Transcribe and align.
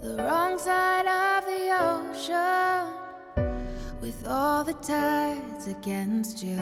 the 0.00 0.14
wrong 0.14 0.56
side 0.58 1.06
of 1.06 1.44
the 1.44 1.72
ocean 1.76 2.94
with 4.00 4.26
all 4.28 4.62
the 4.62 4.74
tides 4.74 5.66
against 5.66 6.42
you. 6.42 6.60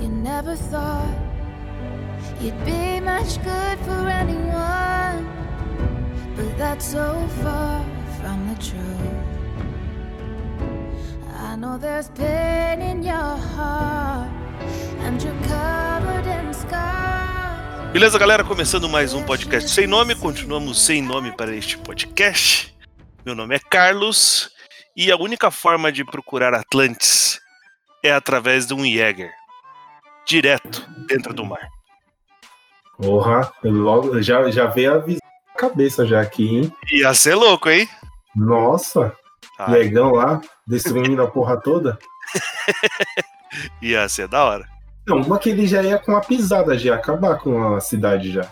You 0.00 0.08
never 0.08 0.56
thought 0.56 1.14
you'd 2.40 2.64
be 2.64 3.00
much 3.00 3.42
good 3.44 3.78
for 3.80 4.08
anyone, 4.08 5.28
but 6.36 6.56
that's 6.56 6.86
so 6.86 7.26
far 7.42 7.84
from 8.20 8.48
the 8.48 8.54
truth. 8.62 9.24
I 11.36 11.56
know 11.56 11.76
there's 11.76 12.08
pain 12.10 12.80
in 12.80 13.02
your 13.02 13.36
heart, 13.54 14.30
and 15.00 15.22
you're 15.22 15.42
covered 15.42 16.26
in 16.26 16.54
scars. 16.54 17.19
Beleza, 17.92 18.18
galera? 18.18 18.44
Começando 18.44 18.88
mais 18.88 19.12
um 19.14 19.24
podcast 19.24 19.68
sem 19.70 19.86
nome. 19.86 20.14
Continuamos 20.14 20.84
sem 20.84 21.02
nome 21.02 21.32
para 21.32 21.54
este 21.54 21.76
podcast. 21.78 22.74
Meu 23.24 23.34
nome 23.34 23.56
é 23.56 23.58
Carlos 23.58 24.50
e 24.96 25.10
a 25.10 25.16
única 25.16 25.50
forma 25.50 25.90
de 25.90 26.04
procurar 26.04 26.54
Atlantis 26.54 27.40
é 28.02 28.12
através 28.12 28.66
de 28.66 28.74
um 28.74 28.84
Jäger 28.84 29.32
direto 30.26 30.86
dentro 31.08 31.34
do 31.34 31.44
mar. 31.44 31.68
Porra, 32.96 33.52
logo, 33.64 34.20
já, 34.22 34.48
já 34.50 34.66
veio 34.66 34.94
a 34.94 34.98
visão 34.98 35.20
na 35.48 35.54
cabeça 35.54 36.06
já 36.06 36.20
aqui, 36.20 36.48
hein? 36.56 36.72
Ia 36.92 37.12
ser 37.14 37.34
louco, 37.34 37.68
hein? 37.68 37.88
Nossa, 38.36 39.12
Ah, 39.58 39.70
legão 39.70 40.12
lá, 40.12 40.40
destruindo 40.66 41.22
a 41.22 41.26
porra 41.30 41.60
toda. 41.60 41.98
ia 43.82 44.08
ser 44.08 44.28
da 44.28 44.44
hora. 44.44 44.68
Não, 45.10 45.22
uma 45.22 45.38
que 45.38 45.50
ele 45.50 45.66
já 45.66 45.82
ia 45.82 45.98
com 45.98 46.16
a 46.16 46.20
pisada, 46.20 46.78
já 46.78 46.90
ia 46.90 46.94
acabar 46.94 47.36
com 47.38 47.74
a 47.74 47.80
cidade 47.80 48.32
já. 48.32 48.46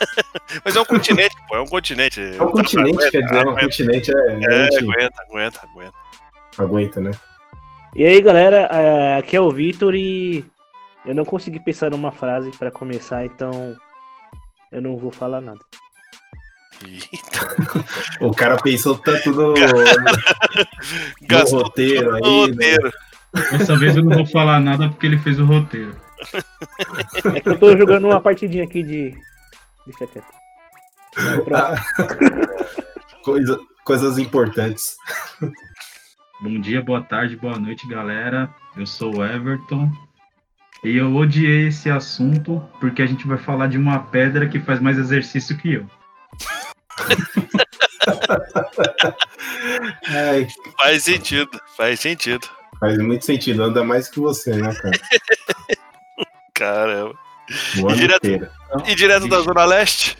Mas 0.64 0.76
é 0.76 0.80
um 0.80 0.84
continente, 0.84 1.34
pô, 1.48 1.56
é 1.56 1.60
um 1.60 1.66
continente. 1.66 2.20
É 2.20 2.42
um 2.42 2.50
continente, 2.50 3.10
quer 3.10 3.22
dizer, 3.22 3.34
é 3.34 3.38
um 3.38 3.50
aguenta, 3.50 3.60
continente, 3.62 4.10
é, 4.10 4.14
É, 4.14 4.78
aguenta, 4.78 5.22
aguenta, 5.22 5.60
aguenta. 5.62 5.94
aguenta, 6.58 7.00
né? 7.00 7.10
E 7.94 8.04
aí, 8.04 8.20
galera, 8.20 8.68
é, 8.70 9.18
aqui 9.18 9.36
é 9.36 9.40
o 9.40 9.50
Vitor 9.50 9.94
e 9.94 10.44
eu 11.04 11.14
não 11.14 11.24
consegui 11.24 11.58
pensar 11.60 11.90
numa 11.90 12.12
frase 12.12 12.50
pra 12.58 12.70
começar, 12.70 13.24
então 13.24 13.74
eu 14.70 14.80
não 14.80 14.96
vou 14.96 15.10
falar 15.10 15.40
nada. 15.40 15.60
Eita, 16.86 17.84
O 18.20 18.32
cara 18.32 18.56
pensou 18.56 18.96
tanto 18.96 19.30
no, 19.32 19.52
no 19.52 19.56
gastou 21.22 21.62
roteiro 21.62 22.14
aí, 22.14 22.22
o 22.22 22.46
né? 22.54 22.76
Dessa 23.32 23.76
vez 23.76 23.96
eu 23.96 24.04
não 24.04 24.16
vou 24.16 24.26
falar 24.26 24.60
nada 24.60 24.88
porque 24.88 25.06
ele 25.06 25.18
fez 25.18 25.38
o 25.38 25.44
roteiro. 25.44 25.94
É 27.34 27.40
que 27.40 27.48
eu 27.48 27.58
tô 27.58 27.76
jogando 27.76 28.06
uma 28.06 28.20
partidinha 28.20 28.64
aqui 28.64 28.82
de. 28.82 29.14
Deixa 29.86 30.06
quieto. 30.06 30.26
Ah, 31.54 31.74
coisa, 33.24 33.58
coisas 33.84 34.18
importantes. 34.18 34.96
Bom 36.40 36.60
dia, 36.60 36.82
boa 36.82 37.02
tarde, 37.02 37.36
boa 37.36 37.58
noite, 37.58 37.86
galera. 37.86 38.48
Eu 38.76 38.86
sou 38.86 39.16
o 39.16 39.24
Everton. 39.24 39.90
E 40.82 40.96
eu 40.96 41.14
odiei 41.14 41.68
esse 41.68 41.90
assunto 41.90 42.66
porque 42.80 43.02
a 43.02 43.06
gente 43.06 43.26
vai 43.26 43.36
falar 43.36 43.66
de 43.66 43.76
uma 43.76 43.98
pedra 43.98 44.48
que 44.48 44.58
faz 44.58 44.80
mais 44.80 44.98
exercício 44.98 45.56
que 45.58 45.74
eu. 45.74 45.86
Faz 50.76 51.04
sentido, 51.04 51.60
faz 51.76 52.00
sentido. 52.00 52.48
Faz 52.80 52.98
muito 52.98 53.24
sentido, 53.24 53.62
anda 53.62 53.84
mais 53.84 54.08
que 54.08 54.18
você, 54.18 54.54
né, 54.56 54.74
cara? 54.74 54.98
Caramba. 56.54 57.14
O 57.80 57.88
ano 57.88 57.96
direto- 57.96 58.26
inteiro. 58.26 58.48
E 58.86 58.94
direto 58.94 59.28
da 59.28 59.40
Zona 59.40 59.64
Leste? 59.64 60.16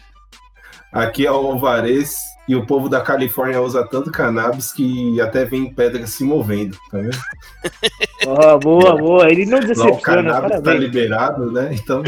Aqui 0.92 1.24
é 1.26 1.30
o 1.30 1.34
Alvarez 1.36 2.16
e 2.48 2.56
o 2.56 2.66
povo 2.66 2.88
da 2.88 3.00
Califórnia 3.00 3.60
usa 3.62 3.86
tanto 3.86 4.10
cannabis 4.10 4.72
que 4.72 5.20
até 5.20 5.44
vem 5.44 5.72
pedra 5.72 6.04
se 6.06 6.24
movendo, 6.24 6.76
tá 6.90 6.98
vendo? 6.98 7.16
Ó, 8.26 8.58
boa, 8.58 8.96
boa. 8.96 9.30
Ele 9.30 9.46
não 9.46 9.58
Lá 9.58 9.64
o 9.64 9.66
decepciona, 9.68 10.00
cannabis 10.02 10.32
tá 10.42 10.48
parabéns. 10.62 10.80
liberado, 10.80 11.52
né? 11.52 11.70
Então, 11.72 12.02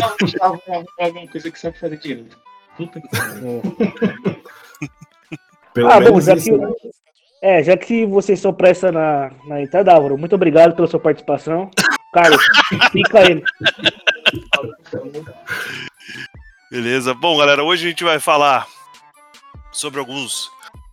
Alguma 0.98 1.28
coisa 1.28 1.50
que 1.50 1.58
sabe 1.60 1.78
fazer 1.78 1.96
direito. 1.98 2.36
Puta 2.76 3.00
que 3.00 3.08
pariu. 3.08 3.62
pelo 5.74 5.88
Ah, 5.88 6.00
bom, 6.00 6.06
menos 6.06 6.24
já 6.24 6.34
isso, 6.34 6.56
né? 6.56 6.68
É, 7.42 7.60
já 7.62 7.76
que 7.76 8.06
vocês 8.06 8.38
são 8.38 8.54
pressa 8.54 8.92
na, 8.92 9.32
na 9.44 9.60
entrada, 9.60 9.92
Álvaro, 9.92 10.16
muito 10.16 10.34
obrigado 10.36 10.76
pela 10.76 10.86
sua 10.86 11.00
participação. 11.00 11.68
Carlos, 12.14 12.40
fica 12.92 13.20
ele. 13.22 13.42
Beleza. 16.70 17.12
Bom, 17.14 17.36
galera, 17.36 17.64
hoje 17.64 17.86
a 17.86 17.88
gente 17.90 18.04
vai 18.04 18.20
falar 18.20 18.66
sobre 19.72 19.98
alguns 19.98 20.50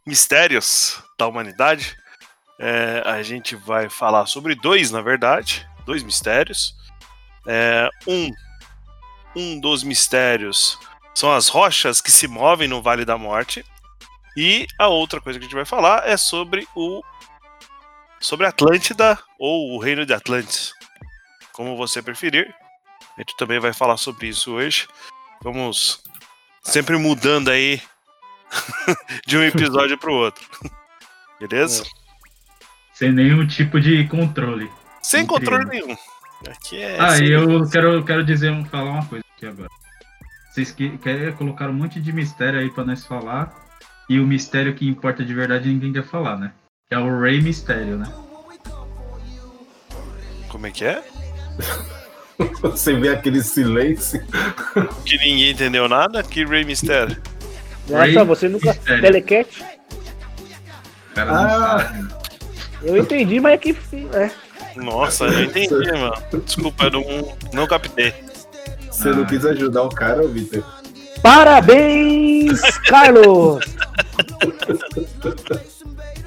mistérios 0.08 1.04
da 1.18 1.28
humanidade. 1.28 1.96
É, 2.58 3.04
a 3.06 3.22
gente 3.22 3.56
vai 3.56 3.88
falar 3.88 4.26
sobre 4.26 4.56
dois, 4.56 4.92
na 4.92 5.02
verdade, 5.02 5.70
dois 5.86 6.02
mistérios. 6.02 6.76
É, 7.48 7.90
um, 8.08 8.32
um 9.36 9.60
dos 9.60 9.84
mistérios 9.84 10.80
são 11.14 11.32
as 11.32 11.48
rochas 11.48 12.02
que 12.02 12.12
se 12.12 12.28
movem 12.28 12.68
no 12.68 12.82
Vale 12.82 13.06
da 13.06 13.18
Morte. 13.18 13.64
E 14.42 14.66
a 14.78 14.88
outra 14.88 15.20
coisa 15.20 15.38
que 15.38 15.44
a 15.44 15.48
gente 15.50 15.56
vai 15.56 15.66
falar 15.66 16.08
é 16.08 16.16
sobre 16.16 16.66
o 16.74 17.04
sobre 18.22 18.46
Atlântida 18.46 19.20
ou 19.38 19.74
o 19.76 19.80
Reino 19.80 20.06
de 20.06 20.14
Atlantis, 20.14 20.72
como 21.52 21.76
você 21.76 22.02
preferir. 22.02 22.48
A 23.18 23.20
gente 23.20 23.36
também 23.36 23.60
vai 23.60 23.74
falar 23.74 23.98
sobre 23.98 24.30
isso 24.30 24.54
hoje. 24.54 24.88
Vamos 25.44 26.02
sempre 26.62 26.96
mudando 26.96 27.50
aí 27.50 27.82
de 29.28 29.38
um 29.38 29.44
episódio 29.44 29.98
pro 29.98 30.14
outro. 30.14 30.48
Beleza? 31.38 31.84
Sem 32.94 33.12
nenhum 33.12 33.46
tipo 33.46 33.78
de 33.78 34.08
controle. 34.08 34.72
Sem 35.04 35.24
Incrível. 35.24 35.52
controle 35.52 35.66
nenhum. 35.66 35.98
Aqui 36.50 36.82
é. 36.82 36.98
Ah, 36.98 37.18
e 37.18 37.30
eu 37.30 37.70
quero, 37.70 38.06
quero 38.06 38.24
dizer, 38.24 38.54
falar 38.68 38.92
uma 38.92 39.06
coisa 39.06 39.26
aqui 39.36 39.48
agora. 39.48 39.70
Vocês 40.50 40.72
que, 40.72 40.98
querem 41.00 41.34
colocar 41.34 41.70
um 41.70 41.74
monte 41.74 42.00
de 42.00 42.14
mistério 42.14 42.62
aí 42.62 42.70
pra 42.70 42.86
nós 42.86 43.06
falar. 43.06 43.68
E 44.10 44.20
o 44.20 44.26
mistério 44.26 44.74
que 44.74 44.88
importa 44.88 45.24
de 45.24 45.34
verdade 45.34 45.70
ninguém 45.70 45.94
quer 45.94 46.04
falar, 46.04 46.36
né? 46.38 46.52
Que 46.90 46.96
é 46.96 46.98
o 47.00 47.22
Rei 47.22 47.40
Mistério, 47.42 47.98
né? 47.98 48.12
Como 50.50 50.66
é 50.66 50.72
que 50.72 50.84
é? 50.84 51.04
Você 52.62 52.94
vê 52.94 53.10
aquele 53.10 53.44
silêncio. 53.44 54.22
Que 55.06 55.18
ninguém 55.18 55.52
entendeu 55.52 55.88
nada? 55.88 56.24
Que 56.24 56.44
Rey 56.46 56.64
Mysterio. 56.64 57.18
Nossa, 57.88 58.24
você 58.24 58.48
nunca. 58.48 58.72
Mistério. 58.74 59.02
Telecat? 59.02 59.64
Cara 61.14 61.32
Ah. 61.32 61.94
Eu 62.82 62.96
entendi, 62.98 63.40
mas 63.42 63.54
é 63.54 63.58
que. 63.58 63.76
É. 64.14 64.32
Nossa, 64.78 65.26
eu 65.26 65.32
não 65.34 65.44
entendi, 65.44 65.92
mano. 65.92 66.16
Desculpa, 66.46 66.86
eu 66.86 66.92
não, 66.92 67.38
não 67.54 67.68
captei. 67.68 68.14
Você 68.90 69.10
não 69.10 69.24
Ah. 69.24 69.26
quis 69.26 69.46
ajudar 69.46 69.84
o 69.84 69.90
cara, 69.90 70.26
Vitor. 70.28 70.64
Parabéns, 71.22 72.62
Carlos! 72.88 73.66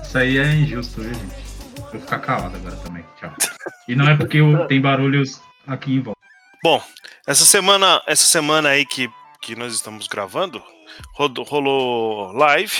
Isso 0.02 0.18
aí 0.18 0.38
é 0.38 0.54
injusto, 0.54 1.00
viu, 1.00 1.14
gente? 1.14 1.42
Vou 1.90 2.00
ficar 2.00 2.18
calado 2.18 2.56
agora 2.56 2.76
também. 2.76 3.04
Tchau. 3.18 3.34
E 3.88 3.94
não 3.94 4.08
é 4.08 4.16
porque 4.16 4.38
tem 4.68 4.80
barulhos 4.80 5.40
aqui 5.66 5.96
em 5.96 6.00
volta. 6.00 6.20
Bom, 6.62 6.82
essa 7.26 7.44
semana, 7.44 8.02
essa 8.06 8.24
semana 8.24 8.68
aí 8.70 8.84
que, 8.84 9.10
que 9.40 9.56
nós 9.56 9.74
estamos 9.74 10.06
gravando, 10.06 10.62
rolou 11.14 12.32
live. 12.32 12.72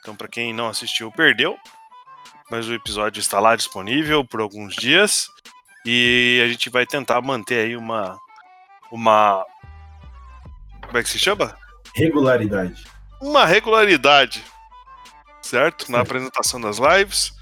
Então, 0.00 0.16
pra 0.16 0.28
quem 0.28 0.54
não 0.54 0.68
assistiu, 0.68 1.12
perdeu. 1.12 1.58
Mas 2.50 2.66
o 2.66 2.74
episódio 2.74 3.20
está 3.20 3.40
lá 3.40 3.54
disponível 3.56 4.24
por 4.24 4.40
alguns 4.40 4.74
dias. 4.74 5.28
E 5.84 6.40
a 6.44 6.48
gente 6.48 6.70
vai 6.70 6.86
tentar 6.86 7.20
manter 7.20 7.66
aí 7.66 7.76
uma. 7.76 8.18
Uma. 8.90 9.44
Como 10.88 10.98
é 10.98 11.02
que 11.02 11.10
se 11.10 11.18
chama? 11.18 11.54
Regularidade. 11.94 12.82
Uma 13.20 13.44
regularidade. 13.44 14.42
Certo? 15.42 15.92
Na 15.92 16.00
apresentação 16.00 16.58
das 16.58 16.78
lives. 16.78 17.36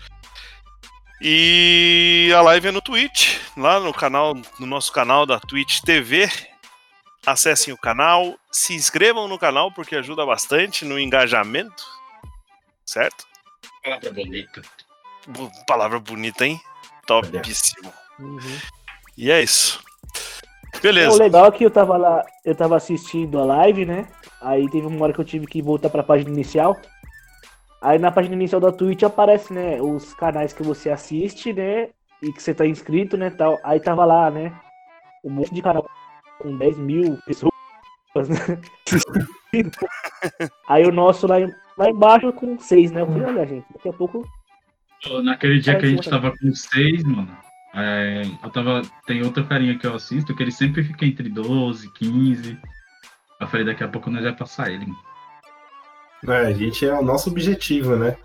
E 1.20 2.32
a 2.37 2.43
live 2.43 2.69
é 2.69 2.70
no 2.72 2.82
Twitch, 2.82 3.38
lá 3.56 3.78
no 3.78 3.94
canal, 3.94 4.34
no 4.34 4.66
nosso 4.66 4.93
canal 4.93 5.25
da 5.25 5.38
Twitch 5.38 5.81
TV. 5.81 6.28
Acessem 7.25 7.72
o 7.72 7.78
canal, 7.78 8.37
se 8.50 8.75
inscrevam 8.75 9.28
no 9.28 9.38
canal 9.38 9.72
porque 9.72 9.96
ajuda 9.96 10.26
bastante 10.26 10.84
no 10.84 10.98
engajamento, 10.98 11.84
certo? 12.84 13.26
Palavra 13.82 14.12
bonita. 14.12 14.62
Palavra 15.66 15.98
bonita, 15.98 16.46
hein? 16.46 16.60
Topíssimo. 17.06 17.93
Uhum. 18.19 18.58
E 19.16 19.31
é 19.31 19.43
isso. 19.43 19.86
É, 20.76 20.78
o 20.78 20.82
Beleza. 20.82 21.23
legal 21.23 21.46
é 21.46 21.50
que 21.50 21.64
eu 21.64 21.70
tava 21.70 21.96
lá, 21.96 22.25
eu 22.44 22.55
tava 22.55 22.76
assistindo 22.76 23.38
a 23.38 23.44
live, 23.44 23.87
né? 23.87 24.06
Aí 24.40 24.69
teve 24.70 24.87
uma 24.87 25.05
hora 25.05 25.12
que 25.12 25.20
eu 25.20 25.25
tive 25.25 25.46
que 25.46 25.62
voltar 25.62 25.90
pra 25.90 26.02
página 26.02 26.31
inicial. 26.31 26.76
Aí 27.81 27.99
na 27.99 28.11
página 28.11 28.34
inicial 28.34 28.61
da 28.61 28.73
Twitch 28.73 29.02
aparece, 29.02 29.52
né, 29.52 29.81
os 29.81 30.14
canais 30.14 30.52
que 30.52 30.62
você 30.62 30.90
assiste, 30.90 31.52
né? 31.52 31.88
E 32.23 32.32
que 32.32 32.43
você 32.43 32.55
tá 32.55 32.67
inscrito, 32.67 33.17
né, 33.17 33.31
tal. 33.31 33.58
Aí 33.62 33.81
tava 33.81 34.05
lá, 34.05 34.31
né, 34.31 34.52
um 35.25 35.31
monte 35.31 35.55
de 35.55 35.62
canal 35.62 35.88
com 36.38 36.56
10 36.56 36.79
mil 36.79 37.19
pessoas. 37.26 37.52
Aí 40.69 40.87
o 40.87 40.93
nosso 40.93 41.26
lá, 41.26 41.37
lá 41.76 41.90
embaixo 41.90 42.32
com 42.32 42.58
seis, 42.58 42.90
né? 42.90 43.02
Eu 43.02 43.06
falei, 43.06 43.25
olha, 43.25 43.46
gente, 43.46 43.67
daqui 43.72 43.88
a 43.88 43.93
pouco. 43.93 44.26
Naquele 45.22 45.61
dia 45.61 45.79
que 45.79 45.87
a 45.87 45.88
gente 45.88 46.08
tava 46.08 46.32
com 46.32 46.55
seis, 46.55 47.02
mano. 47.05 47.37
É, 47.75 48.23
eu 48.43 48.51
tava. 48.51 48.83
Tem 49.07 49.23
outra 49.23 49.45
carinha 49.45 49.79
que 49.79 49.87
eu 49.87 49.95
assisto 49.95 50.35
que 50.35 50.43
ele 50.43 50.53
sempre 50.53 50.83
fica 50.83 51.05
entre 51.05 51.29
12, 51.29 51.93
15. 51.93 52.59
Eu 53.41 53.47
falei, 53.49 53.67
daqui 53.67 53.85
a 53.85 53.89
pouco 53.89 54.11
nós 54.11 54.23
vai 54.23 54.33
passar 54.35 54.71
ele. 54.71 54.87
É, 56.27 56.47
a 56.47 56.53
gente 56.53 56.85
é 56.87 56.95
o 56.95 57.03
nosso 57.03 57.31
objetivo, 57.31 57.97
né? 57.97 58.17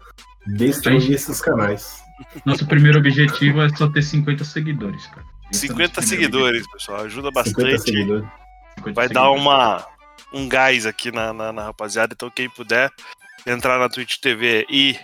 Destruir 0.48 1.02
Gente. 1.02 1.14
esses 1.14 1.42
canais. 1.42 2.02
Nosso 2.46 2.66
primeiro 2.66 3.00
objetivo 3.00 3.62
é 3.62 3.70
só 3.70 3.88
ter 3.90 4.02
50 4.02 4.44
seguidores, 4.44 5.06
cara. 5.08 5.26
Esse 5.52 5.68
é 5.68 5.74
o 5.74 5.76
50 5.76 6.02
nosso 6.02 6.08
primeiro 6.08 6.08
seguidores, 6.08 6.68
pessoal. 6.72 7.02
Ajuda 7.02 7.28
50 7.28 7.32
bastante. 7.32 7.82
seguidores. 7.82 8.24
objetivo, 8.24 8.42
50 8.78 8.94
Vai 8.94 9.10
dar 9.10 9.22
seguidores. 9.22 9.42
uma, 9.42 9.88
um 10.34 10.48
gás 10.50 10.86
aqui 10.86 11.12
na, 11.12 11.34
na, 11.34 11.52
na 11.52 11.64
rapaziada. 11.66 12.14
Então, 12.14 12.30
quem 12.30 12.50
puder 12.50 12.90
entrar 13.46 13.78
na 13.78 13.90
Twitch 13.90 14.18
TV 14.18 14.66
e 14.70 14.98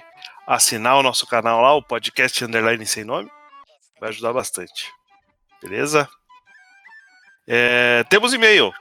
assinar 0.48 0.98
o 0.98 1.04
nosso 1.04 1.28
canal 1.28 1.62
lá, 1.62 1.74
o 1.74 1.84
podcast 1.84 2.44
Underline 2.44 2.86
Sem 2.86 3.04
Nome, 3.04 3.30
vai 3.99 4.09
ajudar 4.09 4.33
bastante. 4.33 4.91
Beleza? 5.61 6.07
É, 7.47 8.03
temos 8.09 8.33
e-mail. 8.33 8.71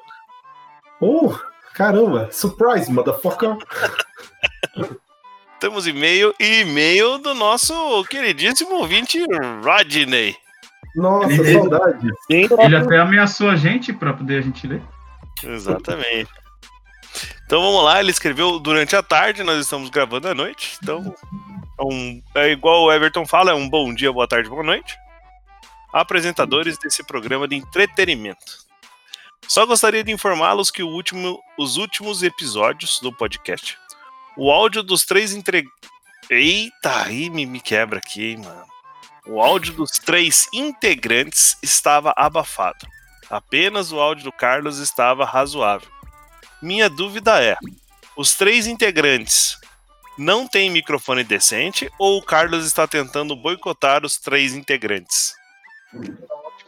Oh, 1.00 1.34
caramba! 1.74 2.28
Surprise, 2.32 2.90
motherfucker! 2.90 3.56
Temos 5.58 5.86
e-mail 5.86 6.34
e 6.38 6.60
e-mail 6.60 7.16
do 7.16 7.32
nosso 7.34 8.04
queridíssimo 8.04 8.74
ouvinte 8.74 9.18
Rodney. 9.64 10.36
Nossa, 10.94 11.32
Ele- 11.32 11.52
saudade! 11.54 12.08
Ele 12.28 12.76
até 12.76 12.98
ameaçou 12.98 13.48
a 13.48 13.56
gente 13.56 13.90
pra 13.92 14.12
poder 14.12 14.38
a 14.38 14.42
gente 14.42 14.66
ler. 14.66 14.82
Exatamente. 15.42 16.30
Então 17.46 17.62
vamos 17.62 17.82
lá, 17.84 18.00
ele 18.00 18.10
escreveu 18.10 18.58
durante 18.58 18.94
a 18.94 19.02
tarde, 19.02 19.42
nós 19.42 19.58
estamos 19.58 19.88
gravando 19.88 20.28
à 20.28 20.34
noite. 20.34 20.76
Então, 20.82 21.14
é, 21.80 21.82
um- 21.82 22.22
é 22.34 22.50
igual 22.50 22.84
o 22.84 22.92
Everton 22.92 23.24
fala, 23.24 23.50
é 23.50 23.54
um 23.54 23.69
bom 23.69 23.94
dia, 23.94 24.12
boa 24.12 24.28
tarde, 24.28 24.50
boa 24.50 24.62
noite. 24.62 24.94
Apresentadores 25.96 26.76
desse 26.76 27.02
programa 27.02 27.48
de 27.48 27.56
entretenimento. 27.56 28.66
Só 29.48 29.64
gostaria 29.64 30.04
de 30.04 30.12
informá-los 30.12 30.70
que 30.70 30.82
último- 30.82 31.40
os 31.58 31.78
últimos 31.78 32.22
episódios 32.22 33.00
do 33.00 33.10
podcast, 33.10 33.78
o 34.37 34.50
áudio 34.50 34.82
dos 34.82 35.06
três 35.06 35.34
entre... 35.34 35.64
Eita, 36.28 37.04
aí 37.04 37.31
me, 37.31 37.46
me 37.46 37.60
quebra 37.60 37.98
aqui, 37.98 38.37
mano. 38.37 38.66
O 39.26 39.40
áudio 39.40 39.72
dos 39.72 39.93
três 39.93 40.46
integrantes 40.52 41.56
estava 41.62 42.12
abafado. 42.14 42.87
Apenas 43.31 43.90
o 43.90 43.98
áudio 43.98 44.25
do 44.25 44.32
Carlos 44.32 44.78
estava 44.78 45.25
razoável. 45.25 45.88
Minha 46.60 46.90
dúvida 46.90 47.43
é: 47.43 47.56
os 48.14 48.34
três 48.34 48.66
integrantes 48.66 49.56
não 50.19 50.46
têm 50.46 50.69
microfone 50.69 51.25
decente 51.25 51.90
ou 51.98 52.19
o 52.19 52.22
Carlos 52.22 52.66
está 52.66 52.87
tentando 52.87 53.34
boicotar 53.34 54.04
os 54.04 54.19
três 54.19 54.52
integrantes? 54.52 55.34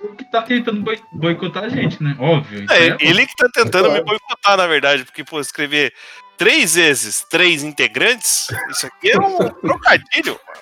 O 0.02 0.14
que 0.14 0.24
tá 0.30 0.42
tentando 0.42 0.80
boi- 0.82 1.00
boicotar 1.12 1.64
a 1.64 1.68
gente, 1.68 2.00
né? 2.02 2.16
Óbvio. 2.20 2.66
É, 2.70 2.88
é 2.88 2.96
ele 3.00 3.26
que 3.26 3.34
tá 3.36 3.48
tentando 3.52 3.86
Claro. 3.86 3.94
me 4.00 4.04
boicotar, 4.08 4.56
na 4.56 4.66
verdade, 4.66 5.04
porque, 5.04 5.24
pô, 5.24 5.40
escrever 5.40 5.92
três 6.36 6.74
vezes 6.76 7.24
três 7.28 7.64
integrantes, 7.64 8.48
isso 8.70 8.86
aqui 8.86 9.10
é 9.10 9.18
um 9.18 9.38
trocadilho. 9.60 10.38
mano. 10.46 10.60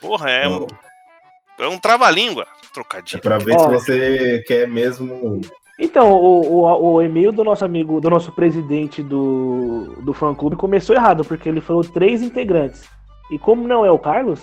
Porra, 0.00 0.30
é 0.30 0.48
um, 0.48 0.66
é 1.58 1.66
um 1.68 1.78
trava-língua. 1.78 2.46
É 2.62 2.66
Trocadilho. 2.74 3.22
pra 3.22 3.38
ver 3.38 3.58
se 3.58 3.66
você 3.68 4.44
quer 4.46 4.68
mesmo. 4.68 5.40
Então, 5.78 6.10
o, 6.12 6.64
o, 6.64 6.92
o 6.94 7.02
e-mail 7.02 7.32
do 7.32 7.42
nosso 7.44 7.64
amigo, 7.64 8.00
do 8.00 8.10
nosso 8.10 8.32
presidente 8.32 9.02
do, 9.02 9.96
do 10.02 10.12
fã 10.12 10.34
clube 10.34 10.56
começou 10.56 10.94
errado, 10.96 11.24
porque 11.24 11.48
ele 11.48 11.60
falou 11.60 11.82
três 11.84 12.20
integrantes. 12.22 12.84
E 13.30 13.38
como 13.38 13.66
não 13.66 13.84
é 13.84 13.90
o 13.90 13.98
Carlos, 13.98 14.40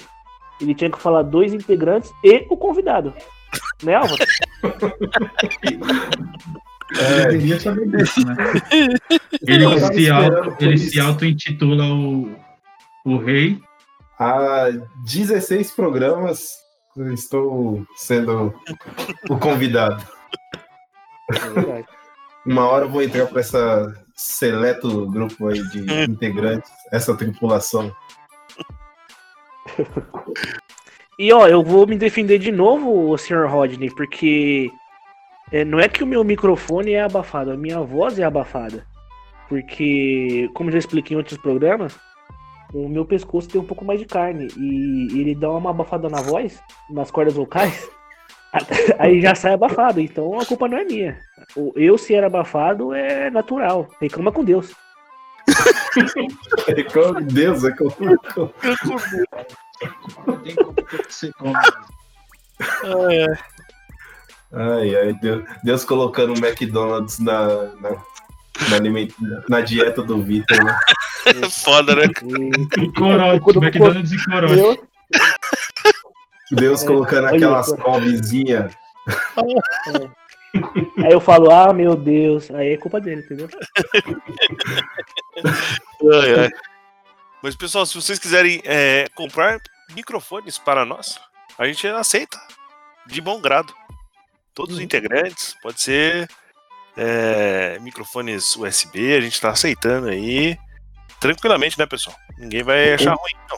ele 0.64 0.76
tinha 0.76 0.90
que 0.90 1.00
falar 1.00 1.22
dois 1.24 1.54
integrantes 1.54 2.12
e 2.24 2.46
o 2.50 2.58
convidado. 2.58 3.14
Né, 3.84 3.96
Álvaro? 3.96 4.24
Ele 7.28 7.38
devia 7.38 7.60
saber 7.60 7.88
disso, 7.90 8.26
né? 8.26 8.36
Ele 9.48 9.80
se, 9.80 10.10
auto, 10.10 10.56
ele 10.60 10.78
se 10.78 11.00
auto-intitula 11.00 11.86
o, 11.86 12.36
o 13.06 13.18
rei. 13.18 13.60
Há 14.20 14.70
16 15.06 15.72
programas 15.72 16.64
estou 17.14 17.86
sendo 17.96 18.54
o 19.30 19.38
convidado. 19.38 20.06
É. 21.32 21.84
Uma 22.46 22.68
hora 22.68 22.86
eu 22.86 22.90
vou 22.90 23.02
entrar 23.02 23.26
para 23.28 23.40
essa 23.40 24.04
seleto 24.16 25.10
grupo 25.10 25.48
aí 25.48 25.62
de 25.70 25.80
integrantes, 26.10 26.70
essa 26.92 27.16
tripulação. 27.16 27.94
E 31.18 31.32
ó, 31.32 31.48
eu 31.48 31.64
vou 31.64 31.86
me 31.86 31.96
defender 31.96 32.40
de 32.40 32.52
novo, 32.52 33.16
Sr. 33.18 33.46
Rodney, 33.48 33.90
porque 33.96 34.72
é, 35.52 35.64
não 35.64 35.80
é 35.80 35.88
que 35.88 36.04
o 36.04 36.08
meu 36.08 36.24
microfone 36.24 36.94
é 36.94 37.04
abafado, 37.04 37.52
a 37.52 37.58
minha 37.58 37.80
voz 37.82 38.18
é 38.18 38.24
abafada. 38.24 38.86
Porque, 39.48 40.50
como 40.56 40.72
já 40.72 40.80
expliquei 40.80 41.14
em 41.14 41.18
outros 41.18 41.38
programas, 41.38 41.96
o 42.74 42.90
meu 42.90 43.06
pescoço 43.06 43.48
tem 43.48 43.62
um 43.62 43.66
pouco 43.66 43.86
mais 43.86 44.00
de 44.00 44.06
carne 44.06 44.48
e 44.58 45.20
ele 45.20 45.36
dá 45.36 45.52
uma 45.52 45.70
abafada 45.70 46.10
na 46.10 46.22
voz, 46.22 46.60
nas 46.90 47.12
cordas 47.12 47.36
vocais, 47.36 47.88
aí 48.98 49.22
já 49.22 49.36
sai 49.36 49.54
abafado. 49.54 50.02
Então 50.02 50.40
a 50.40 50.46
culpa 50.46 50.68
não 50.68 50.78
é 50.78 50.84
minha. 50.84 51.20
Eu 51.76 51.98
ser 51.98 52.24
abafado 52.24 52.94
é 52.94 53.30
natural. 53.30 53.88
Reclama 54.02 54.32
com 54.32 54.44
Deus. 54.44 54.74
É 56.68 56.84
com 56.84 57.14
Deus, 57.26 57.64
é 57.64 57.72
com 57.72 57.90
Tem 60.44 60.56
como 60.56 60.76
ser 61.10 61.34
como- 61.34 61.54
Ai, 64.56 64.96
ai, 64.96 65.14
Deus, 65.22 65.44
Deus 65.64 65.84
colocando 65.84 66.34
o 66.34 66.38
McDonald's 66.46 67.20
na, 67.20 67.48
na, 67.76 67.90
na, 68.70 68.76
aliment- 68.76 69.14
na 69.50 69.62
dieta 69.62 70.04
do 70.04 70.22
Vitor, 70.22 70.64
né? 70.64 70.78
Foda, 71.64 71.96
né? 71.96 72.04
E- 72.06 72.92
Corote, 72.92 73.58
McDonald's 73.58 74.12
e 74.12 74.24
corote. 74.26 74.60
eu, 74.60 74.88
Deus 76.52 76.84
É, 76.84 76.88
colocando 76.88 77.26
olha 77.28 77.36
aquelas 77.36 77.72
covezinhas. 77.74 78.72
aí 81.04 81.12
eu 81.12 81.20
falo, 81.20 81.50
ah, 81.50 81.74
meu 81.74 81.96
Deus, 81.96 82.52
aí 82.52 82.74
é 82.74 82.78
culpa 82.78 83.02
dele, 83.02 83.22
entendeu? 83.22 83.48
Ai, 85.38 86.40
ai. 86.40 86.50
Mas, 87.42 87.56
pessoal, 87.56 87.86
se 87.86 87.96
vocês 87.96 88.20
quiserem 88.20 88.62
é, 88.64 89.08
comprar 89.16 89.60
microfones 89.94 90.58
para 90.58 90.86
nós, 90.86 91.20
a 91.58 91.66
gente 91.66 91.86
aceita. 91.88 92.40
De 93.06 93.20
bom 93.20 93.42
grado. 93.42 93.74
Todos 94.54 94.76
os 94.76 94.82
integrantes, 94.82 95.56
pode 95.62 95.82
ser 95.82 96.30
é, 96.96 97.78
microfones 97.80 98.56
USB, 98.56 99.14
a 99.14 99.22
gente 99.22 99.34
está 99.34 99.50
aceitando 99.50 100.08
aí. 100.08 100.58
Tranquilamente, 101.20 101.78
né, 101.78 101.86
pessoal? 101.86 102.16
Ninguém 102.38 102.64
vai 102.64 102.94
achar 102.94 103.14
ruim, 103.16 103.34
não. 103.50 103.58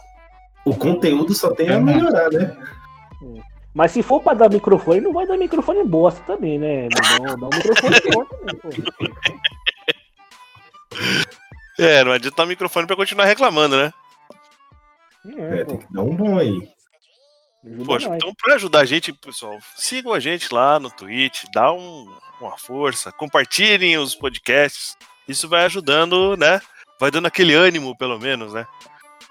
O 0.65 0.75
conteúdo 0.75 1.33
só 1.33 1.53
tem 1.53 1.69
a 1.69 1.79
melhorar, 1.79 2.31
né? 2.31 2.55
Mas 3.73 3.91
se 3.91 4.01
for 4.01 4.21
pra 4.21 4.33
dar 4.33 4.49
microfone, 4.49 5.01
não 5.01 5.13
vai 5.13 5.27
dar 5.27 5.37
microfone 5.37 5.83
bosta 5.83 6.21
também, 6.21 6.57
né? 6.57 6.87
Não, 7.19 7.37
dá 7.37 7.47
um 7.47 7.49
microfone 7.55 7.95
bom 8.11 8.25
também, 8.25 8.55
pô. 8.55 8.69
É, 11.77 12.03
não 12.03 12.11
adianta 12.11 12.37
dar 12.37 12.45
microfone 12.45 12.87
pra 12.87 12.95
continuar 12.95 13.25
reclamando, 13.25 13.75
né? 13.77 13.93
É, 15.37 15.59
É, 15.61 15.65
tem 15.65 15.77
que 15.77 15.91
dar 15.93 16.03
um 16.03 16.15
bom 16.15 16.37
aí. 16.37 16.69
ajuda 17.65 17.85
Poxa, 17.85 18.07
nós. 18.09 18.17
então 18.17 18.33
pra 18.41 18.55
ajudar 18.55 18.79
a 18.81 18.85
gente, 18.85 19.11
pessoal, 19.11 19.57
sigam 19.75 20.13
a 20.13 20.19
gente 20.19 20.53
lá 20.53 20.79
no 20.79 20.89
Twitch, 20.91 21.43
dá 21.53 21.71
um- 21.73 22.05
uma 22.39 22.57
força, 22.57 23.11
compartilhem 23.11 23.97
os 23.97 24.13
podcasts. 24.15 24.95
Isso 25.27 25.49
vai 25.49 25.65
ajudando, 25.65 26.37
né? 26.37 26.61
Vai 26.99 27.09
dando 27.09 27.25
aquele 27.25 27.53
ânimo, 27.55 27.97
pelo 27.97 28.19
menos, 28.19 28.53
né? 28.53 28.65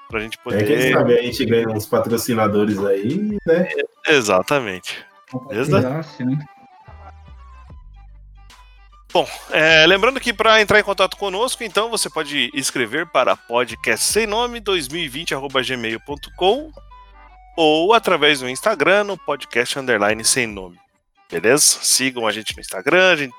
Pra 0.09 0.21
gente 0.21 0.37
É, 0.39 0.43
quem 0.59 0.67
poder. 0.77 0.93
sabe 0.93 1.19
a 1.19 1.23
gente 1.23 1.45
ganha 1.47 1.69
uns 1.69 1.87
patrocinadores 1.87 2.79
aí, 2.85 3.39
né? 3.47 3.69
Exatamente. 4.07 5.05
Beleza? 5.49 5.71
Compartilhasse, 5.77 6.25
né? 6.25 6.39
Bom, 9.14 9.26
é, 9.52 9.87
lembrando 9.87 10.18
que 10.18 10.33
para 10.33 10.61
entrar 10.61 10.80
em 10.80 10.83
contato 10.83 11.16
conosco, 11.16 11.62
então 11.62 11.88
você 11.88 12.11
pode 12.11 12.50
escrever 12.52 13.06
para 13.06 13.37
podcast 13.37 14.06
sem 14.06 14.26
nome 14.26 14.59
2020@gmail.com 14.59 16.73
ou 17.56 17.94
através 17.94 18.40
do 18.40 18.49
Instagram 18.49 19.04
no 19.04 19.16
podcast 19.16 19.78
underline 19.78 20.25
sem 20.25 20.49
nome. 20.49 20.80
Beleza? 21.30 21.78
Sigam 21.80 22.26
a 22.26 22.33
gente 22.33 22.56
no 22.56 22.61
Instagram, 22.61 23.12
a 23.12 23.16
gente 23.16 23.33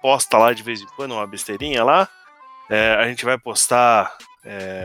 posta 0.00 0.38
lá 0.38 0.54
de 0.54 0.62
vez 0.62 0.80
em 0.80 0.86
quando 0.96 1.12
uma 1.12 1.26
besteirinha 1.26 1.84
lá. 1.84 2.08
É, 2.70 2.94
a 2.94 3.06
gente 3.06 3.26
vai 3.26 3.36
postar 3.36 4.16
é, 4.42 4.84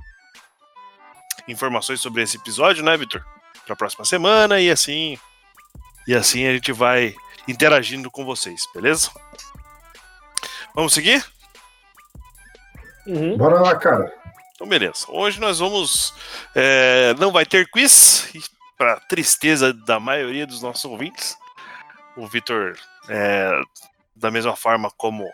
informações 1.47 2.01
sobre 2.01 2.23
esse 2.23 2.35
episódio, 2.35 2.83
né, 2.83 2.97
Vitor? 2.97 3.23
Para 3.63 3.73
a 3.73 3.77
próxima 3.77 4.03
semana 4.03 4.59
e 4.59 4.69
assim 4.69 5.17
e 6.05 6.13
assim 6.13 6.45
a 6.45 6.51
gente 6.51 6.73
vai 6.73 7.15
interagindo 7.47 8.11
com 8.11 8.25
vocês, 8.25 8.67
beleza? 8.75 9.09
Vamos 10.79 10.93
seguir? 10.93 11.21
Uhum. 13.05 13.36
Bora 13.36 13.59
lá, 13.59 13.75
cara. 13.75 14.09
Então, 14.55 14.65
beleza. 14.65 15.07
Hoje 15.09 15.38
nós 15.38 15.59
vamos. 15.59 16.13
é, 16.55 17.13
não 17.15 17.33
vai 17.33 17.45
ter 17.45 17.69
quiz, 17.69 18.31
para 18.77 18.98
tristeza 19.01 19.74
da 19.74 20.00
maioria 20.00 20.48
dos 20.48 20.62
nossos 20.62 20.86
ouvintes. 20.86 21.38
O 22.15 22.25
Vitor, 22.27 22.77
é, 23.09 23.62
da 24.15 24.31
mesma 24.31 24.55
forma 24.55 24.89
como 24.95 25.29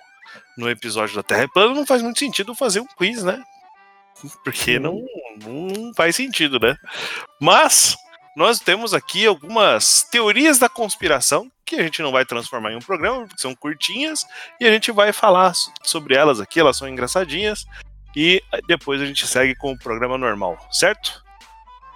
no 0.57 0.67
episódio 0.67 1.15
da 1.15 1.21
Terra 1.21 1.43
é 1.43 1.47
Plana, 1.47 1.75
não 1.75 1.85
faz 1.85 2.01
muito 2.01 2.17
sentido 2.17 2.55
fazer 2.55 2.79
um 2.79 2.87
quiz, 2.97 3.21
né? 3.21 3.39
Porque 4.43 4.79
não, 4.79 5.05
não 5.43 5.93
faz 5.93 6.15
sentido, 6.15 6.59
né? 6.59 6.75
Mas 7.39 7.95
nós 8.35 8.59
temos 8.59 8.93
aqui 8.93 9.25
algumas 9.25 10.03
teorias 10.03 10.59
da 10.59 10.67
conspiração 10.69 11.49
que 11.65 11.75
a 11.75 11.81
gente 11.83 12.01
não 12.01 12.11
vai 12.11 12.25
transformar 12.25 12.71
em 12.71 12.75
um 12.75 12.79
programa, 12.79 13.25
porque 13.25 13.41
são 13.41 13.55
curtinhas, 13.55 14.25
e 14.59 14.67
a 14.67 14.71
gente 14.71 14.91
vai 14.91 15.11
falar 15.11 15.53
so- 15.55 15.71
sobre 15.83 16.15
elas 16.15 16.39
aqui, 16.39 16.59
elas 16.59 16.77
são 16.77 16.87
engraçadinhas, 16.87 17.65
e 18.15 18.41
depois 18.67 19.01
a 19.01 19.05
gente 19.05 19.25
segue 19.25 19.55
com 19.55 19.71
o 19.71 19.77
programa 19.79 20.17
normal, 20.17 20.57
certo? 20.71 21.23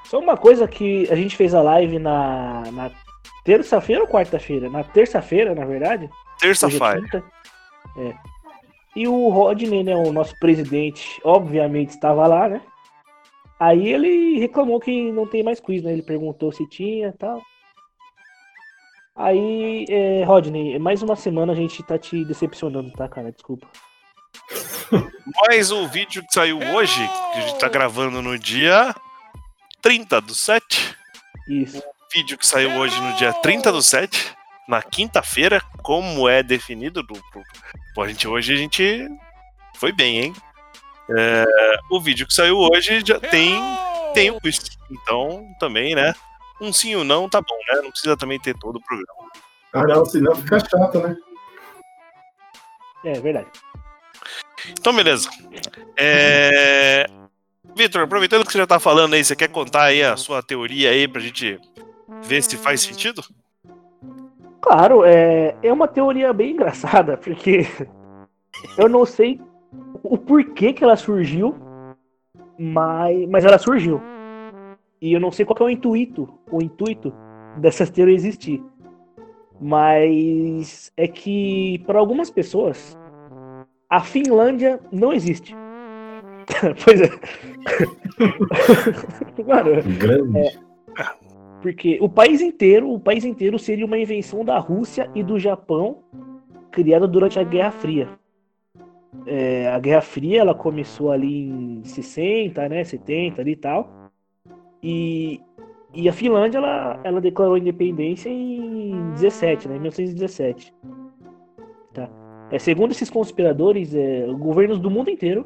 Só 0.05 0.17
uma 0.19 0.35
coisa 0.35 0.67
que 0.67 1.07
a 1.11 1.15
gente 1.15 1.35
fez 1.35 1.53
a 1.53 1.61
live 1.61 1.99
na, 1.99 2.63
na 2.71 2.91
terça-feira 3.45 4.01
ou 4.01 4.07
quarta-feira? 4.07 4.69
Na 4.69 4.83
terça-feira, 4.83 5.53
na 5.53 5.65
verdade. 5.65 6.05
É 6.05 6.39
Terça-feira. 6.41 6.99
quinta. 7.01 7.23
É. 7.97 8.15
E 8.95 9.07
o 9.07 9.29
Rodney, 9.29 9.83
né, 9.83 9.95
o 9.95 10.11
nosso 10.11 10.35
presidente, 10.39 11.21
obviamente 11.23 11.89
estava 11.91 12.25
lá, 12.25 12.49
né? 12.49 12.59
Aí 13.59 13.91
ele 13.91 14.39
reclamou 14.39 14.79
que 14.79 15.11
não 15.11 15.27
tem 15.27 15.43
mais 15.43 15.59
quiz, 15.59 15.83
né? 15.83 15.91
Ele 15.91 16.01
perguntou 16.01 16.51
se 16.51 16.67
tinha 16.69 17.09
e 17.09 17.13
tal. 17.17 17.41
Aí, 19.15 19.85
é, 19.89 20.23
Rodney, 20.23 20.79
mais 20.79 21.01
uma 21.03 21.15
semana 21.15 21.51
a 21.51 21.55
gente 21.55 21.83
tá 21.83 21.97
te 21.97 22.23
decepcionando, 22.23 22.89
tá, 22.93 23.07
cara? 23.09 23.31
Desculpa. 23.31 23.67
Mas 25.47 25.71
o 25.71 25.87
vídeo 25.87 26.25
que 26.25 26.33
saiu 26.33 26.57
hoje, 26.73 27.05
que 27.33 27.39
a 27.39 27.41
gente 27.41 27.59
tá 27.59 27.67
gravando 27.67 28.21
no 28.21 28.39
dia 28.39 28.95
30 29.81 30.21
do 30.21 30.33
7, 30.33 30.95
Isso. 31.49 31.83
vídeo 32.13 32.37
que 32.37 32.47
saiu 32.47 32.71
hoje 32.79 32.99
no 33.01 33.13
dia 33.17 33.33
30 33.33 33.71
do 33.73 33.81
7, 33.81 34.33
na 34.69 34.81
quinta-feira, 34.81 35.61
como 35.83 36.29
é 36.29 36.41
definido. 36.41 37.03
Do, 37.03 37.13
do- 37.15 37.21
pô, 37.93 38.03
a 38.03 38.07
gente, 38.07 38.25
hoje 38.27 38.53
a 38.53 38.57
gente 38.57 39.07
foi 39.75 39.91
bem, 39.91 40.19
hein? 40.19 40.33
É, 41.17 41.45
o 41.89 41.99
vídeo 41.99 42.27
que 42.27 42.33
saiu 42.33 42.57
hoje 42.57 43.01
já 43.05 43.19
tem, 43.19 43.59
tem 44.13 44.29
o 44.29 44.39
quiz. 44.39 44.59
Então, 44.91 45.45
também, 45.59 45.95
né? 45.95 46.13
Um 46.61 46.73
sim 46.73 46.95
ou 46.95 47.03
não 47.03 47.29
tá 47.29 47.41
bom, 47.41 47.57
né? 47.71 47.81
Não 47.81 47.91
precisa 47.91 48.17
também 48.17 48.39
ter 48.39 48.55
todo 48.57 48.77
o 48.77 48.81
programa. 48.81 49.29
Ah, 49.73 49.83
não, 49.83 50.05
senão 50.05 50.35
fica 50.35 50.59
chato, 50.59 50.99
né? 50.99 51.15
É 53.03 53.13
verdade. 53.19 53.47
Então, 54.71 54.93
beleza. 54.93 55.29
É... 55.97 57.05
Vitor, 57.75 58.01
aproveitando 58.01 58.45
que 58.45 58.51
você 58.51 58.57
já 58.57 58.67
tá 58.67 58.79
falando 58.79 59.13
aí, 59.13 59.23
você 59.23 59.35
quer 59.35 59.47
contar 59.47 59.83
aí 59.83 60.03
a 60.03 60.17
sua 60.17 60.43
teoria 60.43 60.89
aí 60.89 61.07
pra 61.07 61.21
gente 61.21 61.59
ver 62.23 62.43
se 62.43 62.57
faz 62.57 62.81
sentido? 62.81 63.23
Claro, 64.61 65.05
é, 65.05 65.55
é 65.63 65.71
uma 65.71 65.87
teoria 65.87 66.33
bem 66.33 66.51
engraçada, 66.51 67.15
porque 67.23 67.67
eu 68.77 68.89
não 68.89 69.05
sei 69.05 69.39
o 70.03 70.17
porquê 70.17 70.73
que 70.73 70.83
ela 70.83 70.95
surgiu, 70.95 71.55
mas, 72.57 73.29
mas 73.29 73.45
ela 73.45 73.57
surgiu. 73.57 74.01
E 75.01 75.13
eu 75.13 75.19
não 75.19 75.31
sei 75.31 75.45
qual 75.45 75.57
é 75.61 75.63
o 75.63 75.69
intuito, 75.69 76.27
o 76.51 76.61
intuito 76.61 77.13
dessa 77.57 77.87
teoria 77.87 78.15
existir. 78.15 78.61
Mas 79.61 80.91
é 80.95 81.07
que 81.07 81.83
para 81.85 81.99
algumas 81.99 82.29
pessoas 82.29 82.97
a 83.89 84.01
Finlândia 84.01 84.79
não 84.91 85.13
existe. 85.13 85.55
pois 86.83 87.01
é. 87.01 87.07
Mano, 89.45 89.81
Grande. 89.97 90.59
porque 91.61 91.97
o 92.01 92.09
país 92.09 92.41
inteiro, 92.41 92.91
o 92.91 92.99
país 92.99 93.23
inteiro 93.23 93.57
seria 93.57 93.85
uma 93.85 93.97
invenção 93.97 94.43
da 94.43 94.59
Rússia 94.59 95.09
e 95.15 95.23
do 95.23 95.39
Japão, 95.39 95.99
criada 96.71 97.07
durante 97.07 97.39
a 97.39 97.43
Guerra 97.43 97.71
Fria. 97.71 98.09
É, 99.31 99.67
a 99.67 99.77
Guerra 99.77 100.01
Fria 100.01 100.41
ela 100.41 100.55
começou 100.55 101.11
ali 101.11 101.49
em 101.49 101.83
60, 101.83 102.67
né, 102.67 102.83
70 102.83 103.41
ali 103.41 103.51
e 103.51 103.55
tal. 103.55 104.11
E, 104.81 105.39
e 105.93 106.09
a 106.09 106.13
Finlândia 106.13 106.57
ela, 106.57 106.99
ela 107.03 107.21
declarou 107.21 107.57
independência 107.57 108.27
em 108.27 109.11
17, 109.13 109.67
né, 109.67 109.75
em 109.75 109.79
1917. 109.79 110.73
Tá. 111.93 112.09
É, 112.51 112.57
segundo 112.57 112.91
esses 112.91 113.09
conspiradores, 113.09 113.93
é, 113.93 114.25
governos 114.33 114.79
do 114.79 114.89
mundo 114.89 115.11
inteiro 115.11 115.45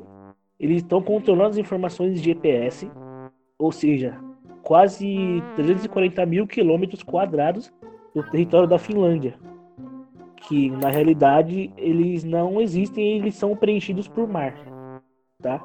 eles 0.58 0.78
estão 0.78 1.02
controlando 1.02 1.50
as 1.50 1.58
informações 1.58 2.14
de 2.14 2.24
GPS, 2.24 2.90
ou 3.60 3.70
seja, 3.70 4.18
quase 4.62 5.44
340 5.58 6.26
mil 6.26 6.48
quilômetros 6.48 7.04
quadrados 7.04 7.70
do 8.16 8.24
território 8.32 8.68
da 8.68 8.80
Finlândia. 8.80 9.38
Que 10.48 10.70
na 10.70 10.90
realidade 10.90 11.72
eles 11.78 12.24
não 12.24 12.60
existem, 12.62 13.18
eles 13.18 13.36
são 13.36 13.56
preenchidos 13.56 14.08
por 14.08 14.28
mar, 14.28 14.54
tá? 15.42 15.64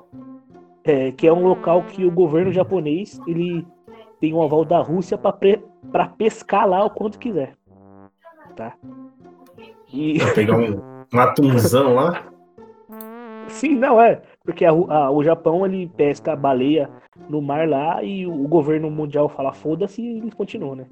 É, 0.85 1.12
que 1.12 1.26
é 1.26 1.32
um 1.32 1.47
local 1.47 1.82
que 1.82 2.04
o 2.04 2.11
governo 2.11 2.52
japonês 2.52 3.20
ele 3.26 3.66
tem 4.20 4.32
um 4.32 4.42
aval 4.42 4.64
da 4.64 4.78
Rússia 4.80 5.18
para 5.18 6.08
pescar 6.08 6.66
lá 6.68 6.85
o 6.85 6.90
quanto 6.90 7.18
quiser, 7.18 7.54
tá? 8.56 8.75
E 9.92 10.18
pegar 10.35 10.56
um, 10.56 10.80
um 11.12 11.18
atunzão 11.20 11.94
lá. 11.94 12.25
Sim, 13.49 13.76
não 13.76 14.00
é. 14.00 14.20
Porque 14.44 14.64
a 14.64 14.70
a- 14.70 15.11
o 15.11 15.23
Japão 15.25 15.64
ele 15.66 15.90
pesca 15.97 16.37
baleia 16.37 16.88
no 17.28 17.40
mar 17.42 17.68
lá 17.68 18.02
e 18.02 18.26
o 18.26 18.47
governo 18.47 18.90
mundial 18.90 19.28
fala 19.28 19.52
foda-se 19.52 20.00
e 20.02 20.18
eles 20.18 20.35
continuam, 20.35 20.76
né? 20.76 20.87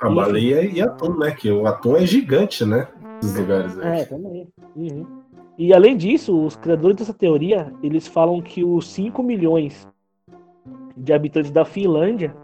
A 0.00 0.08
baleia 0.08 0.64
e 0.64 0.80
atum, 0.80 1.18
né? 1.18 1.32
Que 1.32 1.50
o 1.50 1.66
atum 1.66 1.96
é 1.96 2.06
gigante, 2.06 2.64
né? 2.64 2.88
Esses 3.22 3.36
lugares 3.36 3.78
aí. 3.78 4.00
É, 4.00 4.04
também. 4.04 4.48
Uhum. 4.74 5.06
E 5.58 5.74
além 5.74 5.96
disso, 5.96 6.44
os 6.44 6.56
criadores 6.56 6.96
dessa 6.96 7.12
teoria, 7.12 7.72
eles 7.82 8.06
falam 8.06 8.40
que 8.40 8.64
os 8.64 8.88
5 8.88 9.22
milhões 9.22 9.86
de 10.96 11.12
habitantes 11.12 11.50
da 11.50 11.64
Finlândia, 11.64 12.34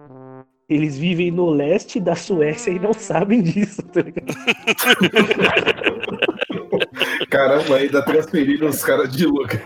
eles 0.68 0.98
vivem 0.98 1.30
no 1.30 1.48
leste 1.48 1.98
da 1.98 2.14
Suécia 2.14 2.70
e 2.70 2.78
não 2.78 2.92
sabem 2.92 3.42
disso, 3.42 3.82
tá 3.84 4.02
ligado? 4.02 4.34
Caramba, 7.30 7.76
ainda 7.76 8.02
transferiram 8.02 8.68
os 8.68 8.84
caras 8.84 9.10
de 9.10 9.26
lugar. 9.26 9.58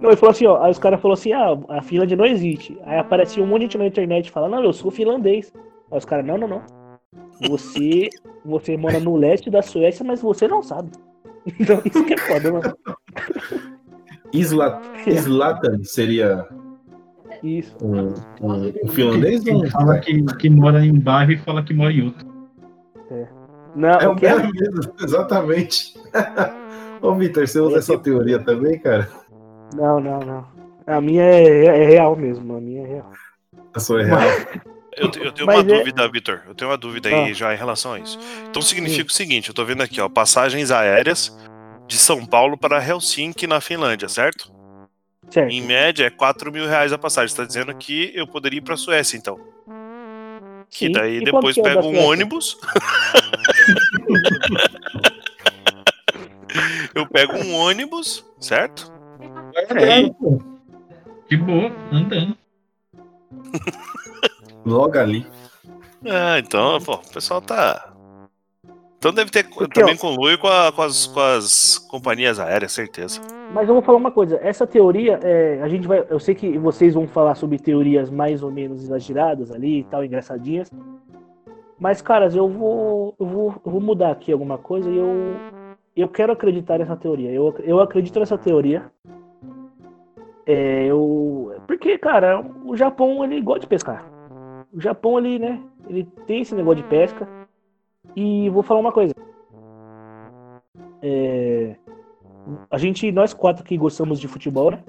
Não, 0.00 0.10
ele 0.10 0.16
falou 0.16 0.30
assim, 0.30 0.46
ó, 0.46 0.62
aí 0.62 0.70
os 0.70 0.78
caras 0.78 1.00
falaram 1.00 1.18
assim, 1.18 1.32
ah, 1.32 1.58
a 1.68 1.82
Finlândia 1.82 2.16
não 2.16 2.26
existe. 2.26 2.76
Aí 2.84 2.98
aparecia 2.98 3.42
um 3.42 3.46
monte 3.46 3.60
de 3.60 3.64
gente 3.66 3.78
na 3.78 3.86
internet 3.86 4.30
falando, 4.30 4.52
não, 4.52 4.64
eu 4.64 4.72
sou 4.72 4.90
finlandês. 4.90 5.52
Aí 5.90 5.98
os 5.98 6.04
caras, 6.04 6.26
não, 6.26 6.36
não, 6.36 6.48
não. 6.48 6.83
Você, 7.48 8.10
você 8.44 8.76
mora 8.76 9.00
no 9.00 9.16
leste 9.16 9.50
da 9.50 9.62
Suécia, 9.62 10.04
mas 10.04 10.20
você 10.22 10.46
não 10.46 10.62
sabe. 10.62 10.90
Então 11.60 11.80
isso 11.84 12.04
que 12.04 12.14
é 12.14 12.18
foda, 12.18 12.52
mano. 12.52 12.76
Isla, 14.32 14.80
Islatan 15.06 15.84
seria 15.84 16.46
Isso. 17.42 17.76
um, 17.82 18.14
um, 18.40 18.72
um 18.84 18.88
finlandês 18.88 19.46
ou 19.46 19.58
um... 19.58 19.60
Quem 19.60 19.70
fala 19.70 19.98
que, 20.00 20.24
que 20.38 20.50
mora 20.50 20.84
em 20.84 20.90
um 20.90 20.98
bairro 20.98 21.32
e 21.32 21.38
fala 21.38 21.62
que 21.62 21.74
mora 21.74 21.92
em 21.92 22.06
outro. 22.06 22.26
Não, 23.76 23.90
É 23.90 24.08
o 24.08 24.16
que 24.16 24.26
é? 24.26 24.34
bairro 24.34 24.52
mesmo, 24.52 24.92
exatamente. 25.00 25.94
Ô, 27.02 27.14
Vitor, 27.14 27.46
você 27.46 27.60
usa 27.60 27.78
essa 27.78 27.98
teoria 27.98 28.38
também, 28.38 28.78
cara? 28.78 29.08
Não, 29.76 30.00
não, 30.00 30.20
não. 30.20 30.46
A 30.86 31.00
minha 31.00 31.22
é, 31.22 31.66
é 31.66 31.86
real 31.86 32.16
mesmo, 32.16 32.56
a 32.56 32.60
minha 32.60 32.82
é 32.82 32.86
real. 32.86 33.12
A 33.74 33.80
sua 33.80 34.02
é 34.02 34.04
real. 34.04 34.20
Eu, 34.96 35.10
eu 35.22 35.32
tenho 35.32 35.46
Mas 35.46 35.62
uma 35.62 35.74
é- 35.74 35.78
dúvida, 35.78 36.08
Vitor. 36.08 36.42
Eu 36.46 36.54
tenho 36.54 36.70
uma 36.70 36.76
dúvida 36.76 37.08
aí 37.08 37.30
Ah. 37.30 37.34
já 37.34 37.54
em 37.54 37.56
relação 37.56 37.92
a 37.94 37.98
isso. 37.98 38.18
Então 38.48 38.62
significa 38.62 39.10
o 39.10 39.12
seguinte: 39.12 39.48
eu 39.48 39.54
tô 39.54 39.64
vendo 39.64 39.82
aqui, 39.82 40.00
ó, 40.00 40.08
passagens 40.08 40.70
aéreas 40.70 41.36
de 41.86 41.96
São 41.96 42.24
Paulo 42.24 42.56
para 42.56 42.82
Helsinki, 42.84 43.46
na 43.46 43.60
Finlândia, 43.60 44.08
certo? 44.08 44.52
Certo. 45.30 45.50
Em 45.50 45.60
média 45.62 46.06
é 46.06 46.10
4 46.10 46.52
mil 46.52 46.66
reais 46.66 46.92
a 46.92 46.98
passagem. 46.98 47.28
Você 47.28 47.36
tá 47.36 47.44
dizendo 47.44 47.74
que 47.74 48.12
eu 48.14 48.26
poderia 48.26 48.58
ir 48.58 48.62
pra 48.62 48.76
Suécia, 48.76 49.16
então. 49.16 49.38
Sim. 50.70 50.86
E 50.86 50.92
daí 50.92 51.16
E 51.18 51.24
depois 51.24 51.54
que 51.54 51.60
é 51.60 51.64
pego 51.64 51.80
um 51.80 51.92
Suécia? 51.92 52.08
ônibus. 52.08 52.58
eu 56.94 57.06
pego 57.06 57.36
um 57.38 57.54
ônibus, 57.54 58.24
certo? 58.40 58.92
Andando, 59.70 60.14
pô. 60.14 60.42
De 61.28 61.36
boa, 61.36 61.70
andando. 61.92 62.36
Logo 64.64 64.98
ali. 64.98 65.26
Ah, 66.06 66.38
então, 66.38 66.78
pô, 66.80 66.94
o 66.94 67.12
pessoal 67.12 67.40
tá. 67.40 67.90
Então 68.98 69.12
deve 69.12 69.30
ter 69.30 69.44
Porque, 69.48 69.80
também 69.80 69.94
ó, 69.94 69.98
conluio 70.00 70.38
com, 70.38 70.46
a- 70.46 70.72
com 70.72 70.80
as, 70.80 71.06
com 71.06 71.20
as 71.20 71.78
companhias 71.78 72.38
aéreas, 72.40 72.72
certeza. 72.72 73.20
Mas 73.52 73.68
eu 73.68 73.74
vou 73.74 73.82
falar 73.82 73.98
uma 73.98 74.10
coisa, 74.10 74.38
essa 74.42 74.66
teoria, 74.66 75.20
é, 75.22 75.60
a 75.62 75.68
gente 75.68 75.86
vai. 75.86 76.04
Eu 76.08 76.18
sei 76.18 76.34
que 76.34 76.56
vocês 76.58 76.94
vão 76.94 77.06
falar 77.06 77.34
sobre 77.34 77.58
teorias 77.58 78.08
mais 78.10 78.42
ou 78.42 78.50
menos 78.50 78.82
exageradas 78.82 79.50
ali 79.50 79.80
e 79.80 79.84
tal, 79.84 80.02
engraçadinhas. 80.04 80.70
Mas, 81.78 82.00
caras, 82.00 82.34
eu 82.34 82.48
vou. 82.48 83.14
Eu 83.20 83.26
vou, 83.26 83.54
eu 83.66 83.72
vou 83.72 83.80
mudar 83.80 84.10
aqui 84.10 84.32
alguma 84.32 84.56
coisa 84.56 84.88
e 84.88 84.96
eu. 84.96 85.36
eu 85.94 86.08
quero 86.08 86.32
acreditar 86.32 86.78
nessa 86.78 86.96
teoria. 86.96 87.30
Eu, 87.30 87.54
eu 87.62 87.80
acredito 87.80 88.18
nessa 88.18 88.38
teoria. 88.38 88.90
É, 90.46 90.86
eu, 90.86 91.54
porque, 91.66 91.98
cara, 91.98 92.42
o 92.64 92.76
Japão 92.76 93.22
ele 93.24 93.40
gosta 93.42 93.60
de 93.60 93.66
pescar. 93.66 94.13
O 94.74 94.80
Japão 94.80 95.16
ali, 95.16 95.38
né? 95.38 95.62
Ele 95.88 96.04
tem 96.26 96.42
esse 96.42 96.54
negócio 96.54 96.82
de 96.82 96.88
pesca. 96.88 97.28
E 98.16 98.48
vou 98.50 98.62
falar 98.62 98.80
uma 98.80 98.92
coisa. 98.92 99.14
É, 101.00 101.76
a 102.70 102.78
gente, 102.78 103.10
nós 103.12 103.32
quatro 103.32 103.64
que 103.64 103.76
gostamos 103.76 104.20
de 104.20 104.28
futebol, 104.28 104.70
né? 104.70 104.84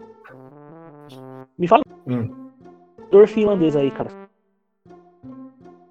Me 1.58 1.68
fala. 1.68 1.84
Hum. 2.08 2.52
Jogador 2.98 3.28
finlandês 3.28 3.76
aí, 3.76 3.92
cara. 3.92 4.10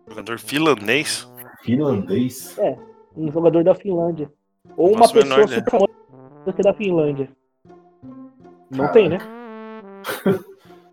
Jogador 0.09 0.39
finlandês? 0.39 1.31
Finlandês? 1.63 2.57
Um 3.17 3.31
jogador 3.31 3.65
da 3.65 3.75
Finlândia. 3.75 4.31
Ou 4.77 4.91
uma 4.91 5.01
Nossa, 5.01 5.15
menor 5.15 5.41
pessoa 5.43 5.49
super 5.49 5.71
famosa 5.71 6.53
que 6.55 6.61
é 6.61 6.65
da 6.65 6.75
Finlândia. 6.75 7.31
Não 8.71 8.87
Caraca. 8.87 8.93
tem, 8.93 9.09
né? 9.09 9.19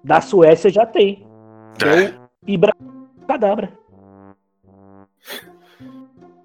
Da 0.04 0.20
Suécia 0.20 0.72
já 0.72 0.84
tem. 0.84 1.28
É, 1.86 2.21
Ibra 2.48 2.74
Cadabra. 3.28 3.72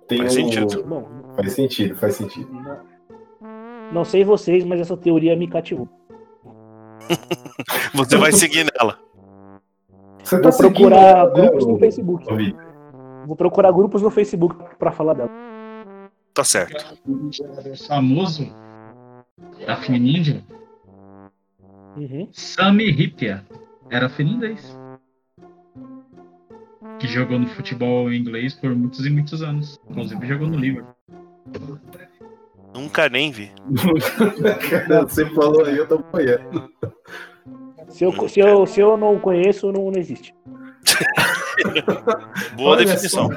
Tem 0.08 0.18
Faz 0.18 0.32
um- 0.32 0.36
sentido. 0.36 0.84
Bom, 0.84 1.08
Faz 1.34 1.52
sentido, 1.52 1.96
faz 1.96 2.14
sentido. 2.16 2.50
não, 2.52 3.92
não 3.92 4.04
sei 4.04 4.24
vocês, 4.24 4.64
mas 4.64 4.80
essa 4.80 4.96
teoria 4.96 5.34
me 5.36 5.48
cativou. 5.48 5.88
Você 7.94 8.16
vai 8.16 8.32
seguir 8.32 8.66
nela. 8.78 8.98
Você 10.22 10.40
Vou 10.40 10.52
seguindo, 10.52 10.72
procurar 10.74 11.26
grupos 11.30 11.66
no 11.66 11.78
Facebook. 11.78 12.32
o 12.32 12.36
Vitor? 12.36 12.64
Vou 13.26 13.36
procurar 13.36 13.72
grupos 13.72 14.02
no 14.02 14.10
Facebook 14.10 14.54
pra 14.78 14.92
falar 14.92 15.14
dela. 15.14 15.30
Tá 16.34 16.44
certo. 16.44 16.98
O 17.06 17.30
famoso 17.86 18.46
da 19.66 19.76
Finlândia, 19.76 20.44
Uhum. 21.96 22.28
Sami 22.30 22.84
Hipia, 22.90 23.44
era 23.90 24.08
finlandês. 24.10 24.76
Que 26.98 27.06
jogou 27.06 27.38
no 27.38 27.46
futebol 27.48 28.12
inglês 28.12 28.54
por 28.54 28.74
muitos 28.74 29.04
e 29.04 29.10
muitos 29.10 29.42
anos. 29.42 29.78
Inclusive 29.88 30.26
jogou 30.26 30.48
no 30.48 30.56
Liverpool. 30.56 30.94
Nunca 32.74 33.08
nem 33.08 33.30
vi. 33.30 33.50
Você 35.08 35.26
falou 35.30 35.64
aí, 35.64 35.76
eu 35.76 35.86
tô 35.86 35.96
apoiando. 35.96 36.70
Se 37.88 38.04
eu, 38.04 38.28
se, 38.28 38.40
eu, 38.40 38.66
se 38.66 38.80
eu 38.80 38.96
não 38.96 39.18
conheço, 39.18 39.72
não, 39.72 39.90
não 39.90 39.98
existe. 39.98 40.34
Boa 42.56 42.72
Olha 42.76 42.84
definição. 42.84 43.30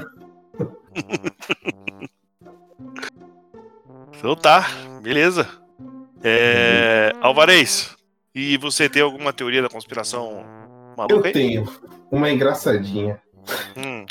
Então 4.17 4.35
tá, 4.35 4.67
beleza. 5.01 5.47
É... 6.21 7.13
Alvarez, 7.21 7.95
e 8.35 8.57
você 8.57 8.89
tem 8.89 9.01
alguma 9.01 9.31
teoria 9.31 9.61
da 9.61 9.69
conspiração 9.69 10.43
Eu 10.91 10.97
maluca 10.97 11.29
aí? 11.29 11.33
tenho 11.33 11.63
uma 12.11 12.29
engraçadinha. 12.29 13.21
Hum, 13.77 14.05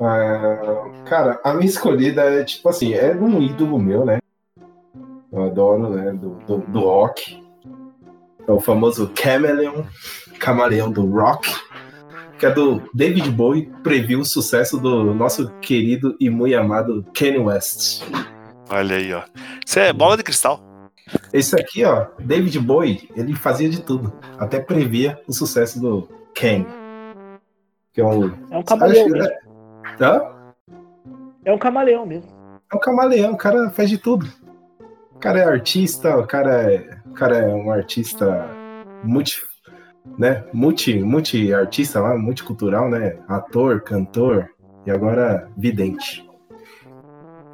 Ah, 0.00 0.84
cara, 1.06 1.40
a 1.44 1.54
minha 1.54 1.66
escolhida 1.66 2.22
é 2.22 2.44
tipo 2.44 2.68
assim, 2.68 2.94
é 2.94 3.14
um 3.14 3.40
ídolo 3.40 3.78
meu, 3.78 4.04
né? 4.04 4.18
Eu 5.32 5.44
adoro, 5.44 5.90
né? 5.90 6.12
Do, 6.12 6.30
do, 6.46 6.58
do 6.58 6.80
rock. 6.80 7.42
É 8.46 8.52
o 8.52 8.60
famoso 8.60 9.10
Chameleon, 9.14 9.84
camaleão 10.38 10.90
do 10.90 11.06
rock. 11.06 11.50
Que 12.38 12.46
é 12.46 12.50
do 12.50 12.82
David 12.92 13.30
Bowie, 13.30 13.72
previu 13.82 14.20
o 14.20 14.24
sucesso 14.24 14.78
do 14.78 15.14
nosso 15.14 15.48
querido 15.60 16.16
e 16.20 16.28
muito 16.28 16.56
amado 16.56 17.06
Kanye 17.14 17.38
West. 17.38 18.02
olha 18.68 18.96
aí, 18.96 19.12
ó. 19.14 19.22
Isso 19.64 19.78
é 19.78 19.92
bola 19.92 20.16
de 20.16 20.24
cristal. 20.24 20.60
Esse 21.32 21.54
aqui, 21.54 21.84
ó, 21.84 22.06
David 22.18 22.58
Bowie, 22.58 23.08
ele 23.14 23.34
fazia 23.34 23.68
de 23.68 23.80
tudo. 23.80 24.12
Até 24.38 24.58
previa 24.60 25.18
o 25.28 25.32
sucesso 25.32 25.80
do 25.80 26.08
Kanye. 26.34 26.66
Que 27.94 28.00
é 28.00 28.04
um. 28.04 28.32
É 28.50 28.58
um 28.58 28.62
camaleão 28.64 29.08
mesmo. 29.08 29.32
Hã? 30.00 30.22
É 31.44 31.52
um 31.52 31.58
camaleão 31.58 32.04
mesmo. 32.04 32.30
É 32.72 32.76
um 32.76 32.80
camaleão, 32.80 33.32
o 33.32 33.36
cara 33.36 33.70
faz 33.70 33.88
de 33.88 33.96
tudo. 33.96 34.26
O 35.14 35.18
cara 35.20 35.38
é 35.38 35.44
artista, 35.44 36.18
o 36.18 36.26
cara 36.26 36.72
é, 36.72 36.98
o 37.06 37.12
cara 37.12 37.38
é 37.38 37.46
um 37.46 37.70
artista 37.70 38.50
multi, 39.04 39.40
né? 40.18 40.44
Multi, 40.52 40.98
multi 40.98 41.54
artista 41.54 42.00
lá, 42.00 42.18
multicultural, 42.18 42.90
né? 42.90 43.16
Ator, 43.28 43.80
cantor 43.82 44.50
e 44.84 44.90
agora 44.90 45.48
vidente. 45.56 46.28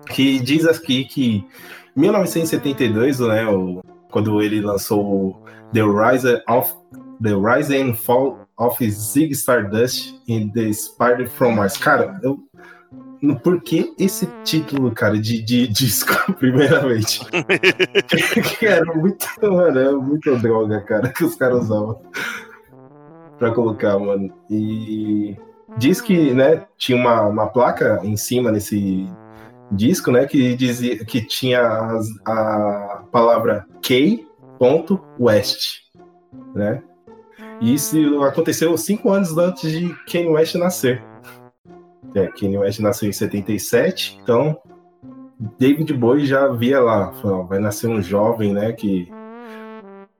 Que 0.08 0.40
diz 0.40 0.66
aqui 0.66 1.04
que 1.04 1.46
em 1.94 2.00
1972, 2.00 3.20
né, 3.20 3.46
o, 3.46 3.82
quando 4.10 4.40
ele 4.40 4.60
lançou 4.62 5.04
o 5.04 5.42
The 5.72 5.82
Rise 5.82 6.42
of 6.48 6.74
The 7.22 7.34
Rise 7.34 7.76
and 7.76 7.94
Fall 7.94 8.38
of 8.60 8.78
Zig 8.90 9.32
Stardust 9.34 10.14
in 10.28 10.50
the 10.52 10.72
Spider 10.72 11.26
from 11.28 11.56
Mars. 11.56 11.76
Cara, 11.76 12.20
eu 12.22 12.38
por 13.42 13.60
que 13.62 13.92
esse 13.98 14.26
título, 14.44 14.90
cara, 14.92 15.18
de, 15.18 15.42
de 15.42 15.66
disco, 15.72 16.32
primeiramente? 16.34 17.20
era 18.64 18.84
muito, 18.94 19.26
mano, 19.42 19.78
era 19.78 19.92
muita 19.92 20.36
droga, 20.36 20.80
cara, 20.82 21.08
que 21.08 21.24
os 21.24 21.34
caras 21.34 21.64
usavam 21.64 22.00
pra 23.38 23.50
colocar, 23.52 23.98
mano. 23.98 24.32
E 24.48 25.36
diz 25.76 26.00
que, 26.00 26.32
né, 26.32 26.64
tinha 26.78 26.96
uma, 26.96 27.22
uma 27.22 27.46
placa 27.46 28.00
em 28.02 28.16
cima 28.16 28.50
nesse 28.50 29.06
disco, 29.70 30.10
né, 30.10 30.26
que 30.26 30.56
dizia 30.56 31.04
que 31.04 31.20
tinha 31.20 31.60
as- 31.60 32.08
a 32.26 33.02
palavra 33.12 33.66
K.West, 33.82 35.80
né? 36.54 36.82
E 37.60 37.74
isso 37.74 38.22
aconteceu 38.22 38.76
cinco 38.78 39.10
anos 39.10 39.36
antes 39.36 39.70
de 39.70 39.94
Kanye 40.10 40.28
West 40.28 40.54
nascer. 40.54 41.02
É, 42.14 42.26
Kanye 42.28 42.58
West 42.58 42.80
nasceu 42.80 43.08
em 43.08 43.12
77, 43.12 44.18
então 44.22 44.58
David 45.58 45.92
Bowie 45.94 46.26
já 46.26 46.48
via 46.48 46.80
lá, 46.80 47.12
falou, 47.14 47.46
vai 47.46 47.58
nascer 47.58 47.88
um 47.88 48.02
jovem, 48.02 48.52
né, 48.52 48.72
que 48.72 49.08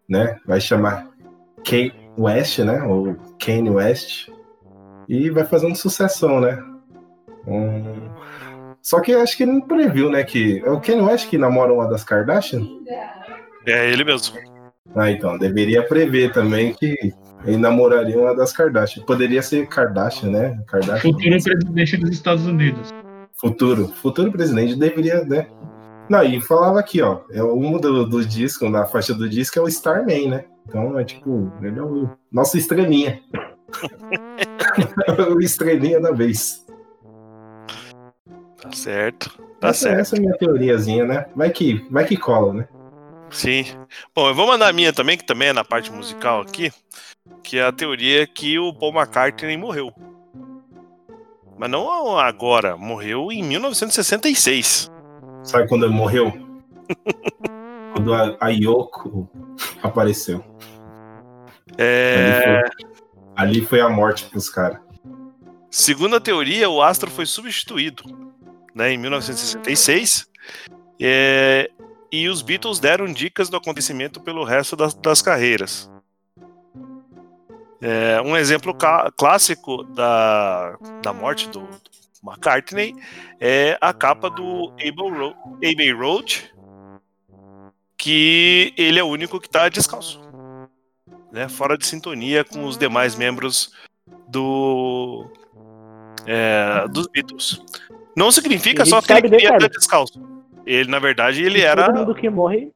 né, 0.09 0.39
vai 0.47 0.61
chamar 0.61 1.09
Kanye 1.65 1.93
West, 2.17 2.59
né, 2.61 2.83
ou 2.83 3.17
Kanye 3.39 3.71
West, 3.71 4.29
e 5.09 5.31
vai 5.31 5.45
fazendo 5.45 5.77
sucessão, 5.77 6.41
né. 6.41 6.63
Um, 7.47 8.11
Só 8.83 9.01
que 9.01 9.13
acho 9.13 9.37
que 9.37 9.43
ele 9.43 9.53
não 9.53 9.61
previu, 9.63 10.11
né, 10.11 10.23
que 10.23 10.63
é 10.65 10.71
o 10.71 10.81
Kanye 10.81 11.03
West 11.03 11.29
que 11.29 11.39
namora 11.39 11.73
uma 11.73 11.89
das 11.89 12.05
Kardashian. 12.05 12.63
É 13.67 13.91
ele 13.91 14.05
mesmo. 14.05 14.39
Ah, 14.95 15.11
então, 15.11 15.39
deveria 15.39 15.83
prever 15.83 16.33
também 16.33 16.73
que 16.73 17.13
ele 17.45 17.57
namoraria 17.57 18.19
uma 18.19 18.35
das 18.35 18.53
Kardashian. 18.53 19.05
Poderia 19.05 19.43
ser 19.43 19.67
Kardashian, 19.67 20.31
né? 20.31 20.63
Kardashian. 20.67 21.13
Futuro 21.13 21.43
presidente 21.43 21.97
dos 21.97 22.11
Estados 22.11 22.47
Unidos. 22.47 22.91
Futuro, 23.35 23.89
futuro 23.89 24.31
presidente 24.31 24.77
deveria, 24.77 25.25
né? 25.25 25.47
Não, 26.09 26.23
e 26.25 26.41
falava 26.41 26.81
aqui, 26.81 27.01
ó, 27.01 27.21
é 27.31 27.43
um 27.43 27.79
do, 27.79 28.05
do 28.05 28.25
disco, 28.27 28.69
na 28.69 28.85
faixa 28.85 29.15
do 29.15 29.29
disco 29.29 29.59
é 29.59 29.63
o 29.63 29.69
Starman, 29.69 30.29
né? 30.29 30.45
Então 30.67 30.99
é 30.99 31.05
tipo, 31.05 31.51
ele 31.63 31.79
é 31.79 31.83
o 31.83 32.11
nosso 32.31 32.59
estrelinha. 32.59 33.21
o 35.35 35.41
estrelinha 35.41 36.01
da 36.01 36.11
vez. 36.11 36.67
Tá 38.61 38.73
certo. 38.73 39.39
Tá 39.61 39.69
essa, 39.69 39.89
certo. 39.89 40.01
essa 40.01 40.17
é 40.17 40.19
a 40.19 40.21
minha 40.23 40.37
teoriazinha, 40.37 41.05
né? 41.07 41.27
Vai 41.35 41.51
que, 41.51 41.87
vai 41.91 42.05
que 42.05 42.17
cola, 42.17 42.55
né? 42.55 42.69
Sim. 43.31 43.65
Bom, 44.15 44.29
eu 44.29 44.35
vou 44.35 44.47
mandar 44.47 44.69
a 44.69 44.73
minha 44.73 44.93
também, 44.93 45.17
que 45.17 45.25
também 45.25 45.49
é 45.49 45.53
na 45.53 45.65
parte 45.65 45.91
musical 45.93 46.41
aqui, 46.41 46.73
que 47.43 47.59
é 47.59 47.65
a 47.65 47.73
teoria 47.73 48.27
que 48.27 48.59
o 48.59 48.73
Paul 48.75 48.93
McCartney 48.93 49.57
morreu. 49.57 49.93
Mas 51.57 51.71
não 51.71 52.19
agora, 52.19 52.77
morreu 52.77 53.31
em 53.31 53.43
1966. 53.43 54.91
Sabe 55.45 55.69
quando 55.69 55.85
ele 55.85 55.95
morreu? 55.95 56.33
quando 57.95 58.15
a, 58.15 58.37
a 58.41 58.49
Yoko 58.49 59.29
apareceu. 59.83 60.45
É, 61.79 62.17
Ali, 62.17 62.43
foi, 62.43 62.97
ali 63.37 63.65
foi 63.65 63.81
a 63.81 63.89
morte 63.89 64.25
pros 64.25 64.49
caras. 64.49 64.81
Segundo 65.71 66.17
a 66.17 66.21
teoria, 66.21 66.69
o 66.69 66.83
astro 66.83 67.11
foi 67.11 67.27
substituído 67.27 68.03
né, 68.75 68.93
em 68.93 68.99
1966 68.99 70.29
é, 71.01 71.71
e 72.13 72.29
os 72.29 72.43
Beatles 72.43 72.79
deram 72.79 73.07
dicas 73.07 73.49
do 73.49 73.57
acontecimento 73.57 74.21
pelo 74.21 74.45
resto 74.45 74.77
das, 74.77 74.95
das 74.95 75.23
carreiras. 75.23 75.91
É, 77.81 78.21
um 78.21 78.37
exemplo 78.37 78.77
clássico 79.17 79.85
da, 79.85 80.77
da 81.03 81.13
morte 81.13 81.49
do 81.49 81.67
McCartney 82.23 82.95
é 83.41 83.79
a 83.81 83.93
capa 83.93 84.29
do 84.29 84.73
Abbey 85.57 85.93
Road, 85.93 86.53
que 87.97 88.75
ele 88.77 88.99
é 88.99 89.03
o 89.03 89.09
único 89.09 89.41
que 89.41 89.47
está 89.47 89.69
descalço, 89.69 90.21
né, 91.33 91.49
fora 91.49 91.79
de 91.79 91.87
sintonia 91.87 92.45
com 92.45 92.65
os 92.65 92.77
demais 92.77 93.15
membros 93.15 93.73
do 94.29 95.27
é, 96.27 96.87
dos 96.89 97.07
Beatles. 97.09 97.63
Não 98.15 98.31
significa 98.31 98.85
só 98.85 99.01
que 99.01 99.13
ele 99.13 99.23
queria 99.23 99.49
cara? 99.49 99.57
andar 99.57 99.69
descalço. 99.69 100.30
Ele, 100.73 100.91
na 100.91 100.99
verdade, 100.99 101.43
ele 101.45 101.59
E 101.59 101.63
era 101.63 101.87
Todo 101.87 101.99
mundo 101.99 102.15
que 102.15 102.31
morre. 102.31 102.73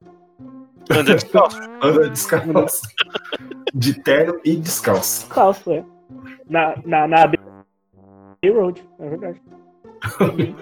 anda 0.91 1.15
descalço. 1.15 1.61
Anda 1.81 2.11
descalço. 2.11 2.83
De 3.73 3.95
terno 4.03 4.41
e 4.45 4.57
descalço. 4.57 5.29
Calço, 5.29 5.71
é. 5.73 5.85
Na, 6.49 6.75
na, 6.85 7.07
na 7.07 7.33
Road, 8.45 8.85
é 8.99 9.09
verdade. 9.09 9.41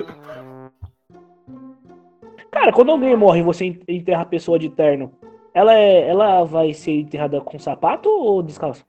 Cara, 2.50 2.72
quando 2.72 2.90
alguém 2.92 3.16
morre 3.16 3.40
e 3.40 3.42
você 3.42 3.64
enterra 3.88 4.22
a 4.22 4.26
pessoa 4.26 4.58
de 4.58 4.68
terno, 4.68 5.10
ela, 5.54 5.74
é, 5.74 6.08
ela 6.08 6.44
vai 6.44 6.74
ser 6.74 7.00
enterrada 7.00 7.40
com 7.40 7.58
sapato 7.58 8.08
ou 8.08 8.42
descalço? 8.42 8.84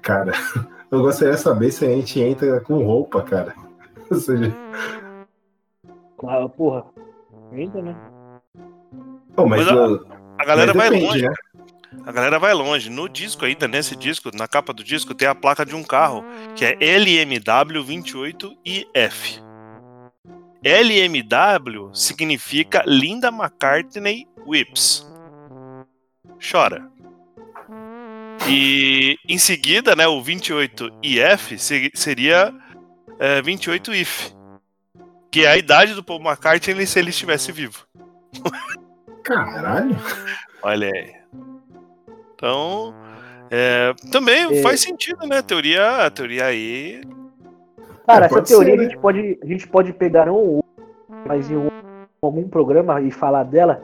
Cara, 0.00 0.32
eu 0.90 1.02
gostaria 1.02 1.34
de 1.34 1.40
saber 1.40 1.70
se 1.70 1.84
a 1.84 1.88
gente 1.90 2.18
entra 2.20 2.60
com 2.60 2.82
roupa, 2.82 3.22
cara. 3.22 3.54
Ou 4.10 4.16
seja, 4.16 4.54
Claro, 6.16 6.48
porra. 6.48 6.84
Entra, 7.52 7.82
né? 7.82 7.94
Pô, 9.34 9.46
mas, 9.46 9.66
Mas 9.66 9.76
a- 9.76 10.16
A 10.38 10.44
galera 10.44 10.74
mas 10.74 10.76
vai 10.76 10.90
depende, 10.90 11.06
longe. 11.06 11.22
né? 11.22 11.34
A 12.04 12.12
galera 12.12 12.38
vai 12.38 12.52
longe. 12.54 12.90
No 12.90 13.08
disco 13.08 13.44
ainda, 13.44 13.66
nesse 13.66 13.96
disco, 13.96 14.30
na 14.34 14.46
capa 14.46 14.72
do 14.72 14.84
disco, 14.84 15.14
tem 15.14 15.26
a 15.28 15.34
placa 15.34 15.64
de 15.64 15.74
um 15.74 15.82
carro, 15.82 16.24
que 16.54 16.64
é 16.64 16.76
LMW28IF. 16.76 19.42
LMW 20.62 21.90
significa 21.94 22.82
Linda 22.86 23.28
McCartney 23.28 24.26
Whips. 24.46 25.06
Chora. 26.50 26.88
E 28.48 29.16
em 29.28 29.38
seguida, 29.38 29.96
né, 29.96 30.06
o 30.06 30.22
28IF 30.22 31.58
se- 31.58 31.90
seria 31.94 32.52
é, 33.18 33.40
28IF. 33.42 34.35
Que 35.30 35.44
é 35.44 35.48
a 35.48 35.56
idade 35.56 35.94
do 35.94 36.02
Paul 36.02 36.20
McCartney 36.20 36.86
se 36.86 36.98
ele 36.98 37.10
estivesse 37.10 37.52
vivo. 37.52 37.84
Caralho. 39.22 39.96
Olha 40.62 40.88
aí. 40.92 41.14
Então, 42.34 42.94
é, 43.50 43.92
também 44.12 44.58
É. 44.58 44.62
faz 44.62 44.80
sentido, 44.80 45.26
né? 45.26 45.38
A 45.38 45.42
teoria, 45.42 46.06
a 46.06 46.10
teoria 46.10 46.44
aí. 46.46 47.02
Cara, 48.06 48.26
É, 48.26 48.26
essa 48.26 48.42
teoria 48.42 48.74
ser, 48.74 48.80
a, 48.80 48.82
gente 48.84 48.98
pode, 48.98 49.38
a 49.42 49.46
gente 49.46 49.68
pode 49.68 49.92
pegar 49.92 50.28
um 50.28 50.34
ou 50.34 50.48
outro, 50.56 50.70
mas 51.26 51.50
em 51.50 51.56
algum- 51.56 51.70
algum 52.22 52.48
programa 52.48 53.00
e 53.00 53.10
falar 53.10 53.44
dela. 53.44 53.82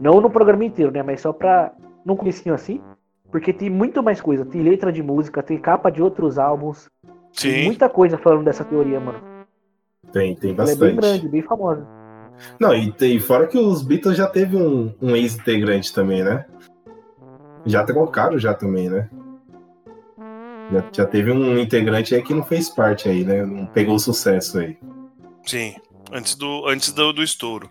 Não 0.00 0.20
no 0.20 0.30
programa 0.30 0.64
inteiro, 0.64 0.90
né? 0.92 1.02
Mas 1.02 1.20
só 1.20 1.32
pra. 1.32 1.72
Num 2.04 2.16
comecinho 2.16 2.54
assim. 2.54 2.80
Porque 3.30 3.52
tem 3.52 3.70
muito 3.70 4.02
mais 4.02 4.20
coisa. 4.20 4.44
Tem 4.44 4.62
letra 4.62 4.92
de 4.92 5.02
música, 5.02 5.42
tem 5.42 5.58
capa 5.58 5.90
de 5.90 6.02
outros 6.02 6.38
álbuns. 6.38 6.88
Tem 7.40 7.52
Sim. 7.52 7.64
muita 7.64 7.88
coisa 7.88 8.16
falando 8.18 8.44
dessa 8.44 8.64
teoria, 8.64 9.00
mano. 9.00 9.18
Tem, 10.12 10.34
tem 10.34 10.50
Ela 10.52 10.62
é 10.62 10.66
bastante. 10.66 10.80
bem 10.80 10.96
grande, 10.96 11.28
bem 11.28 11.42
famosa. 11.42 11.86
Não, 12.58 12.74
e, 12.74 12.92
tem- 12.92 13.18
fora 13.20 13.46
que 13.46 13.58
os 13.58 13.82
Beatles 13.82 14.16
já 14.16 14.26
teve 14.26 14.56
um, 14.56 14.92
um 15.00 15.14
ex-integrante 15.16 15.92
também, 15.92 16.22
né? 16.22 16.44
Já 17.66 17.84
trocaram 17.84 18.38
já 18.38 18.52
também, 18.52 18.90
né? 18.90 19.08
Já, 20.72 20.84
já 20.92 21.06
teve 21.06 21.30
um 21.30 21.58
integrante 21.58 22.14
aí 22.14 22.22
que 22.22 22.34
não 22.34 22.42
fez 22.42 22.68
parte 22.68 23.08
aí, 23.08 23.24
né? 23.24 23.44
Não 23.44 23.66
pegou 23.66 23.98
sucesso 23.98 24.58
aí. 24.58 24.76
Sim. 25.44 25.74
Antes 26.12 26.34
do, 26.34 26.66
antes 26.68 26.92
do, 26.92 27.12
do 27.12 27.22
estouro. 27.22 27.68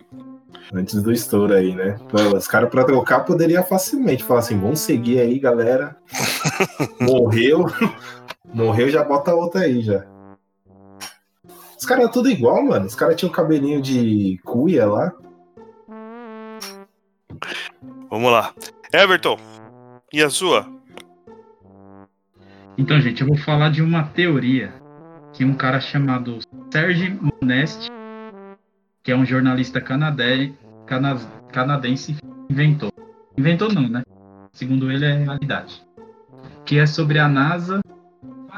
Antes 0.72 1.02
do 1.02 1.12
estouro 1.12 1.52
aí, 1.54 1.74
né? 1.74 1.96
Os 2.36 2.48
caras 2.48 2.70
pra 2.70 2.84
trocar 2.84 3.20
poderia 3.20 3.62
facilmente 3.62 4.24
falar 4.24 4.40
assim, 4.40 4.58
vamos 4.58 4.80
seguir 4.80 5.20
aí, 5.20 5.38
galera. 5.38 5.96
Morreu. 7.00 7.66
Morreu, 8.52 8.88
já 8.88 9.04
bota 9.04 9.34
outra 9.34 9.62
aí 9.62 9.82
já. 9.82 10.04
Os 11.84 11.88
caras 11.88 12.10
tudo 12.10 12.30
igual, 12.30 12.64
mano. 12.64 12.86
Os 12.86 12.94
caras 12.94 13.14
tinham 13.14 13.30
um 13.30 13.34
cabelinho 13.34 13.82
de 13.82 14.40
cuia 14.42 14.86
lá. 14.86 15.12
Vamos 18.08 18.32
lá. 18.32 18.54
Everton, 18.90 19.36
e 20.10 20.22
a 20.22 20.30
sua? 20.30 20.66
Então, 22.78 22.98
gente, 23.02 23.20
eu 23.20 23.28
vou 23.28 23.36
falar 23.36 23.68
de 23.68 23.82
uma 23.82 24.02
teoria 24.02 24.72
que 25.34 25.44
um 25.44 25.52
cara 25.52 25.78
chamado 25.78 26.38
Serge 26.72 27.20
Monest, 27.20 27.90
que 29.02 29.12
é 29.12 29.16
um 29.16 29.26
jornalista 29.26 29.78
canade... 29.78 30.54
cana- 30.86 31.20
canadense, 31.52 32.16
inventou. 32.48 32.90
Inventou 33.36 33.70
não, 33.70 33.90
né? 33.90 34.02
Segundo 34.54 34.90
ele, 34.90 35.04
é 35.04 35.18
realidade. 35.18 35.86
Que 36.64 36.78
é 36.78 36.86
sobre 36.86 37.18
a 37.18 37.28
NASA 37.28 37.82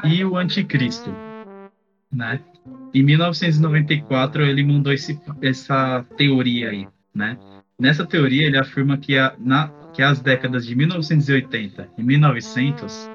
e 0.05 0.23
o 0.23 0.37
anticristo, 0.37 1.09
né? 2.09 2.39
Em 2.93 3.03
1994, 3.03 4.43
ele 4.43 4.63
mandou 4.63 4.91
esse, 4.93 5.19
essa 5.41 6.05
teoria 6.15 6.69
aí, 6.69 6.87
né? 7.13 7.37
Nessa 7.79 8.05
teoria, 8.05 8.47
ele 8.47 8.57
afirma 8.57 8.97
que, 8.97 9.17
a, 9.17 9.35
na, 9.37 9.67
que 9.93 10.01
as 10.01 10.19
décadas 10.19 10.65
de 10.65 10.75
1980 10.75 11.89
e 11.97 12.03
1900 12.03 13.09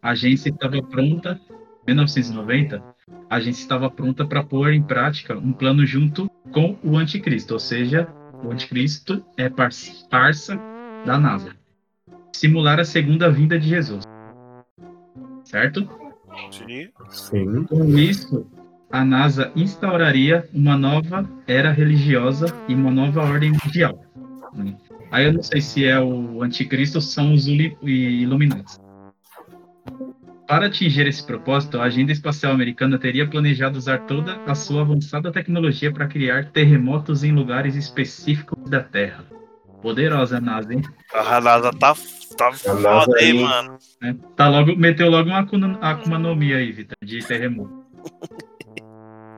a 0.00 0.10
agência 0.10 0.48
estava 0.50 0.80
pronta, 0.82 1.40
1990, 1.86 2.82
a 3.28 3.36
agência 3.36 3.62
estava 3.62 3.90
pronta 3.90 4.24
para 4.24 4.42
pôr 4.42 4.72
em 4.72 4.82
prática 4.82 5.36
um 5.36 5.52
plano 5.52 5.84
junto 5.84 6.30
com 6.52 6.78
o 6.82 6.96
anticristo, 6.96 7.54
ou 7.54 7.60
seja, 7.60 8.08
o 8.42 8.50
anticristo 8.50 9.22
é 9.36 9.48
par- 9.48 9.70
parça 10.10 10.58
da 11.04 11.18
NASA. 11.18 11.50
Simular 12.32 12.78
a 12.78 12.84
segunda 12.84 13.30
vinda 13.30 13.58
de 13.58 13.68
Jesus. 13.68 14.04
Certo? 15.44 15.88
Sim. 16.50 16.88
Sim. 17.10 17.64
Com 17.64 17.98
isso, 17.98 18.46
a 18.90 19.04
NASA 19.04 19.50
instauraria 19.56 20.48
uma 20.54 20.76
nova 20.76 21.28
era 21.46 21.70
religiosa 21.72 22.46
e 22.68 22.74
uma 22.74 22.90
nova 22.90 23.22
ordem 23.22 23.52
mundial. 23.52 24.00
né? 24.54 24.76
Aí 25.10 25.26
eu 25.26 25.32
não 25.32 25.42
sei 25.42 25.60
se 25.60 25.84
é 25.84 25.98
o 26.00 26.42
anticristo 26.42 26.98
ou 26.98 27.02
são 27.02 27.32
os 27.32 27.46
Illuminati. 27.46 28.78
Para 30.46 30.66
atingir 30.66 31.06
esse 31.06 31.24
propósito, 31.24 31.80
a 31.80 31.84
Agenda 31.84 32.12
Espacial 32.12 32.52
Americana 32.52 32.98
teria 32.98 33.26
planejado 33.28 33.76
usar 33.76 33.98
toda 34.06 34.40
a 34.46 34.54
sua 34.54 34.82
avançada 34.82 35.32
tecnologia 35.32 35.92
para 35.92 36.06
criar 36.06 36.46
terremotos 36.52 37.24
em 37.24 37.32
lugares 37.32 37.74
específicos 37.74 38.70
da 38.70 38.80
Terra. 38.80 39.24
Poderosa 39.82 40.40
NASA, 40.40 40.72
hein? 40.72 40.82
A 41.12 41.40
NASA 41.40 41.72
tá, 41.72 41.94
tá 42.36 42.50
NASA 42.50 42.80
foda 43.04 43.18
aí, 43.18 43.42
mano. 43.42 43.78
né? 44.00 44.16
Tá 44.36 44.48
logo, 44.48 44.76
meteu 44.76 45.10
logo 45.10 45.28
uma 45.28 45.40
Akuma 45.80 46.18
no 46.18 46.36
Mi 46.36 46.54
aí, 46.54 46.70
Vitor, 46.70 46.96
de 47.02 47.18
terremoto. 47.18 47.84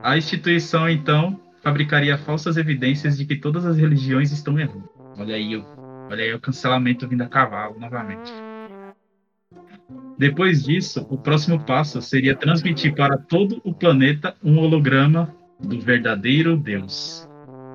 A 0.01 0.17
instituição, 0.17 0.89
então, 0.89 1.39
fabricaria 1.61 2.17
falsas 2.17 2.57
evidências 2.57 3.17
de 3.17 3.25
que 3.25 3.35
todas 3.35 3.65
as 3.65 3.77
religiões 3.77 4.31
estão 4.31 4.57
erradas. 4.57 4.83
Olha 5.17 5.35
aí, 5.35 5.57
o- 5.57 5.65
olha 6.09 6.23
aí 6.23 6.33
o 6.33 6.39
cancelamento 6.39 7.07
vindo 7.07 7.21
a 7.21 7.27
cavalo 7.27 7.77
novamente. 7.79 8.31
Depois 10.17 10.63
disso, 10.63 11.05
o 11.09 11.17
próximo 11.17 11.59
passo 11.65 12.01
seria 12.01 12.35
transmitir 12.35 12.93
para 12.95 13.17
todo 13.17 13.61
o 13.63 13.73
planeta 13.73 14.35
um 14.43 14.57
holograma 14.57 15.33
do 15.59 15.79
verdadeiro 15.79 16.57
Deus. 16.57 17.27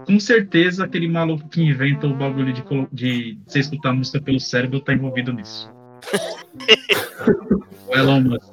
Com 0.07 0.21
certeza, 0.21 0.85
aquele 0.85 1.09
maluco 1.09 1.49
que 1.49 1.63
inventa 1.63 2.07
o 2.07 2.15
bagulho 2.15 2.53
de, 2.53 2.63
de 2.93 3.39
você 3.47 3.61
escutar 3.61 3.93
música 3.95 4.21
pelo 4.21 4.39
cérebro 4.39 4.81
tá 4.81 4.93
envolvido 4.93 5.33
nisso. 5.33 5.71
o 7.89 7.97
Elon 7.97 8.21
Musk. 8.21 8.53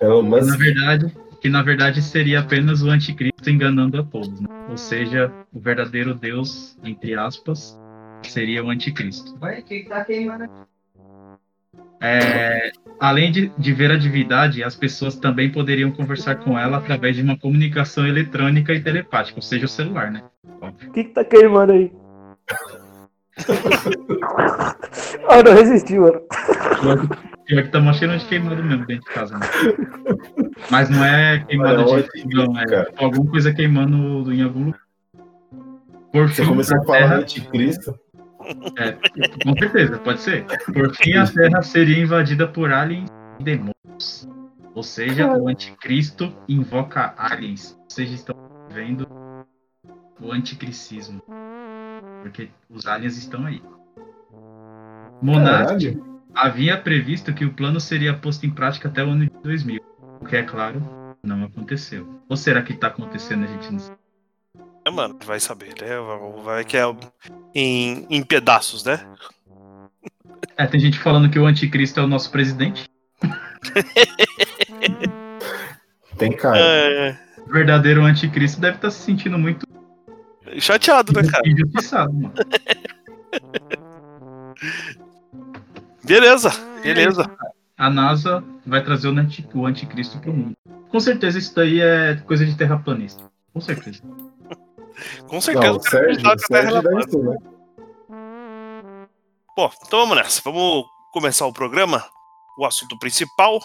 Elon 0.00 0.22
Musk. 0.22 0.48
na 0.48 0.56
verdade, 0.56 1.12
que 1.40 1.48
na 1.48 1.62
verdade 1.62 2.02
seria 2.02 2.40
apenas 2.40 2.82
o 2.82 2.90
anticristo 2.90 3.48
enganando 3.48 4.00
a 4.00 4.04
todos. 4.04 4.40
né? 4.40 4.48
Ou 4.68 4.76
seja, 4.76 5.32
o 5.52 5.58
verdadeiro 5.58 6.14
Deus, 6.14 6.78
entre 6.84 7.14
aspas, 7.14 7.78
seria 8.22 8.64
o 8.64 8.70
anticristo. 8.70 9.34
O 9.34 9.62
que 9.62 9.84
tá 9.84 10.04
queimando 10.04 10.44
aqui. 10.44 10.70
É, 12.02 12.72
além 12.98 13.30
de, 13.30 13.52
de 13.58 13.72
ver 13.74 13.90
a 13.90 13.96
divindade, 13.96 14.64
as 14.64 14.74
pessoas 14.74 15.16
também 15.16 15.52
poderiam 15.52 15.90
conversar 15.90 16.36
com 16.36 16.58
ela 16.58 16.78
através 16.78 17.14
de 17.14 17.22
uma 17.22 17.38
comunicação 17.38 18.06
eletrônica 18.06 18.72
e 18.72 18.80
telepática, 18.80 19.38
ou 19.38 19.42
seja, 19.42 19.66
o 19.66 19.68
celular, 19.68 20.10
né? 20.10 20.22
Óbvio. 20.62 20.88
O 20.88 20.92
que, 20.92 21.04
que 21.04 21.10
tá 21.10 21.22
queimando 21.24 21.72
aí? 21.72 21.92
ah, 25.28 25.42
não 25.42 25.52
resisti, 25.52 25.98
mano. 25.98 26.22
Pior 27.50 27.62
que- 27.62 27.68
que 27.68 27.72
tá 27.72 27.92
cheirando 27.92 28.18
de 28.20 28.26
queimado 28.26 28.62
mesmo 28.62 28.86
dentro 28.86 29.04
de 29.08 29.14
casa. 29.14 29.36
Né? 29.36 29.46
Mas 30.70 30.88
não 30.88 31.04
é 31.04 31.44
queimado 31.44 31.84
Olha, 31.90 32.02
de 32.14 32.34
não, 32.34 32.56
é 32.58 32.86
alguma 32.96 33.28
coisa 33.30 33.52
queimando 33.52 34.32
em 34.32 34.42
algum 34.42 34.66
lugar. 34.66 34.80
Por 36.12 36.28
Você 36.28 36.42
fim, 36.42 36.48
começou 36.48 36.78
a 36.78 36.84
falar 36.84 36.98
Terra- 36.98 37.16
anticristo. 37.16 37.98
É, 38.78 38.92
com 39.44 39.56
certeza, 39.58 39.98
pode 39.98 40.20
ser. 40.20 40.44
Por 40.72 40.94
fim, 40.94 41.14
a 41.14 41.26
Terra 41.26 41.62
seria 41.62 41.98
invadida 42.02 42.46
por 42.46 42.72
aliens 42.72 43.08
e 43.38 43.44
demônios. 43.44 44.28
Ou 44.74 44.82
seja, 44.84 45.26
o 45.36 45.48
anticristo 45.48 46.32
invoca 46.48 47.14
aliens. 47.18 47.76
Vocês 47.88 48.10
estão 48.12 48.34
vendo 48.72 49.06
o 50.20 50.32
anticricismo. 50.32 51.20
Porque 52.22 52.48
os 52.68 52.86
aliens 52.86 53.16
estão 53.18 53.44
aí. 53.46 53.60
Caralho. 55.24 56.09
Havia 56.34 56.76
previsto 56.76 57.32
que 57.32 57.44
o 57.44 57.52
plano 57.52 57.80
seria 57.80 58.14
posto 58.14 58.46
em 58.46 58.50
prática 58.50 58.88
até 58.88 59.04
o 59.04 59.10
ano 59.10 59.24
de 59.24 59.30
2000. 59.42 59.80
O 60.20 60.24
que, 60.24 60.36
é 60.36 60.42
claro, 60.42 60.82
não 61.22 61.44
aconteceu. 61.44 62.20
Ou 62.28 62.36
será 62.36 62.62
que 62.62 62.72
está 62.72 62.88
acontecendo, 62.88 63.44
a 63.44 63.46
gente 63.46 63.72
não 63.72 63.78
sabe. 63.78 63.98
É, 64.84 64.90
mano, 64.90 65.18
vai 65.24 65.40
saber, 65.40 65.74
né? 65.80 65.88
Vai 66.42 66.64
que 66.64 66.76
é 66.76 66.82
em, 67.54 68.06
em 68.08 68.22
pedaços, 68.22 68.84
né? 68.84 69.06
É, 70.56 70.66
tem 70.66 70.80
gente 70.80 70.98
falando 70.98 71.30
que 71.30 71.38
o 71.38 71.46
anticristo 71.46 72.00
é 72.00 72.02
o 72.02 72.06
nosso 72.06 72.30
presidente. 72.30 72.88
Tem 76.16 76.36
cara. 76.36 76.58
É, 76.58 77.18
O 77.46 77.50
verdadeiro 77.50 78.04
anticristo 78.04 78.60
deve 78.60 78.76
estar 78.76 78.90
se 78.90 79.00
sentindo 79.00 79.38
muito 79.38 79.66
chateado, 80.58 81.12
né, 81.12 81.22
cara? 81.30 81.48
injustiçado, 81.48 82.12
mano. 82.12 82.34
Beleza, 86.10 86.50
beleza. 86.82 87.30
A 87.78 87.88
NASA 87.88 88.42
vai 88.66 88.82
trazer 88.82 89.06
o, 89.08 89.16
anti- 89.16 89.48
o 89.54 89.64
anticristo 89.64 90.18
pro 90.18 90.32
mundo. 90.32 90.56
Com 90.90 90.98
certeza 90.98 91.38
isso 91.38 91.54
daí 91.54 91.80
é 91.80 92.16
coisa 92.26 92.44
de 92.44 92.56
terraplanista. 92.56 93.30
Com 93.52 93.60
certeza. 93.60 94.02
Com 95.28 95.40
certeza 95.40 95.72
Não, 95.72 95.78
o 95.78 95.82
Sérgio, 95.82 96.20
o 96.20 96.22
deve 96.22 96.40
ser, 96.40 96.64
né? 96.72 97.36
Bom, 99.56 99.70
então 99.86 100.00
vamos 100.00 100.16
nessa. 100.16 100.42
Vamos 100.44 100.84
começar 101.12 101.46
o 101.46 101.52
programa, 101.52 102.04
o 102.58 102.66
assunto 102.66 102.98
principal, 102.98 103.60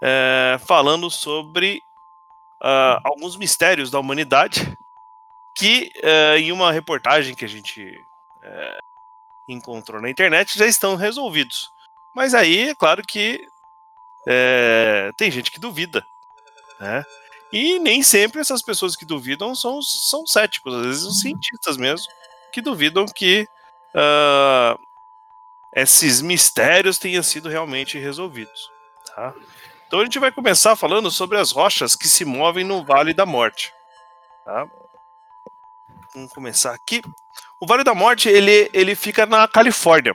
é, 0.00 0.58
falando 0.64 1.10
sobre 1.10 1.80
ah, 2.62 3.00
alguns 3.04 3.36
mistérios 3.36 3.90
da 3.90 3.98
humanidade 3.98 4.72
que, 5.56 5.90
eh, 6.04 6.38
em 6.38 6.52
uma 6.52 6.70
reportagem 6.70 7.34
que 7.34 7.44
a 7.44 7.48
gente 7.48 7.92
eh, 8.44 8.78
encontrou 9.48 10.00
na 10.00 10.10
internet, 10.10 10.58
já 10.58 10.66
estão 10.66 10.94
resolvidos. 10.94 11.70
Mas 12.14 12.34
aí, 12.34 12.70
é 12.70 12.74
claro 12.74 13.02
que 13.02 13.46
eh, 14.26 15.10
tem 15.16 15.30
gente 15.30 15.50
que 15.50 15.58
duvida, 15.58 16.04
né? 16.78 17.04
E 17.52 17.78
nem 17.78 18.02
sempre 18.02 18.40
essas 18.40 18.62
pessoas 18.62 18.94
que 18.94 19.06
duvidam 19.06 19.54
são, 19.54 19.80
são 19.80 20.26
céticos, 20.26 20.74
às 20.74 20.84
vezes 20.84 21.02
os 21.04 21.20
cientistas 21.20 21.78
mesmo, 21.78 22.06
que 22.52 22.60
duvidam 22.60 23.06
que 23.06 23.48
ah, 23.94 24.78
esses 25.74 26.20
mistérios 26.20 26.98
tenham 26.98 27.22
sido 27.22 27.48
realmente 27.48 27.98
resolvidos. 27.98 28.70
Tá? 29.14 29.34
Então 29.86 30.00
a 30.00 30.04
gente 30.04 30.18
vai 30.18 30.30
começar 30.30 30.76
falando 30.76 31.10
sobre 31.10 31.38
as 31.38 31.50
rochas 31.50 31.96
que 31.96 32.08
se 32.08 32.24
movem 32.24 32.64
no 32.64 32.84
Vale 32.84 33.14
da 33.14 33.24
Morte. 33.24 33.72
Tá? 34.44 34.68
Vamos 36.14 36.32
começar 36.32 36.74
aqui. 36.74 37.02
O 37.60 37.66
Vale 37.66 37.82
da 37.82 37.94
Morte 37.94 38.28
ele, 38.28 38.70
ele 38.72 38.94
fica 38.94 39.26
na 39.26 39.48
Califórnia 39.48 40.14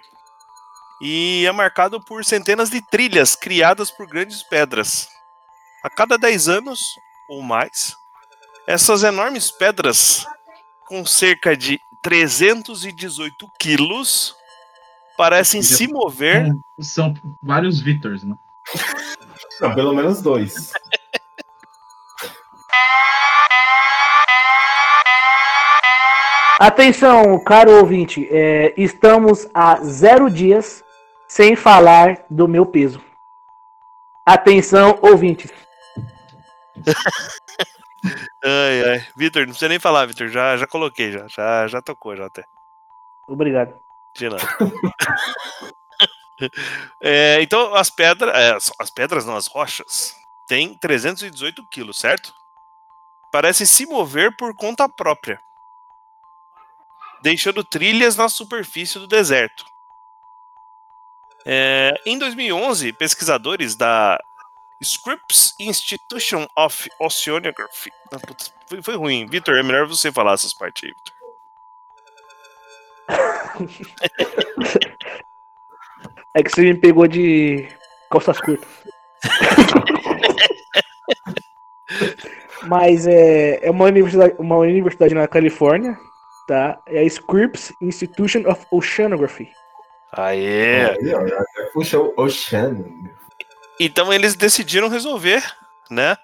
e 1.02 1.46
é 1.46 1.52
marcado 1.52 2.00
por 2.00 2.24
centenas 2.24 2.70
de 2.70 2.82
trilhas 2.82 3.36
criadas 3.36 3.92
por 3.92 4.08
grandes 4.08 4.42
pedras. 4.42 5.10
A 5.84 5.90
cada 5.90 6.18
10 6.18 6.48
anos 6.48 6.80
ou 7.28 7.42
mais, 7.42 7.98
essas 8.66 9.04
enormes 9.04 9.52
pedras 9.52 10.26
com 10.86 11.06
cerca 11.06 11.58
de 11.58 11.82
318 12.02 13.52
quilos 13.60 14.36
parecem 15.18 15.62
se 15.62 15.88
mover 15.88 16.56
São 16.80 17.14
vários 17.42 17.82
Victors, 17.82 18.24
né? 18.24 18.36
Não, 19.60 19.76
pelo 19.76 19.94
menos 19.94 20.22
dois. 20.22 20.72
Atenção, 26.68 27.38
caro 27.44 27.72
ouvinte, 27.80 28.26
é, 28.32 28.74
estamos 28.78 29.46
a 29.54 29.84
zero 29.84 30.30
dias 30.30 30.82
sem 31.28 31.58
falar 31.58 32.24
do 32.30 32.48
meu 32.48 32.66
peso. 32.66 33.04
Atenção, 34.26 34.98
ouvintes. 35.02 35.52
Ai, 38.46 38.84
ai. 38.92 39.08
Vitor, 39.16 39.42
não 39.44 39.50
precisa 39.50 39.68
nem 39.70 39.80
falar, 39.80 40.06
Vitor. 40.06 40.28
Já, 40.30 40.56
já 40.58 40.66
coloquei, 40.68 41.12
já, 41.12 41.26
já. 41.28 41.68
Já 41.68 41.82
tocou, 41.82 42.16
já 42.16 42.26
até. 42.28 42.44
Obrigado. 43.28 43.74
De 44.16 44.30
nada. 44.30 44.44
É, 47.02 47.42
então, 47.42 47.74
as 47.76 47.90
pedras. 47.90 48.36
é, 48.36 48.52
as- 48.54 48.72
as 48.80 48.90
pedras, 48.90 49.26
não, 49.26 49.36
as 49.38 49.48
rochas, 49.48 50.16
têm 50.48 50.74
318 50.78 51.66
quilos, 51.70 51.98
certo? 51.98 52.34
Parecem 53.32 53.66
se 53.66 53.86
mover 53.86 54.36
por 54.36 54.54
conta 54.56 54.90
própria, 54.90 55.40
deixando 57.24 57.64
trilhas 57.64 58.16
na 58.18 58.28
superfície 58.28 59.00
do 59.00 59.08
deserto. 59.08 59.66
É, 61.46 61.94
em 62.06 62.20
2011, 62.20 62.92
pesquisadores 62.94 63.76
da 63.76 64.18
Scripps 64.82 65.54
Institution 65.60 66.48
of 66.58 66.90
Oceanography. 67.00 67.92
Ah, 68.12 68.20
putz, 68.20 68.54
foi, 68.68 68.82
foi 68.82 68.96
ruim. 68.96 69.26
Vitor, 69.26 69.58
é 69.58 69.64
melhor 69.64 69.88
você 69.88 70.12
falar 70.12 70.34
essas 70.34 70.54
partes 70.54 70.84
aí, 70.84 70.94
Vitor. 70.94 71.14
É 76.36 76.42
que 76.42 76.50
você 76.50 76.64
me 76.64 76.74
pegou 76.74 77.08
de 77.08 77.70
costas 78.10 78.42
curtas. 78.42 78.68
Mas 82.64 83.06
é, 83.06 83.64
é 83.64 83.70
uma, 83.70 83.86
universidade, 83.86 84.34
uma 84.40 84.58
universidade 84.58 85.14
na 85.14 85.28
Califórnia, 85.28 85.96
tá? 86.54 86.80
É 86.86 87.00
a 87.00 87.04
Scripps 87.04 87.74
Institution 87.82 88.44
of 88.48 88.64
Oceanography. 88.70 89.52
Aê! 90.12 90.92
Aí, 90.92 91.16
ó, 91.16 91.26
já 91.26 91.44
puxa 91.74 91.98
o 91.98 92.14
Ocean. 92.16 92.78
Então 93.80 94.14
eles 94.14 94.36
decidiram 94.36 94.88
resolver, 94.88 95.44
né, 95.90 96.16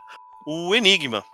o 0.46 0.76
enigma. 0.76 1.26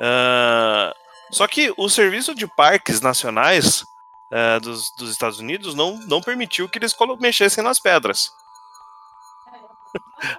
Ah, 0.00 0.92
só 1.30 1.46
que 1.46 1.72
o 1.76 1.88
serviço 1.88 2.34
de 2.34 2.48
parques 2.48 3.00
nacionais 3.00 3.86
ah, 4.32 4.58
dos, 4.58 4.90
dos 4.98 5.12
Estados 5.12 5.38
Unidos 5.38 5.76
não, 5.76 5.96
não 6.08 6.20
permitiu 6.20 6.68
que 6.68 6.78
eles 6.78 6.96
mexessem 7.20 7.62
nas 7.62 7.78
pedras. 7.78 8.32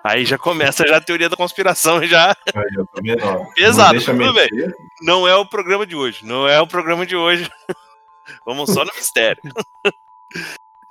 Aí 0.04 0.26
já 0.26 0.38
começa 0.38 0.88
já 0.88 0.98
a 0.98 1.02
teoria 1.02 1.30
da 1.30 1.36
conspiração, 1.36 2.04
já 2.06 2.36
tá? 2.36 2.42
Pesado, 3.56 4.04
tudo 4.04 4.34
mexer. 4.34 4.76
não 5.02 5.28
é 5.28 5.36
o 5.36 5.46
programa 5.46 5.86
de 5.86 5.96
hoje, 5.96 6.26
não 6.26 6.48
é 6.48 6.60
o 6.62 6.68
programa 6.68 7.06
de 7.06 7.16
hoje. 7.16 7.50
Vamos 8.46 8.72
só 8.72 8.86
no 8.86 8.94
mistério. 8.96 9.42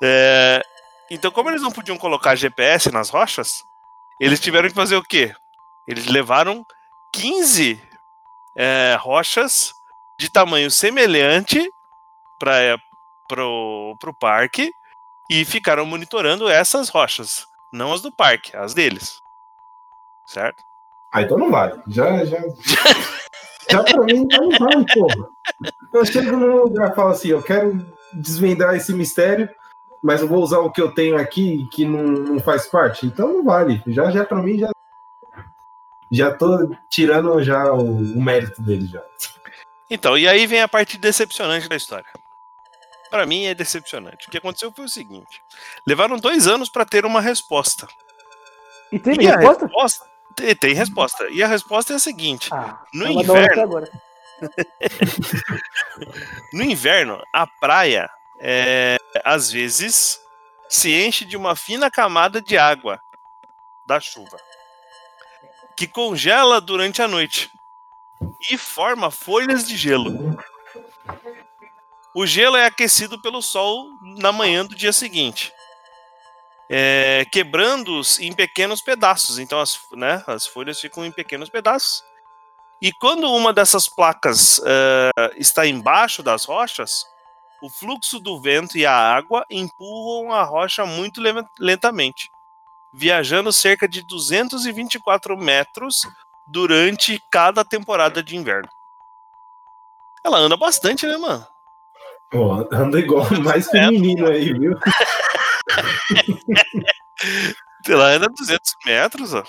É, 0.03 0.62
então, 1.11 1.31
como 1.31 1.51
eles 1.51 1.61
não 1.61 1.70
podiam 1.70 1.99
colocar 1.99 2.35
GPS 2.35 2.90
nas 2.90 3.11
rochas, 3.11 3.62
eles 4.18 4.40
tiveram 4.40 4.68
que 4.70 4.75
fazer 4.75 4.96
o 4.96 5.03
quê? 5.03 5.35
Eles 5.87 6.07
levaram 6.07 6.64
15 7.12 7.79
é, 8.57 8.96
rochas 8.99 9.73
de 10.18 10.31
tamanho 10.31 10.70
semelhante 10.70 11.70
para 12.38 12.79
pro, 13.29 13.96
pro 14.01 14.18
parque 14.18 14.70
e 15.31 15.44
ficaram 15.44 15.87
monitorando 15.87 16.49
essas 16.49 16.88
rochas, 16.88 17.46
não 17.73 17.93
as 17.93 18.03
do 18.03 18.13
parque, 18.13 18.57
as 18.57 18.75
deles. 18.75 19.21
Certo? 20.27 20.63
Ah, 21.13 21.23
então 21.23 21.39
não 21.39 21.51
vale. 21.51 21.81
Já, 21.89 22.25
já. 22.25 22.39
Já 23.71 23.85
pra 23.85 24.03
mim 24.03 24.27
já 24.29 24.41
não 24.41 24.51
vale, 24.51 24.85
porra. 24.93 25.29
Eu 25.93 26.05
chego 26.05 26.37
num 26.37 26.57
lugar 26.65 26.91
e 26.91 26.95
falo 26.95 27.11
assim, 27.11 27.29
eu 27.29 27.41
quero 27.41 27.87
desvendar 28.13 28.75
esse 28.75 28.93
mistério, 28.93 29.49
mas 30.03 30.21
eu 30.21 30.27
vou 30.27 30.43
usar 30.43 30.59
o 30.59 30.73
que 30.73 30.83
eu 30.83 30.93
tenho 30.93 31.17
aqui 31.17 31.69
que 31.73 31.85
não, 31.85 32.03
não 32.03 32.41
faz 32.41 32.67
parte. 32.67 33.07
Então 33.07 33.33
não 33.33 33.45
vale. 33.45 33.81
Já, 33.87 34.11
já 34.11 34.25
pra 34.25 34.43
mim 34.43 34.59
já. 34.59 34.71
Já 36.11 36.35
tô 36.35 36.75
tirando 36.89 37.41
já 37.45 37.73
o, 37.73 37.85
o 37.85 38.21
mérito 38.21 38.61
dele 38.61 38.87
já. 38.87 39.03
Então, 39.89 40.19
e 40.19 40.27
aí 40.27 40.47
vem 40.47 40.63
a 40.63 40.69
parte 40.69 40.99
decepcionante 40.99 41.69
da 41.69 41.77
história. 41.77 42.07
Pra 43.11 43.27
mim 43.27 43.44
é 43.44 43.55
decepcionante. 43.55 44.29
O 44.29 44.31
que 44.31 44.38
aconteceu 44.38 44.73
foi 44.73 44.85
o 44.85 44.88
seguinte: 44.88 45.42
levaram 45.87 46.16
dois 46.16 46.46
anos 46.46 46.68
pra 46.68 46.85
ter 46.85 47.05
uma 47.05 47.20
resposta. 47.20 47.88
E 48.92 48.99
tem 48.99 49.20
e 49.20 49.27
resposta? 49.27 49.66
resposta 49.66 50.11
tem, 50.35 50.55
tem 50.55 50.75
resposta. 50.75 51.29
E 51.31 51.42
a 51.42 51.46
resposta 51.46 51.92
é 51.92 51.96
a 51.96 52.01
seguinte: 52.01 52.49
Ah, 52.53 52.81
No 52.94 53.07
até 53.07 53.12
inverno. 53.12 53.88
no 56.53 56.62
inverno, 56.62 57.23
a 57.35 57.46
praia 57.46 58.09
é, 58.40 58.96
às 59.25 59.51
vezes 59.51 60.18
se 60.68 60.94
enche 60.94 61.25
de 61.25 61.37
uma 61.37 61.55
fina 61.55 61.90
camada 61.90 62.40
de 62.40 62.57
água 62.57 63.01
da 63.87 64.01
chuva 64.01 64.38
que 65.77 65.87
congela 65.87 66.61
durante 66.61 67.03
a 67.03 67.09
noite 67.09 67.51
e 68.51 68.59
forma 68.59 69.11
folhas 69.11 69.66
de 69.66 69.77
gelo. 69.77 70.37
O 72.14 72.27
gelo 72.27 72.57
é 72.57 72.66
aquecido 72.66 73.20
pelo 73.20 73.40
sol 73.40 73.87
na 74.18 74.33
manhã 74.33 74.64
do 74.66 74.75
dia 74.75 74.92
seguinte, 74.92 75.53
é, 76.68 77.25
quebrando-os 77.31 78.18
em 78.18 78.33
pequenos 78.33 78.81
pedaços. 78.81 79.38
Então 79.38 79.61
as, 79.61 79.79
né, 79.92 80.23
as 80.27 80.46
folhas 80.46 80.81
ficam 80.81 81.05
em 81.05 81.12
pequenos 81.12 81.49
pedaços. 81.49 82.03
E 82.83 82.92
quando 82.92 83.31
uma 83.31 83.53
dessas 83.53 83.87
placas 83.87 84.59
eh, 84.64 85.11
está 85.37 85.66
embaixo 85.66 86.23
das 86.23 86.46
rochas, 86.46 87.05
o 87.61 87.68
fluxo 87.68 88.18
do 88.18 88.40
vento 88.40 88.79
e 88.79 88.87
a 88.87 88.94
água 88.94 89.44
empurram 89.51 90.33
a 90.33 90.42
rocha 90.42 90.87
muito 90.87 91.20
le- 91.20 91.44
lentamente, 91.59 92.31
viajando 92.90 93.53
cerca 93.53 93.87
de 93.87 94.01
224 94.07 95.37
metros 95.37 96.01
durante 96.46 97.23
cada 97.31 97.66
temporada 97.66 98.23
de 98.23 98.35
inverno. 98.35 98.70
Ela 100.25 100.38
anda 100.38 100.57
bastante, 100.57 101.07
né, 101.07 101.18
mano? 101.18 101.46
Pô, 102.31 102.53
anda 102.73 103.01
igual 103.01 103.25
mais 103.43 103.69
feminino 103.69 104.29
aí, 104.29 104.53
viu? 104.53 104.79
Ela 107.88 108.12
anda 108.12 108.29
200 108.29 108.75
metros, 108.87 109.35
ó. 109.35 109.43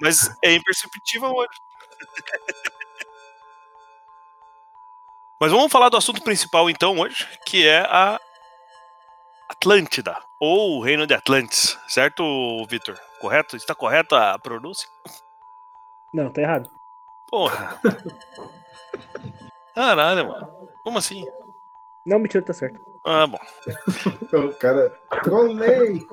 Mas 0.00 0.30
é 0.42 0.54
imperceptível 0.54 1.32
hoje. 1.34 1.48
Mas 5.40 5.52
vamos 5.52 5.70
falar 5.70 5.88
do 5.88 5.96
assunto 5.96 6.22
principal 6.22 6.68
então 6.68 6.98
hoje, 6.98 7.28
que 7.46 7.66
é 7.66 7.80
a 7.80 8.20
Atlântida, 9.48 10.16
ou 10.40 10.78
o 10.78 10.82
Reino 10.82 11.06
de 11.06 11.14
Atlantis, 11.14 11.78
certo, 11.88 12.22
Vitor? 12.66 12.98
Correto? 13.20 13.56
Está 13.56 13.74
correta 13.74 14.32
a 14.32 14.38
pronúncia? 14.38 14.88
Não, 16.12 16.30
tá 16.30 16.42
errado. 16.42 16.70
Porra. 17.28 17.80
Caralho, 19.74 20.28
mano. 20.28 20.68
Como 20.82 20.98
assim? 20.98 21.24
Não, 22.08 22.18
mentira, 22.18 22.42
tá 22.42 22.54
certo. 22.54 22.80
Ah, 23.04 23.26
bom. 23.26 23.38
O 24.32 24.52
cara. 24.54 24.90
Trolei! 25.22 26.06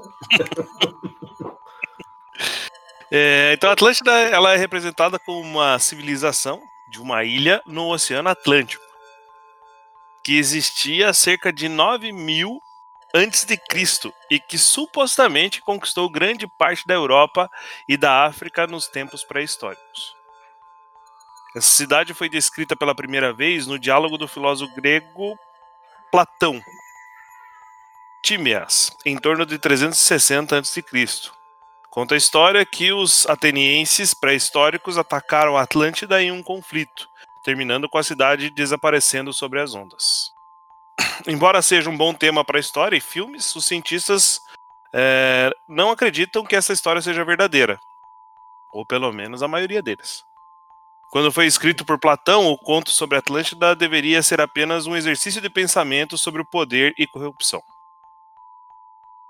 É, 3.09 3.53
então 3.53 3.69
a 3.69 3.73
Atlântida 3.73 4.11
ela 4.11 4.51
é 4.51 4.57
representada 4.57 5.17
como 5.17 5.39
uma 5.39 5.79
civilização 5.79 6.61
de 6.89 6.99
uma 6.99 7.23
ilha 7.23 7.61
no 7.65 7.87
Oceano 7.87 8.27
Atlântico, 8.27 8.83
que 10.23 10.37
existia 10.37 11.13
cerca 11.13 11.53
de 11.53 11.69
9 11.69 12.11
mil 12.11 12.59
antes 13.13 13.45
de 13.45 13.55
Cristo 13.55 14.13
e 14.29 14.37
que 14.37 14.57
supostamente 14.57 15.61
conquistou 15.61 16.09
grande 16.09 16.45
parte 16.57 16.85
da 16.85 16.93
Europa 16.93 17.49
e 17.87 17.95
da 17.95 18.25
África 18.25 18.67
nos 18.67 18.87
tempos 18.87 19.23
pré-históricos. 19.23 20.13
Essa 21.55 21.71
cidade 21.71 22.13
foi 22.13 22.27
descrita 22.27 22.75
pela 22.75 22.93
primeira 22.93 23.31
vez 23.31 23.65
no 23.65 23.79
diálogo 23.79 24.17
do 24.17 24.27
filósofo 24.27 24.75
grego 24.75 25.37
Platão, 26.15 26.61
Tímeas, 28.23 28.89
em 29.05 29.17
torno 29.17 29.45
de 29.45 29.59
360 29.59 30.59
a.C. 30.59 30.81
Conta 31.89 32.15
a 32.15 32.17
história 32.17 32.65
que 32.65 32.93
os 32.93 33.27
atenienses 33.27 34.13
pré-históricos 34.13 34.97
atacaram 34.97 35.57
a 35.57 35.63
Atlântida 35.63 36.23
em 36.23 36.31
um 36.31 36.41
conflito, 36.41 37.09
terminando 37.43 37.89
com 37.89 37.97
a 37.97 38.03
cidade 38.03 38.49
desaparecendo 38.49 39.33
sobre 39.33 39.59
as 39.59 39.75
ondas. 39.75 40.31
Embora 41.27 41.61
seja 41.61 41.89
um 41.89 41.97
bom 41.97 42.13
tema 42.13 42.45
para 42.45 42.61
história 42.61 42.95
e 42.95 43.01
filmes, 43.01 43.53
os 43.53 43.65
cientistas 43.65 44.39
é, 44.93 45.51
não 45.67 45.91
acreditam 45.91 46.45
que 46.45 46.55
essa 46.55 46.71
história 46.71 47.01
seja 47.01 47.25
verdadeira, 47.25 47.77
ou 48.71 48.85
pelo 48.85 49.11
menos 49.11 49.43
a 49.43 49.49
maioria 49.49 49.81
deles. 49.81 50.23
Quando 51.11 51.31
foi 51.31 51.45
escrito 51.45 51.85
por 51.85 51.99
Platão, 51.99 52.47
o 52.47 52.57
conto 52.57 52.91
sobre 52.91 53.17
Atlântida 53.17 53.75
deveria 53.75 54.21
ser 54.21 54.41
apenas 54.41 54.85
um 54.85 54.95
exercício 54.95 55.41
de 55.41 55.49
pensamento 55.49 56.17
sobre 56.17 56.41
o 56.41 56.45
poder 56.45 56.93
e 56.97 57.07
corrupção. 57.07 57.61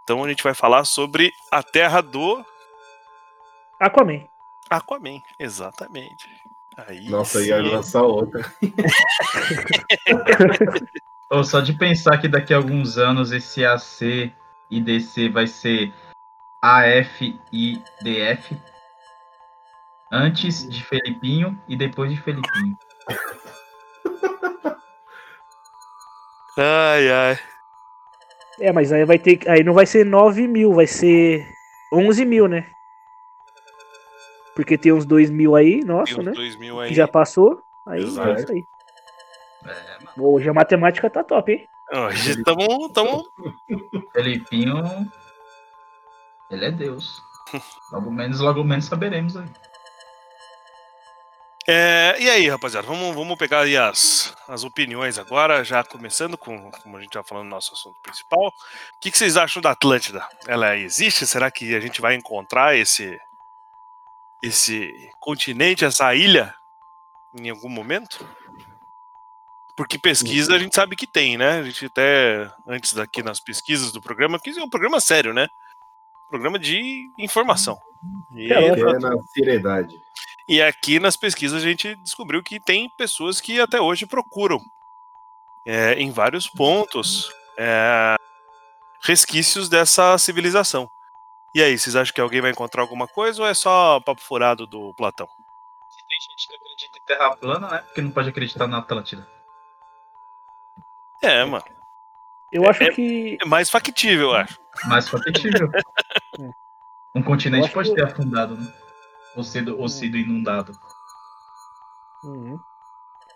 Então 0.03 0.23
a 0.23 0.29
gente 0.29 0.43
vai 0.43 0.53
falar 0.53 0.85
sobre 0.85 1.31
a 1.51 1.63
Terra 1.63 2.01
do 2.01 2.43
Aquaman. 3.79 4.27
Aquaman, 4.69 5.21
exatamente. 5.39 6.29
Aí 6.77 7.09
Nossa, 7.09 7.39
sim. 7.39 7.47
ia 7.47 7.61
lançar 7.61 8.03
outra. 8.03 8.43
Ou 11.31 11.43
só 11.43 11.59
de 11.59 11.73
pensar 11.73 12.19
que 12.19 12.27
daqui 12.27 12.53
a 12.53 12.57
alguns 12.57 12.97
anos 12.97 13.31
esse 13.31 13.65
AC 13.65 14.31
e 14.69 14.81
DC 14.81 15.29
vai 15.29 15.47
ser 15.47 15.93
AF 16.61 17.39
e 17.51 17.81
DF. 18.01 18.55
Antes 20.15 20.65
de 20.69 20.82
Felipinho 20.82 21.62
e 21.67 21.75
depois 21.75 22.10
de 22.10 22.15
Felipinho. 22.21 22.78
Ai, 26.58 27.12
ai. 27.12 27.38
É, 28.62 28.71
mas 28.71 28.93
aí 28.93 29.04
vai 29.04 29.19
ter. 29.19 29.41
Aí 29.49 29.62
não 29.62 29.73
vai 29.73 29.86
ser 29.86 30.06
9 30.06 30.47
mil, 30.47 30.73
vai 30.73 30.88
ser 30.88 31.45
11 31.91 32.23
mil, 32.23 32.47
né? 32.47 32.65
Porque 34.56 34.78
tem 34.78 34.93
uns 34.93 35.06
2 35.06 35.30
mil 35.30 35.54
aí, 35.54 35.84
nossa, 35.84 36.23
né? 36.23 36.32
2000 36.32 36.80
aí. 36.80 36.88
Que 36.88 36.95
já 36.95 37.10
passou. 37.10 37.62
Aí 37.86 38.01
Exato. 38.01 38.30
é 38.30 38.34
isso 38.36 38.51
aí. 38.54 38.63
É, 39.65 40.06
mano. 40.06 40.30
Hoje 40.32 40.47
a 40.47 40.54
matemática 40.54 41.10
tá 41.10 41.25
top, 41.25 41.51
hein? 41.51 41.67
Hoje 41.91 42.32
estamos. 42.32 42.93
Tamo... 42.93 43.25
Felipinho. 44.13 45.12
Ele 46.49 46.65
é 46.67 46.71
Deus. 46.71 47.21
Logo 47.91 48.10
menos, 48.10 48.39
logo 48.39 48.63
menos 48.63 48.86
saberemos 48.86 49.36
aí. 49.36 49.49
É, 51.67 52.15
e 52.19 52.30
aí, 52.30 52.47
rapaziada, 52.47 52.86
vamos, 52.86 53.15
vamos 53.15 53.38
pegar 53.38 53.62
aí 53.62 53.75
as, 53.75 54.36
as 54.47 54.63
opiniões 54.63 55.17
agora, 55.17 55.63
já 55.63 55.84
começando 55.84 56.38
com, 56.38 56.69
como 56.69 56.97
a 56.97 57.01
gente 57.01 57.13
já 57.13 57.23
falando 57.23 57.45
no 57.45 57.49
nosso 57.49 57.73
assunto 57.73 57.99
principal. 58.04 58.47
O 58.47 58.99
que, 59.01 59.10
que 59.10 59.17
vocês 59.17 59.36
acham 59.36 59.62
da 59.62 59.71
Atlântida? 59.71 60.28
Ela 60.47 60.78
existe? 60.78 61.25
Será 61.25 61.49
que 61.49 61.73
a 61.73 61.80
gente 61.80 62.01
vai 62.01 62.13
encontrar 62.13 62.75
esse, 62.75 63.19
esse 64.43 65.10
continente, 65.19 65.84
essa 65.84 66.13
ilha, 66.13 66.54
em 67.34 67.49
algum 67.49 67.69
momento? 67.69 68.28
Porque 69.75 69.97
pesquisa 69.97 70.56
a 70.56 70.60
gente 70.60 70.75
sabe 70.75 70.95
que 70.95 71.08
tem, 71.08 71.36
né? 71.36 71.60
A 71.60 71.63
gente 71.63 71.88
até, 71.88 72.49
antes 72.67 72.93
daqui 72.93 73.23
nas 73.23 73.39
pesquisas 73.39 73.91
do 73.91 74.01
programa, 74.01 74.39
que 74.39 74.51
é 74.51 74.63
um 74.63 74.69
programa 74.69 75.01
sério, 75.01 75.34
né? 75.34 75.47
Programa 76.30 76.60
de 76.60 77.10
informação. 77.17 77.78
E, 78.34 78.54
É, 78.54 78.67
é 78.67 78.99
na 78.99 79.17
seriedade. 79.34 79.99
E 80.47 80.62
aqui 80.62 80.99
nas 80.99 81.15
pesquisas 81.15 81.62
a 81.62 81.65
gente 81.65 81.95
descobriu 81.95 82.41
que 82.43 82.60
tem 82.60 82.89
pessoas 82.97 83.39
que 83.41 83.60
até 83.60 83.79
hoje 83.81 84.05
procuram 84.05 84.60
é, 85.65 85.93
em 85.93 86.12
vários 86.12 86.47
pontos 86.47 87.31
é, 87.58 88.15
resquícios 89.01 89.67
dessa 89.69 90.17
civilização. 90.17 90.89
E 91.53 91.63
aí, 91.63 91.77
vocês 91.77 91.95
acham 91.95 92.13
que 92.13 92.19
alguém 92.19 92.41
vai 92.41 92.51
encontrar 92.51 92.81
alguma 92.81 93.08
coisa 93.08 93.41
ou 93.41 93.47
é 93.47 93.53
só 93.53 93.99
papo 94.01 94.21
furado 94.21 94.67
do 94.67 94.93
Platão? 94.93 95.27
Tem 96.08 96.19
gente 96.19 96.47
que 96.47 96.55
acredita 96.55 96.97
em 96.99 97.05
terra 97.05 97.38
plana, 97.38 97.67
né? 97.69 97.77
Porque 97.79 98.01
não 98.01 98.12
pode 98.12 98.29
acreditar 98.29 98.67
na 98.67 98.79
Atlântida. 98.79 99.27
É, 101.21 101.43
mano. 101.45 101.63
Eu 102.51 102.69
acho 102.69 102.84
É- 102.84 102.91
que. 102.91 103.38
É 103.41 103.45
mais 103.45 103.69
factível, 103.69 104.31
eu 104.31 104.36
acho. 104.36 104.60
Mais 104.86 105.08
factível. 105.10 105.69
um 107.15 107.23
continente 107.23 107.69
pode 107.71 107.89
que- 107.89 107.95
ter 107.95 108.03
afundado, 108.03 108.55
né? 108.58 108.71
Ou 109.36 109.43
sido, 109.43 109.80
ou 109.80 109.89
sido 109.89 110.17
inundado. 110.17 110.71
Uhum. 112.24 112.60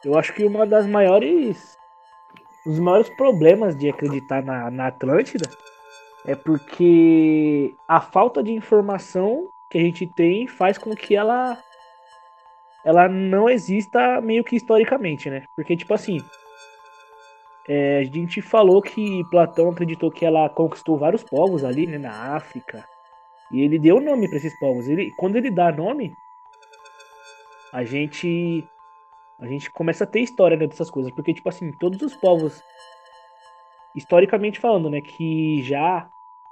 Eu 0.04 0.18
acho 0.18 0.34
que 0.34 0.46
uma 0.46 0.66
das 0.66 0.88
maiores. 0.88 1.78
Os 2.66 2.80
maiores 2.80 3.10
problemas 3.16 3.76
de 3.76 3.90
acreditar 3.90 4.44
na, 4.44 4.70
na 4.70 4.88
Atlântida 4.88 5.50
é 6.26 6.36
porque 6.36 7.74
a 7.88 8.02
falta 8.02 8.44
de 8.44 8.52
informação 8.52 9.50
que 9.70 9.78
a 9.78 9.82
gente 9.82 10.06
tem 10.06 10.48
faz 10.48 10.78
com 10.78 10.94
que 10.96 11.16
ela 11.16 11.58
ela 12.84 13.08
não 13.08 13.50
exista 13.50 14.22
meio 14.22 14.44
que 14.44 14.56
historicamente, 14.56 15.30
né? 15.30 15.44
Porque, 15.56 15.76
tipo 15.76 15.94
assim, 15.94 16.20
é, 17.68 18.00
a 18.00 18.04
gente 18.04 18.42
falou 18.42 18.82
que 18.82 19.24
Platão 19.30 19.70
acreditou 19.70 20.10
que 20.10 20.26
ela 20.26 20.50
conquistou 20.50 20.98
vários 20.98 21.24
povos 21.24 21.64
ali, 21.64 21.86
né, 21.86 21.98
na 21.98 22.36
África. 22.36 22.84
E 23.52 23.62
ele 23.62 23.80
deu 23.80 24.00
nome 24.00 24.28
para 24.28 24.38
esses 24.38 24.58
povos. 24.60 24.88
Ele, 24.88 25.12
quando 25.18 25.36
ele 25.36 25.50
dá 25.50 25.72
nome, 25.72 26.16
a 27.74 27.84
gente 27.84 28.68
a 29.40 29.48
gente 29.48 29.72
começa 29.72 30.04
a 30.04 30.08
ter 30.08 30.20
história 30.20 30.58
né, 30.58 30.68
dessas 30.68 30.92
coisas, 30.92 31.14
porque 31.14 31.34
tipo 31.34 31.48
assim, 31.48 31.72
todos 31.72 32.02
os 32.02 32.14
povos 32.14 32.62
historicamente 33.96 34.60
falando, 34.60 34.90
né, 34.90 35.00
que 35.02 35.64
já 35.64 36.10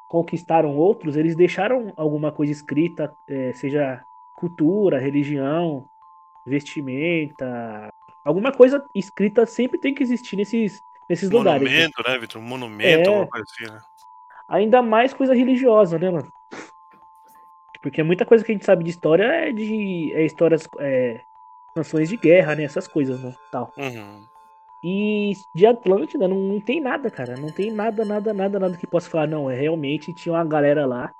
conquistaram 0.07 0.75
outros, 0.77 1.17
eles 1.17 1.35
deixaram 1.35 1.91
alguma 1.97 2.31
coisa 2.31 2.51
escrita, 2.51 3.13
é, 3.27 3.51
seja 3.53 4.03
cultura, 4.35 4.99
religião, 4.99 5.85
vestimenta, 6.45 7.89
alguma 8.23 8.53
coisa 8.53 8.83
escrita 8.95 9.45
sempre 9.45 9.77
tem 9.77 9.93
que 9.93 10.01
existir 10.01 10.37
nesses 10.37 10.81
nesses 11.09 11.29
lugares. 11.29 11.61
né? 11.63 11.69
Monumento, 11.69 12.03
né, 12.05 12.17
Vitor? 12.19 12.41
Um 12.41 12.45
monumento, 12.45 12.87
É. 12.89 13.07
alguma 13.07 13.27
coisa 13.27 13.45
assim, 13.49 13.71
né? 13.73 13.79
Ainda 14.47 14.81
mais 14.81 15.13
coisa 15.13 15.33
religiosa, 15.33 15.97
né, 15.99 16.09
mano? 16.09 16.31
Porque 17.81 18.03
muita 18.03 18.25
coisa 18.25 18.43
que 18.43 18.51
a 18.51 18.55
gente 18.55 18.65
sabe 18.65 18.83
de 18.83 18.89
história 18.89 19.23
é 19.23 19.51
de 19.51 20.11
é 20.13 20.25
histórias, 20.25 20.67
é, 20.79 21.21
canções 21.75 22.09
de 22.09 22.17
guerra, 22.17 22.55
né? 22.55 22.63
Essas 22.63 22.87
coisas, 22.87 23.21
né? 23.21 23.33
Tal. 23.51 23.71
Uhum. 23.77 24.25
E 24.83 25.33
de 25.53 25.65
Atlântida 25.65 26.27
não, 26.27 26.37
não 26.37 26.59
tem 26.61 26.79
nada, 26.79 27.09
cara. 27.09 27.35
Não 27.35 27.51
tem 27.51 27.71
nada, 27.71 28.05
nada, 28.05 28.33
nada, 28.33 28.59
nada 28.59 28.77
que 28.77 28.87
possa 28.87 29.09
falar, 29.09 29.27
não. 29.27 29.49
É 29.49 29.55
realmente 29.55 30.13
tinha 30.13 30.33
uma 30.33 30.45
galera 30.45 30.85
lá. 30.85 31.11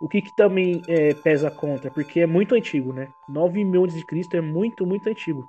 O 0.00 0.08
que, 0.08 0.22
que 0.22 0.32
também 0.32 0.82
é, 0.86 1.14
pesa 1.14 1.50
contra? 1.50 1.90
Porque 1.90 2.20
é 2.20 2.26
muito 2.26 2.54
antigo, 2.54 2.92
né? 2.92 3.08
9 3.28 3.64
mil 3.64 3.84
antes 3.84 3.96
de 3.96 4.04
Cristo 4.04 4.36
é 4.36 4.40
muito, 4.40 4.86
muito 4.86 5.08
antigo. 5.08 5.48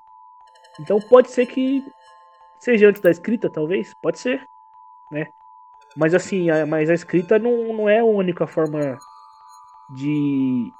Então 0.79 0.99
pode 0.99 1.29
ser 1.29 1.45
que 1.45 1.85
seja 2.57 2.87
antes 2.87 3.01
da 3.01 3.11
escrita, 3.11 3.49
talvez. 3.49 3.93
Pode 4.01 4.19
ser, 4.19 4.47
né? 5.11 5.27
Mas 5.95 6.13
assim, 6.13 6.49
a, 6.49 6.65
mas 6.65 6.89
a 6.89 6.93
escrita 6.93 7.37
não, 7.37 7.73
não 7.73 7.89
é 7.89 7.99
a 7.99 8.05
única 8.05 8.47
forma 8.47 8.97
de, 9.89 10.71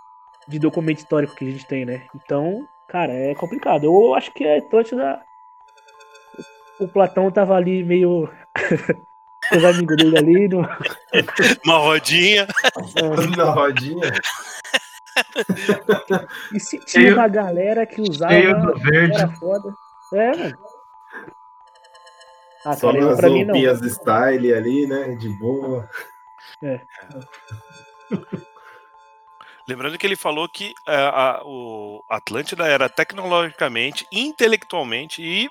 de 0.48 0.60
documento 0.60 1.00
histórico 1.00 1.36
que 1.36 1.48
a 1.48 1.52
gente 1.52 1.66
tem, 1.66 1.86
né? 1.86 2.08
Então, 2.16 2.68
cara, 2.88 3.14
é 3.14 3.34
complicado. 3.36 3.86
Eu 3.86 4.14
acho 4.14 4.32
que 4.32 4.46
a 4.48 4.58
Atlântida 4.58 5.22
o 6.80 6.88
Platão 6.88 7.30
tava 7.32 7.56
ali 7.56 7.84
meio. 7.84 8.30
os 9.56 9.64
amigos 9.64 9.98
dele 9.98 10.18
ali. 10.18 10.48
No... 10.48 10.60
Uma 11.66 11.78
rodinha. 11.78 12.48
é. 12.96 13.38
Na 13.38 13.52
rodinha. 13.52 14.12
E 16.54 16.60
se 16.62 16.80
tinha 16.86 17.04
Cheio- 17.04 17.16
uma 17.16 17.28
galera 17.28 17.86
que 17.86 18.00
usava. 18.02 18.32
cheio 18.32 18.58
do 18.62 18.74
verde. 18.80 19.18
Era 19.18 19.30
foda. 19.34 19.74
É, 20.14 20.38
mano. 20.38 20.58
Ah, 22.66 22.74
Só 22.76 22.94
cara, 22.94 23.04
eu, 23.04 23.10
nas 23.10 23.82
style 23.82 24.54
ali, 24.54 24.88
né? 24.88 25.16
De 25.16 25.28
boa. 25.38 25.90
Lembrando 29.70 30.00
que 30.00 30.08
ele 30.08 30.16
falou 30.16 30.50
que 30.50 30.74
é, 30.88 30.96
a- 30.96 31.42
o 31.46 32.02
Atlântida 32.10 32.66
era 32.66 32.90
tecnologicamente, 32.90 34.04
intelectualmente 34.12 35.22
e 35.22 35.48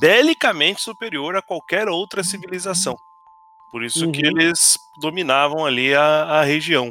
belicamente 0.00 0.80
superior 0.80 1.36
a 1.36 1.42
qualquer 1.42 1.86
outra 1.86 2.24
civilização. 2.24 2.96
Por 3.70 3.84
isso 3.84 4.10
que 4.10 4.22
Uhum. 4.22 4.28
eles 4.40 4.78
dominavam 4.98 5.66
ali 5.66 5.94
a, 5.94 6.24
a 6.40 6.42
região. 6.42 6.90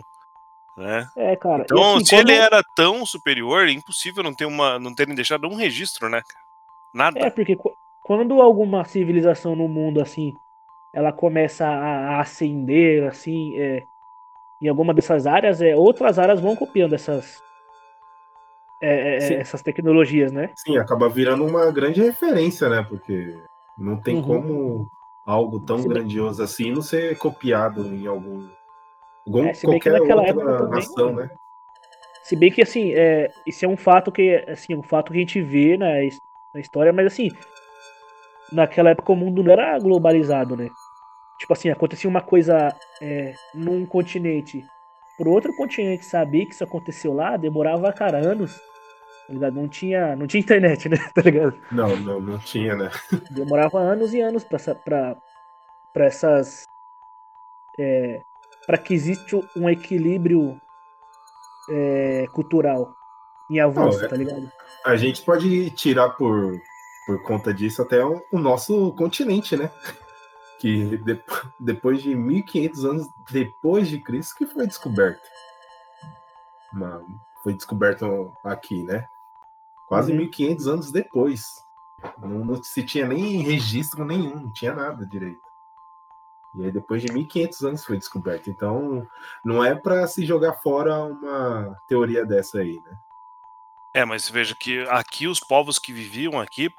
Né? 0.78 1.08
É, 1.18 1.36
cara. 1.36 1.64
Então, 1.64 1.96
assim, 1.96 2.06
se 2.06 2.16
ele 2.16 2.34
era 2.34 2.62
tão 2.76 3.04
superior, 3.04 3.68
é 3.68 3.72
impossível 3.72 4.22
não, 4.24 4.34
ter 4.34 4.46
uma, 4.46 4.78
não 4.78 4.94
terem 4.94 5.16
deixado 5.16 5.48
um 5.48 5.56
registro, 5.56 6.08
né? 6.08 6.22
Nada. 6.94 7.20
É, 7.20 7.32
porque 7.32 7.56
qu- 7.56 7.74
quando 8.04 8.40
alguma 8.42 8.86
civilização 8.86 9.56
no 9.56 9.68
mundo, 9.68 10.00
assim, 10.02 10.34
ela 10.94 11.12
começa 11.12 11.66
a, 11.68 12.18
a 12.18 12.22
ascender, 12.22 13.08
assim, 13.10 13.58
é, 13.58 13.82
em 14.62 14.68
alguma 14.68 14.94
dessas 14.94 15.26
áreas, 15.26 15.62
é, 15.62 15.76
outras 15.76 16.20
áreas 16.20 16.40
vão 16.40 16.56
copiando 16.56 16.94
essas, 16.94 17.42
é, 18.82 19.16
é, 19.16 19.22
Sim. 19.22 19.34
essas 19.36 19.62
tecnologias, 19.62 20.32
né? 20.32 20.52
Sim, 20.58 20.78
acaba 20.78 21.08
virando 21.10 21.46
uma 21.46 21.72
grande 21.72 22.02
referência, 22.02 22.68
né? 22.70 22.84
Porque 22.88 23.42
não 23.78 24.02
tem 24.02 24.16
Uhum. 24.16 24.24
como 24.24 24.88
algo 25.26 25.60
tão 25.60 25.78
Se 25.80 25.88
bem- 25.88 25.98
grandioso 25.98 26.44
assim 26.44 26.72
não 26.72 26.82
ser 26.82 27.18
copiado 27.18 27.94
em 27.94 28.06
algum, 28.08 28.50
algum 29.26 29.48
É, 29.48 29.52
bem 29.52 29.62
qualquer 29.64 30.02
outra 30.02 30.68
nação, 30.68 31.16
né? 31.16 31.30
Se 32.24 32.36
bem 32.36 32.52
que, 32.52 32.62
assim, 32.62 32.92
é, 32.94 33.32
isso 33.48 33.66
é 33.66 33.68
um 33.68 33.78
fato 33.78 34.12
que, 34.12 34.36
assim, 34.48 34.76
um 34.76 34.84
fato 34.84 35.12
que 35.12 35.18
a 35.18 35.22
gente 35.22 35.42
vê 35.42 35.78
na, 35.78 35.88
na 36.54 36.60
história, 36.60 36.94
mas, 36.94 37.08
assim, 37.08 37.30
naquela 38.52 38.92
época 38.92 39.14
o 39.14 39.16
mundo 39.16 39.42
não 39.42 39.52
era 39.52 39.80
globalizado, 39.80 40.56
né? 40.56 40.70
Tipo 41.40 41.54
assim, 41.54 41.70
acontecia 41.70 42.10
uma 42.10 42.22
coisa 42.22 42.76
é, 43.02 43.34
num 43.56 43.86
continente, 43.86 44.66
pro 45.18 45.32
outro 45.32 45.56
continente 45.56 46.06
saber 46.06 46.46
que 46.46 46.54
isso 46.54 46.64
aconteceu 46.64 47.14
lá, 47.14 47.38
demorava, 47.38 47.92
cara, 47.94 48.18
anos, 48.18 48.60
tá? 49.40 49.50
Não 49.50 49.68
tinha, 49.68 50.16
não 50.16 50.28
tinha 50.28 50.42
internet, 50.42 50.88
né, 50.90 50.98
tá 51.14 51.22
ligado? 51.22 51.58
Não, 51.72 51.96
não, 51.96 52.20
não 52.20 52.38
tinha, 52.40 52.76
né? 52.76 52.92
Demorava 53.32 53.80
anos 53.80 54.14
e 54.14 54.20
anos 54.20 54.44
pra, 54.44 54.60
pra, 54.76 55.18
pra 55.94 56.06
essas. 56.06 56.64
É, 57.80 58.22
para 58.68 58.78
que 58.78 58.94
existe 58.94 59.36
um 59.56 59.70
equilíbrio 59.70 60.60
é, 61.70 62.26
cultural 62.34 62.94
em 63.50 63.60
avanço, 63.60 64.00
Não, 64.00 64.06
é- 64.06 64.10
tá 64.10 64.16
ligado? 64.16 64.52
A 64.86 64.96
gente 64.96 65.22
pode 65.24 65.70
tirar 65.72 66.10
por, 66.12 66.60
por 67.06 67.22
conta 67.24 67.54
disso 67.54 67.82
até 67.82 68.04
o, 68.04 68.22
o 68.32 68.40
nosso 68.40 68.94
continente, 68.94 69.56
né? 69.58 69.72
Que 70.60 70.98
de- 70.98 71.24
depois 71.60 72.02
de 72.02 72.14
1500 72.16 72.86
anos 72.86 73.08
depois 73.32 73.88
de 73.88 74.00
Cristo 74.00 74.36
que 74.36 74.46
foi 74.46 74.68
descoberto. 74.68 75.22
Uma- 76.74 77.02
foi 77.44 77.54
descoberto 77.54 78.34
aqui, 78.44 78.84
né? 78.84 79.06
Quase 79.88 80.12
Uhum. 80.12 80.18
1500 80.20 80.68
anos 80.68 80.92
depois. 80.92 81.42
Não, 82.18 82.46
não 82.46 82.64
se 82.64 82.84
tinha 82.84 83.08
nem 83.08 83.42
registro 83.42 84.06
nenhum, 84.06 84.36
não 84.36 84.54
tinha 84.54 84.74
nada 84.74 85.06
direito. 85.06 85.40
E 86.56 86.66
aí 86.66 86.72
depois 86.72 87.02
de 87.02 87.12
1500 87.12 87.62
anos 87.64 87.86
foi 87.86 87.98
descoberto. 87.98 88.50
Então, 88.50 89.06
não 89.46 89.64
é 89.64 89.76
para 89.76 90.06
se 90.08 90.26
jogar 90.26 90.54
fora 90.62 91.04
uma 91.06 91.76
teoria 91.88 92.26
dessa 92.26 92.60
aí, 92.60 92.76
né? 92.86 92.98
É, 93.96 94.06
mas 94.06 94.30
veja 94.30 94.56
que 94.56 94.82
aqui 94.90 95.28
os 95.28 95.40
povos 95.40 95.80
que 95.80 95.92
viviam 95.94 96.40
aqui, 96.40 96.70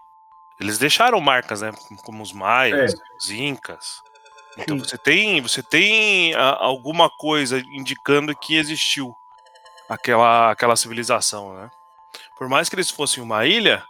eles 0.60 0.78
deixaram 0.78 1.18
marcas, 1.20 1.62
né? 1.62 1.72
Como 2.04 2.22
os 2.22 2.32
maias, 2.32 2.94
os 3.18 3.30
incas. 3.30 4.02
Então 4.58 4.78
Sim. 4.78 4.84
você 4.84 4.98
tem, 4.98 5.40
você 5.40 5.62
tem 5.62 6.34
ah, 6.34 6.56
alguma 6.60 7.08
coisa 7.08 7.58
indicando 7.58 8.36
que 8.36 8.56
existiu 8.56 9.16
aquela, 9.88 10.50
aquela 10.50 10.76
civilização, 10.76 11.54
né? 11.54 11.70
Por 12.36 12.48
mais 12.48 12.68
que 12.68 12.74
eles 12.74 12.90
fossem 12.90 13.22
uma 13.22 13.46
ilha, 13.46 13.82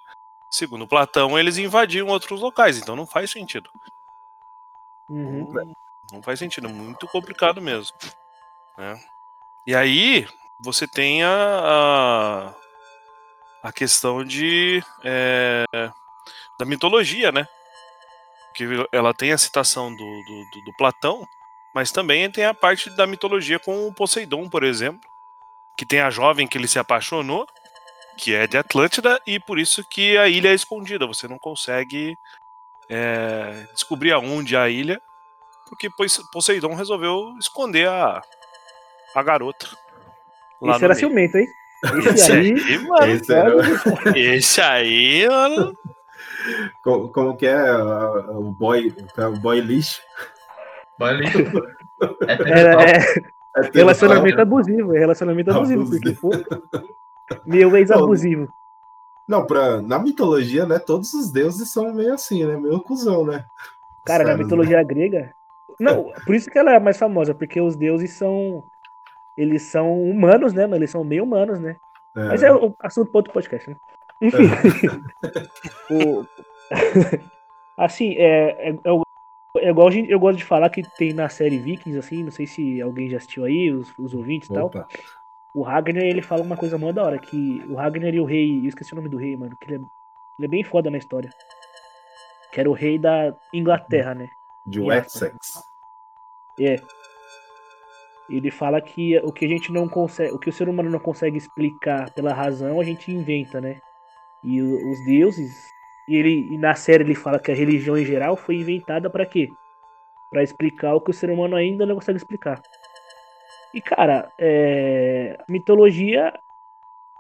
segundo 0.50 0.86
Platão, 0.86 1.38
eles 1.38 1.58
invadiam 1.58 2.08
outros 2.08 2.40
locais, 2.40 2.78
então 2.78 2.94
não 2.94 3.06
faz 3.06 3.30
sentido. 3.30 3.68
Uhum. 5.08 5.52
Não, 5.52 5.72
não 6.12 6.22
faz 6.22 6.38
sentido, 6.38 6.68
muito 6.68 7.08
complicado 7.08 7.60
mesmo. 7.60 7.96
né? 8.78 9.00
E 9.66 9.74
aí 9.74 10.28
você 10.58 10.86
tem 10.86 11.24
a, 11.24 12.54
a, 13.62 13.68
a 13.68 13.72
questão 13.72 14.22
de 14.24 14.82
é, 15.02 15.64
da 16.60 16.66
mitologia, 16.66 17.32
né? 17.32 17.48
Que 18.54 18.64
ela 18.92 19.14
tem 19.14 19.32
a 19.32 19.38
citação 19.38 19.90
do, 19.90 19.96
do, 19.96 20.60
do- 20.66 20.72
Platão, 20.76 21.26
mas 21.74 21.90
também 21.90 22.30
tem 22.30 22.44
a 22.44 22.52
parte 22.54 22.90
da 22.90 23.06
mitologia 23.06 23.58
com 23.58 23.86
o 23.88 23.94
Poseidon, 23.94 24.48
por 24.48 24.62
exemplo, 24.62 25.00
que 25.76 25.86
tem 25.86 26.00
a 26.00 26.10
jovem 26.10 26.46
que 26.46 26.58
ele 26.58 26.68
se 26.68 26.78
apaixonou, 26.78 27.46
que 28.18 28.34
é 28.34 28.46
de 28.46 28.58
Atlântida, 28.58 29.20
e 29.26 29.40
por 29.40 29.58
isso 29.58 29.82
que 29.88 30.18
a 30.18 30.28
ilha 30.28 30.48
é 30.50 30.54
escondida. 30.54 31.06
Você 31.06 31.26
não 31.26 31.38
consegue 31.38 32.16
é, 32.88 33.66
descobrir 33.72 34.12
aonde 34.12 34.54
é 34.54 34.58
a 34.58 34.68
ilha, 34.68 35.00
porque 35.68 35.88
Poseidon 36.32 36.74
resolveu 36.74 37.34
esconder 37.38 37.88
a, 37.88 38.20
a 39.14 39.22
garota. 39.22 39.66
lá 40.60 40.72
Esse 40.72 40.80
no 40.80 40.84
era 40.86 40.94
meio. 40.94 40.96
ciumento, 40.98 41.38
hein? 41.38 41.46
Esse 42.14 42.32
Esse 42.32 42.32
aí. 42.32 42.52
aí, 42.52 42.78
mano. 42.78 43.12
Esse 43.12 43.32
era, 43.32 44.18
Esse 44.18 44.60
aí, 44.60 45.28
mano. 45.28 45.72
Como, 46.82 47.08
como 47.10 47.36
que 47.36 47.46
é 47.46 47.72
o 47.72 48.50
boy, 48.50 48.94
o 49.16 49.40
boy 49.40 49.60
lixo? 49.60 50.00
Olha 51.00 51.18
aí. 51.18 51.32
É 52.28 52.50
Era, 52.60 52.82
é, 52.82 52.96
É 53.56 53.70
relacionamento 53.74 54.40
abusivo, 54.40 54.94
é 54.94 54.98
relacionamento 54.98 55.50
abusivo, 55.50 55.90
porque, 55.90 56.12
pô, 56.12 56.30
meu 57.44 57.76
ex-abusivo. 57.76 58.48
Não, 59.28 59.46
pra, 59.46 59.80
na 59.80 59.98
mitologia, 59.98 60.66
né, 60.66 60.78
todos 60.78 61.14
os 61.14 61.30
deuses 61.30 61.70
são 61.70 61.92
meio 61.92 62.14
assim, 62.14 62.44
né, 62.44 62.56
meio 62.56 62.80
cuzão, 62.80 63.24
né? 63.24 63.44
Cara, 64.04 64.24
na 64.24 64.30
caras, 64.30 64.44
mitologia 64.44 64.82
grega. 64.82 65.32
Não, 65.78 66.12
por 66.26 66.34
isso 66.34 66.50
que 66.50 66.58
ela 66.58 66.72
é 66.72 66.76
a 66.76 66.80
mais 66.80 66.98
famosa, 66.98 67.34
porque 67.34 67.60
os 67.60 67.76
deuses 67.76 68.12
são. 68.12 68.64
Eles 69.36 69.62
são 69.62 70.02
humanos, 70.02 70.52
né, 70.52 70.62
mano? 70.62 70.76
Eles 70.76 70.90
são 70.90 71.04
meio 71.04 71.24
humanos, 71.24 71.58
né? 71.58 71.76
né? 72.14 72.28
Mas 72.28 72.42
é 72.42 72.52
o 72.52 72.74
assunto 72.80 73.10
para 73.10 73.18
outro 73.18 73.32
podcast, 73.32 73.70
né? 73.70 73.76
Enfim. 74.20 74.48
o... 75.90 76.24
assim, 77.76 78.14
é, 78.16 78.70
é, 78.70 78.78
é 78.84 78.92
o- 78.92 79.02
é 79.56 79.70
igual 79.70 79.88
a 79.88 79.90
gente- 79.90 80.10
eu 80.10 80.20
gosto 80.20 80.38
de 80.38 80.44
falar 80.44 80.70
que 80.70 80.82
tem 80.96 81.12
na 81.12 81.28
série 81.28 81.58
Vikings, 81.58 81.98
assim, 81.98 82.22
não 82.22 82.30
sei 82.30 82.46
se 82.46 82.80
alguém 82.80 83.08
já 83.10 83.16
assistiu 83.16 83.44
aí, 83.44 83.70
os, 83.72 83.92
os 83.98 84.14
ouvintes 84.14 84.48
e 84.48 84.52
tal. 84.54 84.70
O 85.54 85.62
Ragnar, 85.62 86.04
ele 86.04 86.22
fala 86.22 86.42
uma 86.42 86.56
coisa 86.56 86.78
mó 86.78 86.92
da 86.92 87.02
hora, 87.02 87.18
que 87.18 87.64
o 87.68 87.74
Ragnar 87.74 88.14
e 88.14 88.20
o 88.20 88.24
rei, 88.24 88.60
eu 88.60 88.68
esqueci 88.68 88.92
o 88.92 88.96
nome 88.96 89.08
do 89.08 89.16
rei, 89.16 89.36
mano, 89.36 89.56
que 89.60 89.66
ele 89.66 89.74
é, 89.82 89.86
ele 90.38 90.46
é 90.46 90.48
bem 90.48 90.62
foda 90.62 90.88
na 90.90 90.98
história. 90.98 91.30
Que 92.52 92.60
era 92.60 92.70
o 92.70 92.74
rei 92.74 92.98
da 92.98 93.34
Inglaterra, 93.52 94.14
né? 94.14 94.28
De 94.66 94.78
Wessex. 94.80 95.36
É. 96.60 96.76
Ele 98.28 98.50
fala 98.50 98.80
que 98.80 99.18
o 99.18 99.32
que 99.32 99.44
a 99.44 99.48
gente 99.48 99.72
não 99.72 99.88
consegue, 99.88 100.32
o 100.32 100.38
que 100.38 100.48
o 100.48 100.52
ser 100.52 100.68
humano 100.68 100.88
não 100.88 101.00
consegue 101.00 101.36
explicar 101.36 102.12
pela 102.12 102.32
razão, 102.32 102.78
a 102.80 102.84
gente 102.84 103.10
inventa, 103.10 103.60
né? 103.60 103.80
E 104.42 104.62
os 104.62 105.02
deuses, 105.02 105.74
e 106.08 106.16
ele 106.16 106.54
e 106.54 106.58
na 106.58 106.74
série 106.74 107.04
ele 107.04 107.14
fala 107.14 107.38
que 107.40 107.50
a 107.50 107.54
religião 107.54 107.96
em 107.98 108.04
geral 108.04 108.36
foi 108.36 108.56
inventada 108.56 109.10
pra 109.10 109.26
quê? 109.26 109.54
Pra 110.30 110.42
explicar 110.42 110.94
o 110.94 111.00
que 111.02 111.10
o 111.10 111.14
ser 111.14 111.30
humano 111.30 111.56
ainda 111.56 111.86
não 111.86 111.96
consegue 111.96 112.18
explicar. 112.18 112.64
E 113.72 113.80
cara, 113.80 114.32
é, 114.38 115.38
mitologia 115.48 116.32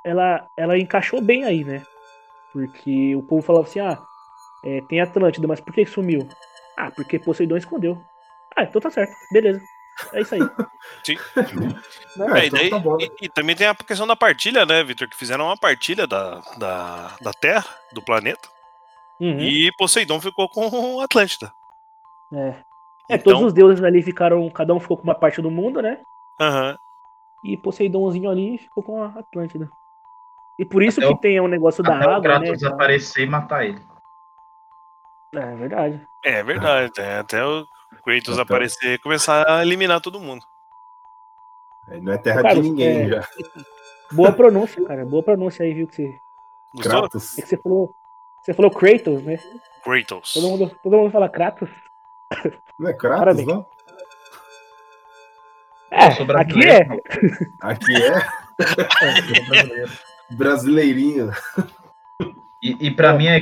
ela 0.04 0.48
ela 0.56 0.78
encaixou 0.78 1.22
bem 1.22 1.44
aí, 1.44 1.64
né? 1.64 1.86
Porque 2.52 3.16
o 3.16 3.22
povo 3.22 3.42
falava 3.42 3.66
assim: 3.68 3.80
"Ah, 3.80 4.04
é, 4.62 4.80
tem 4.82 5.00
Atlântida, 5.00 5.48
mas 5.48 5.60
por 5.60 5.74
que 5.74 5.86
sumiu?" 5.86 6.34
Ah, 6.76 6.90
porque 6.92 7.18
Poseidon 7.18 7.56
escondeu. 7.58 8.06
Ah, 8.56 8.64
então 8.64 8.80
tá 8.82 8.90
certo. 8.90 9.16
Beleza. 9.30 9.66
É 10.12 10.20
isso 10.20 10.34
aí. 10.34 10.40
Sim. 11.04 11.16
É, 11.36 12.44
e, 12.44 12.46
então 12.46 12.58
daí- 12.58 12.70
tá 12.70 12.78
bom. 12.78 12.96
e- 13.00 13.12
e 13.22 13.28
também 13.28 13.54
tem 13.56 13.66
a 13.66 13.74
questão 13.74 14.06
da 14.06 14.16
partilha, 14.16 14.64
né, 14.66 14.82
Victor? 14.84 15.08
Que 15.08 15.16
fizeram 15.16 15.46
uma 15.46 15.56
partilha 15.56 16.06
da, 16.06 16.40
da, 16.56 17.16
da 17.20 17.32
Terra, 17.32 17.66
do 17.92 18.02
planeta, 18.02 18.48
Uhum. 19.20 19.38
e 19.38 19.70
Poseidon 19.78 20.20
ficou 20.20 20.48
com 20.48 21.00
Atlântida. 21.00 21.52
É. 22.32 22.48
É, 23.10 23.16
Então- 23.16 23.32
todos 23.34 23.48
os 23.48 23.52
deuses 23.52 23.82
ali 23.84 24.02
ficaram. 24.02 24.48
Cada 24.50 24.72
um 24.74 24.80
ficou 24.80 24.96
com 24.96 25.02
uma 25.04 25.14
parte 25.14 25.42
do 25.42 25.50
mundo, 25.50 25.82
né? 25.82 25.98
Aham. 26.40 26.76
E 27.44 27.56
Poseidonzinho 27.56 28.30
ali 28.30 28.58
ficou 28.58 28.82
com 28.82 29.02
a 29.02 29.06
Atlântida. 29.18 29.68
E 30.58 30.64
por 30.64 30.82
isso 30.82 31.00
Até 31.00 31.08
que 31.08 31.14
o- 31.14 31.18
tem 31.18 31.40
o 31.40 31.48
negócio 31.48 31.82
da 31.82 31.96
Até 31.96 32.06
o 32.06 32.10
água, 32.10 32.38
né? 32.38 32.46
Kratos 32.46 32.64
aparecer 32.64 33.22
e 33.24 33.26
matar 33.30 33.64
ele. 33.64 33.80
É 35.34 35.54
verdade. 35.56 36.06
É 36.24 36.42
verdade, 36.42 36.92
é, 36.98 37.18
até 37.18 37.44
o 37.44 37.64
Kratos 38.04 38.28
Então. 38.32 38.40
aparecer 38.42 38.94
e 38.94 38.98
começar 38.98 39.48
a 39.50 39.62
eliminar 39.62 40.00
todo 40.00 40.20
mundo. 40.20 40.44
Aí 41.88 42.00
não 42.00 42.12
é 42.12 42.18
terra 42.18 42.42
Cara, 42.42 42.54
de 42.54 42.60
ninguém 42.62 43.02
é- 43.02 43.08
já. 43.08 43.28
Boa 44.12 44.32
pronúncia, 44.32 44.84
cara. 44.86 45.04
Boa 45.04 45.22
pronúncia 45.22 45.64
aí, 45.64 45.74
viu? 45.74 45.86
Que 45.86 45.96
você? 45.96 46.20
Kratos. 46.82 47.38
é 47.38 47.42
que 47.42 47.48
você 47.48 47.56
falou. 47.56 47.94
Você 48.42 48.54
falou 48.54 48.70
Kratos, 48.70 49.22
né? 49.22 49.38
Kratos. 49.84 50.32
Todo 50.32 50.48
mundo, 50.48 50.78
todo 50.82 50.96
mundo 50.96 51.10
fala 51.10 51.28
Kratos. 51.28 51.68
Não 52.78 52.88
é 52.88 52.92
Kratos, 52.94 53.18
Parabéns. 53.18 53.46
não? 53.46 53.66
É, 55.90 56.04
aqui 56.40 56.64
é. 56.66 56.86
Aqui 57.60 57.94
é 57.96 58.24
brasileirinho. 60.34 61.30
E, 62.62 62.86
e 62.86 62.90
pra 62.94 63.12
mim 63.14 63.26
é 63.26 63.40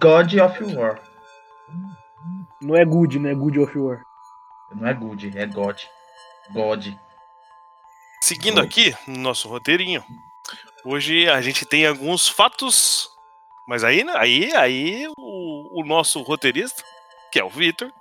God 0.00 0.32
of 0.34 0.74
War. 0.74 0.98
Não 2.66 2.74
é 2.74 2.84
good, 2.84 3.16
não 3.20 3.30
é 3.30 3.34
good 3.34 3.60
of 3.60 3.78
war. 3.78 4.02
Não 4.74 4.88
é 4.88 4.92
good, 4.92 5.38
é 5.38 5.46
God. 5.46 5.78
God. 6.50 6.88
Seguindo 8.20 8.60
aqui 8.60 8.92
no 9.06 9.18
nosso 9.18 9.48
roteirinho, 9.48 10.02
hoje 10.84 11.28
a 11.28 11.40
gente 11.40 11.64
tem 11.64 11.86
alguns 11.86 12.26
fatos, 12.28 13.08
mas 13.68 13.84
aí, 13.84 14.02
né, 14.02 14.12
aí, 14.16 14.52
aí 14.56 15.06
o, 15.16 15.80
o 15.80 15.86
nosso 15.86 16.20
roteirista, 16.22 16.82
que 17.30 17.38
é 17.38 17.44
o 17.44 17.48
Victor, 17.48 17.92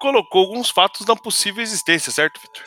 colocou 0.00 0.40
alguns 0.40 0.68
fatos 0.68 1.06
na 1.06 1.14
possível 1.14 1.62
existência, 1.62 2.10
certo, 2.10 2.40
Victor? 2.40 2.64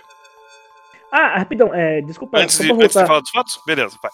Ah, 1.11 1.37
rapidão, 1.37 1.73
é, 1.73 2.01
desculpa, 2.01 2.39
Antes 2.39 2.55
só 2.55 2.63
de, 2.63 2.69
pra 2.69 2.77
antes 2.77 2.87
de 2.87 2.93
voltar, 2.93 3.07
falar 3.07 3.19
dos 3.19 3.31
fatos? 3.31 3.61
Beleza, 3.67 3.99
vai. 4.01 4.11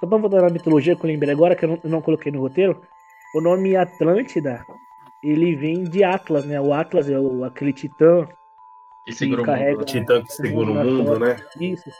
só 0.00 0.06
pra 0.06 0.16
voltar 0.16 0.40
na 0.40 0.48
mitologia 0.48 0.96
que 0.96 1.04
eu 1.04 1.08
lembrei 1.08 1.34
agora, 1.34 1.54
que 1.54 1.66
eu 1.66 1.68
não, 1.68 1.80
eu 1.84 1.90
não 1.90 2.00
coloquei 2.00 2.32
no 2.32 2.40
roteiro, 2.40 2.80
o 3.34 3.42
nome 3.42 3.76
Atlântida, 3.76 4.64
ele 5.22 5.54
vem 5.56 5.84
de 5.84 6.02
Atlas, 6.04 6.44
né? 6.44 6.60
O 6.60 6.72
Atlas 6.72 7.08
é 7.10 7.18
o, 7.18 7.44
aquele 7.44 7.72
titã, 7.72 8.26
E 9.06 9.12
segura 9.12 9.42
o 9.42 9.44
carrega- 9.44 9.72
mundo. 9.72 9.82
O 9.82 9.84
titã 9.84 10.22
que 10.22 10.32
segura 10.32 10.70
o 10.70 10.74
mundo, 10.74 11.18
né? 11.18 11.36
isso. 11.60 11.90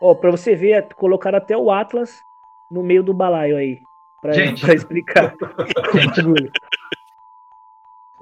Ó, 0.00 0.14
pra 0.14 0.30
você 0.30 0.54
ver, 0.56 0.72
é, 0.72 0.82
colocaram 0.82 1.38
até 1.38 1.56
o 1.56 1.70
Atlas 1.70 2.22
no 2.70 2.82
meio 2.82 3.02
do 3.02 3.12
balaio 3.14 3.56
aí, 3.56 3.80
pra, 4.20 4.32
Gente. 4.32 4.64
pra 4.64 4.74
explicar 4.74 5.34
o 5.36 6.16
bagulho. 6.16 6.50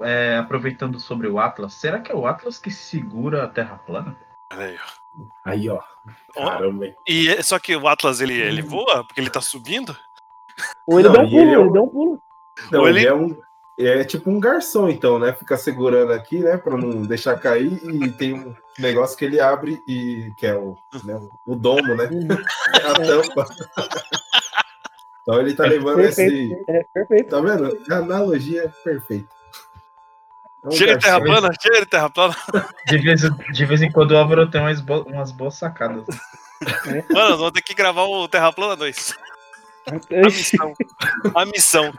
É, 0.01 0.37
aproveitando 0.37 0.99
sobre 0.99 1.27
o 1.27 1.39
Atlas, 1.39 1.73
será 1.73 1.99
que 1.99 2.11
é 2.11 2.15
o 2.15 2.25
Atlas 2.25 2.57
que 2.59 2.71
segura 2.71 3.43
a 3.43 3.47
Terra 3.47 3.77
plana? 3.85 4.17
Aí, 4.49 4.75
ó. 4.75 5.21
Aí, 5.45 5.69
ó. 5.69 5.79
Caramba, 6.33 6.87
hein? 6.87 6.95
E 7.07 7.29
é- 7.29 7.41
só 7.43 7.59
que 7.59 7.75
o 7.75 7.87
Atlas 7.87 8.19
ele, 8.21 8.33
ele 8.33 8.61
voa 8.61 9.03
porque 9.05 9.21
ele 9.21 9.29
tá 9.29 9.41
subindo? 9.41 9.95
Ou 10.87 10.99
ele 10.99 11.07
Não, 11.09 11.15
dá 11.15 11.21
um 11.21 11.29
pulo, 11.29 11.41
ele 11.41 11.49
é 11.49 11.53
ele 11.53 11.57
um- 11.63 11.71
dá 11.71 11.81
um 11.81 11.87
pulo. 11.89 12.21
Não, 12.71 12.79
Ou 12.81 12.89
ele 12.89 12.99
ele- 12.99 13.07
é 13.07 13.13
um. 13.13 13.37
É 13.87 14.03
tipo 14.03 14.29
um 14.29 14.39
garçom, 14.39 14.89
então, 14.89 15.17
né? 15.19 15.33
Fica 15.33 15.57
segurando 15.57 16.11
aqui, 16.13 16.39
né? 16.39 16.57
Pra 16.57 16.77
não 16.77 17.01
deixar 17.07 17.39
cair. 17.39 17.79
E 17.83 18.09
tem 18.11 18.33
um 18.33 18.55
negócio 18.79 19.17
que 19.17 19.25
ele 19.25 19.39
abre 19.39 19.81
e 19.87 20.31
que 20.37 20.45
é 20.45 20.55
o, 20.55 20.75
né, 21.03 21.19
o 21.45 21.55
domo, 21.55 21.95
né? 21.95 22.09
A 22.85 22.93
tampa. 22.93 23.45
Então 25.21 25.39
ele 25.39 25.53
tá 25.53 25.65
levando 25.65 25.97
Perfeito, 25.97 26.53
esse. 26.53 26.63
é, 26.67 26.83
perfeito. 26.93 27.29
Tá 27.29 27.39
vendo? 27.41 27.77
A 27.91 27.95
analogia 27.97 28.63
é 28.63 28.67
perfeita. 28.83 29.29
É 30.63 30.67
um 30.67 30.71
Chega 30.71 30.97
de 30.97 31.03
terra 31.03 31.21
plana, 31.21 31.49
chega 31.61 31.79
de 31.79 31.85
terra 31.85 32.09
plana. 32.09 32.35
De 32.87 32.97
vez, 32.97 33.21
de 33.53 33.65
vez 33.65 33.81
em 33.81 33.91
quando 33.91 34.11
o 34.11 34.17
Álvaro 34.17 34.49
tem 34.49 34.61
umas, 34.61 34.79
bo- 34.81 35.03
umas 35.07 35.31
boas 35.31 35.55
sacadas. 35.55 36.05
Mano, 37.11 37.29
nós 37.29 37.37
vamos 37.37 37.51
ter 37.51 37.61
que 37.63 37.73
gravar 37.73 38.03
o 38.03 38.27
Terra 38.27 38.51
Plana 38.53 38.75
2. 38.75 39.15
A 39.87 40.25
missão. 40.25 40.73
A 41.35 41.45
missão. 41.45 41.93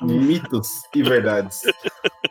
Mitos 0.00 0.82
e 0.94 1.02
verdades. 1.02 1.62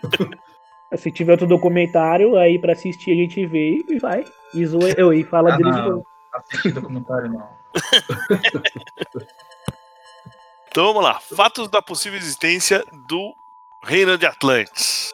Se 0.98 1.12
tiver 1.12 1.34
outro 1.34 1.46
documentário 1.48 2.36
aí 2.38 2.58
pra 2.58 2.74
assistir, 2.74 3.12
a 3.12 3.16
gente 3.16 3.46
vê 3.46 3.84
e 3.88 4.00
vai. 4.00 4.24
E, 4.54 4.66
zoa, 4.66 4.90
eu, 4.98 5.14
e 5.14 5.24
fala 5.24 5.54
Ah, 5.54 5.58
dele 5.58 5.72
de 5.72 5.78
não. 5.78 5.90
novo. 5.90 6.08
Assistir 6.34 6.72
documentário 6.74 7.32
não. 7.32 7.50
Então 10.72 10.86
vamos 10.86 11.04
lá. 11.04 11.20
Fatos 11.20 11.68
da 11.68 11.82
possível 11.82 12.18
existência 12.18 12.86
do 13.08 13.34
Reino 13.84 14.18
de 14.20 14.26
Atlantis. 14.28 15.12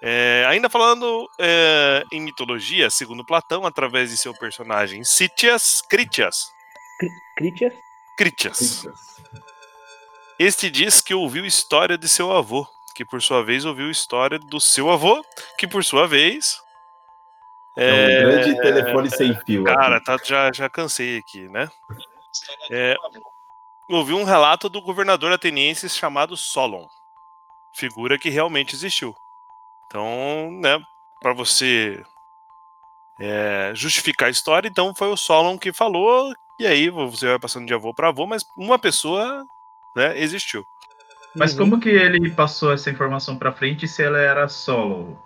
É, 0.00 0.44
ainda 0.48 0.68
falando 0.68 1.28
é, 1.38 2.02
em 2.10 2.20
mitologia, 2.20 2.88
segundo 2.90 3.24
Platão, 3.24 3.66
através 3.66 4.10
de 4.10 4.16
seu 4.16 4.34
personagem 4.34 5.04
Cítias, 5.04 5.82
Critias, 5.88 6.50
Critias? 7.36 7.72
Critias. 8.16 8.86
Este 10.38 10.70
diz 10.70 11.00
que 11.00 11.14
ouviu 11.14 11.44
história 11.44 11.96
de 11.96 12.08
seu 12.08 12.32
avô, 12.32 12.66
que 12.94 13.04
por 13.04 13.22
sua 13.22 13.44
vez 13.44 13.64
ouviu 13.64 13.90
história 13.90 14.38
do 14.38 14.60
seu 14.60 14.90
avô, 14.90 15.24
que 15.58 15.66
por 15.66 15.84
sua 15.84 16.06
vez. 16.06 16.60
É 17.76 18.24
um 18.24 18.30
grande 18.30 18.60
telefone 18.60 19.10
sem 19.10 19.34
fio. 19.46 19.64
Cara, 19.64 20.00
tá, 20.02 20.18
já, 20.22 20.52
já 20.52 20.68
cansei 20.68 21.18
aqui, 21.18 21.48
né? 21.48 21.70
É, 22.70 22.96
ouvi 23.88 24.12
um 24.12 24.24
relato 24.24 24.68
do 24.68 24.80
governador 24.80 25.32
ateniense 25.32 25.88
chamado 25.88 26.36
Solon, 26.36 26.86
figura 27.74 28.18
que 28.18 28.28
realmente 28.28 28.74
existiu. 28.74 29.14
Então, 29.86 30.50
né, 30.52 30.80
para 31.20 31.32
você 31.32 32.02
é, 33.20 33.72
justificar 33.74 34.28
a 34.28 34.30
história, 34.30 34.68
então 34.68 34.94
foi 34.94 35.08
o 35.08 35.16
Solon 35.16 35.58
que 35.58 35.72
falou, 35.72 36.32
e 36.58 36.66
aí 36.66 36.88
você 36.88 37.26
vai 37.26 37.38
passando 37.38 37.66
de 37.66 37.74
avô 37.74 37.92
para 37.92 38.08
avô, 38.08 38.26
mas 38.26 38.44
uma 38.56 38.78
pessoa 38.78 39.44
né, 39.94 40.18
existiu. 40.18 40.64
Mas 41.34 41.52
Uhum. 41.52 41.58
como 41.58 41.80
que 41.80 41.88
ele 41.88 42.30
passou 42.30 42.72
essa 42.72 42.90
informação 42.90 43.38
pra 43.38 43.52
frente 43.52 43.88
se 43.88 44.02
ela 44.02 44.18
era 44.18 44.48
solo? 44.48 45.18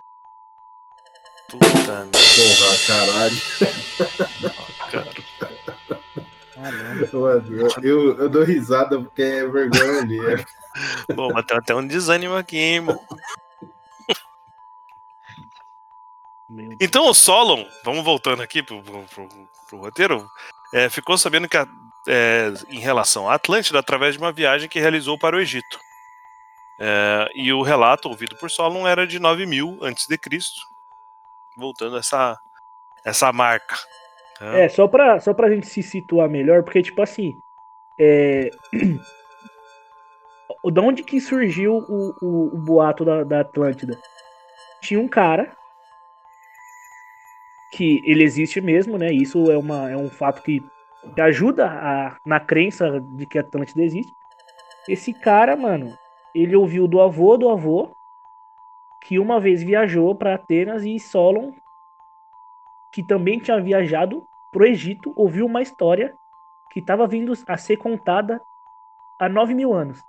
Puta 1.49 2.05
merda, 2.05 2.17
Porra, 2.35 2.77
caralho. 2.87 3.35
cara. 4.91 5.27
Mano, 6.57 7.77
eu, 7.83 8.17
eu 8.17 8.29
dou 8.29 8.43
risada 8.43 8.99
porque 8.99 9.21
é 9.21 9.47
vergonha 9.47 9.99
ali. 10.01 10.17
Bom, 11.15 11.31
mas 11.33 11.45
tem 11.45 11.57
até 11.57 11.73
um 11.75 11.85
desânimo 11.85 12.35
aqui, 12.35 12.57
hein, 12.57 12.75
irmão. 12.75 12.99
Então 16.79 17.07
o 17.07 17.13
Solon, 17.13 17.65
vamos 17.83 18.03
voltando 18.03 18.41
aqui 18.41 18.63
pro, 18.63 18.81
pro- 18.81 19.03
pro- 19.03 19.29
pro 19.69 19.77
roteiro, 19.79 20.27
é, 20.73 20.89
ficou 20.89 21.17
sabendo 21.17 21.47
que 21.47 21.57
a- 21.57 21.67
é, 22.07 22.53
em 22.69 22.79
relação 22.79 23.29
à 23.29 23.35
Atlântida 23.35 23.79
através 23.79 24.13
de 24.13 24.19
uma 24.19 24.31
viagem 24.31 24.69
que 24.69 24.79
realizou 24.79 25.17
para 25.17 25.35
o 25.35 25.39
Egito. 25.39 25.79
É, 26.79 27.29
e 27.33 27.51
o 27.51 27.61
relato 27.61 28.07
ouvido 28.07 28.35
por 28.37 28.49
Solon 28.49 28.87
era 28.87 29.07
de 29.07 29.19
9000 29.19 29.79
antes 29.81 30.07
de 30.07 30.17
Cristo, 30.17 30.61
voltando 31.55 31.97
essa 31.97 32.39
essa 33.07 33.31
marca. 33.31 33.75
né? 34.41 34.65
É, 34.65 34.69
só 34.69 34.87
pra, 34.87 35.19
só 35.19 35.33
pra 35.33 35.49
gente 35.49 35.65
se 35.67 35.81
situar 35.81 36.29
melhor, 36.29 36.63
porque, 36.63 36.81
tipo 36.81 37.01
assim, 37.01 37.39
é... 37.99 38.49
da 40.71 40.81
onde 40.81 41.03
que 41.03 41.21
surgiu 41.21 41.77
o, 41.77 42.15
o, 42.21 42.55
o 42.55 42.57
boato 42.57 43.05
da, 43.05 43.23
da 43.23 43.39
Atlântida? 43.41 43.97
Tinha 44.81 44.99
um 44.99 45.07
cara 45.07 45.55
que 47.71 48.01
ele 48.05 48.23
existe 48.23 48.59
mesmo, 48.59 48.97
né? 48.97 49.11
Isso 49.11 49.49
é, 49.49 49.57
uma, 49.57 49.89
é 49.89 49.95
um 49.95 50.09
fato 50.09 50.41
que, 50.41 50.61
ajuda 51.17 51.67
a, 51.67 52.17
na 52.25 52.39
crença 52.39 52.99
de 52.99 53.25
que 53.25 53.39
Atlântida 53.39 53.83
existe. 53.83 54.13
Esse 54.87 55.13
cara, 55.13 55.55
mano, 55.55 55.97
ele 56.33 56.55
ouviu 56.55 56.87
do 56.87 57.01
avô 57.01 57.37
do 57.37 57.49
avô 57.49 57.91
que 59.03 59.19
uma 59.19 59.39
vez 59.39 59.63
viajou 59.63 60.13
pra 60.15 60.35
Atenas 60.35 60.83
e 60.83 60.99
Solon 60.99 61.53
que 62.91 63.03
também 63.03 63.39
tinha 63.39 63.61
viajado 63.61 64.25
pro 64.51 64.65
Egito, 64.65 65.13
ouviu 65.15 65.45
uma 65.45 65.61
história 65.61 66.15
que 66.71 66.79
estava 66.79 67.05
vindo 67.07 67.33
a 67.47 67.57
ser 67.57 67.77
contada 67.77 68.41
há 69.19 69.29
9 69.29 69.53
mil 69.53 69.73
anos. 69.73 70.01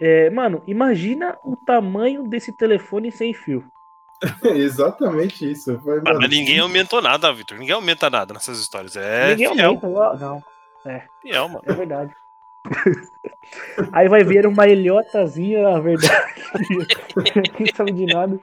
É, 0.00 0.30
mano, 0.30 0.62
imagina 0.66 1.38
o 1.44 1.56
tamanho 1.56 2.24
desse 2.24 2.52
telefone 2.52 3.10
sem 3.10 3.32
fio. 3.32 3.70
Exatamente 4.44 5.50
isso. 5.50 5.78
Foi, 5.80 6.00
mano, 6.00 6.18
mas 6.20 6.30
ninguém 6.30 6.58
aumentou 6.58 7.02
nada, 7.02 7.32
Vitor. 7.32 7.58
Ninguém 7.58 7.74
aumenta 7.74 8.08
nada 8.08 8.32
nessas 8.34 8.58
histórias. 8.58 8.96
É 8.96 9.30
Ninguém 9.30 9.54
fiel, 9.54 9.68
aumenta. 9.70 9.88
Não, 10.18 10.42
fiel, 11.20 11.48
mano. 11.48 11.62
é 11.66 11.72
verdade. 11.72 12.14
Aí 13.92 14.08
vai 14.08 14.24
ver 14.24 14.46
uma 14.46 14.66
ilhotazinha, 14.66 15.68
a 15.68 15.80
verdade. 15.80 16.34
Quem 17.56 17.66
sabe 17.74 17.92
de 17.92 18.06
nada. 18.06 18.40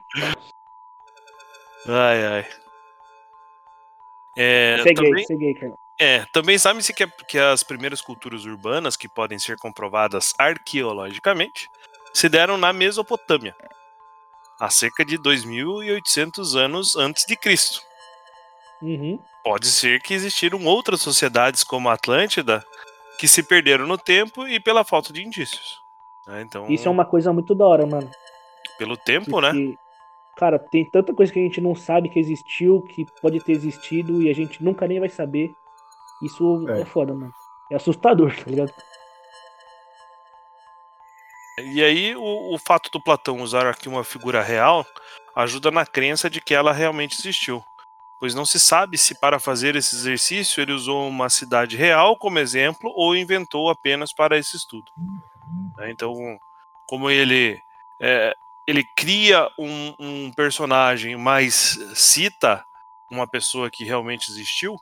Ai, 1.86 2.26
ai. 2.26 2.46
É, 4.36 4.78
Cheguei, 4.78 4.94
também, 4.94 5.26
cheguei, 5.26 5.54
cara. 5.54 5.74
é, 6.00 6.24
também 6.32 6.58
sabe-se 6.58 6.92
que, 6.92 7.06
que 7.28 7.38
as 7.38 7.62
primeiras 7.62 8.00
culturas 8.00 8.44
urbanas, 8.44 8.96
que 8.96 9.08
podem 9.08 9.38
ser 9.38 9.56
comprovadas 9.58 10.32
arqueologicamente, 10.38 11.68
se 12.12 12.28
deram 12.28 12.56
na 12.56 12.72
Mesopotâmia, 12.72 13.54
há 14.60 14.70
cerca 14.70 15.04
de 15.04 15.18
2.800 15.18 16.54
anos 16.58 16.96
antes 16.96 17.24
de 17.26 17.36
Cristo. 17.36 17.80
Uhum. 18.82 19.18
Pode 19.42 19.66
ser 19.66 20.00
que 20.00 20.14
existiram 20.14 20.64
outras 20.64 21.00
sociedades 21.00 21.62
como 21.64 21.88
a 21.88 21.94
Atlântida 21.94 22.64
que 23.18 23.28
se 23.28 23.42
perderam 23.42 23.86
no 23.86 23.96
tempo 23.98 24.46
e 24.48 24.58
pela 24.58 24.84
falta 24.84 25.12
de 25.12 25.22
indícios. 25.22 25.78
né? 26.26 26.42
Então, 26.42 26.66
Isso 26.68 26.88
é 26.88 26.90
uma 26.90 27.04
coisa 27.04 27.32
muito 27.32 27.54
da 27.54 27.66
hora, 27.66 27.86
mano. 27.86 28.10
pelo 28.78 28.96
tempo, 28.96 29.40
né? 29.40 29.50
Porque, 29.50 29.78
Cara, 30.36 30.58
tem 30.58 30.84
tanta 30.90 31.14
coisa 31.14 31.32
que 31.32 31.38
a 31.38 31.42
gente 31.42 31.60
não 31.60 31.76
sabe 31.76 32.08
que 32.08 32.18
existiu, 32.18 32.82
que 32.82 33.06
pode 33.22 33.38
ter 33.38 33.52
existido 33.52 34.20
e 34.20 34.28
a 34.28 34.34
gente 34.34 34.64
nunca 34.64 34.84
nem 34.88 34.98
vai 34.98 35.08
saber. 35.08 35.54
Isso 36.22 36.68
é, 36.68 36.80
É. 36.80 36.84
foda, 36.84 37.14
mano. 37.14 37.32
É 37.70 37.76
assustador, 37.76 38.34
tá 38.34 38.50
ligado? 38.50 38.72
E 41.58 41.82
aí, 41.82 42.16
o, 42.16 42.54
o 42.54 42.58
fato 42.58 42.90
do 42.90 43.00
Platão 43.00 43.40
usar 43.40 43.66
aqui 43.66 43.88
uma 43.88 44.02
figura 44.04 44.42
real 44.42 44.84
ajuda 45.36 45.70
na 45.70 45.86
crença 45.86 46.28
de 46.28 46.40
que 46.40 46.54
ela 46.54 46.72
realmente 46.72 47.18
existiu. 47.18 47.64
Pois 48.18 48.34
não 48.34 48.46
se 48.46 48.58
sabe 48.58 48.96
se, 48.96 49.14
para 49.20 49.38
fazer 49.38 49.76
esse 49.76 49.94
exercício, 49.94 50.60
ele 50.62 50.72
usou 50.72 51.08
uma 51.08 51.28
cidade 51.28 51.76
real 51.76 52.16
como 52.16 52.38
exemplo 52.38 52.90
ou 52.94 53.14
inventou 53.16 53.68
apenas 53.68 54.12
para 54.12 54.38
esse 54.38 54.56
estudo. 54.56 54.90
Né, 55.76 55.90
Então, 55.90 56.14
como 56.86 57.10
ele, 57.10 57.60
é, 58.00 58.34
ele 58.66 58.84
cria 58.96 59.48
um, 59.58 59.94
um 59.98 60.32
personagem, 60.32 61.16
mas 61.16 61.78
cita 61.94 62.64
uma 63.10 63.28
pessoa 63.28 63.70
que 63.70 63.84
realmente 63.84 64.30
existiu, 64.30 64.76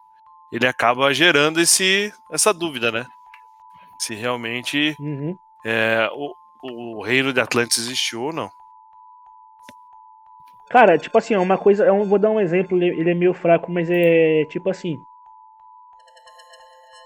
ele 0.53 0.67
acaba 0.67 1.13
gerando 1.13 1.61
esse, 1.61 2.13
essa 2.31 2.53
dúvida, 2.53 2.93
né? 2.93 3.07
Se 3.99 4.15
realmente 4.15 4.95
Uhum. 5.01 5.37
é, 5.65 6.09
o, 6.13 6.35
o 6.63 7.03
reino 7.03 7.33
de 7.33 7.41
Atlantis 7.41 7.79
existiu 7.79 8.23
ou 8.23 8.33
não. 8.33 8.51
Cara, 10.71 10.97
tipo 10.97 11.19
assim, 11.19 11.35
é 11.35 11.39
uma 11.39 11.59
coisa. 11.59 11.85
Eu 11.85 12.05
vou 12.05 12.19
dar 12.19 12.31
um 12.31 12.41
exemplo, 12.41 12.79
ele 12.79 12.99
ele 12.99 13.11
é 13.11 13.15
meio 13.15 13.35
fraco, 13.35 13.71
mas 13.71 13.91
é 13.91 14.47
tipo 14.47 14.71
assim. 14.71 15.05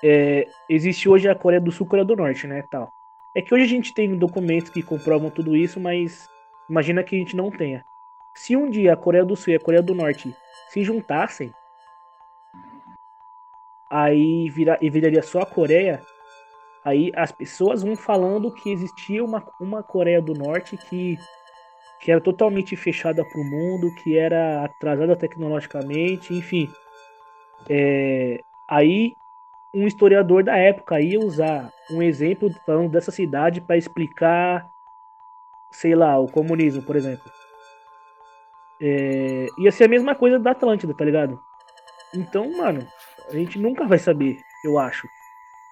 É, 0.05 0.47
existe 0.69 1.09
hoje 1.09 1.29
a 1.29 1.35
Coreia 1.35 1.61
do 1.61 1.73
Sul 1.73 1.85
e 1.85 1.89
a 1.89 1.91
Coreia 1.91 2.05
do 2.05 2.15
Norte, 2.15 2.47
né? 2.47 2.63
Tal. 2.71 2.93
É 3.35 3.43
que 3.43 3.53
hoje 3.53 3.65
a 3.65 3.69
gente 3.69 3.93
tem 3.93 4.17
documentos 4.17 4.71
que 4.71 4.83
comprovam 4.83 5.31
tudo 5.31 5.57
isso, 5.57 5.81
mas 5.81 6.29
imagina 6.71 7.03
que 7.03 7.17
a 7.17 7.19
gente 7.19 7.35
não 7.35 7.51
tenha. 7.51 7.85
Se 8.35 8.55
um 8.55 8.71
dia 8.71 8.93
a 8.93 8.97
Coreia 8.97 9.25
do 9.25 9.35
Sul 9.35 9.53
e 9.53 9.57
a 9.57 9.61
Coreia 9.61 9.83
do 9.83 9.95
Norte 9.95 10.35
se 10.69 10.85
juntassem, 10.85 11.53
aí 13.91 14.49
vira, 14.51 14.79
e 14.81 14.89
viraria 14.91 15.23
só 15.23 15.41
a 15.41 15.47
Coreia, 15.47 16.03
aí 16.87 17.11
as 17.17 17.33
pessoas 17.33 17.83
vão 17.83 17.97
falando 17.97 18.53
que 18.53 18.71
existia 18.71 19.23
uma, 19.23 19.45
uma 19.61 19.83
Coreia 19.83 20.23
do 20.23 20.33
Norte 20.33 20.77
que 20.77 21.19
que 21.99 22.13
era 22.13 22.21
totalmente 22.21 22.77
fechada 22.77 23.25
para 23.25 23.41
o 23.41 23.45
mundo, 23.45 23.93
que 23.95 24.19
era 24.19 24.65
atrasada 24.65 25.17
tecnologicamente, 25.17 26.33
enfim. 26.33 26.71
É, 27.69 28.39
aí 28.69 29.15
um 29.75 29.87
historiador 29.87 30.45
da 30.45 30.57
época 30.57 31.01
ia 31.01 31.19
usar 31.19 31.73
um 31.91 32.03
exemplo 32.03 32.51
falando 32.65 32.91
dessa 32.91 33.11
cidade 33.11 33.61
para 33.61 33.79
explicar, 33.79 34.69
sei 35.71 35.95
lá, 35.97 36.19
o 36.19 36.31
comunismo, 36.31 36.83
por 36.83 36.97
exemplo. 36.97 37.25
É, 38.81 39.47
ia 39.59 39.73
ser 39.73 39.85
a 39.85 39.89
mesma 39.89 40.15
coisa 40.15 40.39
da 40.39 40.53
Atlântida, 40.53 40.95
tá 40.95 41.05
ligado? 41.05 41.41
Então, 42.15 42.57
mano, 42.57 42.87
a 43.29 43.33
gente 43.33 43.59
nunca 43.59 43.87
vai 43.87 43.99
saber, 43.99 44.39
eu 44.65 44.79
acho. 44.79 45.09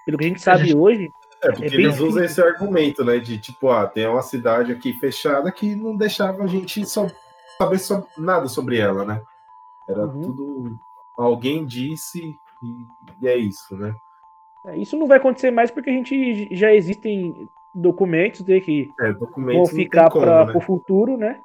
Pelo 0.05 0.19
que 0.19 0.25
a 0.25 0.29
gente 0.29 0.41
sabe 0.43 0.65
gente- 0.65 0.77
hoje, 0.77 1.13
É, 1.43 1.49
porque 1.53 1.65
É 1.65 1.79
eles 1.79 1.95
usam 1.97 2.23
difícil. 2.23 2.25
esse 2.25 2.41
argumento, 2.43 3.05
né? 3.05 3.19
De 3.19 3.39
tipo, 3.39 3.69
ah, 3.69 3.87
tem 3.87 4.07
uma 4.07 4.23
cidade 4.23 4.73
aqui 4.73 4.95
fechada 4.95 5.53
que 5.53 5.75
não 5.77 5.95
deixava 5.95 6.43
a 6.43 6.47
gente 6.47 6.87
só 6.87 7.07
saber 7.59 7.79
so- 7.79 8.07
nada 8.17 8.49
sobre 8.49 8.79
ela, 8.79 9.05
né? 9.05 9.21
Era 9.87 10.07
Uhum. 10.07 10.23
tudo. 10.23 10.79
Alguém 11.19 11.67
disse 11.67 12.35
e, 12.63 12.87
e 13.21 13.29
é 13.29 13.37
isso, 13.37 13.77
né? 13.77 13.95
é, 14.67 14.79
isso 14.79 14.97
não 14.97 15.07
vai 15.07 15.19
acontecer 15.19 15.51
mais 15.51 15.71
porque 15.71 15.91
a 15.91 15.93
gente 15.93 16.49
já 16.57 16.73
existem 16.75 17.47
documentos 17.75 18.41
de 18.41 18.59
que 18.63 18.91
É, 18.99 19.13
documentos 19.13 19.71
vão 19.71 19.79
ficar 19.79 20.09
para 20.09 20.47
né? 20.47 20.53
o 20.57 20.61
futuro, 20.63 21.19
né? 21.19 21.43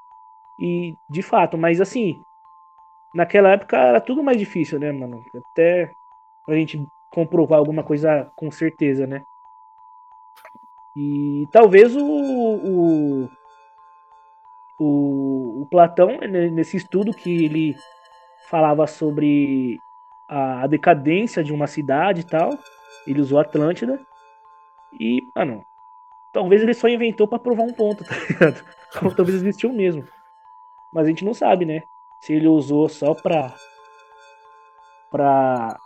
E 0.58 0.96
de 1.10 1.22
fato, 1.22 1.58
mas 1.58 1.82
assim, 1.82 2.22
naquela 3.14 3.50
época 3.52 3.76
era 3.78 4.00
tudo 4.00 4.24
mais 4.24 4.38
difícil, 4.38 4.80
né, 4.80 4.94
mano? 4.94 5.22
Até 5.52 5.92
a 6.48 6.54
gente 6.54 6.88
comprovar 7.10 7.60
alguma 7.60 7.84
coisa 7.84 8.32
com 8.36 8.52
certeza, 8.52 9.08
né? 9.08 9.24
E 10.96 11.48
talvez 11.52 11.96
o, 11.96 12.04
o, 12.04 13.30
o, 14.80 15.62
o 15.62 15.68
Platão, 15.70 16.18
né, 16.20 16.50
nesse 16.50 16.78
estudo 16.78 17.14
que 17.14 17.46
ele 17.46 17.76
falava 18.50 18.88
sobre 18.88 19.78
a, 20.28 20.64
a 20.64 20.68
decadência 20.68 21.44
de 21.44 21.54
uma 21.54 21.68
cidade 21.68 22.22
e 22.22 22.24
tal, 22.24 22.52
ele 23.06 23.22
usou 23.22 23.40
Atlântida. 23.40 24.00
E, 25.00 25.22
mano, 25.36 25.64
talvez 26.34 26.62
ele 26.62 26.74
só 26.74 26.88
inventou 26.88 27.28
pra 27.28 27.40
provar 27.40 27.64
um 27.64 27.74
ponto, 27.74 28.04
tá 28.06 28.16
ligado? 28.16 28.66
Ou 29.04 29.16
talvez 29.16 29.38
existiu 29.38 29.72
mesmo. 29.72 30.04
Mas 30.92 31.06
a 31.06 31.10
gente 31.10 31.26
não 31.26 31.34
sabe, 31.34 31.66
né? 31.66 31.84
Se 32.22 32.34
ele 32.34 32.48
usou 32.48 32.90
só 32.90 33.14
pra. 33.14 33.54
pra. 35.10 35.78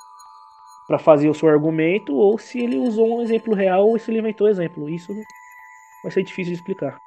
Pra 0.94 1.00
fazer 1.00 1.28
o 1.28 1.34
seu 1.34 1.50
argumento, 1.50 2.14
ou 2.16 2.38
se 2.38 2.60
ele 2.60 2.78
usou 2.78 3.18
um 3.18 3.22
exemplo 3.24 3.56
real, 3.56 3.90
ou 3.90 3.98
se 3.98 4.12
ele 4.12 4.20
inventou 4.20 4.48
exemplo. 4.48 4.88
Isso 4.88 5.12
vai 6.04 6.12
ser 6.12 6.22
difícil 6.22 6.54
de 6.54 6.60
explicar. 6.60 7.02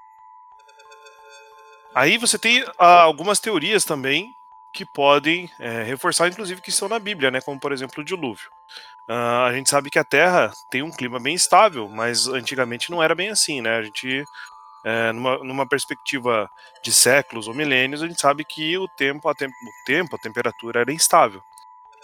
Aí 1.94 2.18
você 2.18 2.36
tem 2.36 2.64
ah, 2.78 3.02
algumas 3.02 3.38
teorias 3.38 3.84
também 3.84 4.34
que 4.72 4.84
podem 4.84 5.48
é, 5.60 5.84
reforçar, 5.84 6.26
inclusive, 6.26 6.60
que 6.60 6.70
estão 6.70 6.88
na 6.88 6.98
Bíblia, 6.98 7.30
né? 7.30 7.40
Como 7.40 7.60
por 7.60 7.70
exemplo 7.70 8.02
o 8.02 8.04
dilúvio. 8.04 8.50
Ah, 9.08 9.46
a 9.46 9.52
gente 9.52 9.70
sabe 9.70 9.88
que 9.88 10.00
a 10.00 10.04
Terra 10.04 10.52
tem 10.68 10.82
um 10.82 10.90
clima 10.90 11.20
bem 11.20 11.36
estável, 11.36 11.88
mas 11.88 12.26
antigamente 12.26 12.90
não 12.90 13.00
era 13.00 13.14
bem 13.14 13.28
assim, 13.28 13.60
né? 13.60 13.76
A 13.76 13.82
gente, 13.84 14.24
é, 14.84 15.12
numa, 15.12 15.38
numa 15.38 15.66
perspectiva 15.66 16.50
de 16.82 16.92
séculos 16.92 17.46
ou 17.46 17.54
milênios, 17.54 18.02
a 18.02 18.08
gente 18.08 18.20
sabe 18.20 18.44
que 18.44 18.76
o 18.76 18.88
tempo, 18.88 19.28
a 19.28 19.34
tem- 19.34 19.48
o 19.48 19.84
tempo, 19.86 20.16
a 20.16 20.18
temperatura 20.18 20.80
era 20.80 20.92
instável. 20.92 21.40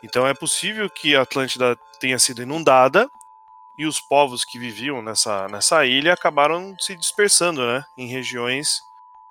Então 0.03 0.27
é 0.27 0.35
possível 0.35 0.91
que 0.91 1.15
a 1.15 1.23
Atlântida 1.23 1.77
tenha 2.01 2.19
sido 2.19 2.43
inundada 2.43 3.11
e 3.79 3.87
os 3.87 4.01
povos 4.01 4.45
que 4.45 4.59
viviam 4.59 5.01
nessa, 5.01 5.47
nessa 5.49 5.87
ilha 5.87 6.13
acabaram 6.13 6.75
se 6.79 6.95
dispersando, 6.97 7.65
né? 7.67 7.85
Em 7.97 8.07
regiões 8.07 8.81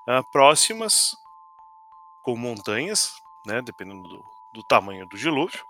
ah, 0.08 0.24
próximas, 0.32 1.16
com 2.24 2.36
montanhas, 2.36 3.14
né, 3.46 3.62
dependendo 3.62 4.08
do, 4.08 4.24
do 4.54 4.64
tamanho 4.64 5.08
do 5.08 5.18
dilúvio, 5.18 5.64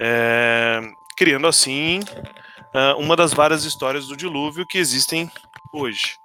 é, 0.00 0.80
criando 1.16 1.46
assim 1.46 2.00
ah, 2.74 2.94
uma 2.96 3.16
das 3.16 3.32
várias 3.32 3.64
histórias 3.64 4.06
do 4.06 4.16
dilúvio 4.16 4.66
que 4.66 4.78
existem 4.78 5.30
hoje, 5.72 6.18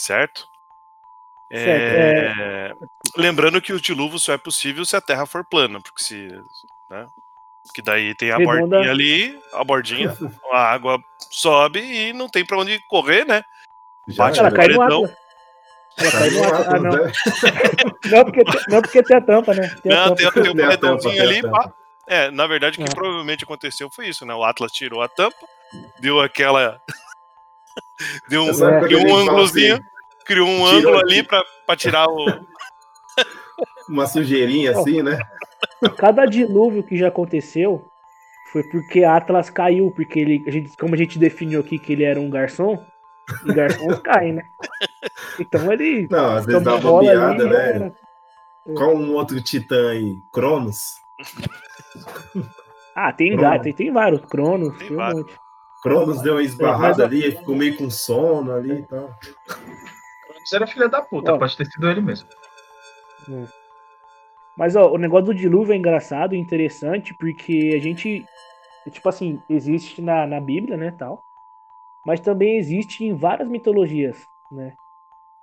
certo? 0.00 0.46
É, 1.50 1.64
Certo, 1.64 2.90
Lembrando 3.16 3.62
que 3.62 3.72
o 3.72 3.80
dilúvio 3.80 4.18
só 4.18 4.32
é 4.32 4.38
possível 4.38 4.84
se 4.84 4.96
a 4.96 5.00
Terra 5.00 5.26
for 5.26 5.44
plana, 5.44 5.80
porque 5.80 6.02
se, 6.02 6.28
né, 6.90 7.06
que 7.74 7.82
daí 7.82 8.14
tem 8.14 8.30
a 8.30 8.36
Redonda. 8.38 8.60
bordinha 8.76 8.90
ali, 8.90 9.40
a 9.52 9.64
bordinha, 9.64 10.16
a 10.52 10.72
água 10.72 10.98
sobe 11.30 11.80
e 11.80 12.12
não 12.12 12.28
tem 12.28 12.44
pra 12.44 12.58
onde 12.58 12.78
correr, 12.88 13.24
né? 13.26 13.42
Já 14.08 14.24
Bate 14.24 14.38
Ela 14.38 14.48
era. 14.48 14.56
cai 14.56 14.68
no 14.68 14.76
paredão. 14.78 15.04
Atlas. 15.04 15.16
Ela 15.98 16.12
cai 16.12 16.30
no 16.30 16.42
no. 16.42 16.54
Ah, 16.54 16.78
não. 16.78 17.04
Né? 17.06 17.12
Não 18.10 18.24
porque, 18.24 18.44
tem, 18.44 18.60
não 18.68 18.82
porque 18.82 19.02
tem 19.02 19.16
a 19.16 19.20
tampa, 19.20 19.54
né? 19.54 19.68
Tem 19.82 19.92
a 19.92 19.96
Não, 19.96 20.14
tampa. 20.14 20.32
tem, 20.32 20.42
tem 20.42 20.52
um 20.52 20.54
Tem 20.54 20.64
a 20.64 20.68
paredãozinho 20.68 21.20
a 21.22 21.24
ali, 21.26 21.42
pá. 21.42 21.72
É, 22.06 22.30
na 22.30 22.46
verdade, 22.46 22.78
o 22.80 22.84
que 22.84 22.90
É. 22.90 22.94
provavelmente 22.94 23.42
aconteceu 23.42 23.90
foi 23.90 24.06
isso, 24.08 24.24
né? 24.24 24.32
O 24.32 24.44
Atlas 24.44 24.70
tirou 24.70 25.02
a 25.02 25.08
tampa, 25.08 25.36
deu 25.98 26.20
aquela. 26.20 26.80
deu 28.28 28.44
um, 28.44 28.48
época 28.48 28.86
criou 28.86 29.06
um 29.08 29.16
ângulozinho, 29.16 29.74
assim, 29.74 29.84
criou 30.24 30.46
um 30.48 30.56
tirou 30.68 30.78
ângulo 30.78 30.98
aqui. 31.00 31.12
ali 31.14 31.22
pra, 31.24 31.42
pra 31.66 31.76
tirar 31.76 32.06
o. 32.06 32.26
Uma 33.88 34.06
sujeirinha 34.06 34.72
assim, 34.72 35.02
né? 35.02 35.18
Cada 35.98 36.24
dilúvio 36.26 36.82
que 36.82 36.96
já 36.96 37.08
aconteceu 37.08 37.84
foi 38.52 38.62
porque 38.64 39.04
Atlas 39.04 39.50
caiu, 39.50 39.90
porque 39.90 40.18
ele, 40.20 40.44
a 40.46 40.50
gente, 40.50 40.76
como 40.76 40.94
a 40.94 40.98
gente 40.98 41.18
definiu 41.18 41.60
aqui 41.60 41.78
que 41.78 41.92
ele 41.92 42.04
era 42.04 42.20
um 42.20 42.30
garçom, 42.30 42.82
e 43.44 43.52
garçons 43.52 43.98
caem, 44.00 44.34
né? 44.34 44.42
Então 45.38 45.70
ele 45.72 46.06
Não, 46.10 46.36
às 46.36 46.46
vezes 46.46 46.62
dá 46.62 46.76
uma 46.76 46.98
ali, 46.98 47.06
bobeada, 47.08 47.44
já 47.44 47.50
né? 47.50 47.68
era. 47.70 47.94
Qual 48.76 48.96
um 48.96 49.12
outro 49.14 49.40
titã 49.40 49.90
aí? 49.90 50.16
Cronos? 50.32 50.94
Ah, 52.94 53.12
tem, 53.12 53.36
Crono. 53.36 53.42
ga- 53.42 53.58
tem, 53.58 53.72
tem 53.72 53.92
vários, 53.92 54.20
Cronos, 54.26 54.76
Tem 54.78 54.88
tem, 54.88 54.96
um 54.96 55.00
vários. 55.00 55.20
monte. 55.22 55.36
Cronos 55.82 56.22
deu 56.22 56.32
uma 56.34 56.40
Mas 56.42 56.50
esbarrada 56.50 57.04
ali, 57.04 57.30
ficou 57.32 57.54
meio 57.54 57.76
com 57.76 57.90
sono 57.90 58.52
ali 58.52 58.78
e 58.78 58.82
tal. 58.82 59.10
Cronos 60.26 60.52
era 60.52 60.66
filha 60.66 60.88
da 60.88 61.02
puta, 61.02 61.34
Ó. 61.34 61.38
pode 61.38 61.56
ter 61.56 61.66
sido 61.66 61.88
ele 61.90 62.00
mesmo. 62.00 62.28
Mas 64.56 64.74
ó, 64.74 64.90
o 64.90 64.98
negócio 64.98 65.26
do 65.26 65.34
dilúvio 65.34 65.74
é 65.74 65.76
engraçado 65.76 66.34
e 66.34 66.38
interessante 66.38 67.12
porque 67.14 67.72
a 67.74 67.78
gente, 67.78 68.24
tipo 68.90 69.08
assim, 69.08 69.40
existe 69.48 70.00
na, 70.00 70.26
na 70.26 70.40
Bíblia, 70.40 70.76
né, 70.76 70.90
tal. 70.90 71.22
Mas 72.06 72.20
também 72.20 72.56
existe 72.56 73.04
em 73.04 73.14
várias 73.14 73.48
mitologias, 73.48 74.26
né? 74.50 74.72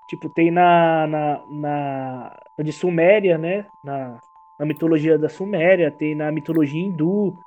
Tipo, 0.07 0.29
tem 0.29 0.49
na, 0.49 1.07
na, 1.07 1.43
na, 1.47 2.39
de 2.63 2.71
Suméria, 2.71 3.37
né? 3.37 3.67
Na, 3.83 4.19
na 4.59 4.65
mitologia 4.65 5.17
da 5.17 5.29
Suméria, 5.29 5.91
tem 5.91 6.15
na 6.15 6.31
mitologia 6.31 6.81
hindu. 6.81 7.37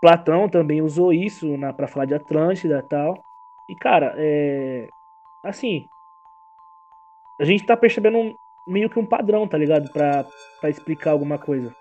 Platão 0.00 0.48
também 0.48 0.82
usou 0.82 1.12
isso 1.12 1.56
na, 1.56 1.72
pra 1.72 1.88
falar 1.88 2.06
de 2.06 2.14
Atlântida 2.14 2.82
tal. 2.82 3.22
E, 3.68 3.74
cara, 3.74 4.14
é, 4.16 4.88
assim, 5.44 5.86
a 7.40 7.44
gente 7.44 7.64
tá 7.64 7.76
percebendo 7.76 8.36
meio 8.66 8.90
que 8.90 8.98
um 8.98 9.06
padrão, 9.06 9.46
tá 9.46 9.56
ligado? 9.56 9.90
Pra, 9.90 10.26
pra 10.60 10.70
explicar 10.70 11.12
alguma 11.12 11.38
coisa. 11.38 11.74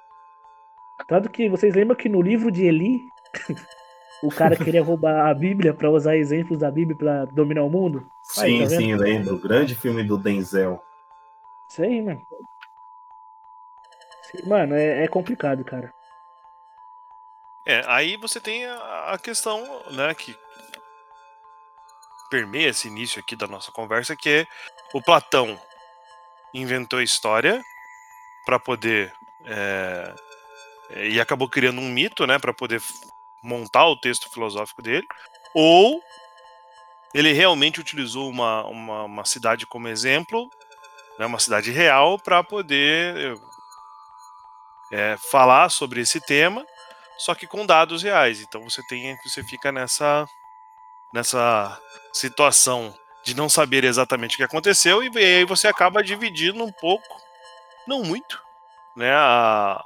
Tanto 1.08 1.30
que 1.30 1.50
vocês 1.50 1.74
lembram 1.74 1.96
que 1.96 2.08
no 2.08 2.22
livro 2.22 2.52
de 2.52 2.66
Eli, 2.66 3.08
o 4.24 4.30
cara 4.30 4.56
queria 4.56 4.84
roubar 4.84 5.28
a 5.28 5.34
Bíblia 5.34 5.74
pra 5.74 5.90
usar 5.90 6.16
exemplos 6.16 6.60
da 6.60 6.72
Bíblia 6.72 6.98
pra 6.98 7.26
dominar 7.26 7.64
o 7.64 7.70
mundo? 7.70 8.08
Aí, 8.38 8.52
Sim, 8.52 8.64
tá 8.64 8.70
sim, 8.70 8.96
lembro. 8.96 9.38
Grande 9.38 9.76
filme 9.76 10.04
do 10.04 10.18
Denzel. 10.18 10.82
Isso 11.70 11.82
aí, 11.82 12.02
mano. 12.02 12.22
Sim, 14.32 14.48
Mano, 14.48 14.76
é, 14.76 15.04
é 15.04 15.08
complicado, 15.08 15.64
cara. 15.64 15.94
É, 17.66 17.84
aí 17.88 18.16
você 18.18 18.40
tem 18.40 18.66
a, 18.66 19.14
a 19.14 19.18
questão, 19.18 19.60
né, 19.92 20.14
que 20.14 20.38
permeia 22.30 22.70
esse 22.70 22.88
início 22.88 23.20
aqui 23.20 23.36
da 23.36 23.48
nossa 23.48 23.72
conversa, 23.72 24.16
que 24.16 24.30
é 24.30 24.48
o 24.94 25.02
Platão 25.02 25.60
inventou 26.62 27.00
a 27.00 27.04
história 27.04 27.64
para 28.46 28.60
poder 28.60 29.14
é, 29.46 30.16
é, 30.92 31.08
e 31.10 31.20
acabou 31.20 31.50
criando 31.50 31.82
um 31.82 31.90
mito, 31.90 32.26
né, 32.26 32.40
para 32.40 32.54
poder 32.54 32.82
montar 33.44 33.86
o 33.88 34.00
texto 34.00 34.30
filosófico 34.30 34.82
dele, 34.82 35.08
ou 35.54 36.02
ele 37.14 37.32
realmente 37.32 37.80
utilizou 37.80 38.30
uma, 38.30 38.66
uma, 38.66 39.04
uma 39.04 39.26
cidade 39.26 39.66
como 39.66 39.88
exemplo, 39.88 40.50
né, 41.18 41.26
uma 41.26 41.40
cidade 41.40 41.72
real, 41.72 42.20
para 42.20 42.44
poder 42.44 43.40
é, 44.92 45.16
falar 45.30 45.70
sobre 45.70 46.02
esse 46.02 46.20
tema 46.20 46.66
só 47.18 47.34
que 47.34 47.48
com 47.48 47.66
dados 47.66 48.04
reais. 48.04 48.42
Então 48.42 48.62
você 48.64 48.82
tem, 48.88 49.18
você 49.24 49.44
fica 49.44 49.72
nessa 49.72 50.28
nessa 51.14 51.80
situação 52.14 52.94
de 53.26 53.36
não 53.36 53.50
saber 53.50 53.84
exatamente 53.84 54.36
o 54.36 54.38
que 54.38 54.44
aconteceu 54.44 55.04
e 55.04 55.18
aí 55.18 55.46
você 55.46 55.68
acaba 55.68 56.04
dividindo 56.04 56.64
um 56.64 56.72
pouco, 56.72 57.22
não 57.88 58.04
muito, 58.04 58.40
né, 58.96 59.12
a, 59.14 59.84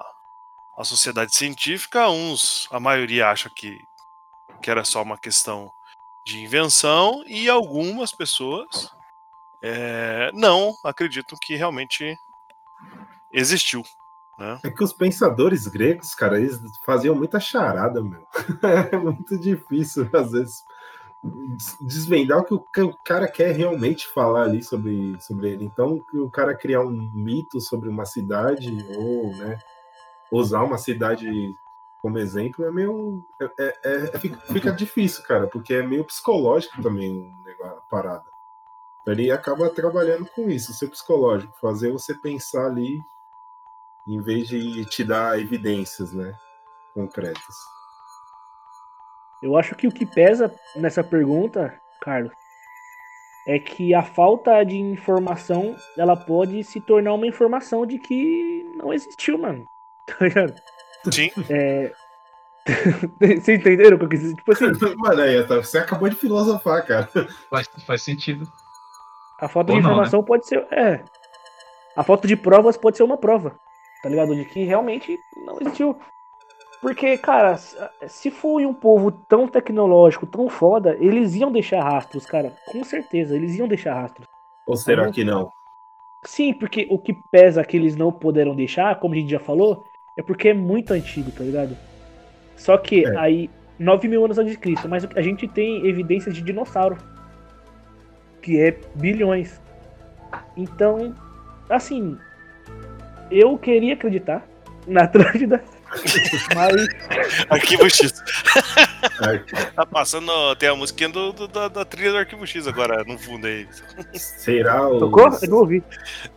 a 0.77 0.83
sociedade 0.83 1.33
científica. 1.33 2.09
Uns, 2.09 2.67
a 2.69 2.79
maioria 2.79 3.29
acha 3.29 3.49
que 3.49 3.79
que 4.61 4.69
era 4.69 4.83
só 4.83 5.01
uma 5.01 5.17
questão 5.17 5.71
de 6.25 6.39
invenção 6.39 7.23
e 7.25 7.49
algumas 7.49 8.11
pessoas 8.11 8.91
é, 9.63 10.31
não 10.33 10.73
acreditam 10.83 11.37
que 11.41 11.55
realmente 11.55 12.15
existiu. 13.31 13.83
Né? 14.37 14.59
É 14.63 14.69
que 14.69 14.83
os 14.83 14.93
pensadores 14.93 15.67
gregos, 15.67 16.15
cara, 16.15 16.39
eles 16.39 16.59
faziam 16.85 17.15
muita 17.15 17.39
charada, 17.39 18.01
meu. 18.01 18.25
É 18.91 18.97
muito 18.97 19.37
difícil, 19.37 20.09
às 20.13 20.31
vezes, 20.31 20.63
desvendar 21.81 22.39
o 22.39 22.45
que 22.45 22.53
o 22.53 22.59
ca- 22.59 22.85
o 22.85 22.97
cara 23.03 23.27
quer 23.27 23.51
realmente 23.55 24.07
falar 24.07 24.43
ali 24.43 24.63
sobre, 24.63 25.19
sobre 25.21 25.51
ele. 25.51 25.65
Então, 25.65 25.99
o 26.13 26.29
cara 26.29 26.55
criar 26.55 26.81
um 26.81 27.11
mito 27.13 27.59
sobre 27.59 27.89
uma 27.89 28.05
cidade, 28.05 28.69
ou, 28.97 29.35
né, 29.37 29.57
usar 30.31 30.63
uma 30.63 30.77
cidade 30.77 31.27
como 32.01 32.17
exemplo, 32.17 32.63
é 32.65 32.71
meio. 32.71 33.21
É, 33.41 33.51
é- 33.59 33.79
é- 33.83 34.19
fica, 34.19 34.37
fica 34.53 34.71
difícil, 34.71 35.23
cara, 35.23 35.47
porque 35.47 35.73
é 35.73 35.83
meio 35.85 36.05
psicológico 36.05 36.81
também 36.81 37.33
a 37.63 37.69
parada. 37.89 38.25
Então, 39.01 39.13
ele 39.13 39.31
acaba 39.31 39.69
trabalhando 39.69 40.25
com 40.27 40.49
isso, 40.49 40.73
seu 40.73 40.89
psicológico, 40.89 41.53
fazer 41.59 41.91
você 41.91 42.13
pensar 42.13 42.67
ali 42.67 42.99
em 44.07 44.21
vez 44.21 44.47
de 44.47 44.85
te 44.85 45.03
dar 45.03 45.39
evidências, 45.39 46.13
né, 46.13 46.33
concretas. 46.93 47.55
Eu 49.41 49.57
acho 49.57 49.75
que 49.75 49.87
o 49.87 49.91
que 49.91 50.05
pesa 50.05 50.53
nessa 50.75 51.03
pergunta, 51.03 51.73
Carlos, 52.01 52.31
é 53.47 53.57
que 53.57 53.93
a 53.93 54.03
falta 54.03 54.63
de 54.63 54.77
informação 54.77 55.75
ela 55.97 56.15
pode 56.15 56.63
se 56.63 56.79
tornar 56.81 57.13
uma 57.13 57.25
informação 57.25 57.85
de 57.85 57.97
que 57.97 58.65
não 58.75 58.93
existiu, 58.93 59.37
mano. 59.37 59.65
Tá 60.09 60.25
ligado? 60.25 60.55
Sim, 61.13 61.29
É... 61.51 61.91
Vocês 63.19 63.47
entenderam 63.47 63.95
o 63.95 63.99
que 63.99 64.05
eu 64.05 64.09
quis 64.09 64.19
dizer? 64.21 64.35
Tipo 64.35 64.51
assim, 64.51 64.65
Mano, 64.97 65.21
aí, 65.21 65.43
tá- 65.45 65.57
você 65.57 65.77
acabou 65.77 66.09
de 66.09 66.15
filosofar, 66.15 66.85
cara. 66.85 67.07
Faz, 67.49 67.67
faz 67.85 68.01
sentido. 68.01 68.51
a 69.39 69.47
falta 69.47 69.71
Ou 69.71 69.77
de 69.77 69.83
não, 69.83 69.91
informação 69.91 70.23
pode 70.23 70.47
ser. 70.47 70.67
É. 70.71 71.03
A 71.95 72.03
falta 72.03 72.27
de 72.27 72.35
provas 72.35 72.75
pode 72.75 72.97
ser 72.97 73.03
uma 73.03 73.17
prova. 73.17 73.55
Tá 74.01 74.09
ligado? 74.09 74.35
De 74.35 74.45
que 74.45 74.63
realmente 74.63 75.17
não 75.45 75.59
existiu. 75.61 75.99
Porque, 76.81 77.17
cara, 77.17 77.57
se- 77.57 77.77
se 78.07 78.31
for 78.31 78.61
um 78.65 78.73
povo 78.73 79.11
tão 79.11 79.47
tecnológico, 79.47 80.25
tão 80.25 80.47
foda, 80.47 80.95
eles 80.99 81.35
iam 81.35 81.51
deixar 81.51 81.83
rastros, 81.83 82.25
cara. 82.25 82.53
Com 82.65 82.83
certeza, 82.83 83.35
eles 83.35 83.57
iam 83.57 83.67
deixar 83.67 83.93
rastros. 83.95 84.25
Ou 84.65 84.77
será 84.77 85.05
Uhum. 85.05 85.11
que 85.11 85.23
não? 85.23 85.51
Sim, 86.23 86.53
porque 86.53 86.87
o 86.89 86.97
que 86.97 87.13
pesa 87.31 87.63
que 87.63 87.75
eles 87.77 87.95
não 87.95 88.11
puderam 88.11 88.55
deixar, 88.55 88.97
como 88.99 89.13
a 89.13 89.17
gente 89.17 89.29
já 89.31 89.39
falou, 89.39 89.85
é 90.17 90.21
porque 90.21 90.49
é 90.49 90.53
muito 90.53 90.91
antigo, 90.93 91.31
tá 91.31 91.43
ligado? 91.43 91.75
Só 92.55 92.77
que 92.77 93.05
É. 93.05 93.17
aí, 93.17 93.49
9 93.77 94.07
mil 94.07 94.23
anos 94.23 94.37
antes 94.37 94.51
de 94.53 94.59
Cristo, 94.59 94.87
mas 94.87 95.05
a 95.15 95.21
gente 95.21 95.47
tem 95.47 95.85
evidências 95.87 96.35
de 96.35 96.41
dinossauro, 96.41 96.97
que 98.41 98.59
é 98.59 98.77
bilhões. 98.95 99.61
Então, 100.55 101.13
assim, 101.69 102.17
eu 103.31 103.57
queria 103.57 103.93
acreditar 103.93 104.45
na 104.87 105.03
Atlântida, 105.07 105.63
mas 106.55 106.87
Arquivo 107.49 107.89
X. 107.89 108.23
Tá 109.75 109.85
passando, 109.85 110.31
tem 110.55 110.69
a 110.69 110.75
musiquinha 110.75 111.09
do, 111.09 111.31
do- 111.33 111.47
da, 111.47 111.67
da 111.67 111.85
trilha 111.85 112.11
do 112.11 112.17
Arquivo 112.17 112.45
X 112.45 112.67
agora 112.67 113.03
no 113.03 113.17
fundo 113.17 113.47
aí. 113.47 113.67
será 114.13 114.87
os... 114.87 114.99
tocou? 114.99 115.29
Eu 115.41 115.49
não 115.49 115.57
ouvi. 115.57 115.83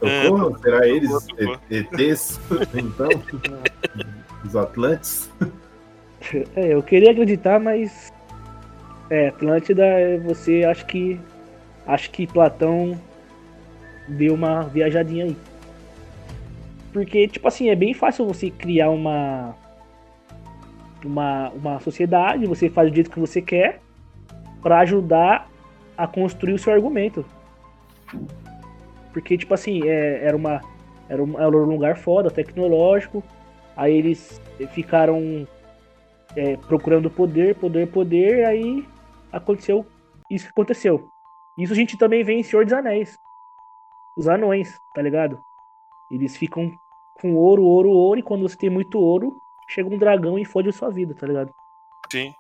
Tocou? 0.00 0.58
Será 0.58 0.86
eles 0.88 1.10
tocou. 1.26 1.58
E- 1.70 1.86
ETs? 2.00 2.40
Então? 2.74 3.08
Os 4.44 4.56
Atlantes? 4.56 5.30
É, 6.56 6.74
eu 6.74 6.82
queria 6.82 7.12
acreditar, 7.12 7.60
mas. 7.60 8.12
É, 9.10 9.28
Atlântida, 9.28 9.84
é, 9.84 10.18
você 10.18 10.64
acho 10.64 10.84
que. 10.86 11.20
Acho 11.86 12.10
que 12.10 12.26
Platão 12.26 13.00
deu 14.08 14.34
uma 14.34 14.62
viajadinha 14.62 15.24
aí. 15.26 15.36
Porque, 16.92 17.26
tipo 17.26 17.48
assim, 17.48 17.70
é 17.70 17.74
bem 17.74 17.94
fácil 17.94 18.26
você 18.26 18.50
criar 18.50 18.90
uma. 18.90 19.54
Uma, 21.04 21.50
uma 21.50 21.80
sociedade, 21.80 22.46
você 22.46 22.70
faz 22.70 22.88
do 22.88 22.94
jeito 22.94 23.10
que 23.10 23.18
você 23.18 23.42
quer, 23.42 23.80
pra 24.62 24.78
ajudar 24.80 25.48
a 25.96 26.06
construir 26.06 26.52
o 26.52 26.58
seu 26.58 26.72
argumento. 26.72 27.24
Porque, 29.12 29.36
tipo 29.36 29.52
assim, 29.52 29.88
é, 29.88 30.24
era 30.24 30.36
uma. 30.36 30.60
Era 31.08 31.22
um, 31.22 31.38
era 31.38 31.48
um 31.50 31.64
lugar 31.64 31.96
foda, 31.96 32.30
tecnológico. 32.30 33.22
Aí 33.76 33.94
eles 33.94 34.40
ficaram 34.72 35.46
é, 36.36 36.56
procurando 36.56 37.10
poder, 37.10 37.54
poder, 37.56 37.88
poder, 37.88 38.44
aí 38.44 38.86
aconteceu 39.32 39.84
isso 40.30 40.46
que 40.46 40.50
aconteceu. 40.50 41.08
Isso 41.58 41.72
a 41.72 41.76
gente 41.76 41.98
também 41.98 42.24
vê 42.24 42.34
em 42.34 42.42
Senhor 42.42 42.64
dos 42.64 42.72
Anéis. 42.72 43.18
Os 44.16 44.28
anões, 44.28 44.78
tá 44.94 45.02
ligado? 45.02 45.38
Eles 46.12 46.36
ficam 46.36 46.70
com 47.14 47.34
ouro, 47.34 47.62
ouro, 47.62 47.88
ouro, 47.88 48.20
e 48.20 48.22
quando 48.22 48.42
você 48.42 48.56
tem 48.56 48.68
muito 48.68 48.98
ouro, 48.98 49.40
chega 49.66 49.88
um 49.88 49.96
dragão 49.96 50.38
e 50.38 50.44
fode 50.44 50.68
a 50.68 50.72
sua 50.72 50.90
vida, 50.90 51.14
tá 51.14 51.26
ligado? 51.26 51.50
Sim. 52.10 52.34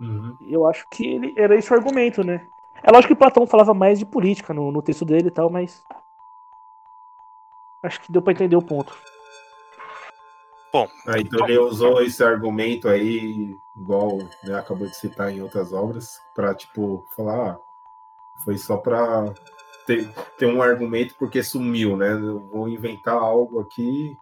Uhum. 0.00 0.36
Eu 0.40 0.66
acho 0.66 0.84
que 0.90 1.06
ele 1.06 1.32
era 1.36 1.56
esse 1.56 1.72
o 1.72 1.76
argumento, 1.76 2.24
né? 2.24 2.48
É 2.82 2.90
lógico 2.90 3.14
que 3.14 3.18
Platão 3.18 3.46
falava 3.46 3.72
mais 3.72 4.00
de 4.00 4.04
política 4.04 4.52
no, 4.52 4.72
no 4.72 4.82
texto 4.82 5.04
dele 5.04 5.28
e 5.28 5.30
tal, 5.30 5.48
mas. 5.48 5.84
Acho 7.82 8.00
que 8.00 8.10
deu 8.10 8.20
pra 8.20 8.32
entender 8.32 8.56
o 8.56 8.62
ponto. 8.62 8.96
Ah, 11.06 11.18
então 11.18 11.48
ele 11.48 11.58
usou 11.58 12.02
esse 12.02 12.22
argumento 12.22 12.88
aí, 12.88 13.56
igual 13.74 14.18
né, 14.44 14.58
acabou 14.58 14.86
de 14.86 14.94
citar 14.94 15.32
em 15.32 15.40
outras 15.40 15.72
obras, 15.72 16.20
pra, 16.34 16.54
tipo, 16.54 17.06
falar, 17.16 17.52
ah, 17.52 17.58
foi 18.44 18.58
só 18.58 18.76
pra 18.76 19.32
ter, 19.86 20.08
ter 20.36 20.46
um 20.46 20.60
argumento 20.60 21.14
porque 21.18 21.42
sumiu, 21.42 21.96
né? 21.96 22.12
Eu 22.12 22.40
vou 22.40 22.68
inventar 22.68 23.14
algo 23.14 23.60
aqui 23.60 24.16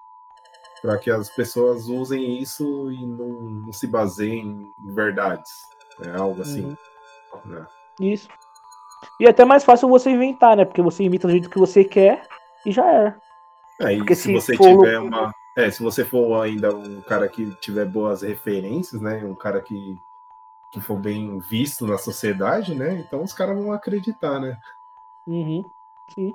para 0.83 0.99
que 0.99 1.11
as 1.11 1.31
pessoas 1.31 1.87
usem 1.87 2.39
isso 2.39 2.91
e 2.93 3.07
não, 3.07 3.29
não 3.29 3.73
se 3.73 3.87
baseiem 3.87 4.73
em 4.79 4.95
verdades. 4.95 5.51
É 6.03 6.11
algo 6.11 6.43
assim. 6.43 6.77
Uhum. 7.33 7.41
né? 7.53 7.67
Isso. 7.99 8.29
E 9.19 9.27
é 9.27 9.31
até 9.31 9.45
mais 9.45 9.65
fácil 9.65 9.89
você 9.89 10.11
inventar, 10.11 10.57
né? 10.57 10.65
Porque 10.65 10.83
você 10.83 11.03
imita 11.03 11.27
do 11.27 11.33
jeito 11.33 11.51
que 11.51 11.59
você 11.59 11.85
quer 11.85 12.27
e 12.67 12.73
já 12.73 12.87
era. 12.91 13.21
É, 13.81 13.93
e 13.93 14.15
se, 14.15 14.23
se 14.23 14.33
você 14.33 14.57
for 14.57 14.79
tiver 14.85 14.99
louco- 14.99 15.17
uma. 15.17 15.33
É, 15.57 15.71
se 15.71 15.83
você 15.83 16.05
for 16.05 16.43
ainda 16.43 16.75
um 16.75 17.01
cara 17.01 17.29
que 17.29 17.55
tiver 17.61 17.85
boas 17.87 18.23
referências, 18.23 19.01
né? 19.01 19.25
Um 19.25 19.35
cara 19.35 19.61
que, 19.61 19.97
que 20.73 20.81
for 20.81 20.99
bem 20.99 21.39
visto 21.39 21.87
na 21.87 21.97
sociedade, 21.97 22.75
né? 22.75 23.05
Então 23.07 23.23
os 23.23 23.33
caras 23.33 23.57
vão 23.57 23.73
acreditar, 23.73 24.41
né? 24.41 24.59
Uhum. 25.27 25.65
Sim. 26.15 26.35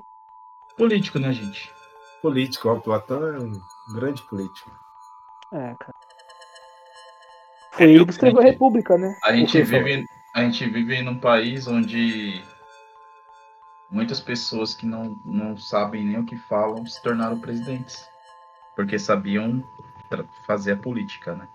Político, 0.77 1.19
né, 1.19 1.31
gente? 1.31 1.71
Político, 2.21 2.69
ó, 2.69 2.79
Platão 2.79 3.23
é 3.27 3.39
um 3.39 3.51
grande 3.93 4.21
político. 4.23 4.71
É, 5.53 5.75
cara. 5.75 5.93
Foi 7.71 7.91
ele 7.91 8.05
que 8.05 8.11
escreveu 8.11 8.41
a 8.41 8.43
República, 8.43 8.97
né? 8.97 9.15
A 9.23 9.33
gente 9.33 9.61
vive, 9.61 10.05
a 10.35 10.41
gente 10.41 10.69
vive 10.69 11.01
num 11.01 11.19
país 11.19 11.67
onde 11.67 12.43
muitas 13.89 14.19
pessoas 14.19 14.73
que 14.73 14.85
não, 14.85 15.19
não 15.25 15.57
sabem 15.57 16.03
nem 16.03 16.19
o 16.19 16.25
que 16.25 16.37
falam 16.37 16.85
se 16.85 17.01
tornaram 17.01 17.39
presidentes. 17.39 18.07
Porque 18.75 18.97
sabiam 18.97 19.63
fazer 20.45 20.73
a 20.73 20.77
política, 20.77 21.35
né? 21.35 21.47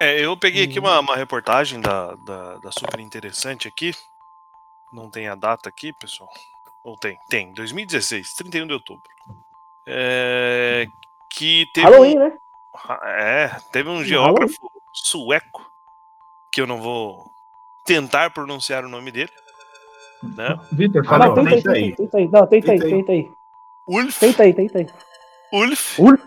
É, 0.00 0.20
eu 0.20 0.36
peguei 0.36 0.64
aqui 0.64 0.78
Uhum. 0.78 0.86
uma, 0.86 1.00
uma 1.00 1.16
reportagem 1.16 1.80
da, 1.80 2.14
da, 2.16 2.56
da 2.58 2.72
super 2.72 3.00
interessante 3.00 3.66
aqui. 3.66 3.92
Não 4.92 5.10
tem 5.10 5.28
a 5.28 5.34
data 5.34 5.68
aqui, 5.68 5.92
pessoal. 5.92 6.30
Ou 6.84 6.96
tem? 6.96 7.18
Tem. 7.28 7.52
2016, 7.52 8.34
31 8.34 8.66
de 8.66 8.72
outubro. 8.74 9.02
É, 9.86 10.86
que 11.30 11.66
teve. 11.74 11.86
Halloween, 11.86 12.16
né? 12.16 12.32
um, 12.88 13.06
é, 13.08 13.48
teve 13.72 13.88
um 13.88 13.92
Halloween. 13.92 14.08
geógrafo 14.08 14.70
sueco, 14.92 15.70
que 16.52 16.60
eu 16.60 16.66
não 16.66 16.80
vou 16.80 17.24
tentar 17.84 18.30
pronunciar 18.30 18.84
o 18.84 18.88
nome 18.88 19.10
dele. 19.10 19.30
Né? 20.22 20.58
Vitor, 20.72 21.02
Ah, 21.06 21.08
fala 21.08 21.26
aí. 21.26 21.34
tenta 21.34 21.50
aí, 21.50 21.62
tenta 21.62 21.72
aí. 21.72 21.94
tenta 21.96 22.16
aí. 22.18 22.28
Não, 22.28 22.46
tenta 22.46 22.72
aí, 22.72 22.78
Tenta 22.80 22.84
aí. 22.84 22.90
tenta 22.90 23.12
aí. 23.12 23.32
Ulf. 23.86 24.18
Tenta 24.18 24.42
aí, 24.42 24.54
tenta 24.54 24.78
aí. 24.78 24.86
Ulf. 25.52 25.98
Ulf? 25.98 26.20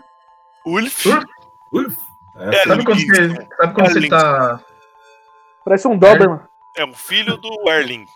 Ulf. 0.64 1.06
Ulf? 1.06 1.24
Uf, 1.72 1.96
É, 2.36 2.48
essa- 2.54 2.68
Sabe 2.68 2.84
quando 2.84 3.00
você, 3.00 3.28
sabe 3.56 3.74
quando 3.74 3.92
você 3.92 4.08
tá. 4.08 4.64
Parece 5.64 5.88
um 5.88 5.98
Doberman. 5.98 6.40
É 6.76 6.84
um 6.84 6.94
filho 6.94 7.36
do 7.36 7.50
Erling. 7.68 8.06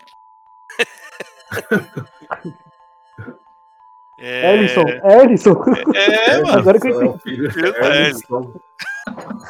É, 4.17 4.53
Ellison, 4.55 4.85
Ellison. 5.03 5.63
É, 5.93 6.41
mano. 6.41 6.59
Agora 6.59 6.79
que 6.79 6.87
eu 6.87 7.01
é 7.01 7.05
o 7.05 7.19
filho 7.19 7.51
Filho 7.51 7.73
do 7.73 7.77
Erling 7.85 8.17
Stone. 8.19 8.53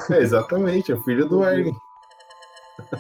É, 0.09 0.17
exatamente, 0.17 0.91
é 0.91 0.95
o 0.95 1.03
filho 1.03 1.27
do 1.27 1.43
Erling. 1.43 1.77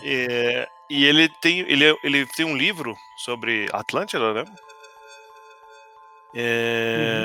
É, 0.03 0.69
e 0.89 1.05
ele 1.05 1.27
tem, 1.27 1.59
ele, 1.61 1.89
é- 1.91 1.97
ele 2.03 2.25
tem 2.27 2.45
um 2.45 2.55
livro 2.55 2.95
sobre 3.17 3.67
Atlântida, 3.73 4.33
né? 4.33 4.45
É, 6.33 7.23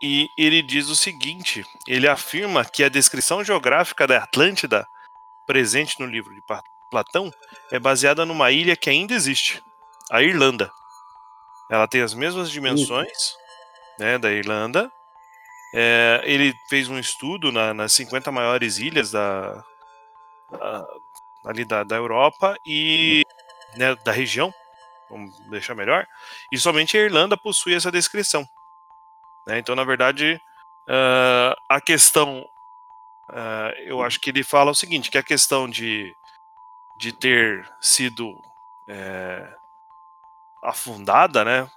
E 0.00 0.28
ele 0.36 0.62
diz 0.62 0.88
o 0.88 0.96
seguinte: 0.96 1.64
ele 1.86 2.08
afirma 2.08 2.64
que 2.64 2.82
a 2.84 2.88
descrição 2.88 3.44
geográfica 3.44 4.06
da 4.06 4.18
Atlântida, 4.22 4.86
presente 5.46 6.00
no 6.00 6.06
livro 6.06 6.34
de 6.34 6.42
Platão, 6.90 7.30
é 7.70 7.78
baseada 7.78 8.24
numa 8.24 8.50
ilha 8.50 8.76
que 8.76 8.88
ainda 8.90 9.14
existe, 9.14 9.62
a 10.10 10.22
Irlanda. 10.22 10.70
Ela 11.70 11.88
tem 11.88 12.02
as 12.02 12.14
mesmas 12.14 12.50
dimensões 12.50 13.36
né, 13.98 14.18
da 14.18 14.30
Irlanda. 14.30 14.90
É, 15.74 16.20
ele 16.24 16.54
fez 16.68 16.88
um 16.88 16.98
estudo 16.98 17.50
na- 17.50 17.74
nas 17.74 17.92
50 17.92 18.30
maiores 18.30 18.78
ilhas 18.78 19.10
da, 19.10 19.64
a- 20.52 20.86
ali 21.46 21.64
da, 21.64 21.82
da 21.84 21.96
Europa 21.96 22.56
e 22.66 23.22
né, 23.76 23.94
da 24.04 24.12
região, 24.12 24.52
vamos 25.10 25.36
deixar 25.50 25.74
melhor, 25.74 26.06
e 26.52 26.58
somente 26.58 26.96
a 26.96 27.00
Irlanda 27.00 27.36
possui 27.36 27.74
essa 27.74 27.90
descrição. 27.90 28.46
né? 29.46 29.58
Então, 29.58 29.74
na 29.74 29.84
verdade, 29.84 30.40
ah, 30.88 31.56
a 31.68 31.80
questão, 31.80 32.44
ah, 33.30 33.72
eu 33.78 34.00
acho 34.02 34.20
que 34.20 34.30
ele 34.30 34.44
fala 34.44 34.70
o 34.70 34.74
seguinte, 34.76 35.10
que 35.10 35.18
a 35.18 35.22
questão 35.24 35.68
de, 35.68 36.14
de 36.98 37.12
ter 37.12 37.68
sido 37.80 38.32
é, 38.88 39.52
afundada, 40.64 41.44
né, 41.44 41.70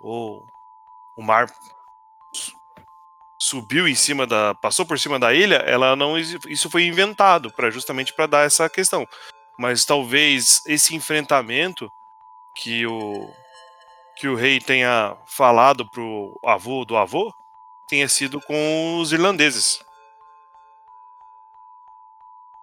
ou 0.00 0.46
o 1.16 1.22
mar 1.22 1.48
su- 2.32 2.52
subiu 3.40 3.88
em 3.88 3.94
cima 3.94 4.26
da, 4.26 4.54
passou 4.56 4.86
por 4.86 4.98
cima 4.98 5.18
da 5.18 5.34
ilha, 5.34 5.56
ela 5.56 5.96
não 5.96 6.18
isso 6.18 6.70
foi 6.70 6.84
inventado 6.86 7.52
para 7.52 7.70
justamente 7.70 8.12
para 8.14 8.26
dar 8.26 8.46
essa 8.46 8.68
questão. 8.70 9.06
Mas 9.58 9.84
talvez 9.84 10.62
esse 10.66 10.94
enfrentamento 10.94 11.90
que 12.56 12.86
o 12.86 13.32
que 14.16 14.28
o 14.28 14.34
rei 14.36 14.60
tenha 14.60 15.16
falado 15.26 15.88
pro 15.90 16.38
avô 16.44 16.84
do 16.84 16.96
avô 16.96 17.32
tenha 17.88 18.08
sido 18.08 18.40
com 18.40 18.98
os 18.98 19.12
irlandeses. 19.12 19.80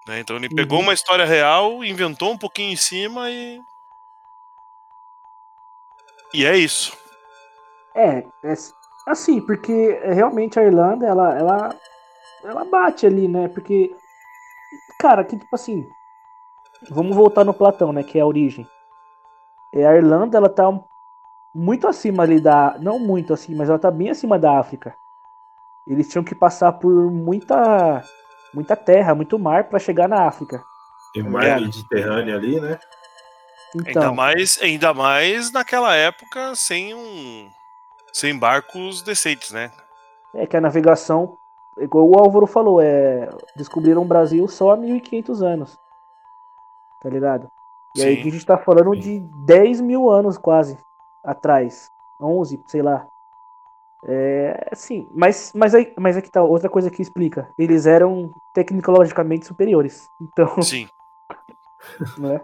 Né, 0.08 0.20
Então 0.20 0.36
ele 0.36 0.50
pegou 0.50 0.80
Uhum. 0.80 0.86
uma 0.86 0.94
história 0.94 1.26
real, 1.26 1.84
inventou 1.84 2.32
um 2.32 2.38
pouquinho 2.38 2.72
em 2.74 2.76
cima 2.76 3.30
e 3.32 3.60
e 6.34 6.46
é 6.46 6.58
isso. 6.58 6.96
É, 7.96 8.20
é 8.44 8.54
assim, 9.08 9.40
porque 9.42 9.92
realmente 10.04 10.60
a 10.60 10.64
Irlanda, 10.64 11.06
ela, 11.06 11.38
ela, 11.38 11.76
ela 12.44 12.66
bate 12.66 13.06
ali, 13.06 13.28
né? 13.28 13.48
Porque, 13.48 13.96
cara, 15.00 15.24
que 15.24 15.38
tipo 15.38 15.56
assim, 15.56 15.88
vamos 16.90 17.16
voltar 17.16 17.44
no 17.46 17.54
Platão, 17.54 17.94
né? 17.94 18.04
Que 18.04 18.18
é 18.18 18.22
a 18.22 18.26
origem. 18.28 18.68
É, 19.74 19.86
a 19.86 19.96
Irlanda, 19.96 20.38
ela 20.38 20.50
tá 20.50 20.68
um- 20.70 20.84
muito 21.54 21.88
acima 21.88 22.24
ali 22.24 22.40
da, 22.42 22.78
não 22.80 23.00
muito 23.00 23.34
assim, 23.34 23.56
mas 23.56 23.70
ela 23.70 23.80
tá 23.80 23.90
bem 23.90 24.10
acima 24.10 24.38
da 24.38 24.60
África. 24.60 24.96
Eles 25.88 26.10
tinham 26.10 26.24
que 26.24 26.34
passar 26.36 26.72
por 26.74 26.92
muita, 27.12 28.04
muita 28.54 28.76
terra, 28.76 29.14
muito 29.16 29.38
mar 29.38 29.66
pra 29.70 29.80
chegar 29.80 30.10
na 30.10 30.28
África. 30.28 30.64
Tem 31.14 31.24
o 31.24 31.30
mar 31.32 31.46
É. 31.46 31.60
Mediterrâneo 31.60 32.36
ali, 32.36 32.60
né? 32.60 32.78
Ainda 33.76 33.92
Então, 33.92 34.16
mais, 34.16 34.60
ainda 34.62 34.94
mais 34.94 35.52
naquela 35.52 35.96
época 35.96 36.56
sem 36.56 36.94
um 36.94 37.50
sem 38.14 38.38
barcos 38.38 39.02
decentes, 39.02 39.52
né? 39.52 39.72
é 40.36 40.46
que 40.46 40.58
a 40.58 40.62
navegação, 40.62 41.38
igual 41.78 42.08
o 42.08 42.20
Álvaro 42.20 42.46
falou, 42.46 42.82
é, 42.82 43.30
descobriram 43.56 44.02
o 44.02 44.08
Brasil 44.08 44.48
só 44.48 44.72
há 44.72 44.78
1500 44.78 45.42
anos. 45.42 45.80
Tá 47.02 47.10
ligado? 47.10 47.50
E 47.96 48.04
aí 48.04 48.18
Sim. 48.18 48.22
que 48.22 48.28
a 48.28 48.32
gente 48.32 48.46
tá 48.46 48.58
falando 48.58 48.94
Sim. 48.96 49.00
de 49.00 49.20
10 49.46 49.82
mil 49.82 50.10
anos 50.10 50.38
quase 50.38 50.78
atrás. 51.24 51.90
11, 52.20 52.62
sei 52.68 52.82
lá. 52.82 53.08
É, 54.08 54.70
sim, 54.74 55.08
mas, 55.14 55.52
mas, 55.56 55.74
aí, 55.74 55.92
mas 55.98 56.16
aqui 56.16 56.30
tá 56.30 56.44
outra 56.44 56.70
coisa 56.70 56.92
que 56.92 57.02
explica. 57.02 57.50
Eles 57.58 57.86
eram 57.86 58.32
tecnologicamente 58.54 59.46
superiores. 59.46 60.08
Então, 60.22 60.62
Sim. 60.62 60.88
né? 62.20 62.42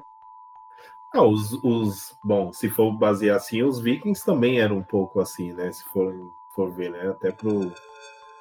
Ah, 1.14 1.24
os, 1.26 1.52
os. 1.64 2.18
Bom, 2.24 2.52
se 2.54 2.70
for 2.70 2.92
basear 2.92 3.38
assim, 3.38 3.64
os 3.64 3.80
vikings 3.80 4.24
também 4.24 4.60
eram 4.60 4.78
um 4.78 4.84
pouco 4.84 5.20
assim, 5.20 5.54
né? 5.54 5.72
Se 5.72 5.84
for, 5.86 6.14
for 6.50 6.72
ver, 6.72 6.92
né? 6.92 7.10
Até 7.10 7.32
pro 7.32 7.72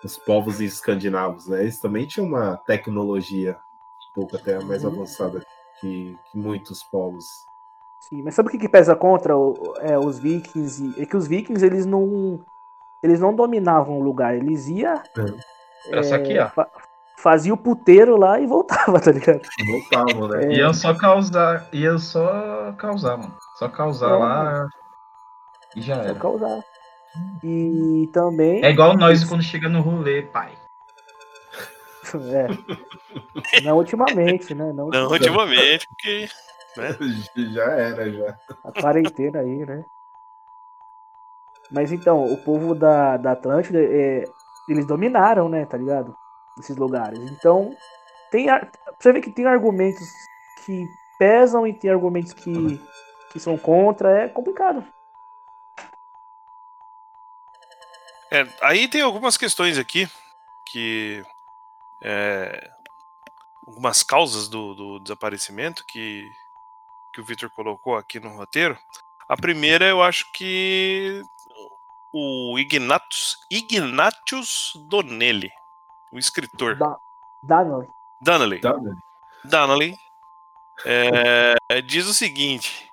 os 0.05 0.19
povos 0.19 0.61
escandinavos, 0.61 1.47
né? 1.49 1.63
Eles 1.63 1.79
também 1.81 2.07
tinham 2.07 2.27
uma 2.27 2.57
tecnologia 2.57 3.59
um 4.11 4.15
pouco 4.15 4.37
até 4.37 4.59
mais 4.65 4.85
Uhum. 4.85 4.93
avançada 4.93 5.41
que, 5.81 6.19
que 6.31 6.39
muitos 6.39 6.83
povos. 6.83 7.27
Sim, 8.01 8.23
mas 8.23 8.35
sabe 8.35 8.49
o 8.49 8.53
que, 8.53 8.59
que 8.59 8.69
pesa 8.69 8.97
contra 8.97 9.35
é, 9.81 9.99
os 9.99 10.19
vikings? 10.19 10.83
E- 10.83 11.03
É 11.03 11.07
que 11.07 11.17
os 11.17 11.27
vikings, 11.27 11.65
eles 11.65 11.87
não. 11.87 12.41
Eles 13.03 13.21
não 13.21 13.35
dominavam 13.35 13.99
o 13.99 14.03
lugar. 14.03 14.35
Eles 14.37 14.69
iam. 14.69 15.03
Pra 15.91 16.03
saquear. 16.03 16.53
fa- 16.55 16.71
fazia 17.23 17.53
o 17.53 17.57
puteiro 17.57 18.17
lá 18.17 18.41
e 18.41 18.47
voltava, 18.47 18.99
tá 19.01 19.11
ligado? 19.13 19.41
Voltavam, 19.67 20.29
né? 20.29 20.45
É. 20.47 20.53
Iam 20.57 20.73
só 20.73 20.95
causar. 20.95 21.69
Iam 21.73 21.99
só 21.99 22.73
causar, 22.79 23.17
mano. 23.17 23.37
Só 23.59 23.69
causar 23.69 24.11
É, 24.11 24.17
lá. 24.19 24.69
E 25.77 25.81
já 25.83 25.97
Só 25.97 26.01
era. 26.03 26.15
causar. 26.19 26.61
E 27.43 28.09
também. 28.13 28.65
É 28.65 28.71
igual 28.71 28.97
nós 28.97 29.25
quando 29.25 29.43
chega 29.43 29.69
no 29.69 29.81
rolê, 29.81 30.23
pai. 30.23 30.53
É. 32.13 33.61
Não 33.63 33.77
ultimamente, 33.77 34.53
né? 34.53 34.73
Não, 34.73 34.89
Não, 34.89 35.09
ultimamente, 35.09 35.87
porque 35.87 36.29
Já 37.55 37.63
era, 37.65 38.11
já. 38.11 38.37
a 38.65 38.73
quarentena 38.73 39.39
aí, 39.41 39.65
né? 39.65 39.85
Mas 41.71 41.93
então, 41.93 42.25
o 42.25 42.37
povo 42.39 42.75
da, 42.75 43.17
da 43.17 43.33
Atlântida, 43.33 43.79
é, 43.81 44.25
eles 44.69 44.87
dominaram, 44.87 45.49
né? 45.49 45.65
Tá 45.67 45.77
ligado? 45.77 46.17
Esses 46.61 46.77
lugares. 46.77 47.19
Então, 47.19 47.77
tem. 48.31 48.47
Você 48.99 49.13
vê 49.13 49.21
que 49.21 49.31
tem 49.31 49.47
argumentos 49.47 50.09
que 50.65 50.87
pesam 51.19 51.67
e 51.67 51.73
tem 51.73 51.91
argumentos 51.91 52.33
que, 52.33 52.81
que 53.33 53.41
são 53.41 53.57
contra. 53.59 54.25
É 54.25 54.29
complicado. 54.29 54.85
É, 58.31 58.47
aí 58.63 58.87
tem 58.87 59.01
algumas 59.01 59.37
questões 59.37 59.79
aqui 59.79 60.09
que. 60.71 61.25
é, 62.03 62.71
algumas 63.67 64.03
causas 64.03 64.49
do, 64.49 64.75
do 64.75 64.99
desaparecimento 65.01 65.85
que, 65.87 66.29
que 67.15 67.21
o 67.21 67.25
Victor 67.25 67.51
colocou 67.51 67.97
aqui 67.97 68.21
no 68.21 68.37
roteiro. 68.37 68.79
A 69.29 69.37
primeira, 69.37 69.87
eu 69.87 70.03
acho 70.03 70.31
que 70.33 71.23
o 72.13 72.59
Ignatius, 72.59 73.37
Ignatius 73.49 74.73
Donnelly, 74.89 75.51
o 76.13 76.19
escritor. 76.19 76.77
Da, 76.77 76.97
Donnelly. 77.43 77.89
Donnelly. 78.21 78.61
Donnelly 79.45 79.99
é, 80.85 81.83
diz 81.83 82.07
o 82.07 82.15
seguinte: 82.15 82.91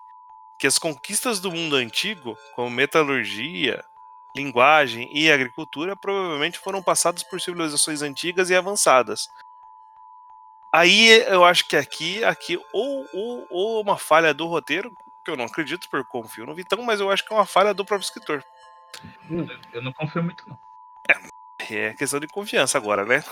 que 0.57 0.67
as 0.67 0.77
conquistas 0.77 1.39
do 1.39 1.51
mundo 1.51 1.75
antigo, 1.75 2.37
como 2.55 2.69
metalurgia, 2.69 3.83
linguagem 4.35 5.09
e 5.11 5.31
agricultura, 5.31 5.95
provavelmente 5.95 6.59
foram 6.59 6.81
passadas 6.81 7.23
por 7.23 7.41
civilizações 7.41 8.01
antigas 8.01 8.49
e 8.49 8.55
avançadas. 8.55 9.27
Aí 10.71 11.09
eu 11.27 11.43
acho 11.43 11.67
que 11.67 11.75
aqui, 11.75 12.23
aqui 12.23 12.59
ou, 12.73 13.05
ou, 13.13 13.47
ou 13.49 13.81
uma 13.81 13.97
falha 13.97 14.33
do 14.33 14.47
roteiro, 14.47 14.93
que 15.23 15.31
eu 15.31 15.37
não 15.37 15.45
acredito, 15.45 15.89
porque 15.89 16.05
eu 16.05 16.21
confio 16.21 16.45
no 16.45 16.55
Vitão, 16.55 16.81
mas 16.83 16.99
eu 16.99 17.09
acho 17.09 17.25
que 17.25 17.33
é 17.33 17.35
uma 17.35 17.45
falha 17.45 17.73
do 17.73 17.85
próprio 17.85 18.05
escritor. 18.05 18.43
Eu 19.73 19.81
não 19.81 19.93
confio 19.93 20.23
muito, 20.23 20.47
não. 20.47 20.57
É 21.09 21.15
questão 21.97 22.19
de 22.19 22.27
confiança 22.27 22.77
agora, 22.77 23.05
né? 23.05 23.23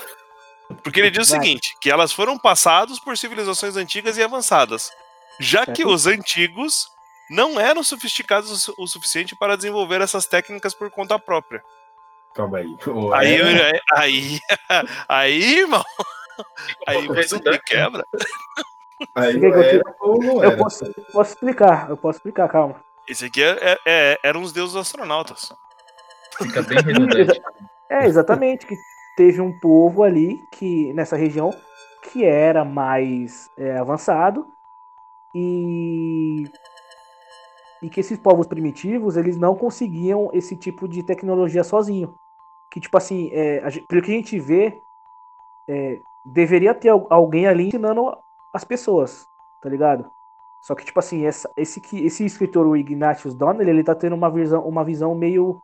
Porque 0.84 1.00
ele 1.00 1.12
diz 1.12 1.28
o 1.28 1.32
Vai. 1.32 1.40
seguinte, 1.42 1.76
que 1.80 1.92
elas 1.92 2.12
foram 2.12 2.38
passadas 2.38 3.00
por 3.00 3.18
civilizações 3.18 3.76
antigas 3.78 4.18
e 4.18 4.24
avançadas, 4.24 4.92
já 5.40 5.66
que 5.66 5.86
os 5.86 6.08
antigos 6.08 6.88
não 7.30 7.60
eram 7.60 7.84
sofisticados 7.84 8.50
o 8.52 8.58
su- 8.58 8.76
o 8.78 8.88
suficiente 8.88 9.36
para 9.36 9.56
desenvolver 9.56 10.02
essas 10.02 10.26
técnicas 10.26 10.74
por 10.74 10.90
conta 10.92 11.18
própria. 11.20 11.62
Calma 12.34 12.58
aí. 12.58 12.68
Aí, 13.14 13.34
é, 13.42 13.76
eu- 13.78 13.82
aí, 13.94 14.40
aí, 15.08 15.60
irmão, 15.60 15.84
aí 16.88 17.08
você 17.08 17.36
me 17.38 17.60
quebra. 17.60 18.06
aí 19.16 19.36
é 19.36 19.48
eu 19.48 19.54
era 19.54 19.70
tire- 19.70 19.84
ou 20.02 20.22
não 20.22 20.44
Eu 20.44 20.58
posso, 20.58 20.86
posso 21.12 21.34
explicar, 21.34 21.90
eu 21.90 21.98
posso 21.98 22.18
explicar, 22.18 22.50
calma. 22.50 22.84
Esse 23.08 23.26
aqui 23.26 23.44
é, 23.44 23.58
é- 23.62 23.80
é- 23.86 24.20
eram 24.24 24.42
os 24.42 24.52
deuses 24.52 24.76
astronautas. 24.76 25.54
Fica 26.38 26.62
bem 26.64 26.80
redundante. 26.80 27.40
É, 27.90 28.06
exatamente, 28.06 28.66
que 28.66 28.76
teve 29.16 29.42
um 29.42 29.58
povo 29.60 30.04
ali 30.04 30.46
que 30.52 30.92
nessa 30.94 31.16
região 31.16 31.52
que 32.12 32.24
era 32.24 32.64
mais 32.66 33.50
é, 33.58 33.78
avançado 33.78 34.48
e 35.36 36.46
e 37.82 37.90
que 37.90 38.00
esses 38.00 38.18
povos 38.18 38.48
primitivos 38.48 39.18
eles 39.18 39.38
não 39.38 39.56
conseguiam 39.56 40.30
esse 40.34 40.56
tipo 40.56 40.88
de 40.88 41.04
tecnologia 41.04 41.64
sozinho. 41.64 42.14
Que 42.72 42.80
tipo 42.80 42.98
assim, 42.98 43.30
é, 43.32 43.62
pelo 43.88 44.02
que 44.02 44.12
a 44.12 44.16
gente 44.16 44.40
vê, 44.40 44.84
é, 45.70 46.02
deveria 46.24 46.74
ter 46.74 46.90
al- 46.90 47.08
alguém 47.10 47.48
ali 47.48 47.68
ensinando 47.68 48.16
as 48.54 48.64
pessoas, 48.64 49.28
tá 49.62 49.70
ligado? 49.70 50.10
Só 50.62 50.76
que 50.76 50.86
tipo 50.86 51.00
assim, 51.00 51.26
essa- 51.26 51.50
esse 51.58 51.82
que 51.82 52.06
esse 52.06 52.26
escritor 52.26 52.66
o 52.68 52.78
Ignatius 52.78 53.36
Donnelly, 53.36 53.70
ele 53.70 53.84
tá 53.84 53.96
tendo 53.96 54.16
uma 54.16 54.30
visão 54.32 54.68
uma 54.68 54.84
visão 54.86 55.16
meio 55.16 55.62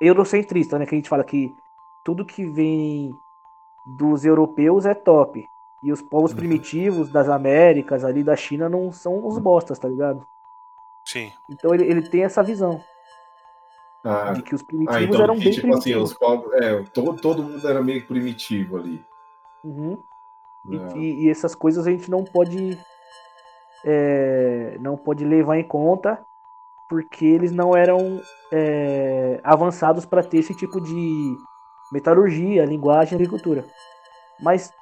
eurocentrista, 0.00 0.78
né? 0.78 0.86
Que 0.86 0.94
a 0.94 0.98
gente 0.98 1.08
fala 1.08 1.24
que 1.24 1.54
tudo 2.04 2.24
que 2.24 2.44
vem 2.44 3.10
dos 3.86 4.24
europeus 4.24 4.86
é 4.86 4.94
top. 4.94 5.46
E 5.82 5.92
os 5.92 6.00
povos 6.00 6.30
Uhum. 6.32 6.38
primitivos 6.38 7.10
das 7.12 7.28
Américas, 7.28 8.04
ali 8.04 8.22
da 8.24 8.34
China, 8.36 8.68
não 8.68 8.90
são 8.90 9.26
os 9.26 9.38
bostas, 9.38 9.78
tá 9.78 9.88
ligado? 9.88 10.26
Sim. 11.04 11.30
Então 11.50 11.74
ele, 11.74 11.84
ele 11.84 12.08
tem 12.08 12.24
essa 12.24 12.42
visão 12.42 12.80
Ah, 14.02 14.32
de 14.32 14.42
que 14.42 14.54
os 14.54 14.62
ah, 14.62 14.64
primitivos 14.64 15.02
então, 15.02 15.22
eram 15.22 15.34
que, 15.36 15.44
bem 15.44 15.52
tipo 15.52 15.66
assim, 15.68 15.80
primitivos. 15.92 16.10
os 16.12 16.18
povos. 16.18 16.52
É, 16.54 16.82
todo, 16.84 17.20
todo 17.20 17.42
mundo 17.42 17.66
era 17.68 17.82
meio 17.82 18.06
primitivo 18.06 18.76
ali. 18.78 19.04
Uhum. 19.62 20.02
E, 20.66 20.76
né? 20.78 20.88
e- 20.96 21.24
e 21.26 21.30
essas 21.30 21.54
coisas 21.54 21.86
a 21.86 21.90
gente 21.90 22.10
não 22.10 22.24
pode 22.24 22.78
é, 23.84 24.78
não 24.80 24.96
pode 24.96 25.24
levar 25.24 25.58
em 25.58 25.64
conta 25.64 26.24
porque 26.94 27.24
eles 27.24 27.50
não 27.50 27.76
eram 27.76 28.22
é, 28.52 29.40
avançados 29.42 30.06
para 30.06 30.22
ter 30.22 30.38
esse 30.38 30.54
tipo 30.54 30.80
de 30.80 31.36
metalurgia, 31.90 32.64
linguagem, 32.64 33.16
agricultura. 33.16 33.64
Mas 34.40 34.72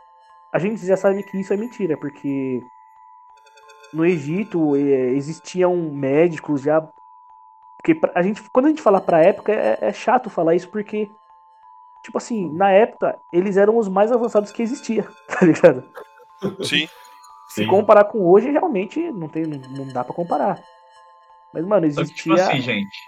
a 0.53 0.59
gente 0.59 0.85
já 0.85 0.95
sabe 0.95 1.23
que 1.23 1.41
isso 1.41 1.55
é 1.55 1.57
mentira, 1.57 1.97
porque 1.97 2.63
no 3.95 4.05
Egito 4.05 4.77
é, 4.77 5.13
existiam 5.13 5.75
médicos 5.91 6.61
já 6.61 6.87
porque 7.79 7.99
a 8.15 8.23
gente 8.23 8.43
quando 8.53 8.67
a 8.67 8.69
gente 8.69 8.83
fala 8.83 9.01
para 9.01 9.25
época 9.25 9.51
é, 9.53 9.79
é 9.81 9.93
chato 9.93 10.29
falar 10.29 10.55
isso 10.55 10.69
porque 10.69 11.11
tipo 12.05 12.19
assim 12.19 12.53
na 12.53 12.71
época 12.71 13.19
eles 13.33 13.57
eram 13.57 13.79
os 13.79 13.89
mais 13.89 14.13
avançados 14.13 14.53
que 14.53 14.63
existia, 14.63 15.09
tá 15.29 15.47
ligado? 15.47 15.83
Sim. 16.63 16.87
Se 17.49 17.63
Sim. 17.63 17.67
comparar 17.67 18.05
com 18.05 18.19
hoje, 18.31 18.51
realmente 18.51 19.01
não, 19.13 19.29
tem, 19.29 19.45
não, 19.47 19.89
dá 19.89 20.05
pra 20.05 20.15
comparar. 20.15 20.63
Mas, 21.53 21.65
mano, 21.65 21.83
que, 21.83 21.89
existia. 21.89 22.15
tipo 22.15 22.33
assim, 22.35 22.61
gente. 22.61 22.99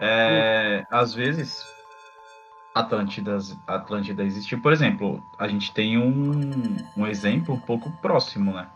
É, 0.00 0.84
às 0.90 1.14
vezes, 1.14 1.62
Atlântidas, 2.74 3.56
Atlântida 3.66 4.24
existiu. 4.24 4.60
Por 4.60 4.72
exemplo, 4.72 5.22
a 5.38 5.46
gente 5.46 5.72
tem 5.72 5.96
um, 5.96 6.76
um 6.96 7.06
exemplo 7.06 7.54
um 7.54 7.60
pouco 7.60 7.90
próximo, 7.98 8.52
né? 8.52 8.68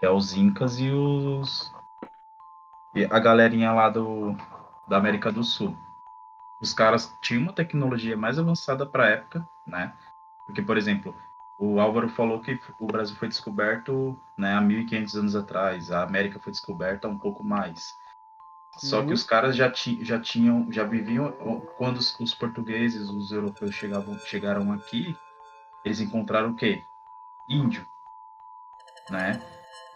Que 0.00 0.06
é 0.06 0.10
os 0.10 0.34
Incas 0.34 0.78
e 0.78 0.90
os. 0.90 1.72
E 2.94 3.04
a 3.04 3.18
galerinha 3.18 3.72
lá 3.72 3.88
do, 3.88 4.36
da 4.88 4.96
América 4.96 5.30
do 5.30 5.42
Sul. 5.42 5.76
Os 6.60 6.72
caras 6.72 7.12
tinham 7.22 7.42
uma 7.42 7.52
tecnologia 7.52 8.16
mais 8.16 8.38
avançada 8.38 8.86
para 8.86 9.04
a 9.04 9.10
época, 9.10 9.46
né? 9.66 9.92
Porque, 10.46 10.62
por 10.62 10.76
exemplo, 10.76 11.14
o 11.58 11.80
Álvaro 11.80 12.08
falou 12.08 12.40
que 12.40 12.58
o 12.80 12.86
Brasil 12.86 13.16
foi 13.16 13.28
descoberto 13.28 14.18
né, 14.36 14.54
há 14.54 14.60
1500 14.60 15.16
anos 15.16 15.36
atrás, 15.36 15.90
a 15.90 16.02
América 16.02 16.38
foi 16.38 16.52
descoberta 16.52 17.08
um 17.08 17.18
pouco 17.18 17.44
mais. 17.44 17.94
Só 18.76 19.00
Uhum. 19.00 19.06
que 19.06 19.12
os 19.12 19.22
caras 19.24 19.56
já, 19.56 19.70
ti, 19.70 20.04
já 20.04 20.20
tinham, 20.20 20.70
já 20.72 20.84
viviam, 20.84 21.30
quando 21.76 21.98
os, 21.98 22.18
os 22.18 22.34
portugueses, 22.34 23.08
os 23.08 23.30
europeus 23.30 23.74
chegavam, 23.74 24.18
chegaram 24.24 24.72
aqui, 24.72 25.16
eles 25.84 26.00
encontraram 26.00 26.50
o 26.50 26.56
quê? 26.56 26.84
Índio, 27.48 27.86
né? 29.08 29.40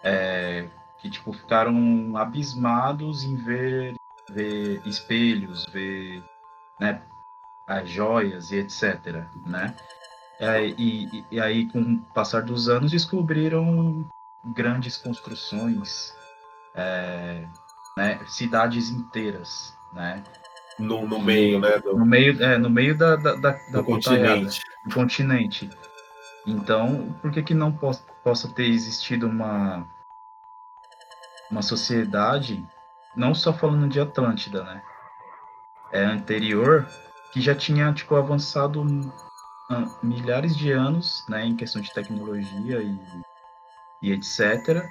É, 0.03 0.69
que, 0.99 1.11
tipo, 1.11 1.33
ficaram 1.33 2.17
abismados 2.17 3.25
em 3.25 3.35
ver, 3.35 3.95
ver 4.31 4.87
espelhos, 4.87 5.65
ver, 5.67 6.25
né, 6.79 7.03
as 7.67 7.89
joias 7.89 8.53
e 8.53 8.57
etc, 8.57 9.27
né? 9.47 9.75
É, 10.39 10.65
e, 10.69 11.25
e- 11.33 11.41
aí, 11.41 11.67
com 11.67 11.81
o 11.81 11.99
passar 12.15 12.43
dos 12.43 12.69
anos, 12.69 12.93
descobriram 12.93 14.07
grandes 14.55 14.97
construções, 14.97 16.15
é, 16.75 17.49
né, 17.99 18.21
cidades 18.29 18.91
inteiras, 18.91 19.77
né? 19.93 20.23
No, 20.79 21.05
no 21.07 21.19
meio, 21.21 21.59
né? 21.59 21.79
Do, 21.81 21.99
No 21.99 22.07
meio, 22.07 22.41
é, 22.41 22.57
no 22.57 22.71
meio 22.71 22.97
da, 22.97 23.17
da, 23.17 23.35
da, 23.35 23.51
da 23.51 23.59
do 23.73 23.85
portaiada, 23.85 24.35
continente. 24.37 24.61
do 24.87 24.95
continente. 24.95 25.71
Então, 26.47 27.13
por 27.21 27.33
que 27.33 27.43
que 27.43 27.53
não 27.55 27.73
pos- 27.73 28.05
possa 28.23 28.49
ter 28.49 28.67
existido 28.67 29.27
uma 29.27 29.85
uma 31.51 31.63
sociedade, 31.63 32.65
não 33.17 33.35
só 33.35 33.53
falando 33.53 33.89
de 33.89 33.99
Atlântida, 34.01 34.63
né? 34.63 34.83
É 35.91 36.05
anterior 36.05 36.87
que 37.33 37.41
já 37.41 37.55
tinha 37.55 37.93
tipo 37.93 38.15
avançado 38.15 38.85
milhares 40.03 40.55
de 40.57 40.71
anos, 40.71 41.25
né, 41.29 41.45
em 41.45 41.57
questão 41.57 41.81
de 41.83 41.93
tecnologia 41.93 42.81
e, 42.83 42.99
e 44.03 44.13
etc. 44.13 44.87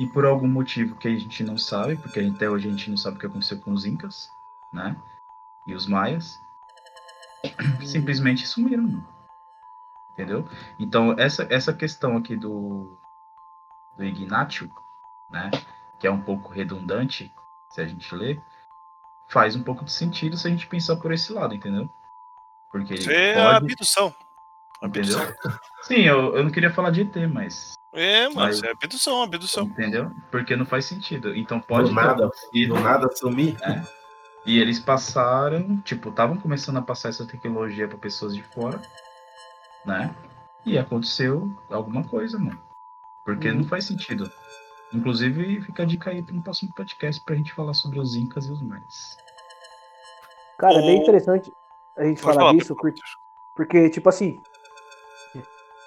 E 0.00 0.06
por 0.06 0.24
algum 0.24 0.48
motivo 0.48 0.96
que 0.96 1.06
a 1.06 1.10
gente 1.10 1.44
não 1.44 1.58
sabe, 1.58 1.94
porque 1.94 2.20
até 2.20 2.48
hoje 2.48 2.66
a 2.66 2.70
gente 2.70 2.88
não 2.88 2.96
sabe 2.96 3.18
o 3.18 3.20
que 3.20 3.26
aconteceu 3.26 3.60
com 3.60 3.70
os 3.70 3.84
incas, 3.84 4.30
né? 4.72 4.96
E 5.66 5.74
os 5.74 5.86
maias 5.86 6.40
simplesmente 7.84 8.46
sumiram. 8.46 9.06
Entendeu? 10.12 10.48
Então, 10.78 11.14
essa, 11.18 11.46
essa 11.50 11.74
questão 11.74 12.16
aqui 12.16 12.34
do, 12.34 12.98
do 13.94 14.02
Ignatio, 14.02 14.70
né, 15.30 15.50
que 15.98 16.06
é 16.06 16.10
um 16.10 16.22
pouco 16.22 16.50
redundante, 16.50 17.30
se 17.68 17.82
a 17.82 17.86
gente 17.86 18.14
ler, 18.14 18.42
faz 19.28 19.54
um 19.54 19.62
pouco 19.62 19.84
de 19.84 19.92
sentido 19.92 20.34
se 20.34 20.46
a 20.46 20.50
gente 20.50 20.66
pensar 20.66 20.96
por 20.96 21.12
esse 21.12 21.30
lado, 21.30 21.54
entendeu? 21.54 21.90
Porque 22.72 22.94
Isso 22.94 23.10
é 23.10 23.32
a 23.32 23.52
pode, 23.52 23.72
abdução. 23.72 24.14
entendeu? 24.82 25.18
Sim, 25.82 26.00
eu, 26.06 26.36
eu 26.36 26.42
não 26.42 26.50
queria 26.50 26.72
falar 26.72 26.90
de 26.90 27.02
ET, 27.02 27.16
mas, 27.30 27.74
É, 27.92 28.24
mano, 28.28 28.40
Mas- 28.40 28.56
isso 28.56 28.66
é 28.66 28.70
abdução, 28.70 29.22
abdução. 29.22 29.64
entendeu? 29.64 30.10
Porque 30.30 30.54
não 30.54 30.64
faz 30.64 30.84
sentido. 30.84 31.34
Então 31.34 31.60
pode 31.60 31.88
Do 31.88 31.94
nada, 31.94 32.30
do 32.52 32.80
nada 32.80 33.08
sumir. 33.16 33.56
E 34.46 34.58
eles 34.58 34.78
passaram, 34.78 35.78
tipo, 35.80 36.08
estavam 36.08 36.36
começando 36.36 36.76
a 36.78 36.82
passar 36.82 37.08
essa 37.10 37.26
tecnologia 37.26 37.86
para 37.88 37.98
pessoas 37.98 38.34
de 38.34 38.42
fora, 38.42 38.80
né? 39.84 40.14
E 40.64 40.78
aconteceu 40.78 41.50
alguma 41.68 42.04
coisa, 42.04 42.38
mano. 42.38 42.58
Porque 43.24 43.48
Uhum. 43.48 43.56
não 43.56 43.64
faz 43.64 43.84
sentido. 43.86 44.30
Inclusive, 44.94 45.60
fica 45.62 45.82
a 45.82 45.86
dica 45.86 46.10
aí 46.10 46.22
para 46.22 46.34
um 46.34 46.40
próximo 46.42 46.72
podcast 46.74 47.22
pra 47.24 47.34
gente 47.36 47.52
falar 47.52 47.74
sobre 47.74 47.98
os 48.00 48.14
Incas 48.16 48.46
e 48.46 48.52
os 48.52 48.62
Maias. 48.62 49.16
Cara, 50.58 50.74
é 50.74 50.80
bem 50.82 51.02
interessante 51.02 51.52
a 51.96 52.04
gente 52.04 52.20
falar 52.20 52.34
falar, 52.34 52.52
disso, 52.54 52.74
porque, 52.76 53.00
porque, 53.54 53.90
tipo 53.90 54.08
assim, 54.08 54.40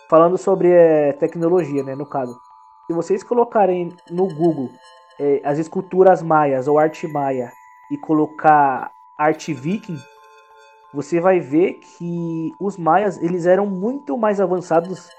falando 0.10 0.38
sobre 0.38 0.70
é, 0.70 1.14
tecnologia, 1.14 1.84
né, 1.84 1.95
no 1.95 2.06
caso, 2.06 2.39
se 2.88 2.93
vocês 2.93 3.24
colocarem 3.24 3.95
no 4.10 4.28
Google 4.28 4.70
é, 5.20 5.41
as 5.43 5.58
esculturas 5.58 6.22
maias 6.22 6.68
ou 6.68 6.78
arte 6.78 7.08
maia 7.08 7.51
e 7.89 7.97
colocar 7.97 8.91
arte 9.18 9.54
viking, 9.54 9.97
você 10.93 11.20
vai 11.20 11.39
ver 11.39 11.76
que 11.76 12.54
os 12.60 12.78
maias 12.78 13.22
eles 13.22 13.45
eram 13.45 13.66
muito 13.66 14.18
mais 14.18 14.39
avançados 14.39 15.10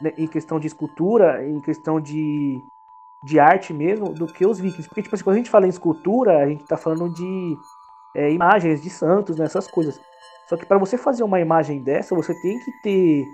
né, 0.00 0.12
em 0.16 0.26
questão 0.26 0.58
de 0.58 0.66
escultura, 0.66 1.46
em 1.46 1.60
questão 1.60 2.00
de, 2.00 2.62
de 3.22 3.38
arte 3.38 3.72
mesmo, 3.72 4.12
do 4.12 4.26
que 4.26 4.46
os 4.46 4.58
vikings. 4.58 4.88
Porque, 4.88 5.02
tipo 5.02 5.14
assim, 5.14 5.24
quando 5.24 5.34
a 5.34 5.38
gente 5.38 5.50
fala 5.50 5.66
em 5.66 5.70
escultura, 5.70 6.38
a 6.38 6.46
gente 6.48 6.64
tá 6.64 6.76
falando 6.76 7.08
de 7.10 7.56
é, 8.14 8.30
imagens 8.32 8.82
de 8.82 8.90
santos, 8.90 9.36
né, 9.36 9.44
essas 9.44 9.68
coisas. 9.68 10.00
Só 10.48 10.56
que 10.56 10.66
para 10.66 10.78
você 10.78 10.96
fazer 10.96 11.22
uma 11.22 11.40
imagem 11.40 11.82
dessa, 11.82 12.14
você 12.14 12.34
tem 12.40 12.58
que 12.58 12.72
ter 12.82 13.26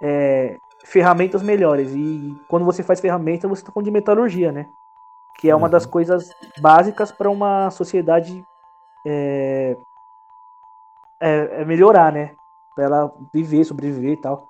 é, 0.00 0.58
ferramentas 0.84 1.42
melhores. 1.42 1.92
E 1.94 2.40
quando 2.48 2.64
você 2.64 2.82
faz 2.82 3.00
ferramenta, 3.00 3.48
você 3.48 3.62
está 3.62 3.72
falando 3.72 3.86
de 3.86 3.90
metalurgia, 3.92 4.52
né? 4.52 4.68
Que 5.38 5.50
é 5.50 5.54
uma 5.54 5.66
Uhum. 5.66 5.70
das 5.70 5.84
coisas 5.86 6.30
básicas 6.60 7.12
para 7.12 7.30
uma 7.30 7.70
sociedade 7.70 8.44
é, 9.08 9.76
é- 11.20 11.62
é 11.62 11.64
melhorar, 11.64 12.12
né? 12.12 12.34
Pra 12.74 12.84
ela 12.84 13.14
viver, 13.32 13.64
sobreviver 13.64 14.12
e 14.12 14.16
tal. 14.16 14.48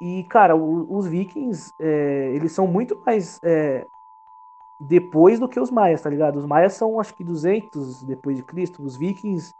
E, 0.00 0.24
cara, 0.24 0.54
o- 0.56 0.96
os 0.96 1.06
vikings, 1.06 1.72
é, 1.78 2.30
eles 2.34 2.52
são 2.52 2.66
muito 2.66 3.00
mais 3.04 3.38
é, 3.42 3.86
depois 4.80 5.38
do 5.40 5.48
que 5.48 5.58
os 5.58 5.70
maias, 5.70 6.00
tá 6.02 6.08
ligado? 6.08 6.36
Os 6.38 6.46
maias 6.46 6.74
são, 6.74 7.00
acho 7.00 7.12
que, 7.14 7.24
200 7.24 8.02
depois 8.04 8.36
de 8.36 8.42
Cristo. 8.44 8.82
Os 8.82 8.96
vikings, 8.96 9.50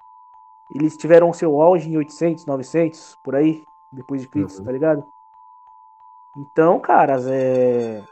eles 0.71 0.97
tiveram 0.97 1.33
seu 1.33 1.61
auge 1.61 1.91
em 1.91 1.97
800, 1.97 2.47
900, 2.47 3.17
por 3.23 3.35
aí, 3.35 3.65
depois 3.93 4.22
de 4.22 4.28
Cristo, 4.28 4.59
Uhum. 4.61 4.64
tá 4.64 4.72
ligado? 4.72 5.05
Então, 6.36 6.78
caras, 6.78 7.26
é... 7.26 8.03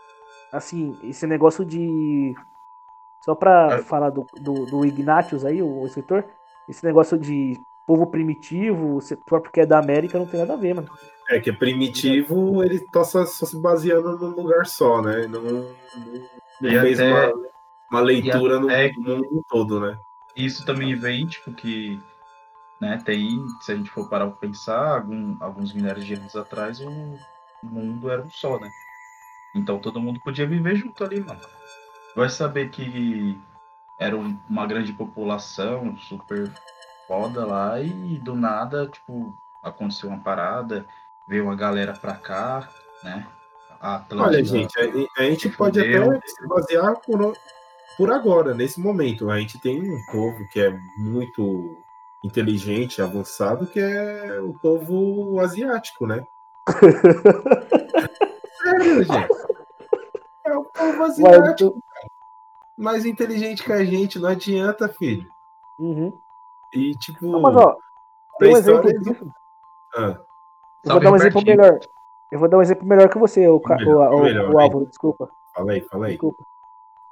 Assim, 0.53 0.99
esse 1.03 1.27
negócio 1.27 1.65
de... 1.65 2.35
Só 3.25 3.35
pra 3.35 3.79
É. 3.79 3.83
falar 3.83 4.11
do, 4.11 4.27
do, 4.41 4.67
do 4.67 4.85
Ignatius 4.87 5.45
aí, 5.45 5.61
o, 5.63 5.81
o 5.83 5.87
escritor, 5.87 6.25
esse 6.69 6.85
negócio 6.85 7.19
de 7.19 7.61
povo 7.87 8.07
primitivo, 8.07 9.01
só 9.01 9.17
porque 9.41 9.61
é 9.61 9.67
da 9.67 9.79
América, 9.79 10.19
não 10.19 10.27
tem 10.27 10.41
nada 10.41 10.55
a 10.55 10.57
ver, 10.57 10.75
mano. 10.75 10.89
É 11.29 11.41
que 11.41 11.51
é 11.51 11.53
primitivo, 11.53 12.63
ele 12.63 12.81
tá 12.93 13.03
só, 13.05 13.25
só 13.27 13.45
se 13.47 13.61
baseando 13.61 14.17
num 14.17 14.31
lugar 14.31 14.65
só, 14.67 15.03
né? 15.03 15.27
Não, 15.27 15.43
não, 15.43 15.53
não 16.61 16.71
E 16.71 16.81
fez 16.81 17.01
até- 17.01 17.33
uma, 17.33 17.49
uma 17.91 18.01
leitura 18.01 18.61
no 18.61 18.67
até- 18.69 18.93
mundo 18.97 19.43
todo, 19.49 19.81
né? 19.81 19.99
Isso 20.37 20.65
também 20.65 20.95
vem, 20.95 21.27
tipo, 21.27 21.53
que 21.53 22.01
né, 22.81 23.01
tem, 23.05 23.45
se 23.61 23.73
a 23.73 23.77
gente 23.77 23.91
for 23.91 24.09
parar 24.09 24.27
pra 24.27 24.37
pensar, 24.37 24.97
algum- 24.99 25.37
alguns 25.41 25.73
milhares 25.73 26.05
de 26.05 26.15
anos 26.15 26.37
atrás 26.37 26.81
o 26.81 27.19
mundo 27.63 28.11
era 28.11 28.23
um 28.23 28.31
só, 28.31 28.59
né? 28.59 28.71
Então 29.55 29.79
todo 29.79 30.01
mundo 30.01 30.21
podia 30.21 30.47
viver 30.47 30.77
junto 30.77 31.03
ali, 31.03 31.21
mano. 31.21 31.41
Vai 32.15 32.29
saber 32.29 32.69
que 32.71 33.39
era 33.99 34.17
um- 34.17 34.39
uma 34.49 34.67
grande 34.67 34.93
população 34.93 35.97
super 35.97 36.53
foda 37.07 37.47
lá 37.47 37.81
e 37.81 38.19
do 38.19 38.35
nada, 38.35 38.87
tipo, 38.89 39.35
aconteceu 39.63 40.09
uma 40.11 40.19
parada, 40.19 40.85
veio 41.29 41.45
uma 41.45 41.57
galera 41.57 41.95
pra 41.95 42.15
cá, 42.15 42.69
né? 43.03 43.27
A 43.81 43.97
Atlântida- 43.97 44.29
Olha, 44.39 44.45
gente, 44.45 44.79
a, 44.79 45.23
a 45.23 45.25
gente 45.25 45.49
pode 45.51 45.81
fudeu. 45.81 46.11
até 46.13 46.27
se 46.29 46.47
basear 46.47 46.97
por, 47.01 47.37
por 47.97 48.11
agora, 48.13 48.55
nesse 48.55 48.81
momento. 48.81 49.31
A 49.31 49.39
gente 49.39 49.59
tem 49.59 49.81
um 49.83 50.05
povo 50.11 50.47
que 50.49 50.61
é 50.61 50.77
muito 50.99 51.79
inteligente, 52.27 53.01
avançado, 53.01 53.67
que 53.67 53.81
é 53.81 54.41
o 54.41 54.53
povo 54.55 55.41
asiático, 55.41 56.07
né? 56.07 56.23
Sério, 58.63 59.05
gente. 59.05 59.29
É 60.45 60.57
o 60.57 60.65
povo 60.65 60.99
Ué, 61.03 61.07
asiático, 61.07 61.71
tu- 61.73 61.81
mais 62.77 63.05
inteligente 63.05 63.63
que 63.65 63.73
a 63.73 63.85
gente, 63.85 64.19
não 64.19 64.29
adianta, 64.29 64.89
filho. 64.89 65.29
Uhum. 65.79 66.13
E 66.75 66.93
tipo. 66.99 67.27
Não, 67.27 67.41
mas 67.41 67.57
ó, 67.57 67.77
tem 68.39 68.53
um 68.53 68.57
exemplo 68.57 68.99
disso. 68.99 69.27
Ah, 69.97 70.19
Eu 70.85 70.93
vou 70.93 71.01
dar 71.01 71.13
um 71.13 71.17
exemplo 71.17 71.43
melhor. 71.45 71.79
Eu 72.33 72.39
vou 72.41 72.49
dar 72.49 72.59
um 72.59 72.63
exemplo 72.63 72.87
melhor 72.87 73.09
que 73.09 73.19
você, 73.19 73.47
o, 73.49 73.61
Melhor, 73.65 74.13
o, 74.13 74.17
o- 74.19 74.23
melhor, 74.23 74.51
o. 74.55 74.59
Álvaro, 74.61 74.87
desculpa. 74.87 75.31
fala 75.55 75.73
aí, 75.73 75.81
fala 75.83 76.07
aí. 76.07 76.13
Desculpa. 76.13 76.45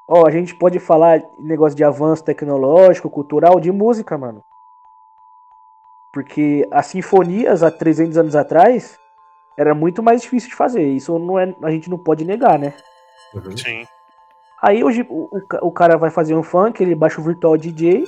Ó, 0.07 0.27
a 0.27 0.31
gente 0.31 0.55
pode 0.55 0.79
falar 0.79 1.23
negócio 1.39 1.75
de 1.77 1.83
avanço 1.83 2.23
tecnológico, 2.25 3.09
cultural, 3.09 3.59
de 3.59 3.73
música, 3.73 4.19
mano. 4.19 4.43
Porque 6.15 6.67
as 6.71 6.87
sinfonias 6.87 7.65
há 7.65 7.71
300 7.73 8.17
anos 8.17 8.37
atrás 8.37 8.97
era 9.59 9.75
muito 9.75 10.01
mais 10.01 10.23
difícil 10.23 10.49
de 10.49 10.55
fazer. 10.55 10.83
Isso 10.83 11.19
não 11.19 11.39
é, 11.39 11.53
a 11.61 11.71
gente 11.73 11.91
não 11.91 11.99
pode 11.99 12.25
negar, 12.25 12.57
né? 12.57 12.73
Uhum. 13.35 13.57
Sim. 13.57 13.85
Aí 14.63 14.85
hoje 14.85 15.05
o, 15.11 15.29
o, 15.37 15.41
ca- 15.47 15.59
o 15.61 15.73
cara 15.73 15.99
vai 15.99 16.11
fazer 16.11 16.35
um 16.37 16.43
funk, 16.45 16.81
ele 16.81 16.95
baixa 16.95 17.21
o 17.21 17.25
Virtual 17.25 17.57
DJ, 17.57 18.05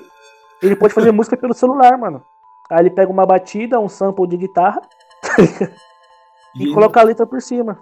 ele 0.63 0.77
pode 0.77 0.95
fazer 0.95 1.11
música 1.13 1.37
pelo 1.37 1.53
celular, 1.53 1.99
mano. 1.99 2.23
Aí 2.71 2.79
ele 2.81 2.91
pega 2.91 3.11
uma 3.11 3.27
batida, 3.27 3.79
um 3.81 3.89
sample 3.89 4.27
de 4.29 4.37
guitarra 4.37 4.81
e, 6.55 6.73
coloca 6.73 7.01
a 7.01 7.05
letra 7.05 7.27
por 7.27 7.43
cima. 7.43 7.79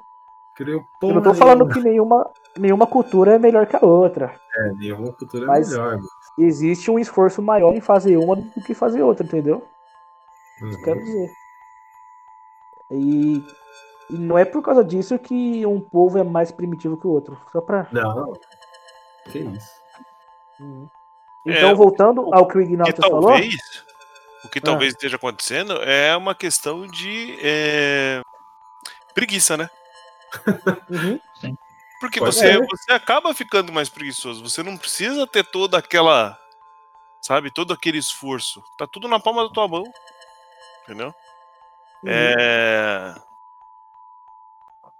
criou 0.56 0.82
Eu 1.02 1.14
não 1.14 1.22
tô 1.22 1.34
falando 1.34 1.68
que 1.68 1.80
nenhuma, 1.80 2.30
nenhuma 2.56 2.86
cultura 2.86 3.34
é 3.34 3.38
melhor 3.38 3.66
que 3.66 3.76
a 3.76 3.84
outra. 3.84 4.34
É, 4.56 4.72
nenhuma 4.72 5.12
cultura 5.12 5.46
Mas- 5.46 5.70
é 5.72 5.76
melhor. 5.76 5.96
mano. 5.96 6.08
Existe 6.36 6.90
um 6.90 6.98
esforço 6.98 7.40
maior 7.40 7.74
em 7.74 7.80
fazer 7.80 8.16
uma 8.16 8.34
do 8.34 8.42
que 8.66 8.74
fazer 8.74 9.02
outra, 9.02 9.24
entendeu? 9.24 9.62
Uhum. 10.62 10.82
Quero 10.82 11.00
dizer. 11.00 11.32
E, 12.90 13.44
e 14.10 14.14
não 14.14 14.38
é 14.38 14.44
por 14.44 14.62
causa 14.62 14.84
disso 14.84 15.18
que 15.18 15.64
um 15.66 15.80
povo 15.80 16.18
é 16.18 16.22
mais 16.22 16.52
primitivo 16.52 16.96
que 16.96 17.06
o 17.06 17.10
outro. 17.10 17.40
Só 17.52 17.60
pra. 17.60 17.86
Não. 17.90 18.32
Que 19.30 19.38
isso. 19.38 19.70
Uhum. 20.60 20.88
É, 21.46 21.52
Então, 21.58 21.74
voltando 21.74 22.32
ao 22.34 22.46
que 22.46 22.56
o 22.56 22.60
E 22.60 22.64
Ignatius 22.64 23.06
falou. 23.06 23.28
talvez, 23.30 23.54
o 24.44 24.48
que 24.48 24.58
Ah. 24.58 24.62
talvez 24.62 24.92
esteja 24.92 25.16
acontecendo 25.16 25.74
é 25.82 26.16
uma 26.16 26.34
questão 26.34 26.86
de 26.86 27.36
é, 27.42 28.22
preguiça, 29.14 29.56
né? 29.56 29.68
Uhum. 30.90 31.20
Porque 32.00 32.18
Pode 32.18 32.34
você, 32.34 32.52
ser. 32.52 32.66
você 32.66 32.92
acaba 32.92 33.32
ficando 33.32 33.72
mais 33.72 33.88
preguiçoso. 33.88 34.42
Você 34.46 34.62
não 34.62 34.76
precisa 34.76 35.26
ter 35.26 35.44
toda 35.44 35.78
aquela. 35.78 36.38
Sabe? 37.22 37.50
Todo 37.50 37.72
aquele 37.72 37.96
esforço. 37.96 38.62
Tá 38.76 38.86
tudo 38.86 39.08
na 39.08 39.18
palma 39.18 39.46
da 39.46 39.54
tua 39.54 39.66
mão. 39.66 39.84
Entendeu? 40.84 41.08
Uhum. 42.02 42.10
É. 42.10 43.14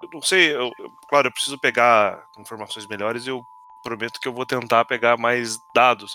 Eu 0.02 0.08
não 0.12 0.22
sei, 0.22 0.54
eu- 0.54 0.72
eu- 0.78 0.90
claro, 1.08 1.28
eu 1.28 1.32
preciso 1.32 1.58
pegar 1.58 2.26
informações 2.38 2.86
melhores 2.86 3.26
e 3.26 3.30
eu 3.30 3.44
prometo 3.82 4.20
que 4.20 4.28
eu 4.28 4.32
vou 4.32 4.44
tentar 4.46 4.84
pegar 4.84 5.16
mais 5.16 5.58
dados. 5.74 6.14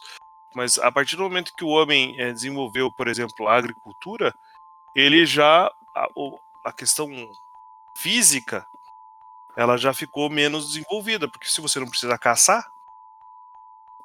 Mas 0.56 0.78
a 0.80 0.92
partir 0.92 1.16
do 1.16 1.24
momento 1.24 1.54
que 1.56 1.64
o 1.64 1.70
homem 1.70 2.20
eh, 2.20 2.34
desenvolveu, 2.34 2.92
por 2.92 3.08
exemplo, 3.08 3.48
a 3.48 3.56
agricultura, 3.56 4.34
ele 4.96 5.26
já. 5.26 5.72
A, 5.96 6.08
a 6.66 6.72
questão 6.74 7.10
física 7.98 8.66
ela 9.58 9.78
já 9.78 9.94
ficou 9.94 10.30
menos 10.30 10.68
desenvolvida, 10.70 11.28
porque 11.28 11.50
se 11.50 11.60
você 11.62 11.80
não 11.80 11.88
precisa 11.90 12.18
caçar, 12.18 12.66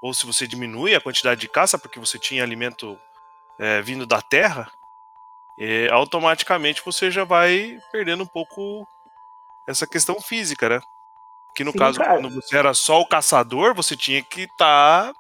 ou 0.01 0.13
se 0.13 0.27
você 0.27 0.47
diminui 0.47 0.95
a 0.95 1.01
quantidade 1.01 1.41
de 1.41 1.49
caça 1.49 1.79
porque 1.79 2.01
você 2.01 2.19
tinha 2.19 2.43
alimento 2.43 2.99
eh, 3.59 3.81
vindo 3.83 4.07
da 4.07 4.21
terra, 4.21 4.71
eh, 5.59 5.89
automaticamente 5.91 6.83
você 6.85 7.11
já 7.11 7.25
vai 7.25 7.79
perdendo 7.93 8.23
um 8.23 8.27
pouco 8.27 8.87
essa 9.67 9.87
questão 9.87 10.21
física, 10.21 10.69
né? 10.69 10.81
Que 11.55 11.63
no 11.65 11.73
Sim, 11.73 11.79
caso, 11.79 11.99
cara. 11.99 12.15
quando 12.15 12.31
você 12.35 12.57
era 12.57 12.75
só 12.75 13.01
o 13.01 13.07
caçador, 13.07 13.75
você 13.75 13.97
tinha 13.97 14.23
que 14.23 14.43
estar 14.43 15.13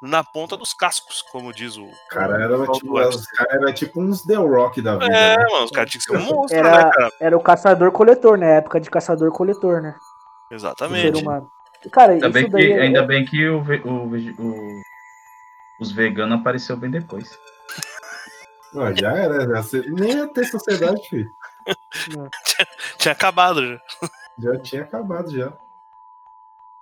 na 0.00 0.22
ponta 0.22 0.56
dos 0.56 0.74
cascos, 0.74 1.22
como 1.22 1.52
diz 1.52 1.76
o. 1.76 1.84
O 1.84 2.08
cara 2.10 2.42
era, 2.42 2.58
o 2.58 2.72
tipo, 2.72 3.00
os 3.00 3.26
cara 3.26 3.54
era 3.54 3.72
tipo 3.72 4.00
uns 4.02 4.22
The 4.22 4.34
Rock 4.34 4.82
da 4.82 4.98
vida. 4.98 5.06
É, 5.06 5.36
né? 5.38 5.44
mano, 5.50 5.64
os 5.64 5.70
caras 5.70 5.90
tinham 5.90 6.02
que 6.04 6.10
ser 6.10 6.16
um 6.16 6.36
monstro, 6.36 6.58
Era- 6.58 6.84
né, 6.84 6.90
cara? 6.92 7.10
Era 7.20 7.36
o 7.36 7.40
caçador-coletor, 7.42 8.36
né? 8.36 8.58
Época 8.58 8.78
de 8.80 8.90
caçador-coletor, 8.90 9.80
né? 9.80 9.96
Exatamente. 10.50 11.22
humano. 11.22 11.50
Cara, 11.90 12.12
Ainda 12.12 12.28
isso 12.28 12.32
bem, 12.34 12.50
daí 12.50 12.66
que, 12.66 12.72
é- 12.72 12.80
ainda 12.82 13.02
bem 13.02 13.24
que 13.24 13.48
o, 13.48 13.60
o 13.60 14.10
o- 14.38 14.82
os 15.80 15.90
veganos 15.92 16.38
apareceu 16.40 16.76
bem 16.76 16.90
depois. 16.90 17.30
Não, 18.74 18.94
já 18.94 19.12
era, 19.12 19.46
já, 19.46 19.62
se- 19.62 19.90
nem 19.90 20.16
ia 20.16 20.28
ter 20.28 20.44
sociedade, 20.44 21.08
filho. 21.08 21.30
Tinha 22.98 23.12
acabado 23.12 23.64
já. 23.66 23.80
Já 24.38 24.58
tinha 24.58 24.82
acabado 24.82 25.30
já. 25.30 25.52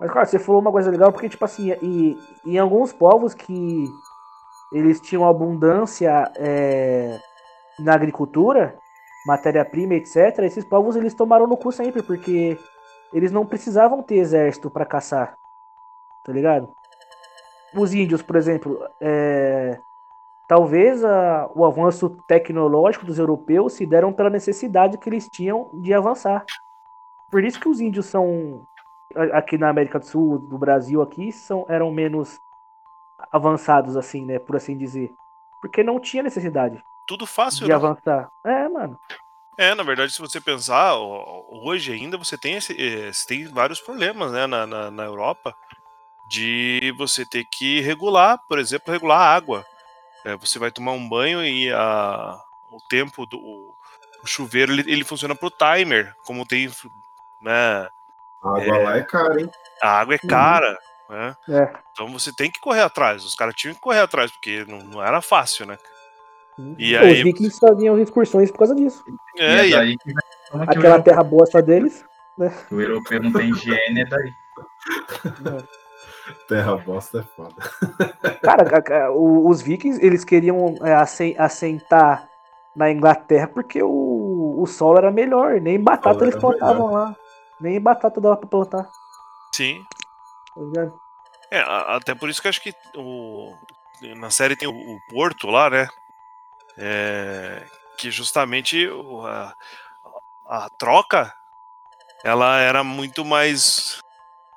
Mas, 0.01 0.11
cara, 0.11 0.25
você 0.25 0.39
falou 0.39 0.61
uma 0.61 0.73
coisa 0.73 0.91
legal, 0.91 1.13
porque, 1.13 1.29
tipo 1.29 1.45
assim, 1.45 1.71
e, 1.83 2.19
em 2.47 2.59
alguns 2.59 2.93
povos 2.93 3.35
que 3.35 3.85
eles 4.73 5.01
tinham 5.01 5.29
abundância 5.29 6.33
é, 6.37 7.21
na 7.79 7.95
agricultura, 7.95 8.79
matéria-prima, 9.27 9.95
etc., 9.95 10.39
esses 10.41 10.65
povos 10.65 10.97
eles 10.97 11.15
tomaram 11.15 11.47
no 11.47 11.57
cu 11.57 11.71
sempre, 11.71 12.03
porque 12.03 12.59
eles 13.13 13.31
não 13.31 13.47
precisavam 13.47 14.03
ter 14.03 14.17
exército 14.17 14.71
pra 14.71 14.87
caçar. 14.87 15.37
Tá 16.25 16.33
ligado? 16.33 16.73
Os 17.75 17.93
índios, 17.93 18.23
por 18.23 18.37
exemplo, 18.37 18.83
é, 19.01 19.79
talvez 20.53 21.03
a- 21.03 21.49
o 21.55 21.65
avanço 21.65 22.11
tecnológico 22.29 23.07
dos 23.07 23.19
europeus 23.19 23.73
se 23.73 23.87
deram 23.87 24.13
pela 24.13 24.29
necessidade 24.29 24.99
que 24.99 25.09
eles 25.09 25.27
tinham 25.27 25.71
de 25.73 25.95
avançar. 25.95 26.45
Por 27.31 27.43
isso 27.43 27.59
que 27.59 27.71
os 27.71 27.81
índios 27.81 28.05
são 28.05 28.61
aqui 29.33 29.57
na 29.57 29.71
América 29.71 29.99
do 29.99 30.05
Sul, 30.05 30.39
do 30.39 30.59
Brasil 30.59 31.01
aqui, 31.01 31.33
são, 31.33 31.65
eram 31.71 31.91
menos 31.91 32.39
avançados, 33.33 33.97
assim, 33.97 34.27
né? 34.27 34.39
Por 34.39 34.55
assim 34.55 34.77
dizer. 34.77 35.15
Porque 35.63 35.83
não 35.83 35.99
tinha 35.99 36.23
necessidade 36.23 36.83
Tudo 37.07 37.25
fácil, 37.27 37.65
de 37.65 37.71
né? 37.71 37.75
avançar. 37.75 38.29
É, 38.45 38.69
mano. 38.69 38.99
É, 39.57 39.75
na 39.75 39.83
verdade, 39.83 40.13
se 40.13 40.21
você 40.21 40.39
pensar, 40.39 40.97
hoje 41.49 41.95
ainda 41.95 42.19
você 42.19 42.37
tem, 42.37 42.57
esse, 42.57 42.75
eh, 42.79 43.11
você 43.11 43.27
tem 43.27 43.47
vários 43.47 43.81
problemas 43.81 44.33
né, 44.33 44.47
na, 44.47 44.67
na, 44.67 44.91
na 44.91 45.05
Europa 45.05 45.55
de 46.29 46.93
você 46.99 47.25
ter 47.25 47.47
que 47.47 47.81
regular, 47.81 48.39
por 48.47 48.59
exemplo, 48.59 48.93
regular 48.93 49.19
a 49.19 49.35
água. 49.35 49.65
É, 50.25 50.37
você 50.37 50.59
vai 50.59 50.71
tomar 50.71 50.93
um 50.93 51.09
banho 51.09 51.45
e 51.45 51.73
a, 51.73 52.39
o 52.71 52.79
tempo 52.89 53.27
do 53.27 53.39
o, 53.39 53.75
o 54.23 54.27
chuveiro 54.27 54.73
ele, 54.73 54.83
ele 54.91 55.05
funciona 55.05 55.35
pro 55.35 55.51
timer, 55.51 56.15
como 56.25 56.47
tem 56.47 56.69
né, 57.41 57.89
A 58.43 58.57
água 58.57 58.79
lá 58.79 58.97
é 58.99 59.03
cara, 59.03 59.41
hein? 59.41 59.51
A 59.83 59.99
água 60.01 60.15
é 60.15 60.19
Uhum. 60.23 60.29
cara, 60.29 60.79
né? 61.11 61.37
É. 61.49 61.73
Então 61.93 62.09
você 62.13 62.33
tem 62.33 62.51
que 62.51 62.61
correr 62.61 62.83
atrás. 62.83 63.25
Os 63.25 63.35
caras 63.35 63.55
tinham 63.55 63.75
que 63.75 63.81
correr 63.81 64.01
atrás, 64.01 64.31
porque 64.31 64.65
não, 64.69 64.79
não 64.79 65.03
era 65.03 65.21
fácil, 65.21 65.67
né? 65.67 65.77
E 66.79 66.95
Os 66.95 67.03
aí- 67.03 67.23
vikings 67.25 67.59
faziam 67.59 67.99
excursões 67.99 68.51
por 68.51 68.59
causa 68.59 68.75
disso. 68.75 69.03
É, 69.39 69.67
e 69.67 69.71
e 69.71 69.73
é 69.73 69.77
daí 69.77 69.97
que, 69.99 70.13
Aquela 70.53 71.03
terra 71.03 71.23
boa 71.25 71.47
só 71.47 71.61
deles. 71.61 72.05
que 72.69 72.75
o 72.75 72.81
europeu 72.81 73.23
não 73.23 73.33
tem 73.33 73.49
higiene, 73.51 74.03
é 74.03 74.05
daí. 74.05 74.33
Terra 76.49 76.77
bosta 76.77 77.21
é 77.21 77.23
foda. 77.23 77.55
Cara, 78.43 79.13
os 79.13 79.63
vikings, 79.63 80.05
eles 80.05 80.25
queriam 80.25 80.77
é, 80.83 80.95
assen- 80.95 81.37
assentar 81.39 82.29
na 82.75 82.91
Inglaterra 82.91 83.49
porque 83.49 83.83
o, 83.83 84.57
o 84.59 84.67
solo 84.67 84.99
era 84.99 85.11
melhor. 85.11 85.61
Nem 85.61 85.81
batata 85.81 86.25
eles 86.25 86.37
plantavam 86.37 86.93
lá. 86.93 87.17
Nem 87.61 87.81
batata 87.81 88.21
dava 88.21 88.37
pra 88.37 88.49
plantar. 88.49 88.91
sim. 89.55 89.85
tá? 90.75 90.93
É, 91.51 91.61
até 91.61 92.15
por 92.15 92.31
isso 92.31 92.41
que 92.41 92.49
acho 92.49 92.63
que 92.63 92.75
o, 92.97 93.55
na 94.17 94.31
série 94.31 94.57
tem 94.57 94.67
o, 94.67 94.73
o 94.73 94.99
Porto 95.11 95.49
lá, 95.49 95.69
né? 95.69 95.87
É, 96.79 97.63
que 97.99 98.11
justamente 98.11 98.89
a, 99.27 99.55
a 100.47 100.71
troca 100.71 101.33
ela 102.25 102.59
era 102.59 102.83
muito 102.83 103.25
mais 103.25 104.02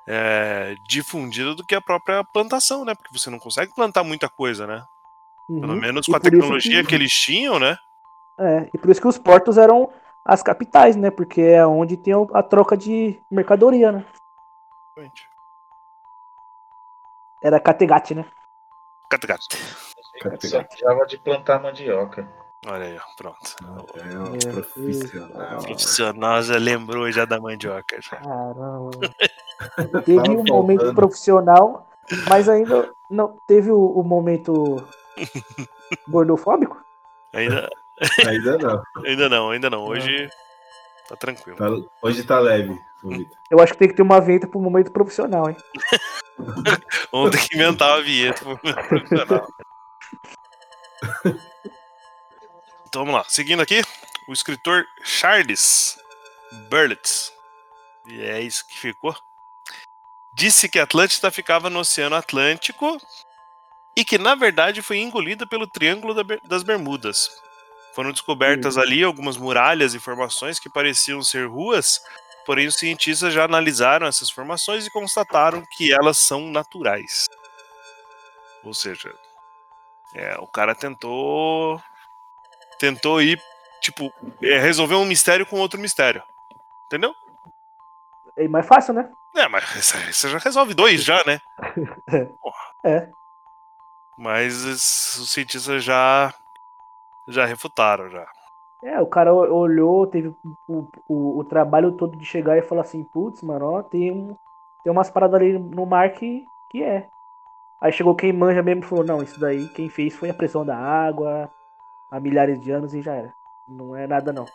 é, 0.06 0.74
difundida 0.88 1.54
do 1.54 1.64
que 1.64 1.74
a 1.74 1.80
própria 1.80 2.22
plantação, 2.24 2.84
né? 2.84 2.94
Porque 2.94 3.16
você 3.16 3.28
não 3.30 3.38
consegue 3.38 3.74
plantar 3.74 4.04
muita 4.04 4.28
coisa, 4.28 4.66
né? 4.66 4.84
Pelo 5.48 5.72
Uhum. 5.74 5.80
menos 5.80 6.06
E 6.06 6.10
com 6.10 6.16
a 6.16 6.20
tecnologia 6.20 6.82
que... 6.82 6.88
que- 6.88 6.94
eles 6.94 7.12
tinham, 7.12 7.58
né? 7.58 7.76
É, 8.38 8.68
e 8.74 8.78
por 8.78 8.90
isso 8.90 9.00
que 9.00 9.08
os 9.08 9.16
portos 9.18 9.56
eram 9.56 9.90
as 10.24 10.42
capitais, 10.42 10.94
né? 10.96 11.10
Porque 11.10 11.40
é 11.40 11.66
onde 11.66 11.96
tem 11.96 12.12
a 12.34 12.42
troca 12.42 12.76
de 12.76 13.20
mercadoria, 13.30 13.90
né? 13.92 14.04
Era 17.42 17.60
Kattegat, 17.60 18.14
né? 18.14 18.24
Kattegat. 19.10 19.42
Só 20.46 20.62
precisava 20.62 21.06
de 21.06 21.18
plantar 21.18 21.60
mandioca. 21.62 22.26
Olha 22.66 22.86
aí, 22.86 22.98
ó, 22.98 23.02
pronto. 23.16 23.56
É 23.94 24.18
um 24.18 24.34
É, 24.34 24.50
profissional. 24.50 25.62
Profissional 25.62 26.42
já 26.42 26.56
lembrou 26.56 27.10
já 27.12 27.24
da 27.24 27.38
mandioca. 27.40 28.00
já. 28.00 28.16
Caramba. 28.16 28.90
Teve 30.04 30.30
um 30.30 30.44
momento 30.44 30.94
profissional, 30.94 31.88
mas 32.28 32.48
ainda 32.48 32.90
não 33.10 33.36
teve 33.46 33.70
o, 33.70 33.78
o 33.78 34.02
momento 34.02 34.86
gordofóbico? 36.08 36.84
Ainda, 37.32 37.68
Ainda 38.26 38.58
não. 38.58 38.82
ainda 39.04 39.28
não, 39.28 39.50
ainda 39.50 39.70
não. 39.70 39.84
Hoje 39.84 40.28
tá 41.08 41.16
tranquilo. 41.16 41.56
Tá- 41.56 41.90
hoje 42.02 42.24
tá 42.24 42.38
leve. 42.38 42.78
Eu 43.50 43.60
acho 43.60 43.72
que 43.72 43.78
tem 43.78 43.88
que 43.88 43.94
ter 43.94 44.02
uma 44.02 44.20
vinheta 44.20 44.48
pro 44.48 44.60
momento 44.60 44.90
profissional, 44.90 45.48
hein? 45.48 45.56
Vamos 47.12 47.30
ter 47.30 47.48
que 47.48 47.56
inventar 47.56 47.90
uma 47.96 48.02
vinheta 48.02 48.40
pro 48.42 48.60
meu 48.62 48.74
profissional. 48.74 49.48
Então 52.88 53.04
vamos 53.04 53.14
lá. 53.14 53.24
Seguindo 53.28 53.62
aqui, 53.62 53.82
o 54.28 54.32
escritor 54.32 54.84
Charles 55.02 55.98
Burlitz, 56.70 57.32
e 58.06 58.22
é 58.22 58.40
isso 58.40 58.66
que 58.66 58.78
ficou, 58.78 59.14
disse 60.36 60.68
que 60.68 60.78
a 60.78 60.82
Atlântida 60.82 61.30
ficava 61.30 61.70
no 61.70 61.80
Oceano 61.80 62.14
Atlântico 62.14 63.00
e 63.96 64.04
que 64.04 64.18
na 64.18 64.34
verdade 64.34 64.82
foi 64.82 64.98
engolida 64.98 65.46
pelo 65.46 65.66
Triângulo 65.66 66.14
das 66.44 66.62
Bermudas. 66.62 67.30
Foram 67.94 68.12
descobertas 68.12 68.76
ali 68.76 69.02
algumas 69.02 69.38
muralhas 69.38 69.94
e 69.94 69.98
formações 69.98 70.58
que 70.58 70.68
pareciam 70.68 71.22
ser 71.22 71.48
ruas, 71.48 72.02
porém 72.44 72.66
os 72.66 72.74
cientistas 72.74 73.32
já 73.32 73.44
analisaram 73.46 74.06
essas 74.06 74.30
formações 74.30 74.86
e 74.86 74.90
constataram 74.90 75.64
que 75.70 75.90
elas 75.90 76.18
são 76.18 76.50
naturais. 76.50 77.26
Ou 78.62 78.74
seja, 78.74 79.14
é, 80.14 80.36
o 80.38 80.46
cara 80.46 80.74
tentou 80.74 81.80
tentou 82.78 83.22
ir 83.22 83.40
tipo 83.80 84.12
é, 84.42 84.58
resolver 84.58 84.96
um 84.96 85.06
mistério 85.06 85.46
com 85.46 85.58
outro 85.58 85.80
mistério, 85.80 86.22
entendeu? 86.84 87.14
É 88.36 88.48
mais 88.48 88.66
fácil, 88.66 88.94
né? 88.94 89.10
É, 89.34 89.48
mas 89.48 89.64
você 90.12 90.28
já 90.30 90.38
resolve 90.38 90.74
dois 90.74 91.02
já, 91.04 91.22
né? 91.24 91.40
É. 92.84 93.10
Mas 94.18 94.62
es- 94.64 95.16
os 95.18 95.30
cientistas 95.30 95.82
já 95.84 96.32
já 97.28 97.44
refutaram 97.44 98.08
já. 98.08 98.26
É, 98.82 99.00
o 99.00 99.06
cara 99.06 99.32
olhou, 99.34 100.06
teve 100.06 100.28
o, 100.68 100.86
o, 101.08 101.38
o 101.40 101.44
trabalho 101.44 101.92
todo 101.92 102.16
de 102.16 102.24
chegar 102.24 102.56
e 102.56 102.62
falar 102.62 102.82
assim, 102.82 103.02
putz, 103.02 103.42
mano, 103.42 103.66
ó, 103.66 103.82
tem, 103.82 104.12
um, 104.12 104.36
tem 104.84 104.92
umas 104.92 105.10
paradas 105.10 105.40
ali 105.40 105.58
no 105.58 105.86
mar 105.86 106.12
que, 106.12 106.44
que 106.70 106.82
é. 106.82 107.08
Aí 107.80 107.92
chegou 107.92 108.14
quem 108.16 108.32
manja 108.32 108.62
mesmo 108.62 108.82
e 108.82 108.86
falou, 108.86 109.04
não, 109.04 109.22
isso 109.22 109.40
daí 109.40 109.68
quem 109.70 109.88
fez 109.90 110.14
foi 110.16 110.30
a 110.30 110.34
pressão 110.34 110.64
da 110.64 110.76
água 110.76 111.50
há 112.10 112.20
milhares 112.20 112.60
de 112.60 112.70
anos 112.70 112.94
e 112.94 113.02
já 113.02 113.14
era. 113.14 113.34
Não 113.68 113.96
é 113.96 114.06
nada 114.06 114.32
não. 114.32 114.46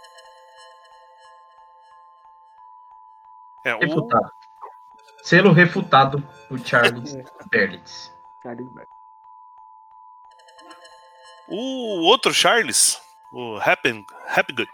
É, 3.64 3.76
o, 3.76 3.80
Refutado. 3.80 4.32
Selo 5.24 5.52
refutado 5.54 6.22
por 6.50 6.60
Charles 6.60 7.14
É. 7.16 7.24
Berlitz. 7.50 8.12
Charles 8.42 8.68
o 11.48 12.04
outro 12.08 12.34
Charles, 12.34 13.00
o 13.34 13.58
Happy, 13.58 14.06
Happygood, 14.30 14.72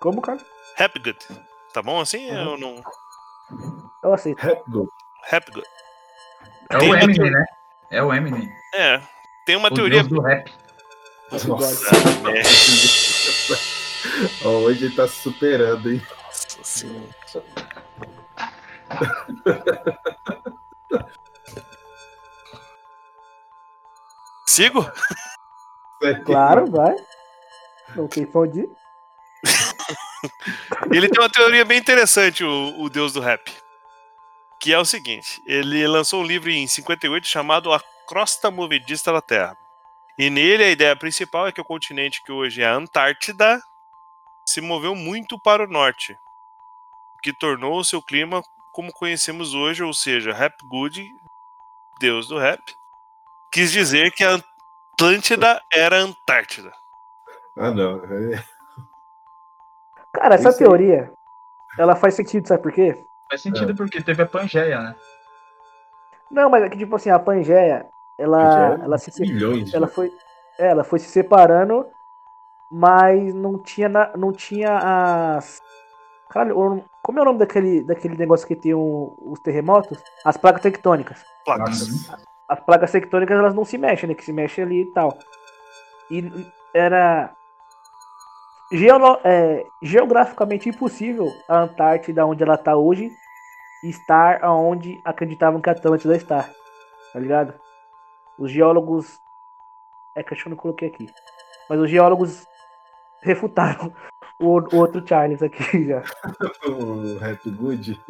Como, 0.00 0.20
cara? 0.20 0.44
Happygood, 0.76 1.18
tá 1.72 1.80
bom 1.82 2.00
assim? 2.00 2.28
Uhum. 2.30 2.36
Eu 2.52 2.58
não 2.58 2.82
Eu 4.02 4.12
aceito. 4.12 4.38
Rap 4.40 4.62
Go. 4.68 4.92
Happygood. 5.30 5.66
É 6.70 6.78
Tem 6.78 6.90
o 6.90 6.94
Eminem, 6.96 7.14
teo- 7.14 7.30
né? 7.30 7.44
É 7.90 8.02
o 8.02 8.12
Eminem. 8.12 8.52
É, 8.74 9.00
tem 9.46 9.54
uma 9.56 9.68
o 9.68 9.74
teoria 9.74 10.02
deus 10.02 10.08
do 10.08 10.20
rap. 10.20 10.52
Nossa, 11.30 11.46
É, 14.42 14.46
hoje 14.46 14.86
ele 14.86 14.94
tá 14.96 15.06
se 15.06 15.16
superando, 15.22 15.92
hein? 15.92 16.02
nossa 16.24 16.64
senhora. 16.64 17.17
Sigo? 24.46 24.90
Claro, 26.24 26.70
vai. 26.70 26.94
Não 27.94 28.08
tem 28.08 28.24
pra 28.26 28.40
onde 28.40 28.60
ir. 28.60 28.70
Ele 30.90 31.08
tem 31.08 31.22
uma 31.22 31.30
teoria 31.30 31.64
bem 31.64 31.78
interessante, 31.78 32.42
o, 32.42 32.80
o 32.80 32.88
deus 32.88 33.12
do 33.12 33.20
rap. 33.20 33.52
Que 34.60 34.72
é 34.72 34.78
o 34.78 34.84
seguinte: 34.84 35.42
ele 35.46 35.86
lançou 35.86 36.22
um 36.22 36.26
livro 36.26 36.50
em 36.50 36.66
58 36.66 37.26
chamado 37.26 37.72
A 37.72 37.80
Crosta 38.06 38.50
Movedista 38.50 39.12
da 39.12 39.20
Terra. 39.20 39.56
E 40.18 40.30
nele 40.30 40.64
a 40.64 40.70
ideia 40.70 40.96
principal 40.96 41.46
é 41.46 41.52
que 41.52 41.60
o 41.60 41.64
continente 41.64 42.22
que 42.24 42.32
hoje 42.32 42.62
é 42.62 42.66
a 42.66 42.74
Antártida 42.74 43.60
se 44.44 44.60
moveu 44.60 44.94
muito 44.94 45.38
para 45.38 45.62
o 45.62 45.68
norte, 45.68 46.16
que 47.22 47.32
tornou 47.32 47.78
o 47.78 47.84
seu 47.84 48.02
clima 48.02 48.42
como 48.72 48.92
conhecemos 48.92 49.54
hoje, 49.54 49.82
ou 49.82 49.92
seja, 49.92 50.32
Rap 50.32 50.54
Good, 50.64 51.10
deus 51.98 52.28
do 52.28 52.38
rap, 52.38 52.62
quis 53.52 53.72
dizer 53.72 54.12
que 54.12 54.22
a 54.24 54.38
Atlântida 54.92 55.60
era 55.72 55.96
a 55.96 56.00
Antártida. 56.02 56.72
Ah, 57.56 57.70
não. 57.70 58.04
É- 58.04 58.44
Cara, 60.12 60.36
essa 60.36 60.50
Isso 60.50 60.58
teoria, 60.58 61.12
ela 61.78 61.94
faz 61.96 62.14
sentido, 62.14 62.46
sabe 62.46 62.62
por 62.62 62.72
quê? 62.72 63.04
Faz 63.28 63.42
sentido 63.42 63.74
porque 63.74 64.00
teve 64.02 64.22
a 64.22 64.26
Pangeia, 64.26 64.80
né? 64.80 64.96
Não, 66.30 66.48
mas 66.48 66.62
é 66.62 66.68
que 66.68 66.78
tipo 66.78 66.96
assim, 66.96 67.10
a 67.10 67.18
Pangeia, 67.18 67.88
ela, 68.16 68.78
é 68.80 68.84
ela 68.84 68.98
se 68.98 69.20
milhões 69.20 69.72
ela 69.74 69.86
foi, 69.86 70.12
é, 70.58 70.68
ela 70.68 70.84
foi 70.84 70.98
se 70.98 71.08
separando, 71.08 71.86
mas 72.70 73.34
não 73.34 73.58
tinha 73.58 73.88
na- 73.88 74.16
não 74.16 74.32
tinha 74.32 75.36
as 75.36 75.60
Caralho, 76.28 76.84
como 77.08 77.18
é 77.20 77.22
o 77.22 77.24
nome 77.24 77.38
daquele, 77.38 77.82
daquele 77.82 78.18
negócio 78.18 78.46
que 78.46 78.54
tem 78.54 78.74
o- 78.74 79.16
os 79.18 79.40
terremotos? 79.40 79.98
As 80.26 80.36
placas 80.36 80.60
tectônicas. 80.60 81.24
Placas. 81.42 82.10
As 82.46 82.60
placas 82.60 82.92
tectônicas 82.92 83.38
elas 83.38 83.54
não 83.54 83.64
se 83.64 83.78
mexem, 83.78 84.10
né? 84.10 84.14
Que 84.14 84.22
se 84.22 84.30
mexe 84.30 84.60
ali 84.60 84.82
e 84.82 84.92
tal. 84.92 85.16
E 86.10 86.30
era 86.74 87.34
geolo- 88.70 89.18
é, 89.24 89.64
geograficamente 89.82 90.68
impossível 90.68 91.26
a 91.48 91.60
Antártida, 91.60 92.26
onde 92.26 92.42
ela 92.42 92.58
tá 92.58 92.76
hoje, 92.76 93.10
estar 93.82 94.44
aonde 94.44 95.00
acreditavam 95.02 95.62
que 95.62 95.70
a 95.70 95.72
Atlântida 95.72 96.14
está. 96.14 96.42
Tá 97.10 97.18
ligado? 97.18 97.54
Os 98.38 98.50
geólogos. 98.50 99.18
É 100.14 100.22
que 100.22 100.34
acho 100.34 100.42
que 100.42 100.48
eu 100.48 100.50
não 100.50 100.58
coloquei 100.58 100.88
aqui. 100.88 101.08
Mas 101.70 101.80
os 101.80 101.88
geólogos 101.88 102.46
refutaram 103.24 103.94
o, 104.40 104.58
o 104.58 104.76
outro 104.76 105.06
Charles 105.06 105.42
aqui 105.42 105.84
já. 105.86 106.02
O 106.66 107.18
Rap 107.18 107.50
Good. 107.50 108.00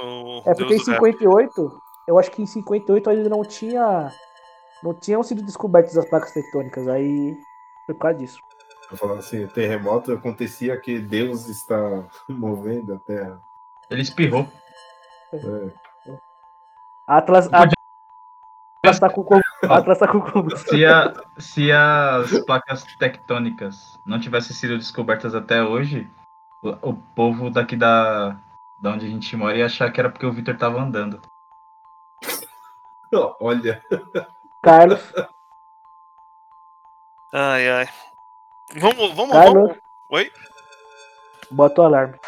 O 0.00 0.38
É 0.46 0.54
porque 0.54 0.64
em 0.64 0.68
deus 0.76 0.86
rap. 0.88 0.94
58, 0.96 1.82
eu 2.06 2.18
acho 2.18 2.30
que 2.30 2.42
em 2.42 2.46
58 2.46 3.10
ainda 3.10 3.28
não 3.28 3.42
tinha. 3.42 4.12
Não 4.82 4.94
tinham 4.94 5.22
sido 5.22 5.42
descobertas 5.42 5.96
as 5.98 6.08
placas 6.08 6.32
tectônicas. 6.32 6.86
Aí 6.88 7.36
foi 7.86 7.94
por 7.94 8.00
causa 8.02 8.18
disso. 8.18 8.40
Eu 8.90 8.96
falando 8.96 9.18
assim, 9.18 9.44
o 9.44 9.48
terremoto 9.48 10.12
acontecia 10.12 10.78
que 10.80 10.98
Deus 10.98 11.46
está 11.48 12.04
movendo 12.28 12.94
a 12.94 12.98
Terra. 12.98 13.40
Ele 13.90 14.02
espirrou. 14.02 14.46
É. 15.32 15.70
Atlas, 17.06 17.48
Podia- 17.48 17.72
Atlas 18.82 18.98
tá 19.00 19.10
com 19.10 19.22
com- 19.24 19.40
Atlas 19.68 19.98
tá. 19.98 20.06
Se, 20.56 20.84
a- 20.86 21.14
se 21.38 21.72
as 21.72 22.44
placas 22.44 22.84
tectônicas 22.96 23.98
não 24.06 24.20
tivessem 24.20 24.54
sido 24.54 24.76
descobertas 24.78 25.34
até 25.34 25.62
hoje, 25.62 26.08
o, 26.62 26.90
o 26.90 26.94
povo 26.94 27.50
daqui 27.50 27.76
da, 27.76 28.36
da 28.80 28.90
onde 28.90 29.06
a 29.06 29.08
gente 29.08 29.36
mora 29.36 29.56
ia 29.56 29.66
achar 29.66 29.90
que 29.92 29.98
era 30.00 30.10
porque 30.10 30.26
o 30.26 30.32
Victor 30.32 30.56
tava 30.56 30.80
andando. 30.80 31.20
Olha, 33.40 33.82
Carlos, 34.62 35.00
Ai, 37.32 37.68
ai. 37.68 37.88
Vamos, 38.76 39.14
vamos, 39.14 39.32
Carlos, 39.32 39.54
vamos. 39.54 39.78
Oi? 40.10 40.32
bota 41.50 41.82
o 41.82 41.84
alarme. 41.84 42.18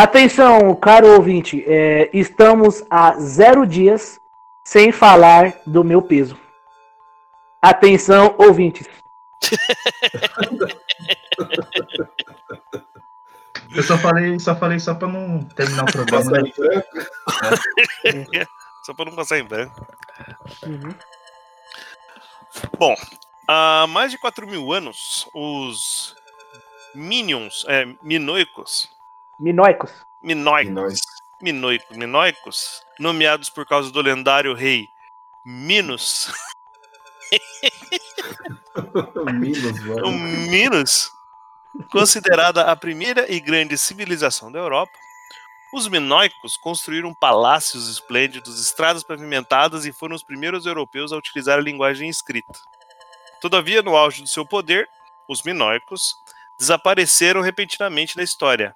Atenção, 0.00 0.74
caro 0.76 1.08
ouvinte, 1.08 1.62
é, 1.66 2.08
estamos 2.14 2.82
há 2.88 3.20
zero 3.20 3.66
dias 3.66 4.18
sem 4.64 4.90
falar 4.90 5.52
do 5.66 5.84
meu 5.84 6.00
peso. 6.00 6.38
Atenção, 7.60 8.34
ouvintes. 8.38 8.88
Eu 13.76 13.82
só 13.82 13.98
falei, 13.98 14.38
só 14.38 14.56
falei 14.56 14.80
só 14.80 14.94
pra 14.94 15.06
não 15.06 15.44
terminar 15.44 15.82
o 15.82 15.92
programa. 15.92 16.30
né? 16.30 16.50
branco. 16.56 16.88
Só 18.82 18.94
pra 18.94 19.04
não 19.04 19.14
passar 19.14 19.38
em 19.38 19.44
branco. 19.44 19.86
Uhum. 20.64 20.94
Bom, 22.78 22.94
há 23.46 23.86
mais 23.86 24.10
de 24.10 24.16
4 24.16 24.46
mil 24.46 24.72
anos, 24.72 25.28
os 25.34 26.16
Minions, 26.94 27.66
é, 27.68 27.84
minoicos, 28.02 28.88
Minoicos. 29.40 29.90
minoicos, 30.22 31.00
minoicos, 31.40 31.96
minoicos, 31.96 32.82
nomeados 32.98 33.48
por 33.48 33.66
causa 33.66 33.90
do 33.90 34.02
lendário 34.02 34.52
rei 34.52 34.86
Minos, 35.46 36.30
Minos, 39.32 39.80
o 40.04 40.12
mano. 40.12 40.50
Minos, 40.50 41.10
considerada 41.90 42.70
a 42.70 42.76
primeira 42.76 43.32
e 43.32 43.40
grande 43.40 43.78
civilização 43.78 44.52
da 44.52 44.58
Europa, 44.58 44.92
os 45.72 45.88
minoicos 45.88 46.58
construíram 46.58 47.14
palácios 47.14 47.88
esplêndidos, 47.88 48.60
estradas 48.60 49.02
pavimentadas 49.02 49.86
e 49.86 49.92
foram 49.92 50.14
os 50.14 50.22
primeiros 50.22 50.66
europeus 50.66 51.12
a 51.12 51.16
utilizar 51.16 51.58
a 51.58 51.62
linguagem 51.62 52.10
escrita. 52.10 52.60
Todavia, 53.40 53.80
no 53.80 53.96
auge 53.96 54.20
do 54.20 54.28
seu 54.28 54.44
poder, 54.44 54.86
os 55.26 55.42
minoicos 55.42 56.14
desapareceram 56.58 57.40
repentinamente 57.40 58.14
da 58.14 58.22
história. 58.22 58.74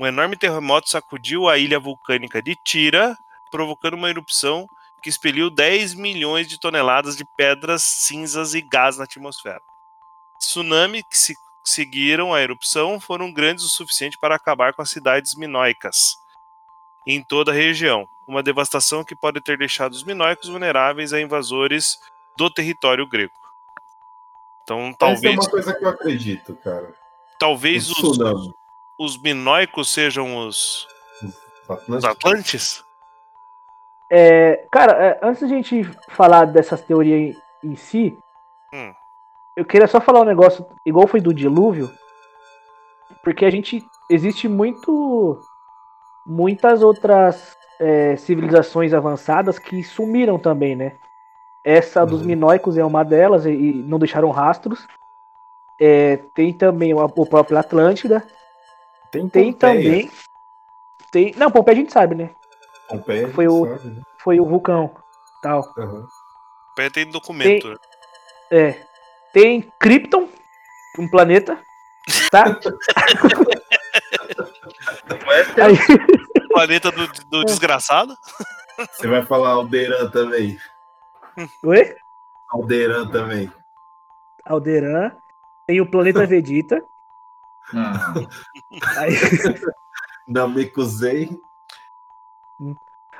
Um 0.00 0.06
enorme 0.06 0.34
terremoto 0.34 0.88
sacudiu 0.88 1.46
a 1.46 1.58
ilha 1.58 1.78
vulcânica 1.78 2.40
de 2.40 2.56
Tira, 2.56 3.14
provocando 3.50 3.94
uma 3.94 4.08
erupção 4.08 4.66
que 5.02 5.10
expeliu 5.10 5.50
10 5.50 5.92
milhões 5.92 6.48
de 6.48 6.58
toneladas 6.58 7.18
de 7.18 7.24
pedras, 7.36 7.82
cinzas 7.82 8.54
e 8.54 8.62
gás 8.62 8.96
na 8.96 9.04
atmosfera. 9.04 9.60
Tsunami 10.38 11.02
que 11.02 11.18
se 11.18 11.34
seguiram 11.62 12.32
a 12.32 12.40
erupção 12.40 12.98
foram 12.98 13.30
grandes 13.30 13.62
o 13.62 13.68
suficiente 13.68 14.16
para 14.18 14.34
acabar 14.34 14.72
com 14.72 14.80
as 14.80 14.88
cidades 14.88 15.34
minoicas 15.34 16.16
em 17.06 17.22
toda 17.22 17.50
a 17.50 17.54
região, 17.54 18.06
uma 18.26 18.42
devastação 18.42 19.04
que 19.04 19.14
pode 19.14 19.42
ter 19.42 19.58
deixado 19.58 19.92
os 19.92 20.02
minoicos 20.02 20.48
vulneráveis 20.48 21.12
a 21.12 21.20
invasores 21.20 21.98
do 22.38 22.48
território 22.48 23.06
grego. 23.06 23.34
Então, 24.62 24.78
Essa 24.78 24.92
é 24.92 24.96
talvez, 24.96 25.34
uma 25.34 25.50
coisa 25.50 25.74
que 25.74 25.84
eu 25.84 25.88
acredito, 25.90 26.56
cara. 26.56 26.94
talvez 27.38 27.86
O 27.90 27.92
os, 27.92 27.98
tsunami. 27.98 28.59
Os 29.00 29.16
minoicos 29.16 29.88
sejam 29.88 30.36
os, 30.36 30.86
os. 31.88 32.04
Atlantes? 32.04 32.84
É, 34.12 34.66
cara, 34.70 34.92
é, 34.92 35.18
antes 35.22 35.40
da 35.40 35.48
gente 35.48 35.84
falar 36.10 36.44
dessas 36.44 36.82
teorias 36.82 37.34
em, 37.64 37.70
em 37.70 37.76
si, 37.76 38.18
Hum. 38.74 38.92
eu 39.56 39.64
queria 39.64 39.86
só 39.88 40.00
falar 40.02 40.20
um 40.20 40.24
negócio, 40.24 40.66
igual 40.84 41.06
foi 41.08 41.20
do 41.20 41.32
dilúvio, 41.32 41.90
porque 43.24 43.44
a 43.46 43.50
gente. 43.50 43.82
Existe 44.10 44.48
muito. 44.48 45.40
Muitas 46.26 46.82
outras 46.82 47.56
é, 47.80 48.14
civilizações 48.16 48.92
avançadas 48.92 49.58
que 49.58 49.82
sumiram 49.82 50.38
também, 50.38 50.76
né? 50.76 50.96
Essa 51.64 52.04
dos 52.04 52.20
Uhum. 52.20 52.26
minoicos 52.26 52.76
é 52.76 52.84
uma 52.84 53.02
delas 53.04 53.46
e, 53.46 53.50
e 53.50 53.72
não 53.82 53.98
deixaram 53.98 54.30
rastros. 54.30 54.86
É, 55.80 56.18
tem 56.34 56.52
também 56.52 56.92
o, 56.92 56.98
o 57.02 57.26
próprio 57.26 57.56
Atlântida. 57.56 58.22
Tem, 59.10 59.28
Tem 59.28 59.52
Pompeia. 59.52 59.74
também. 59.82 60.10
Tem, 61.10 61.34
não, 61.36 61.50
Pompeia 61.50 61.76
a 61.76 61.80
gente 61.80 61.92
sabe, 61.92 62.14
né? 62.14 62.30
Pompeia, 62.88 63.28
Foi 63.32 63.48
o- 63.48 63.66
sabe, 63.78 63.88
né? 63.90 64.02
Foi 64.18 64.40
o 64.40 64.46
vulcão. 64.46 64.94
Tal. 65.42 65.72
Aham. 65.78 66.06
Pé 66.76 66.90
tem 66.90 67.06
documento. 67.10 67.68
né? 67.70 67.76
É. 68.50 68.86
Tem 69.32 69.62
Krypton, 69.78 70.28
um 70.98 71.08
planeta. 71.08 71.58
Tá? 72.30 72.44
Aí, 75.62 75.76
Planeta 76.52 76.90
do, 76.90 77.06
do 77.28 77.44
desgraçado. 77.44 78.16
Você 78.92 79.06
vai 79.06 79.24
falar 79.24 79.50
Alderan 79.50 80.10
também. 80.10 80.58
oi? 81.64 81.96
Alderan 82.50 83.06
também. 83.08 83.52
Alderan. 84.44 85.12
Tem 85.66 85.80
o 85.80 85.88
planeta 85.90 86.24
Vegeta. 86.26 86.82
Ah, 87.74 88.14
Aí- 88.96 89.14
Namekusei. 90.28 91.40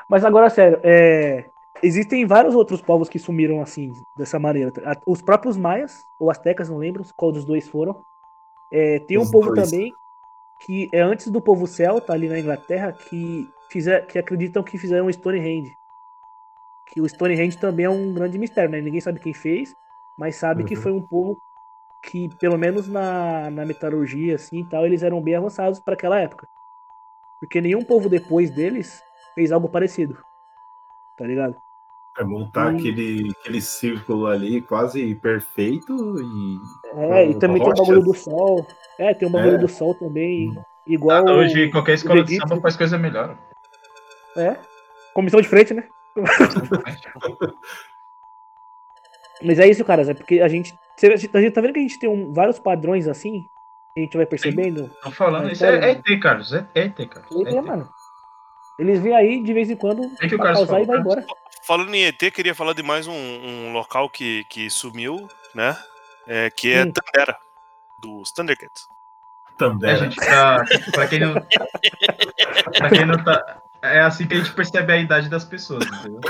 Mas 0.08 0.24
agora, 0.24 0.50
sério, 0.50 0.78
é, 0.82 1.48
existem 1.82 2.26
vários 2.26 2.54
outros 2.54 2.80
povos 2.82 3.08
que 3.08 3.18
sumiram 3.18 3.60
assim, 3.60 3.92
dessa 4.16 4.38
maneira. 4.38 4.72
Os 5.06 5.22
próprios 5.22 5.56
maias, 5.56 6.04
ou 6.18 6.30
astecas, 6.30 6.68
não 6.68 6.78
lembro 6.78 7.04
qual 7.16 7.32
dos 7.32 7.44
dois 7.44 7.68
foram. 7.68 8.04
É, 8.72 8.98
tem 9.00 9.18
um 9.18 9.22
Os 9.22 9.30
povo 9.30 9.52
dois. 9.52 9.70
também 9.70 9.92
que 10.60 10.90
é 10.92 11.00
antes 11.00 11.28
do 11.28 11.40
povo 11.40 11.66
celta, 11.66 12.12
ali 12.12 12.28
na 12.28 12.38
Inglaterra, 12.38 12.92
que, 12.92 13.48
fizer, 13.70 14.06
que 14.06 14.18
acreditam 14.18 14.62
que 14.62 14.76
fizeram 14.76 15.06
o 15.06 15.12
Stonehenge. 15.12 15.74
Que 16.86 17.00
o 17.00 17.08
Stonehenge 17.08 17.56
também 17.56 17.86
é 17.86 17.90
um 17.90 18.12
grande 18.12 18.36
mistério, 18.38 18.70
né? 18.70 18.80
Ninguém 18.80 19.00
sabe 19.00 19.20
quem 19.20 19.32
fez, 19.32 19.74
mas 20.18 20.36
sabe 20.36 20.64
que 20.64 20.74
Uhum. 20.74 20.82
foi 20.82 20.92
um 20.92 21.00
povo 21.00 21.40
que, 22.02 22.28
pelo 22.36 22.56
menos 22.58 22.88
na, 22.88 23.50
na 23.50 23.64
metalurgia 23.64 24.34
assim, 24.36 24.60
e 24.60 24.64
tal, 24.68 24.86
eles 24.86 25.02
eram 25.02 25.20
bem 25.20 25.34
avançados 25.36 25.78
para 25.80 25.94
aquela 25.94 26.18
época. 26.20 26.48
Porque 27.38 27.60
nenhum 27.60 27.82
povo 27.84 28.08
depois 28.08 28.50
deles 28.50 29.02
fez 29.34 29.50
algo 29.52 29.68
parecido. 29.68 30.18
Tá 31.16 31.24
ligado? 31.26 31.56
É 32.18 32.24
montar 32.24 32.72
Hum. 32.72 32.76
aquele, 32.76 33.30
aquele 33.40 33.60
círculo 33.60 34.26
ali 34.26 34.60
quase 34.62 35.14
perfeito 35.16 35.94
e. 36.20 36.58
É, 37.12 37.26
e 37.30 37.38
também 37.38 37.62
tem 37.62 37.70
o 37.70 37.74
bagulho 37.74 38.02
do 38.02 38.14
sol. 38.14 38.66
É, 38.98 39.14
tem 39.14 39.28
o 39.28 39.30
bagulho 39.30 39.54
É. 39.54 39.58
do 39.58 39.68
sol 39.68 39.94
também. 39.94 40.52
Igual. 40.86 41.24
hoje 41.26 41.70
qualquer 41.70 41.94
escola 41.94 42.24
de 42.24 42.36
samba 42.36 42.60
faz 42.60 42.76
coisa 42.76 42.98
melhor. 42.98 43.38
É. 44.36 44.56
Comissão 45.14 45.40
de 45.40 45.48
frente, 45.48 45.72
né? 45.72 45.88
Mas 49.42 49.58
é 49.58 49.68
isso, 49.68 49.84
cara. 49.84 50.02
É 50.02 50.14
porque 50.14 50.40
a 50.40 50.48
gente. 50.48 50.74
Cê- 51.00 51.30
A 51.32 51.40
gente 51.40 51.50
tá 51.52 51.60
vendo 51.60 51.72
que 51.72 51.78
a 51.78 51.82
gente 51.82 51.98
tem 51.98 52.08
um- 52.08 52.32
vários 52.32 52.58
padrões 52.58 53.06
assim. 53.08 53.46
A 53.96 54.00
gente 54.00 54.16
vai 54.16 54.26
percebendo. 54.26 54.88
Tô 55.02 55.10
falando, 55.10 55.50
isso 55.50 55.64
é, 55.64 55.76
é 55.76 55.90
ET, 55.92 56.20
Carlos. 56.20 56.52
É 56.52 56.64
ET, 56.74 57.06
Carlos. 57.06 57.30
E, 57.32 57.48
É 57.48 57.52
é, 57.54 57.58
ET. 57.58 57.64
mano. 57.64 57.88
Eles 58.78 59.00
vêm 59.00 59.14
aí 59.14 59.42
de 59.42 59.52
vez 59.52 59.68
em 59.68 59.76
quando 59.76 60.04
É 60.20 60.28
que 60.28 60.36
pra 60.36 60.52
causar 60.54 60.80
e 60.80 60.86
vai 60.86 60.96
falou, 60.96 61.00
embora. 61.00 61.26
Falando 61.66 61.94
em 61.94 62.04
ET, 62.06 62.30
queria 62.30 62.54
falar 62.54 62.72
de 62.72 62.82
mais 62.82 63.06
um, 63.06 63.12
um 63.12 63.72
local 63.72 64.08
que, 64.08 64.44
que 64.44 64.70
sumiu, 64.70 65.28
né? 65.54 65.76
É, 66.26 66.48
que 66.50 66.72
é 66.72 66.84
Hum. 66.84 66.92
Tandera, 66.92 67.36
dos 68.00 68.30
Thundercats. 68.32 68.84
É, 68.84 69.54
Tandera. 69.58 69.98
gente, 69.98 70.16
pra, 70.16 70.64
pra 70.92 71.06
quem 71.08 71.18
não. 71.20 71.34
pra 72.78 72.88
quem 72.90 73.04
não 73.04 73.22
tá. 73.22 73.60
É 73.82 74.00
assim 74.00 74.26
que 74.26 74.34
a 74.34 74.36
gente 74.38 74.52
percebe 74.52 74.92
a 74.92 74.96
idade 74.96 75.28
das 75.28 75.44
pessoas, 75.44 75.84
entendeu? 75.86 76.20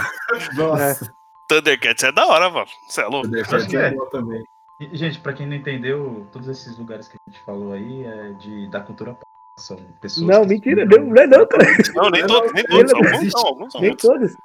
Nossa, 0.54 1.12
Thundercats 1.48 2.02
é 2.04 2.10
da 2.12 2.26
hora, 2.26 2.48
mano. 2.50 2.66
Você 2.88 3.00
é 3.02 3.04
louco? 3.06 3.26
Thundercat 3.28 3.54
Acho 3.56 3.68
que 3.68 3.76
é 3.76 3.86
é. 3.88 3.94
também. 4.10 4.44
E, 4.80 4.96
gente, 4.96 5.20
pra 5.20 5.32
quem 5.34 5.46
não 5.46 5.54
entendeu, 5.54 6.26
todos 6.32 6.48
esses 6.48 6.76
lugares 6.78 7.06
que 7.06 7.16
a 7.16 7.30
gente 7.30 7.42
falou 7.44 7.72
aí 7.72 8.04
é 8.04 8.32
de, 8.32 8.66
da 8.68 8.80
cultura 8.80 9.12
pop. 9.12 9.24
São 9.58 9.76
pessoas. 10.00 10.26
Não, 10.26 10.44
mentira. 10.46 10.86
Não, 10.86 11.04
não 11.04 11.22
é 11.22 11.26
não, 11.26 11.46
cara. 11.46 11.64
Não, 11.94 12.08
nem 12.10 12.26
todos, 12.26 12.52
nem 12.54 12.64
todos. 12.64 12.92
Alguns 12.94 13.12
existe. 13.12 13.30
são, 13.38 13.46
alguns 13.46 13.72
são 13.72 13.80
Nem 13.82 13.90
muitos. 13.90 14.08
todos. 14.08 14.36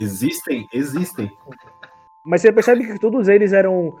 Existem, 0.00 0.68
existem. 0.72 1.38
Mas 2.24 2.40
você 2.42 2.52
percebe 2.52 2.84
que 2.86 2.98
todos 2.98 3.28
eles 3.28 3.52
eram 3.52 3.96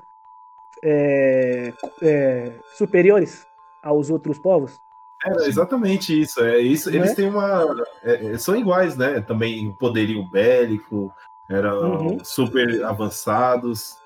é, 0.82 1.72
é, 2.02 2.58
superiores 2.76 3.46
aos 3.82 4.10
outros 4.10 4.38
povos? 4.40 4.76
Era 5.24 5.46
exatamente 5.46 6.18
isso. 6.20 6.42
É 6.42 6.58
isso. 6.58 6.90
Não 6.90 6.96
Eles 6.98 7.12
é? 7.12 7.14
têm 7.14 7.28
uma. 7.28 7.76
é, 8.02 8.32
é, 8.32 8.38
são 8.38 8.56
iguais, 8.56 8.96
né? 8.96 9.20
Também 9.20 9.68
o 9.68 9.74
poderio 9.74 10.24
bélico, 10.30 11.12
eram 11.48 12.06
Uhum. 12.06 12.24
super 12.24 12.82
avançados. 12.84 13.96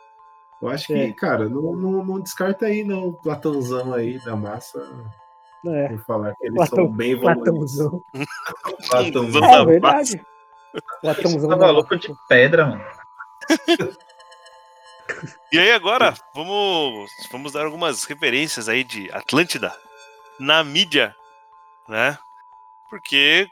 Eu 0.62 0.68
acho 0.68 0.86
que, 0.86 0.94
É. 0.94 1.12
cara, 1.12 1.48
não, 1.48 1.74
não, 1.76 2.04
não 2.04 2.20
descarta 2.20 2.66
aí, 2.66 2.84
não. 2.84 3.08
O 3.08 3.12
Platãozão 3.12 3.92
aí 3.92 4.18
da 4.24 4.34
massa. 4.36 4.78
É, 5.66 5.88
Por 5.88 6.04
falar 6.04 6.34
que 6.36 6.44
eles 6.46 6.56
Platão- 6.56 6.76
são 6.76 6.88
bem 6.92 7.12
evoluídos. 7.12 7.44
Platãozão. 7.44 8.02
Platãozão. 8.88 9.40
Tá 9.40 9.60
É 9.60 9.64
verdade. 9.64 10.26
Platãozão 11.00 11.50
Tava 11.50 11.66
da- 11.66 11.70
louco 11.70 11.96
de 11.96 12.14
pedra, 12.28 12.66
mano. 12.66 12.84
E 15.52 15.58
aí 15.58 15.70
agora, 15.72 16.14
vamos, 16.34 17.10
vamos 17.30 17.52
dar 17.52 17.64
algumas 17.64 18.04
referências 18.04 18.68
aí 18.68 18.82
de 18.82 19.10
Atlântida 19.12 19.72
na 20.40 20.64
mídia, 20.64 21.14
né? 21.88 22.18
Porque 22.90 23.48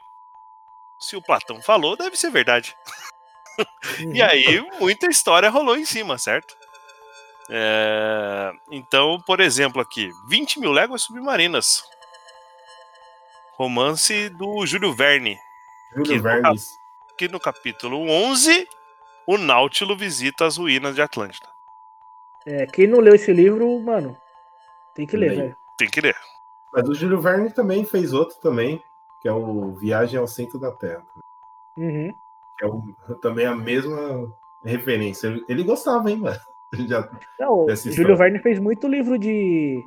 se 0.99 1.15
o 1.15 1.21
Platão 1.21 1.61
falou, 1.61 1.95
deve 1.95 2.15
ser 2.17 2.29
verdade. 2.31 2.75
E 4.15 4.19
aí, 4.19 4.67
muita 4.79 5.05
história 5.05 5.47
rolou 5.47 5.77
em 5.77 5.85
cima, 5.85 6.17
certo? 6.17 6.57
É, 7.49 8.51
Então, 8.71 9.19
por 9.25 9.39
exemplo, 9.39 9.81
aqui, 9.81 10.09
20 10.27 10.59
mil 10.59 10.71
léguas 10.71 11.01
submarinas. 11.03 11.83
Romance 13.57 14.29
do 14.29 14.65
Júlio 14.65 14.93
Verne, 14.93 15.37
que 16.03 16.17
Júlio 16.17 16.41
no 16.41 16.55
que 17.17 17.27
no 17.27 17.39
capítulo 17.39 18.09
11, 18.09 18.67
o 19.27 19.37
Náutilo 19.37 19.95
visita 19.95 20.45
as 20.45 20.57
ruínas 20.57 20.95
de 20.95 21.01
Atlântida. 21.01 21.47
É, 22.45 22.65
quem 22.65 22.87
não 22.87 22.99
leu 22.99 23.13
esse 23.13 23.31
livro, 23.31 23.79
mano, 23.79 24.17
tem 24.95 25.05
que 25.05 25.15
ler, 25.15 25.35
velho. 25.35 25.57
Tem 25.77 25.89
que 25.89 26.01
ler. 26.01 26.15
Mas 26.73 26.89
o 26.89 26.95
Júlio 26.95 27.21
Verne 27.21 27.53
também 27.53 27.85
fez 27.85 28.11
outro 28.11 28.37
também, 28.41 28.83
que 29.21 29.27
é 29.27 29.31
o 29.31 29.73
Viagem 29.75 30.19
ao 30.19 30.27
Centro 30.27 30.59
da 30.59 30.71
Terra. 30.71 31.05
Uhum. 31.77 32.11
Que 32.57 32.65
é 32.65 32.67
o- 32.67 33.15
também 33.21 33.45
a 33.45 33.55
mesma 33.55 34.33
referência. 34.65 35.27
Ele, 35.27 35.45
ele 35.47 35.63
gostava, 35.63 36.09
hein, 36.09 36.17
mano? 36.17 36.39
Já, 36.87 37.09
Não, 37.39 37.65
Júlio. 37.75 38.17
Verne 38.17 38.39
fez 38.39 38.59
muito 38.59 38.87
livro 38.87 39.17
de, 39.17 39.83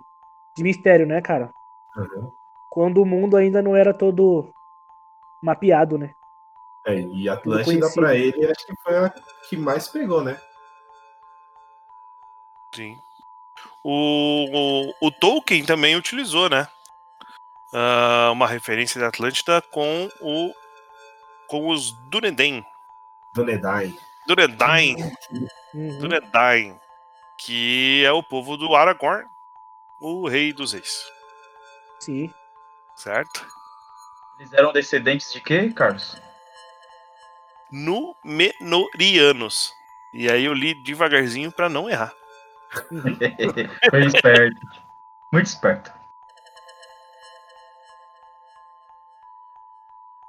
de 0.57 0.63
mistério, 0.63 1.07
né, 1.07 1.21
cara? 1.21 1.51
Uhum. 1.97 2.31
Quando 2.71 3.03
o 3.03 3.07
mundo 3.07 3.37
ainda 3.37 3.61
não 3.63 3.75
era 3.75 3.93
todo 3.93 4.49
mapeado, 5.43 5.99
né? 5.99 6.13
É, 6.87 7.01
e 7.01 7.29
Atlântida 7.29 7.91
pra 7.93 8.15
ele 8.15 8.47
acho 8.47 8.67
que 8.67 8.75
foi 8.83 8.97
a 8.97 9.13
que 9.49 9.57
mais 9.57 9.89
pegou, 9.89 10.23
né? 10.23 10.39
Sim. 12.73 12.97
O, 13.83 14.93
o, 15.01 15.07
o 15.07 15.11
Tolkien 15.11 15.65
também 15.65 15.97
utilizou, 15.97 16.49
né? 16.49 16.69
Ah, 17.73 18.31
uma 18.33 18.47
referência 18.47 19.01
da 19.01 19.09
Atlântida 19.09 19.61
com 19.73 20.09
o 20.21 20.53
com 21.49 21.69
os 21.69 21.93
Dunedain. 22.09 22.65
Dunedain. 23.35 23.97
Dunedain, 24.27 24.97
Uhum. 25.75 25.99
Dunedain, 25.99 26.79
que 27.39 28.03
é 28.05 28.13
o 28.13 28.23
povo 28.23 28.57
do 28.57 28.75
Aragorn, 28.75 29.27
o 30.01 30.29
rei 30.29 30.53
dos 30.53 30.73
reis, 30.73 31.05
Sim. 32.01 32.33
certo? 32.95 33.47
Eles 34.39 34.53
eram 34.53 34.73
descendentes 34.73 35.33
de 35.33 35.41
quê, 35.41 35.73
Carlos? 35.75 36.21
Númenóreanos. 37.71 39.73
E 40.13 40.31
aí 40.31 40.45
eu 40.45 40.55
li 40.55 40.75
devagarzinho 40.75 41.51
pra 41.53 41.69
não 41.69 41.91
errar. 41.91 42.13
Foi 43.91 44.07
esperto. 44.07 44.61
Muito 45.33 45.47
esperto. 45.47 45.93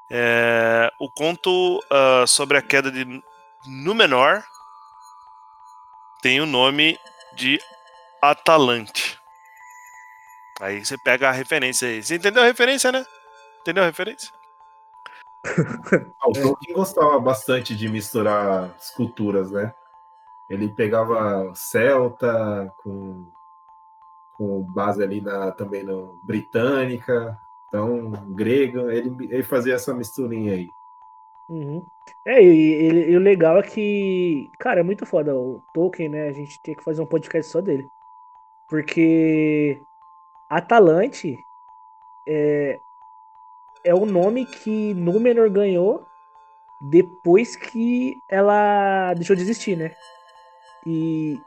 É, 0.10 0.90
o 1.00 1.12
conto 1.12 1.84
ah, 1.92 2.26
sobre 2.26 2.58
a 2.58 2.62
queda 2.62 2.90
de 2.90 3.22
Númenor 3.66 4.44
tem 6.22 6.42
o 6.42 6.46
nome 6.46 7.00
de 7.36 7.60
Atalante. 8.22 9.20
Aí 10.60 10.84
você 10.84 10.98
pega 10.98 11.30
a 11.30 11.32
referência 11.32 11.88
aí. 11.88 12.04
Você 12.04 12.16
entendeu 12.16 12.44
a 12.44 12.46
referência, 12.46 12.92
né? 12.92 13.06
Entendeu 13.62 13.84
a 13.84 13.88
referência? 13.88 14.32
Ah, 16.20 16.30
o 16.30 16.34
Tolkien 16.34 16.76
gostava 16.76 17.20
bastante 17.20 17.76
de 17.76 17.88
misturar 17.88 18.72
as 18.76 18.90
culturas, 18.92 19.52
né? 19.52 19.74
Ele 20.50 20.68
pegava 20.68 21.52
celta 21.54 22.74
com, 22.84 23.32
com 24.34 24.64
base 24.74 25.04
ali 25.04 25.22
na, 25.22 25.52
também 25.52 25.84
no 25.84 26.20
britânica, 26.24 27.38
então 27.68 28.12
grego, 28.34 28.90
ele, 28.90 29.16
ele 29.30 29.44
fazia 29.44 29.76
essa 29.76 29.94
misturinha 29.94 30.54
aí. 30.54 30.68
Uhum. 31.50 31.86
É, 32.26 32.42
e, 32.44 32.74
ele- 32.74 33.12
e 33.12 33.16
o 33.16 33.20
legal 33.20 33.58
é 33.58 33.64
que, 33.64 34.50
cara, 34.60 34.82
é 34.82 34.84
muito 34.84 35.06
foda 35.06 35.36
o 35.36 35.62
Tolkien, 35.74 36.10
né? 36.10 36.28
A 36.28 36.32
gente 36.34 36.60
tem 36.62 36.76
que 36.76 36.84
fazer 36.84 37.02
um 37.02 37.06
podcast 37.06 37.52
só 37.52 37.62
dele. 37.62 37.88
Porque 38.70 39.82
Atalante 40.50 41.38
é, 42.28 42.82
é 43.84 43.94
o 43.94 44.06
nome 44.06 44.46
que 44.46 44.94
Númenor 44.94 45.50
ganhou 45.50 46.06
depois 46.82 47.56
que 47.56 48.22
ela 48.30 49.14
deixou 49.14 49.36
de 49.36 49.42
existir, 49.42 49.78
né? 49.78 49.96
E, 50.86 51.42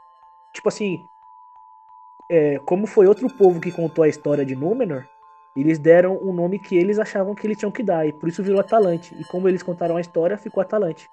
tipo 0.53 0.67
assim, 0.67 1.05
é, 2.29 2.59
como 2.59 2.87
foi 2.87 3.07
outro 3.07 3.27
povo 3.37 3.59
que 3.59 3.71
contou 3.71 4.03
a 4.03 4.07
história 4.09 4.45
de 4.45 4.55
Númenor, 4.55 5.05
eles 5.55 5.79
deram 5.79 6.17
um 6.21 6.33
nome 6.33 6.59
que 6.59 6.77
eles 6.77 6.97
achavam 6.97 7.35
que 7.35 7.45
eles 7.45 7.57
tinham 7.57 7.71
que 7.71 7.83
dar, 7.83 8.07
e 8.07 8.13
por 8.13 8.29
isso 8.29 8.43
virou 8.43 8.59
Atalante. 8.59 9.13
E 9.15 9.23
como 9.25 9.47
eles 9.49 9.63
contaram 9.63 9.97
a 9.97 10.01
história, 10.01 10.37
ficou 10.37 10.61
Atalante. 10.61 11.09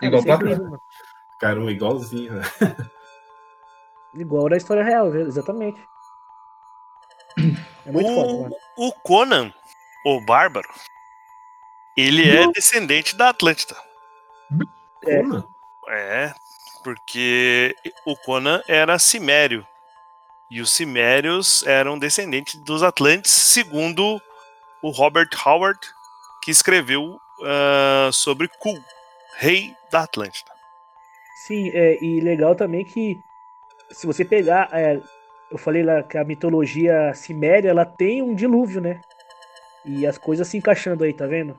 Igual 0.00 0.20
isso 0.20 0.28
é 0.28 0.30
Platão. 0.30 0.46
incrível, 0.46 0.70
mano. 0.70 0.82
Cara, 1.40 1.60
um 1.60 1.70
igualzinho, 1.70 2.34
né? 2.34 2.42
Igual 4.14 4.48
na 4.48 4.56
história 4.56 4.82
real, 4.82 5.14
exatamente. 5.14 5.80
É 7.86 7.92
muito 7.92 8.14
foda, 8.14 8.32
mano. 8.32 8.56
O, 8.76 8.88
o 8.88 8.92
Conan, 8.92 9.52
o 10.04 10.20
Bárbaro, 10.20 10.68
ele 11.96 12.28
é 12.28 12.50
descendente 12.52 13.16
da 13.16 13.30
Atlântida. 13.30 13.76
É. 15.04 15.22
Como? 15.22 15.54
É, 15.88 16.34
porque 16.82 17.74
o 18.04 18.16
Conan 18.16 18.62
era 18.68 18.98
cimério. 18.98 19.66
E 20.50 20.60
os 20.60 20.72
cimérios 20.72 21.62
eram 21.66 21.98
descendentes 21.98 22.54
dos 22.56 22.82
Atlantes, 22.82 23.30
segundo 23.30 24.20
o 24.82 24.90
Robert 24.90 25.28
Howard, 25.44 25.78
que 26.42 26.50
escreveu 26.50 27.20
ah, 27.44 28.10
sobre 28.12 28.48
Kul, 28.48 28.78
rei 29.36 29.74
da 29.90 30.04
Atlântida. 30.04 30.50
Sim, 31.46 31.70
é, 31.72 32.02
e 32.02 32.20
legal 32.20 32.54
também 32.54 32.84
que 32.84 33.18
se 33.90 34.06
você 34.06 34.24
pegar, 34.24 34.68
é, 34.72 35.00
eu 35.50 35.58
falei 35.58 35.82
lá 35.82 36.02
que 36.02 36.18
a 36.18 36.24
mitologia 36.24 37.12
ciméria, 37.14 37.70
ela 37.70 37.86
tem 37.86 38.22
um 38.22 38.34
dilúvio, 38.34 38.80
né? 38.80 39.00
E 39.84 40.06
as 40.06 40.18
coisas 40.18 40.46
se 40.46 40.56
encaixando 40.56 41.04
aí, 41.04 41.14
tá 41.14 41.26
vendo? 41.26 41.58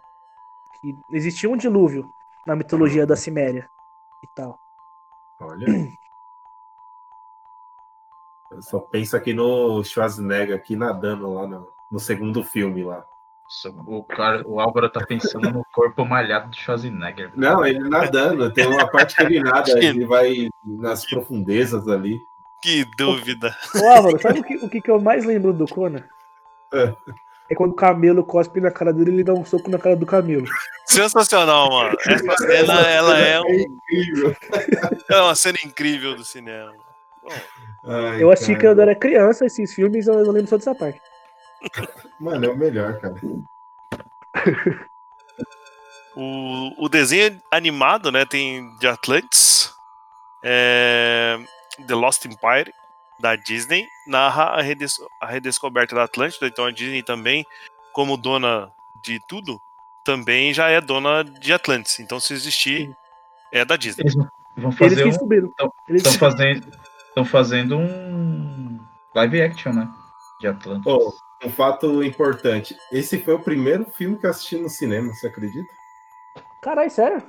Que 0.79 0.95
existia 1.11 1.49
um 1.49 1.57
dilúvio 1.57 2.07
na 2.45 2.55
mitologia 2.55 3.05
da 3.05 3.15
Ciméria 3.15 3.67
e 4.23 4.27
tal. 4.35 4.59
Olha. 5.39 5.65
Só 8.61 8.79
penso 8.79 9.15
aqui 9.15 9.33
no 9.33 9.83
Schwarzenegger 9.83 10.55
aqui 10.55 10.75
nadando 10.75 11.33
lá 11.33 11.47
no, 11.47 11.67
no 11.91 11.99
segundo 11.99 12.43
filme 12.43 12.83
lá. 12.83 13.03
O, 13.87 14.03
cara, 14.03 14.43
o 14.45 14.59
Álvaro 14.59 14.89
tá 14.89 15.03
pensando 15.03 15.51
no 15.51 15.65
corpo 15.73 16.05
malhado 16.05 16.49
do 16.49 16.55
Schwarzenegger. 16.55 17.31
Não, 17.35 17.65
ele 17.65 17.79
nadando, 17.89 18.53
tem 18.53 18.67
uma 18.67 18.87
parte 18.87 19.15
que 19.15 19.23
ele 19.23 19.39
nada, 19.41 19.71
ele 19.83 20.05
vai 20.05 20.49
nas 20.63 21.03
profundezas 21.05 21.87
ali. 21.87 22.19
Que 22.61 22.85
dúvida! 22.97 23.55
Ô 23.81 23.87
Álvaro, 23.87 24.21
sabe 24.21 24.41
o 24.41 24.43
que, 24.43 24.57
o 24.57 24.69
que 24.69 24.91
eu 24.91 24.99
mais 25.01 25.25
lembro 25.25 25.51
do 25.53 25.65
Conan? 25.65 26.03
É. 26.73 26.93
É 27.49 27.55
quando 27.55 27.71
o 27.71 27.75
camelo 27.75 28.23
cospe 28.23 28.61
na 28.61 28.69
cara 28.69 28.93
dele 28.93 29.09
e 29.09 29.13
ele 29.15 29.23
dá 29.23 29.33
um 29.33 29.43
soco 29.43 29.71
na 29.71 29.79
cara 29.79 29.95
do 29.95 30.05
camelo. 30.05 30.45
Sensacional, 30.85 31.71
mano. 31.71 31.97
Essa 32.05 32.37
cena, 32.37 32.81
ela 32.81 33.17
é, 33.17 33.41
um- 33.41 33.45
incrível. 33.49 34.35
é 35.09 35.21
uma 35.21 35.33
cena 35.33 35.57
incrível 35.65 36.15
do 36.15 36.23
cinema. 36.23 36.73
Ai, 37.85 38.21
Eu 38.21 38.31
assisti 38.31 38.53
cara. 38.53 38.59
que 38.59 38.67
eu 38.67 38.81
era 38.81 38.95
criança 38.95 39.45
esses 39.45 39.73
filmes, 39.73 40.07
eu 40.07 40.15
eu 40.19 40.31
lembro 40.31 40.49
só 40.49 40.57
dessa 40.57 40.75
parte. 40.75 41.01
Mano, 42.19 42.45
é 42.45 42.49
o 42.49 42.55
melhor, 42.55 42.99
cara. 42.99 43.15
O, 46.15 46.85
o 46.85 46.89
desenho 46.89 47.41
animado, 47.51 48.11
né, 48.11 48.25
tem 48.25 48.75
de 48.77 48.87
Atlantis, 48.87 49.73
é, 50.43 51.39
The 51.87 51.95
Lost 51.95 52.25
Empire, 52.25 52.73
da 53.19 53.35
Disney, 53.35 53.87
narra 54.07 54.45
a, 54.45 54.61
redes, 54.61 54.95
a 55.21 55.27
redescoberta 55.27 55.95
da 55.95 56.03
Atlântida, 56.03 56.47
então 56.47 56.65
a 56.65 56.71
Disney 56.71 57.03
também, 57.03 57.45
como 57.93 58.17
dona 58.17 58.71
de 59.03 59.19
tudo, 59.27 59.59
também 60.03 60.53
já 60.53 60.69
é 60.69 60.79
dona 60.81 61.23
de 61.23 61.53
Atlantis. 61.53 61.99
Então 61.99 62.19
se 62.19 62.33
existir, 62.33 62.87
Sim. 62.87 62.95
é 63.51 63.63
da 63.65 63.75
Disney. 63.75 64.03
Eles 64.03 64.15
vão 64.15 64.71
Eles 64.71 64.77
fazer 64.77 65.05
um. 65.05 65.71
Eles 65.87 66.03
Estão 66.03 66.13
fazendo, 66.13 66.67
estão 67.19 67.25
fazendo 67.25 67.77
um 67.77 68.79
live 69.13 69.41
action, 69.41 69.73
né? 69.73 69.89
De 70.39 70.47
Atlantis. 70.47 70.85
Oh, 70.85 71.13
um 71.43 71.49
fato 71.49 72.03
importante. 72.03 72.77
Esse 72.91 73.19
foi 73.19 73.33
o 73.33 73.39
primeiro 73.43 73.85
filme 73.85 74.17
que 74.17 74.25
eu 74.25 74.29
assisti 74.29 74.57
no 74.57 74.69
cinema, 74.69 75.13
você 75.13 75.27
acredita? 75.27 75.69
Caralho, 76.61 76.89
sério? 76.89 77.25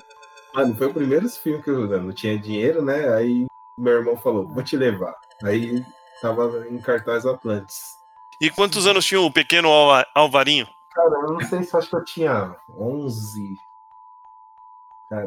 Mano, 0.54 0.76
foi 0.76 0.88
o 0.88 0.94
primeiro 0.94 1.28
filme 1.28 1.62
que 1.62 1.70
eu 1.70 1.86
não 2.00 2.12
tinha 2.12 2.38
dinheiro, 2.38 2.84
né? 2.84 3.12
Aí 3.14 3.46
meu 3.78 3.94
irmão 3.94 4.16
falou, 4.16 4.46
vou 4.46 4.62
te 4.62 4.76
levar. 4.76 5.14
Aí 5.44 5.84
tava 6.20 6.68
em 6.68 6.78
cartaz 6.78 7.24
Atlantis. 7.24 7.98
E 8.40 8.50
quantos 8.50 8.86
anos 8.86 9.04
tinha 9.04 9.20
o 9.20 9.32
pequeno 9.32 9.68
Alva- 9.68 10.06
Alvarinho? 10.14 10.68
Cara, 10.92 11.10
eu 11.22 11.32
não 11.34 11.40
sei 11.40 11.62
se 11.62 11.74
eu 11.74 11.78
acho 11.78 11.88
que 11.88 11.96
eu 11.96 12.04
tinha 12.04 12.56
11. 12.76 13.54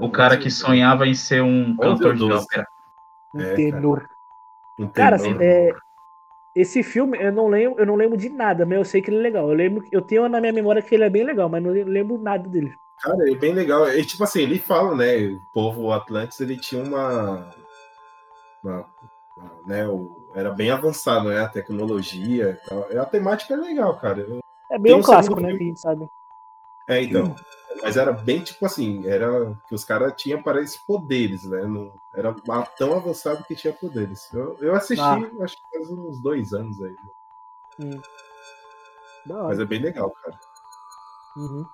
O 0.01 0.09
cara 0.09 0.37
que 0.37 0.49
sonhava 0.49 1.07
em 1.07 1.13
ser 1.13 1.41
um 1.41 1.75
cantor 1.75 2.15
de 2.15 2.23
ópera. 2.23 2.67
Um 3.33 3.41
É, 3.41 3.55
tenor. 3.55 4.09
Cara, 4.93 5.17
tenor. 5.17 5.41
é, 5.41 5.71
esse 6.55 6.83
filme 6.83 7.17
eu 7.21 7.31
não 7.31 7.47
lembro, 7.47 7.79
eu 7.79 7.85
não 7.85 7.95
lembro 7.95 8.17
de 8.17 8.29
nada, 8.29 8.65
mas 8.65 8.77
eu 8.77 8.85
sei 8.85 9.01
que 9.01 9.09
ele 9.09 9.17
é 9.17 9.21
legal. 9.21 9.49
Eu 9.49 9.55
lembro, 9.55 9.85
eu 9.91 10.01
tenho 10.01 10.27
na 10.29 10.39
minha 10.39 10.53
memória 10.53 10.81
que 10.81 10.93
ele 10.93 11.03
é 11.03 11.09
bem 11.09 11.23
legal, 11.23 11.49
mas 11.49 11.61
não 11.63 11.71
lembro 11.71 12.17
nada 12.17 12.47
dele. 12.47 12.73
Cara, 13.01 13.29
é 13.31 13.35
bem 13.35 13.53
legal. 13.53 13.89
E, 13.89 14.05
tipo 14.05 14.23
assim, 14.23 14.41
ele 14.43 14.59
fala, 14.59 14.95
né? 14.95 15.17
O 15.27 15.39
povo 15.53 15.91
Atlantis, 15.91 16.39
ele 16.39 16.57
tinha 16.57 16.81
uma. 16.83 17.49
uma- 18.63 18.85
né, 19.65 19.87
o- 19.87 20.31
era 20.35 20.51
bem 20.51 20.71
avançado, 20.71 21.27
né? 21.29 21.39
A 21.39 21.49
tecnologia 21.49 22.51
e 22.63 22.69
tal. 22.69 22.87
A 23.01 23.05
temática 23.05 23.53
é 23.53 23.57
legal, 23.57 23.97
cara. 23.99 24.21
Eu- 24.21 24.39
É 24.71 24.79
bem 24.79 24.93
um 24.95 25.01
clássico, 25.01 25.39
né, 25.39 25.49
que 25.49 25.63
a 25.63 25.67
gente 25.67 25.79
sabe. 25.79 26.07
É, 26.87 27.01
então. 27.03 27.35
Mas 27.81 27.97
era 27.97 28.11
bem 28.11 28.41
tipo 28.41 28.65
assim, 28.65 29.05
era 29.07 29.57
que 29.67 29.73
os 29.75 29.83
caras 29.83 30.13
tinham 30.15 30.41
para 30.41 30.61
esses 30.61 30.77
poderes, 30.77 31.43
né? 31.43 31.63
Não, 31.63 31.91
era 32.15 32.33
tão 32.77 32.93
avançado 32.93 33.43
que 33.45 33.55
tinha 33.55 33.73
poderes. 33.73 34.31
Eu, 34.33 34.57
eu 34.59 34.75
assisti, 34.75 35.01
Ah. 35.03 35.19
acho 35.41 35.57
que 35.57 35.77
faz 35.77 35.89
uns 35.89 36.21
dois 36.21 36.53
anos 36.53 36.81
aí. 36.81 36.95
Hum. 37.79 38.01
Mas 39.25 39.59
é 39.59 39.65
bem 39.65 39.79
legal, 39.81 40.11
cara. 40.11 40.39
Uhum. 41.35 41.65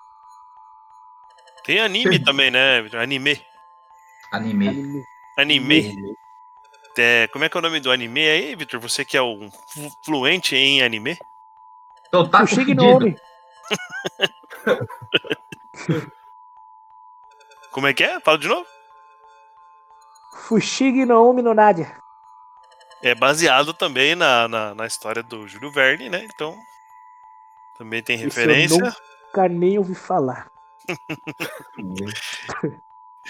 Tem 1.65 1.79
anime 1.79 2.17
também, 2.23 2.49
né? 2.49 2.81
Vitor? 2.81 2.99
Anime. 3.01 3.43
Anime. 4.31 4.67
Anime. 4.69 5.05
Anime. 5.37 6.15
É, 6.97 7.27
como 7.27 7.45
é 7.45 7.49
que 7.49 7.55
é 7.55 7.59
o 7.59 7.61
nome 7.61 7.79
do 7.79 7.91
anime 7.91 8.27
aí, 8.27 8.55
Vitor? 8.55 8.79
Você 8.79 9.05
que 9.05 9.15
é 9.17 9.21
um 9.21 9.49
flu- 9.51 9.91
fluente 10.03 10.55
em 10.55 10.81
anime? 10.81 11.17
Tô 12.11 12.27
tá 12.27 12.39
Fushigi 12.45 12.73
no. 12.73 12.83
Omi. 12.95 13.15
Como 17.71 17.87
é 17.87 17.93
que 17.93 18.03
é? 18.03 18.19
Fala 18.19 18.37
de 18.37 18.47
novo. 18.47 18.65
Fushigi 20.47 21.05
no 21.05 21.29
Omi 21.29 21.41
no 21.41 21.53
Nadia. 21.53 21.95
É 23.01 23.15
baseado 23.15 23.73
também 23.73 24.15
na, 24.15 24.47
na, 24.47 24.75
na 24.75 24.85
história 24.85 25.23
do 25.23 25.47
Júlio 25.47 25.71
Verne, 25.71 26.09
né? 26.09 26.27
Então. 26.33 26.57
Também 27.77 28.03
tem 28.03 28.17
eu 28.17 28.23
referência. 28.23 28.77
Nunca 28.77 29.47
nem 29.47 29.77
ouvi 29.77 29.95
falar. 29.95 30.51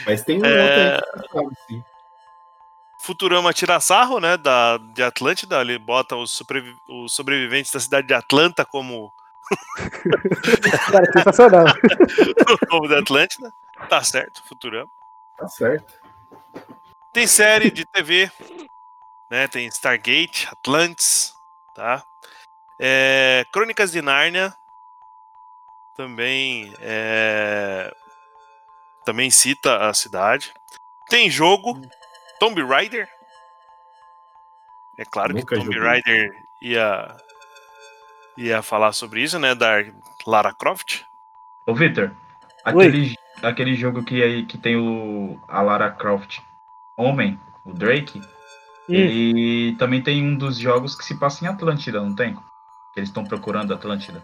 Mas 0.06 0.24
tem 0.24 0.42
um 0.42 0.46
É. 0.46 0.96
outro 0.96 1.02
aí 1.16 1.22
que 1.22 1.30
sabe, 1.34 1.56
sim. 1.68 1.84
Futurama 3.02 3.54
tira 3.54 3.80
sarro, 3.80 4.20
né? 4.20 4.38
Da, 4.38 4.78
de 4.78 5.04
Atlântida. 5.04 5.62
Ele 5.62 5.78
bota 5.78 6.16
os, 6.16 6.32
sobrevi- 6.32 6.76
os 6.88 7.14
sobreviventes 7.14 7.72
da 7.72 7.80
cidade 7.80 8.08
de 8.08 8.14
Atlanta 8.14 8.66
como 8.66 9.14
Cara, 10.92 11.12
sensacional. 11.12 11.66
o 11.68 12.68
povo 12.68 12.88
da 12.88 13.00
Atlântida. 13.00 13.52
Tá 13.90 14.04
certo, 14.04 14.44
Futurama. 14.44 14.90
Tá 15.38 15.48
certo. 15.48 15.94
Tem 17.14 17.26
série 17.26 17.72
de 17.72 17.86
TV, 17.86 18.32
né? 19.30 19.48
Tem 19.48 19.68
Stargate, 19.68 20.48
Atlantis, 20.52 21.34
tá? 21.74 22.04
É, 22.80 23.46
Crônicas 23.52 23.92
de 23.92 24.02
Nárnia 24.02 24.56
também 25.96 26.74
é, 26.80 27.94
também 29.04 29.30
cita 29.30 29.90
a 29.90 29.94
cidade. 29.94 30.54
Tem 31.10 31.30
jogo, 31.30 31.82
Tomb 32.40 32.62
Raider. 32.64 33.10
É 34.98 35.06
claro 35.06 35.34
Nunca 35.34 35.56
que 35.56 35.62
Tomb 35.62 35.74
joguei. 35.74 35.90
Raider 35.90 36.32
ia 36.62 37.18
ia 38.40 38.62
falar 38.62 38.94
sobre 38.94 39.22
isso, 39.22 39.38
né? 39.38 39.54
Da 39.54 39.84
Lara 40.26 40.54
Croft. 40.54 41.02
Ô, 41.66 41.74
Victor, 41.74 42.12
aquele, 42.64 43.16
aquele 43.44 43.76
jogo 43.76 44.04
que, 44.04 44.24
aí, 44.24 44.46
que 44.46 44.58
tem 44.58 44.76
o, 44.76 45.40
a 45.48 45.62
Lara 45.62 45.92
Croft 45.92 46.40
Homem, 46.98 47.40
o 47.66 47.74
Drake, 47.74 48.22
Hum. 48.90 48.96
ele 48.96 49.76
também 49.76 50.02
tem 50.02 50.26
um 50.26 50.36
dos 50.36 50.58
jogos 50.58 50.96
que 50.96 51.06
se 51.06 51.20
passa 51.20 51.46
em 51.46 51.48
Atlântida, 51.48 52.02
não 52.02 52.16
tem? 52.16 52.34
Que 52.92 53.00
eles 53.00 53.10
estão 53.10 53.24
procurando 53.24 53.72
Atlântida. 53.72 54.24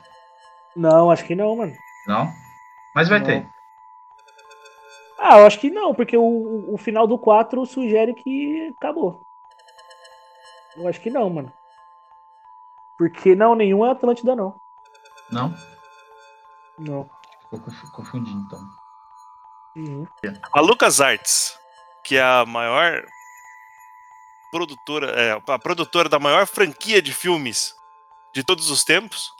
Não, 0.76 1.12
acho 1.12 1.24
que 1.24 1.36
não, 1.36 1.56
mano. 1.56 1.72
Não? 2.08 2.32
Mas 2.96 3.08
vai 3.08 3.20
Não. 3.20 3.26
ter. 3.28 3.48
Ah, 5.20 5.38
eu 5.38 5.46
acho 5.46 5.60
que 5.60 5.70
não, 5.70 5.94
porque 5.94 6.18
o, 6.18 6.74
o 6.74 6.78
final 6.80 7.06
do 7.06 7.16
4 7.18 7.64
sugere 7.68 8.16
que 8.16 8.74
acabou. 8.76 9.22
Eu 10.76 10.88
acho 10.88 11.00
que 11.00 11.12
não, 11.12 11.30
mano. 11.30 11.54
Porque 12.98 13.36
não, 13.36 13.56
nenhum 13.56 13.86
é 13.86 13.92
Atlântida, 13.92 14.36
não. 14.36 14.56
Não? 15.32 15.54
Não. 16.78 17.10
Ficou 17.42 17.60
confu- 17.60 17.92
confundindo, 17.92 18.40
então. 18.46 18.60
Uhum. 19.76 20.08
A 20.54 20.62
LucasArts, 20.62 21.58
que 22.04 22.16
é 22.16 22.24
a 22.24 22.46
maior 22.46 23.04
produtora, 24.52 25.08
é, 25.12 25.32
a 25.48 25.60
produtora 25.60 26.08
da 26.08 26.20
maior 26.20 26.46
franquia 26.48 27.02
de 27.02 27.14
filmes 27.14 27.76
de 28.34 28.44
todos 28.44 28.70
os 28.70 28.84
tempos, 28.84 29.34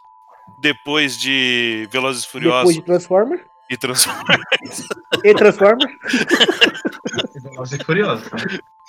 depois 0.60 1.18
de 1.18 1.88
Velozes 1.92 2.24
e 2.24 2.28
Depois 2.28 2.32
Furiosos 2.32 2.74
de 2.76 2.82
Transformer. 2.82 3.48
e 3.70 3.78
Transformers. 3.78 4.84
E 5.24 5.34
Transformer. 5.34 5.88
Velozes 7.42 7.80
e 7.80 7.84
Furiosos. 7.84 8.28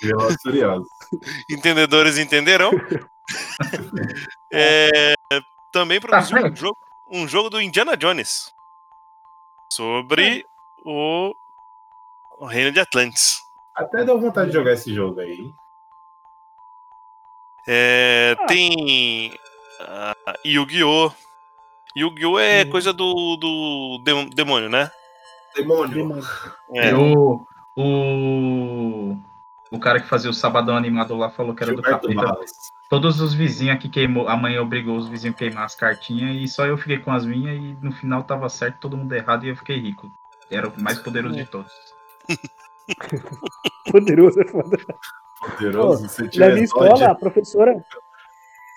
Velozes. 0.01 0.37
Entendedores 1.49 2.17
entenderão. 2.17 2.71
É, 4.49 5.13
também 5.73 5.99
produziu 5.99 6.37
um 6.37 6.55
jogo, 6.55 6.77
um 7.11 7.27
jogo 7.27 7.49
do 7.49 7.61
Indiana 7.61 7.97
Jones 7.97 8.53
sobre 9.73 10.45
o, 10.85 11.33
o 12.39 12.45
Reino 12.45 12.71
de 12.71 12.79
Atlantis. 12.79 13.35
Até 13.75 14.05
deu 14.05 14.17
vontade 14.17 14.47
de 14.47 14.53
jogar 14.55 14.71
esse 14.71 14.93
jogo 14.95 15.19
aí. 15.19 15.51
É, 17.67 18.37
Ah. 18.39 18.45
Tem 18.45 19.37
ah, 19.81 20.15
Yu-Gi-Oh! 20.45 21.11
Yu-Gi-Oh! 21.97 22.39
é 22.39 22.63
Hum. 22.63 22.69
coisa 22.69 22.93
do, 22.93 23.35
do 23.35 24.01
dem- 24.05 24.29
demônio, 24.29 24.69
né? 24.69 24.89
Demônio. 25.53 25.93
Demônio. 25.93 26.25
É. 26.75 26.95
O, 26.95 27.45
o, 29.71 29.79
cara 29.79 29.99
que 29.99 30.07
fazia 30.07 30.29
o 30.29 30.33
Sabadão 30.33 30.75
Animado 30.75 31.15
lá 31.15 31.29
falou 31.29 31.53
que 31.53 31.63
era 31.63 31.73
do 31.73 31.81
Gilberto 31.81 32.07
capeta. 32.07 32.27
Barros. 32.27 32.51
Todos 32.89 33.19
os 33.19 33.33
vizinhos 33.33 33.75
aqui 33.75 33.89
queimou. 33.89 34.27
A 34.29 34.37
mãe 34.37 34.57
obrigou 34.57 34.97
os 34.97 35.07
vizinhos 35.07 35.35
a 35.35 35.37
queimar 35.37 35.65
as 35.65 35.75
cartinhas 35.75 36.35
e 36.37 36.47
só 36.47 36.65
eu 36.65 36.77
fiquei 36.77 36.99
com 36.99 37.11
as 37.11 37.25
minhas 37.25 37.57
e 37.57 37.77
no 37.81 37.91
final 37.91 38.23
tava 38.23 38.47
certo, 38.49 38.79
todo 38.79 38.97
mundo 38.97 39.13
errado 39.13 39.45
e 39.45 39.49
eu 39.49 39.55
fiquei 39.55 39.79
rico. 39.79 40.11
Era 40.49 40.69
o 40.69 40.81
mais 40.81 40.99
poderoso 40.99 41.35
de 41.35 41.45
todos. 41.45 41.71
Poderoso 43.91 44.41
é 44.41 44.47
foda. 44.47 44.77
Poderoso. 45.39 46.07
Na 46.37 46.49
minha 46.49 46.63
escola, 46.63 47.11
a 47.11 47.15
professora. 47.15 47.83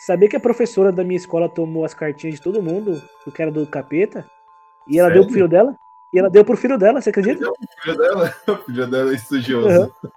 Sabia 0.07 0.29
que 0.29 0.37
a 0.37 0.41
professora 0.41 0.91
da 0.91 1.05
minha 1.05 1.17
escola 1.17 1.49
tomou 1.49 1.85
as 1.85 1.95
cartinhas 1.95 2.37
de 2.37 2.43
todo 2.43 2.63
mundo, 2.63 3.03
porque 3.23 3.43
era 3.43 3.51
do 3.51 3.67
capeta? 3.67 4.29
E 4.89 4.99
ela 4.99 5.09
Sério? 5.09 5.23
deu 5.23 5.27
pro 5.27 5.35
filho 5.35 5.49
dela? 5.49 5.77
E 6.13 6.19
ela 6.19 6.29
deu 6.29 6.45
pro 6.45 6.57
filho 6.57 6.77
dela, 6.77 7.01
você 7.01 7.11
acredita? 7.11 7.49
O 7.49 7.55
filho 7.83 7.97
dela, 7.97 8.35
o 8.49 8.57
filho 8.57 8.87
dela 8.87 9.11
é 9.11 9.15
estudioso. 9.15 9.69
Uhum. 9.69 10.11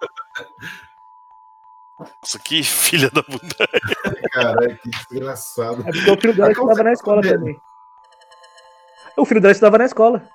Nossa, 2.00 2.40
que 2.40 2.64
filha 2.64 3.10
da 3.12 3.22
puta. 3.22 3.68
Caralho, 4.32 4.78
que 4.80 4.90
desgraçado. 4.90 5.82
É 5.82 5.92
porque 5.92 6.10
o 6.12 6.20
filho 6.20 6.34
dela 6.34 6.48
Mas 6.50 6.58
estudava 6.58 6.84
na 6.84 6.92
escola 6.92 7.22
também. 7.22 7.62
O 9.16 9.26
filho 9.26 9.42
dela 9.42 9.52
estudava 9.52 9.78
na 9.78 9.86
escola. 9.86 10.28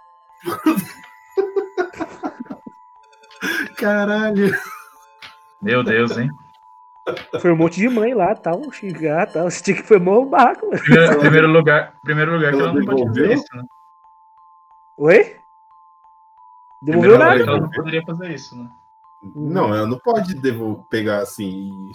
Caralho. 3.76 4.56
Meu 5.60 5.82
Deus, 5.82 6.16
hein? 6.16 6.30
Foi 7.40 7.50
um 7.52 7.56
monte 7.56 7.76
de 7.76 7.88
mãe 7.88 8.14
lá, 8.14 8.34
tal, 8.34 8.60
xingar, 8.70 9.26
tal. 9.32 9.50
Você 9.50 9.62
tinha 9.62 9.76
que 9.76 9.82
foi 9.82 9.98
mó 9.98 10.24
barraco, 10.24 10.66
mano. 10.66 10.80
Primeiro, 10.80 11.18
primeiro 11.20 11.48
lugar, 11.48 11.94
primeiro 12.02 12.32
lugar 12.34 12.52
que 12.52 12.60
Ela 12.60 12.72
não 12.72 12.84
pode 12.84 12.86
fazer 12.86 13.12
devolveu? 13.12 13.32
isso, 13.32 13.56
né? 13.56 13.62
Oi? 14.98 15.36
Devolveu 16.80 17.18
Primeiro 17.18 17.38
nada. 17.44 17.50
ela 17.52 17.60
não 17.60 17.70
poderia 17.70 18.02
fazer 18.04 18.30
isso, 18.34 18.56
né? 18.56 18.70
Não, 19.34 19.74
ela 19.74 19.86
não 19.86 19.98
pode 19.98 20.34
devo- 20.34 20.84
pegar 20.88 21.18
assim. 21.20 21.90
e- 21.90 21.92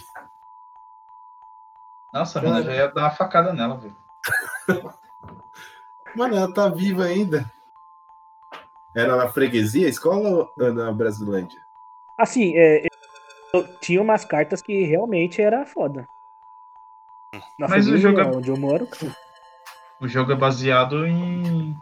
Nossa, 2.13 2.41
mano, 2.41 2.63
já 2.63 2.73
ia 2.73 2.87
dar 2.89 3.01
uma 3.03 3.11
facada 3.11 3.53
nela, 3.53 3.77
viu? 3.77 3.95
Mano, 6.15 6.35
ela 6.35 6.53
tá 6.53 6.69
viva 6.69 7.05
ainda. 7.05 7.51
Era 8.95 9.15
na 9.15 9.27
freguesia, 9.29 9.87
a 9.87 9.89
escola 9.89 10.29
ou 10.29 10.73
na 10.73 10.91
Brasilândia? 10.91 11.59
Assim, 12.19 12.55
é, 12.55 12.85
eu 13.51 13.79
tinha 13.79 13.99
umas 13.99 14.23
cartas 14.23 14.61
que 14.61 14.83
realmente 14.83 15.41
era 15.41 15.65
foda. 15.65 16.05
Na 17.57 17.67
Mas 17.67 17.87
o 17.87 17.97
jogo 17.97 18.19
é- 18.19 18.25
onde 18.25 18.49
eu 18.51 18.57
moro. 18.57 18.87
O 20.01 20.07
jogo 20.07 20.33
é 20.33 20.35
baseado 20.35 21.07
em. 21.07 21.75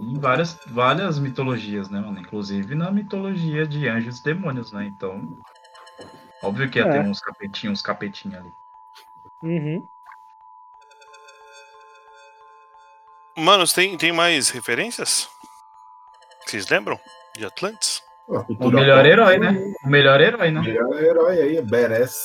Em 0.00 0.18
várias, 0.18 0.58
várias 0.66 1.18
mitologias, 1.18 1.88
né, 1.88 2.00
mano? 2.00 2.18
Inclusive 2.20 2.74
na 2.74 2.90
mitologia 2.90 3.66
de 3.66 3.88
anjos 3.88 4.20
e 4.20 4.24
demônios, 4.24 4.72
né? 4.72 4.84
Então. 4.86 5.36
Óbvio 6.42 6.70
que 6.70 6.78
ia 6.78 6.84
É. 6.86 6.90
ter 6.90 7.00
uns 7.00 7.20
capetinhos, 7.20 7.78
uns 7.80 7.82
capetinhos 7.82 8.38
ali. 8.38 8.52
Uhum. 9.42 9.86
Manos, 13.36 13.72
tem, 13.72 13.96
tem 13.96 14.12
mais 14.12 14.50
referências? 14.50 15.28
Vocês 16.44 16.68
lembram 16.68 16.98
de 17.36 17.44
Atlantis? 17.46 18.02
Ó, 18.28 18.44
O 18.48 18.70
melhor 18.70 18.98
pop, 18.98 19.08
herói, 19.08 19.38
né? 19.38 19.72
O 19.84 19.88
melhor 19.88 20.20
herói, 20.20 20.48
O 20.48 20.52
né? 20.52 20.60
melhor 20.60 21.02
herói 21.02 21.40
aí, 21.40 21.62
Badass. 21.62 22.16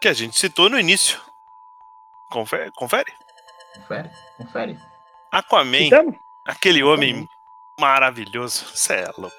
Que 0.00 0.08
a 0.08 0.12
gente 0.12 0.36
citou 0.38 0.68
no 0.68 0.78
início. 0.78 1.20
Confere? 2.30 2.70
confere? 2.72 3.12
Confere, 3.74 4.10
confere. 4.36 4.78
Aquaman, 5.30 5.76
Então, 5.78 6.14
aquele 6.48 6.82
homem 6.82 7.28
maravilhoso. 7.78 8.64
Cê 8.74 8.94
é 8.94 9.10
louco. 9.16 9.36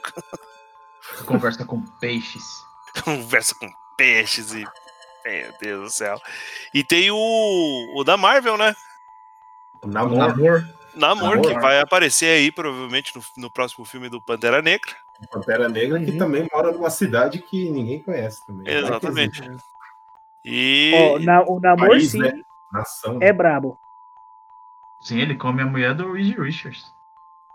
Conversa 1.26 1.66
com 1.66 1.82
peixes. 2.00 2.44
Conversa 3.04 3.54
com 3.56 3.70
peixes 3.98 4.54
e. 4.54 4.66
Meu 5.26 5.54
Deus 5.62 5.82
do 5.84 5.90
céu. 5.92 6.20
E 6.74 6.84
tem 6.84 7.12
o, 7.12 7.94
o 7.96 8.04
da 8.04 8.16
Marvel, 8.16 8.58
né? 8.58 8.74
O 9.84 9.88
Namor. 9.88 10.18
namor. 10.18 10.70
Namor, 10.96 11.36
Namor. 11.36 11.42
que 11.54 11.60
vai 11.60 11.80
aparecer 11.80 12.26
aí, 12.38 12.52
provavelmente, 12.52 13.16
no, 13.16 13.22
no 13.38 13.52
próximo 13.52 13.86
filme 13.86 14.10
do 14.10 14.22
Pantera 14.22 14.62
Negra. 14.62 14.92
Pantera 15.30 15.68
Negra, 15.70 16.00
que 16.00 16.12
Uhum. 16.12 16.18
também 16.18 16.48
mora 16.52 16.72
numa 16.72 16.90
cidade 16.90 17.40
que 17.40 17.70
ninguém 17.70 18.02
conhece 18.02 18.44
também. 18.48 18.74
Exatamente. 18.74 19.42
existe. 19.44 19.64
E. 20.46 20.94
ó, 20.96 21.20
na- 21.20 21.44
o 21.44 21.60
namoro 21.60 21.92
País, 21.92 22.12
sim 22.12 22.20
né? 22.20 22.32
Nação. 22.72 23.20
é 23.22 23.32
brabo. 23.34 23.78
Sim, 25.02 25.20
ele 25.20 25.36
come 25.36 25.62
a 25.62 25.66
mulher 25.66 25.94
do 25.94 26.12
Reed 26.14 26.38
Richards. 26.40 26.92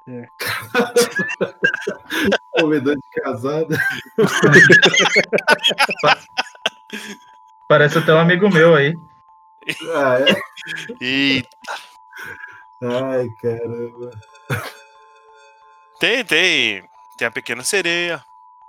Comedor 2.59 2.97
de 2.97 3.03
casada. 3.23 3.79
Parece 7.69 7.99
até 7.99 8.13
um 8.13 8.19
amigo 8.19 8.51
meu 8.51 8.75
aí. 8.75 8.95
Ah, 9.95 10.19
é? 10.21 10.35
e 11.01 11.43
Ai, 12.83 13.27
caramba. 13.41 14.11
tem, 15.99 16.23
tem. 16.25 16.87
Tem 17.17 17.29
a 17.29 17.31
Pequena 17.31 17.63
Sereia, 17.63 18.23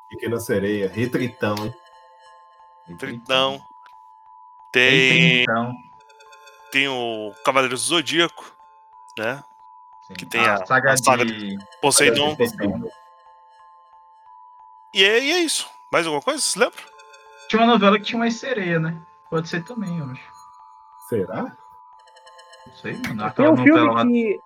Pequena 0.10 0.40
sereia. 0.40 0.88
Retritão, 0.88 1.56
hein? 1.66 1.76
Tritão. 2.98 3.60
Tem 4.72 5.46
Tem, 5.46 5.74
tem 6.72 6.88
o 6.88 7.34
Cavaleiro 7.44 7.76
do 7.76 7.80
Zodíaco, 7.80 8.56
né? 9.18 9.44
Sim. 10.08 10.14
Que 10.14 10.26
tem 10.26 10.46
a- 10.48 10.66
saga, 10.66 10.92
a 10.94 10.98
saga 10.98 11.26
de. 11.26 11.58
Poseidon. 11.82 12.36
Poseidon. 12.36 12.90
E 14.94 15.04
é, 15.04 15.20
e 15.24 15.32
é 15.32 15.40
isso. 15.40 15.68
Mais 15.92 16.06
alguma 16.06 16.22
coisa? 16.22 16.40
Vocês 16.42 16.56
lembram? 16.56 16.84
Tinha 17.50 17.62
uma 17.62 17.74
novela 17.74 17.98
que 18.00 18.06
tinha 18.06 18.20
mais 18.20 18.36
sereia, 18.36 18.80
né? 18.80 18.96
Pode 19.30 19.48
ser 19.50 19.64
também, 19.64 19.98
eu 20.00 20.06
acho. 20.06 20.24
Será? 21.10 21.42
Não 22.68 22.74
sei, 22.76 22.94
mano. 22.94 23.18
Tem 23.18 23.26
Aquela 23.26 23.52
um 23.52 23.56
novela 23.56 23.78
filme 23.80 23.94
lá. 23.94 24.06
que 24.06 24.42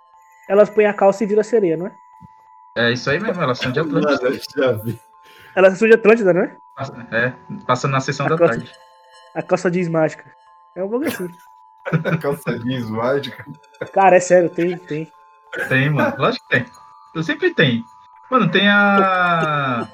elas 0.50 0.70
põem 0.70 0.86
a 0.86 0.94
calça 0.94 1.24
e 1.24 1.28
vira 1.28 1.44
sereia, 1.44 1.78
não 1.78 1.88
é? 1.88 1.96
É 2.76 2.92
isso 2.92 3.10
aí 3.10 3.20
mesmo, 3.20 3.42
elas 3.42 3.58
são 3.60 3.72
de 3.72 3.82
vi. 3.82 5.00
Elas 5.56 5.78
são 5.78 5.88
de 5.88 5.96
Atlântida, 5.96 6.34
não 6.34 6.42
é? 6.44 6.58
Passa- 6.76 7.08
É, 7.12 7.34
passa 7.66 7.88
na 7.88 8.00
sessão 8.00 8.26
A 8.26 8.30
da 8.30 8.38
calça- 8.38 8.54
tarde. 8.56 8.72
A 9.36 9.42
calça 9.44 9.70
jeans 9.72 9.88
mágica. 9.90 10.34
É 10.76 10.84
um 10.84 10.88
bagulho 10.88 11.10
assim. 11.10 11.28
Calça 12.22 12.60
jeans 12.60 12.90
mágica. 12.90 13.46
Cara, 13.94 14.16
é 14.18 14.20
sério, 14.20 14.50
tem, 14.50 14.78
tem. 14.78 15.12
Tem, 15.68 15.90
mano. 15.90 16.16
Lógico 16.18 16.48
que 16.48 16.60
tem. 16.60 17.24
Sempre 17.24 17.54
tem. 17.54 17.84
Mano, 18.30 18.50
tem 18.52 18.68
a. 18.70 19.88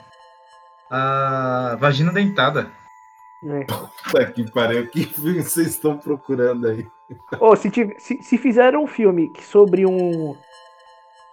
A 0.90 1.76
vagina 1.80 2.12
dentada. 2.12 2.72
É. 3.44 3.64
Puta 3.66 4.26
que 4.32 4.52
pariu. 4.52 4.88
Que 4.88 5.06
filme 5.06 5.42
vocês 5.42 5.68
estão 5.68 5.98
procurando 5.98 6.68
aí? 6.68 6.88
Ô, 7.40 7.56
se, 7.56 7.70
tive- 7.70 7.96
se, 8.00 8.22
se 8.22 8.38
fizeram 8.38 8.84
um 8.84 8.88
filme 8.88 9.32
sobre 9.42 9.86
um 9.86 10.36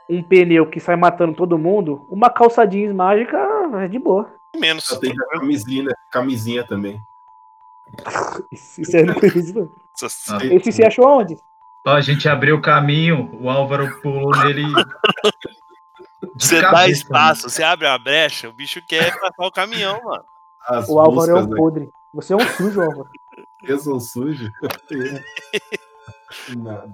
um 0.08 0.22
pneu 0.22 0.68
que 0.68 0.78
sai 0.80 0.96
matando 0.96 1.34
todo 1.34 1.56
mundo, 1.56 2.04
uma 2.10 2.28
calça 2.28 2.66
jeans 2.66 2.94
mágica 2.94 3.38
é 3.82 3.88
de 3.88 3.98
boa. 3.98 4.30
Menos. 4.54 4.84
Só 4.84 4.98
tem 4.98 5.12
a 5.12 5.38
camisinha, 5.38 5.88
camisinha 6.10 6.66
também. 6.66 7.00
Isso, 8.50 8.80
isso 8.80 8.96
eu 8.96 9.06
não. 9.06 9.14
Esse 10.50 10.72
você 10.72 10.84
achou 10.84 11.06
aonde? 11.06 11.38
Ó, 11.84 11.90
a 11.90 12.00
gente 12.00 12.28
abriu 12.28 12.56
o 12.56 12.62
caminho, 12.62 13.28
o 13.40 13.50
Álvaro 13.50 14.00
pulou 14.00 14.30
nele. 14.44 14.62
de 16.36 16.46
Você 16.46 16.60
dá 16.60 16.70
cabeça, 16.70 16.90
espaço, 16.90 17.50
você 17.50 17.62
abre 17.62 17.86
a 17.86 17.98
brecha, 17.98 18.48
o 18.48 18.52
bicho 18.52 18.80
quer 18.86 19.18
passar 19.18 19.46
o 19.46 19.50
caminhão, 19.50 20.00
mano. 20.02 20.24
As 20.66 20.88
O 20.88 21.00
Álvaro 21.00 21.30
é 21.30 21.40
um 21.40 21.50
podre. 21.50 21.90
Você 22.14 22.32
é 22.32 22.36
um 22.36 22.48
sujo, 22.48 22.80
Álvaro. 22.80 23.10
eu 23.64 23.78
sou 23.78 23.98
sujo. 23.98 24.50
Nada. 26.56 26.92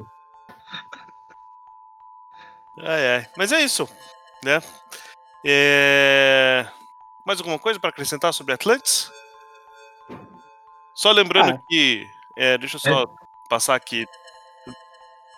Ai, 2.80 3.16
ai. 3.16 3.28
Mas 3.36 3.52
é 3.52 3.60
isso, 3.60 3.88
né? 4.44 4.62
É... 5.44 6.66
Mais 7.26 7.38
alguma 7.40 7.58
coisa 7.58 7.78
para 7.78 7.90
acrescentar 7.90 8.32
sobre 8.32 8.54
Atlantis? 8.54 9.10
Só 10.94 11.10
lembrando 11.12 11.54
Ah. 11.54 11.62
que. 11.68 12.08
é, 12.36 12.56
deixa 12.56 12.76
eu 12.76 12.80
só 12.80 13.06
passar 13.48 13.74
aqui. 13.74 14.06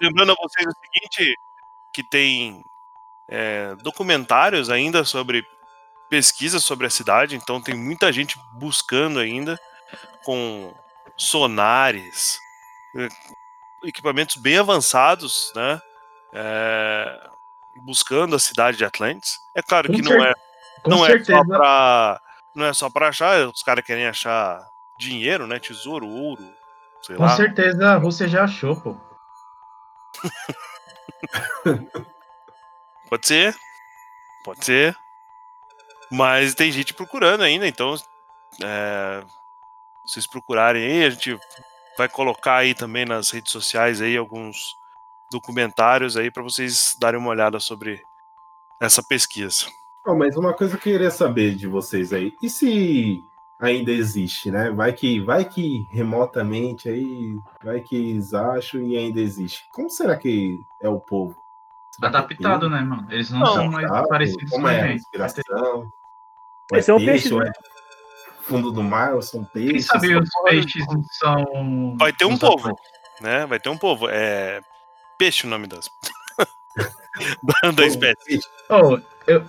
Lembrando 0.00 0.32
a 0.32 0.36
vocês 0.36 0.66
o 0.66 0.78
seguinte: 0.80 1.38
que 1.92 2.02
tem 2.02 2.64
é, 3.28 3.74
documentários 3.76 4.70
ainda 4.70 5.04
sobre 5.04 5.46
pesquisas 6.08 6.64
sobre 6.64 6.86
a 6.86 6.90
cidade, 6.90 7.36
então 7.36 7.60
tem 7.60 7.74
muita 7.74 8.12
gente 8.12 8.36
buscando 8.52 9.20
ainda 9.20 9.58
com 10.24 10.74
sonares, 11.16 12.38
eh, 12.96 13.08
equipamentos 13.84 14.36
bem 14.36 14.58
avançados, 14.58 15.52
né? 15.54 15.80
É, 16.32 17.28
buscando 17.82 18.34
a 18.34 18.38
cidade 18.38 18.76
de 18.76 18.84
Atlantis. 18.84 19.38
É 19.54 19.62
claro 19.62 19.88
Com 19.88 19.94
que 19.94 20.02
não 20.02 20.24
é, 20.24 20.34
Com 20.82 20.90
não 20.90 21.06
é 21.06 21.10
certeza. 21.10 21.38
só 21.38 21.44
pra 21.44 22.20
não 22.54 22.66
é 22.66 22.72
só 22.72 22.90
para 22.90 23.08
achar, 23.08 23.46
os 23.46 23.62
caras 23.62 23.84
querem 23.84 24.06
achar 24.06 24.60
dinheiro, 24.98 25.46
né? 25.46 25.60
Tesouro, 25.60 26.08
ouro, 26.08 26.42
sei 27.02 27.16
Com 27.16 27.22
lá. 27.22 27.36
certeza 27.36 27.90
a 27.92 27.96
Rússia 27.96 28.26
já 28.26 28.44
achou, 28.44 28.74
pô. 28.74 28.96
Pode 33.08 33.26
ser. 33.26 33.56
Pode 34.44 34.64
ser. 34.64 34.96
Mas 36.10 36.54
tem 36.54 36.72
gente 36.72 36.94
procurando 36.94 37.42
ainda, 37.42 37.66
então. 37.66 37.94
É, 38.62 39.22
se 40.06 40.14
vocês 40.14 40.26
procurarem 40.26 40.82
aí, 40.82 41.04
a 41.04 41.10
gente 41.10 41.38
vai 41.96 42.08
colocar 42.08 42.56
aí 42.56 42.74
também 42.74 43.04
nas 43.04 43.30
redes 43.30 43.52
sociais 43.52 44.00
aí 44.00 44.16
alguns 44.16 44.74
documentários 45.30 46.16
aí 46.16 46.30
para 46.30 46.42
vocês 46.42 46.96
darem 46.98 47.20
uma 47.20 47.30
olhada 47.30 47.60
sobre 47.60 48.02
essa 48.80 49.02
pesquisa. 49.02 49.66
Ó, 50.06 50.14
mas 50.14 50.36
uma 50.36 50.54
coisa 50.54 50.76
que 50.78 50.88
eu 50.88 50.92
queria 50.94 51.10
saber 51.10 51.54
de 51.54 51.66
vocês 51.66 52.12
aí. 52.12 52.34
E 52.42 52.48
se 52.48 53.22
ainda 53.60 53.90
existe, 53.90 54.50
né? 54.50 54.70
Vai 54.70 54.92
que, 54.92 55.20
vai 55.20 55.44
que 55.44 55.86
remotamente 55.90 56.88
aí, 56.88 57.38
vai 57.62 57.80
que 57.80 57.94
eles 57.94 58.32
acham 58.34 58.80
e 58.82 58.96
ainda 58.96 59.20
existe. 59.20 59.66
Como 59.70 59.90
será 59.90 60.16
que 60.16 60.64
é 60.80 60.88
o 60.88 60.98
povo? 60.98 61.36
É 62.02 62.06
Adaptado, 62.06 62.60
peixe? 62.68 62.74
né, 62.74 62.80
mano? 62.80 63.06
Eles 63.10 63.30
não, 63.30 63.40
Não, 63.40 63.46
são 63.54 63.66
mais 63.70 63.84
Adaptado? 63.86 64.08
parecidos 64.08 64.50
Como 64.50 64.62
com 64.62 64.68
a 64.68 64.72
é 64.72 64.80
a 64.80 64.86
gente. 64.86 64.92
respiração? 64.94 65.92
Eles 66.72 66.84
são 66.84 66.96
peixe, 66.96 67.10
peixes, 67.10 67.32
ou 67.32 67.40
né? 67.40 67.48
é 67.50 68.42
fundo 68.42 68.72
do 68.72 68.82
mar, 68.82 69.14
ou 69.14 69.22
são 69.22 69.44
Quem 69.44 69.66
peixes? 69.66 69.86
sabe 69.86 70.08
são- 70.08 70.20
os 70.20 70.30
peixes 70.48 70.84
são. 71.18 71.96
Vai 71.98 72.12
ter 72.12 72.24
um 72.24 72.38
povo. 72.38 72.74
Né? 73.20 73.44
Vai 73.46 73.60
ter 73.60 73.68
um 73.68 73.76
povo. 73.76 74.08
É. 74.08 74.60
Peixe 75.18 75.46
o 75.46 75.50
nome 75.50 75.66
das. 75.66 75.90
da, 77.42 77.70
da 77.72 77.84
espécie. 77.84 78.24
Peixe. 78.24 78.48
Oh, 78.70 78.98
eu- 79.26 79.44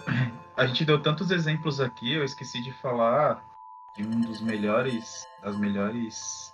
a 0.57 0.65
gente 0.67 0.83
deu 0.83 1.01
tantos 1.01 1.31
exemplos 1.31 1.79
aqui, 1.79 2.13
eu 2.13 2.23
esqueci 2.25 2.61
de 2.61 2.73
falar 2.73 3.41
de 3.95 4.03
um 4.03 4.21
dos 4.21 4.41
melhores, 4.41 5.27
das 5.41 5.57
melhores 5.57 6.53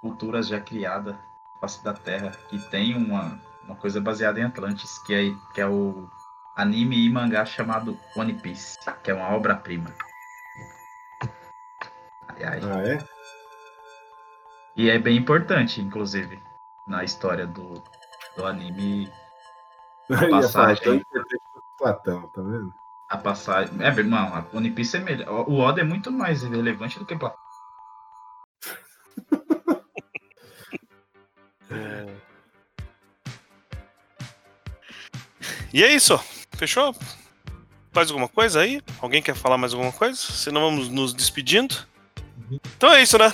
culturas 0.00 0.48
já 0.48 0.60
criadas 0.60 1.14
na 1.14 1.60
face 1.60 1.84
da 1.84 1.92
Terra, 1.92 2.30
que 2.48 2.58
tem 2.70 2.96
uma, 2.96 3.40
uma 3.64 3.76
coisa 3.76 4.00
baseada 4.00 4.40
em 4.40 4.44
Atlantis, 4.44 4.98
que 4.98 5.14
é, 5.14 5.52
que 5.54 5.60
é 5.60 5.66
o 5.66 6.08
anime 6.56 7.04
e 7.04 7.10
mangá 7.10 7.44
chamado 7.44 7.98
One 8.16 8.34
Piece, 8.34 8.78
que 9.02 9.10
é 9.10 9.14
uma 9.14 9.30
obra-prima. 9.30 9.94
Ai, 12.28 12.44
ai. 12.44 12.60
Ah, 12.62 12.88
é? 12.88 12.98
E 14.76 14.88
é 14.88 14.98
bem 14.98 15.16
importante, 15.16 15.80
inclusive, 15.80 16.40
na 16.86 17.02
história 17.04 17.46
do, 17.46 17.82
do 18.36 18.46
anime, 18.46 19.12
Eu 20.08 20.16
ia 20.16 20.28
falar, 20.28 20.40
passagem. 20.40 20.82
tão 20.82 20.94
importante 20.94 21.42
Platão, 21.76 22.28
tá 22.28 22.42
vendo? 22.42 22.74
A 23.08 23.16
passagem. 23.16 23.72
É, 23.80 23.90
mano, 24.02 24.34
a 24.52 24.56
One 24.56 24.70
Piece 24.70 24.96
é 24.96 25.00
melhor. 25.00 25.48
O 25.48 25.58
Oda 25.58 25.80
é 25.80 25.84
muito 25.84 26.10
mais 26.12 26.42
relevante 26.42 26.98
do 26.98 27.06
que 27.06 27.16
Platão. 27.16 27.38
E 35.72 35.82
é 35.82 35.92
isso. 35.92 36.18
Fechou? 36.56 36.94
Mais 37.94 38.10
alguma 38.10 38.28
coisa 38.28 38.60
aí? 38.60 38.80
Alguém 39.00 39.22
quer 39.22 39.34
falar 39.34 39.58
mais 39.58 39.72
alguma 39.72 39.92
coisa? 39.92 40.16
Senão 40.16 40.60
vamos 40.62 40.88
nos 40.88 41.12
despedindo. 41.14 41.74
Então 42.76 42.92
é 42.92 43.02
isso, 43.02 43.18
né? 43.18 43.32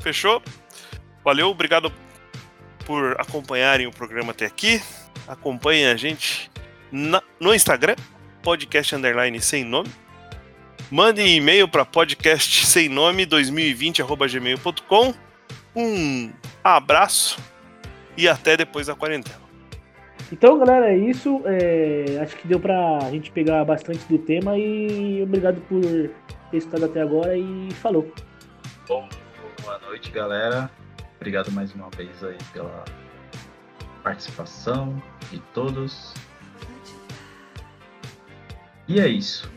Fechou? 0.00 0.42
Valeu, 1.24 1.48
obrigado 1.48 1.92
por 2.84 3.20
acompanharem 3.20 3.86
o 3.86 3.92
programa 3.92 4.32
até 4.32 4.46
aqui. 4.46 4.82
Acompanhem 5.28 5.86
a 5.86 5.96
gente 5.96 6.50
na- 6.90 7.22
no 7.38 7.54
Instagram, 7.54 7.94
podcast 8.42 8.94
underline 8.94 9.40
sem 9.40 9.64
nome. 9.64 9.88
Mandem 10.90 11.36
e-mail 11.36 11.66
para 11.66 11.84
podcast 11.84 12.66
sem 12.66 12.88
nome 12.88 13.24
2020@gmail.com. 13.24 15.14
Um 15.74 16.30
abraço 16.62 17.38
e 18.16 18.28
até 18.28 18.56
depois 18.56 18.88
da 18.88 18.94
quarentena. 18.94 19.40
Então, 20.30 20.58
galera, 20.58 20.90
é 20.90 20.96
isso. 20.96 21.42
É, 21.44 22.18
acho 22.20 22.36
que 22.36 22.48
deu 22.48 22.58
pra 22.58 22.98
gente 23.10 23.30
pegar 23.30 23.64
bastante 23.64 24.04
do 24.06 24.18
tema 24.18 24.56
e 24.58 25.22
obrigado 25.22 25.60
por 25.62 25.80
ter 26.50 26.56
estado 26.56 26.84
até 26.84 27.00
agora 27.02 27.36
e 27.36 27.68
falou. 27.74 28.12
Bom, 28.88 29.08
boa 29.62 29.78
noite, 29.78 30.10
galera. 30.10 30.70
Obrigado 31.16 31.52
mais 31.52 31.72
uma 31.74 31.88
vez 31.90 32.22
aí 32.24 32.36
pela 32.52 32.84
participação 34.02 35.00
de 35.30 35.38
todos. 35.54 36.12
E 38.88 39.00
é 39.00 39.08
isso. 39.08 39.50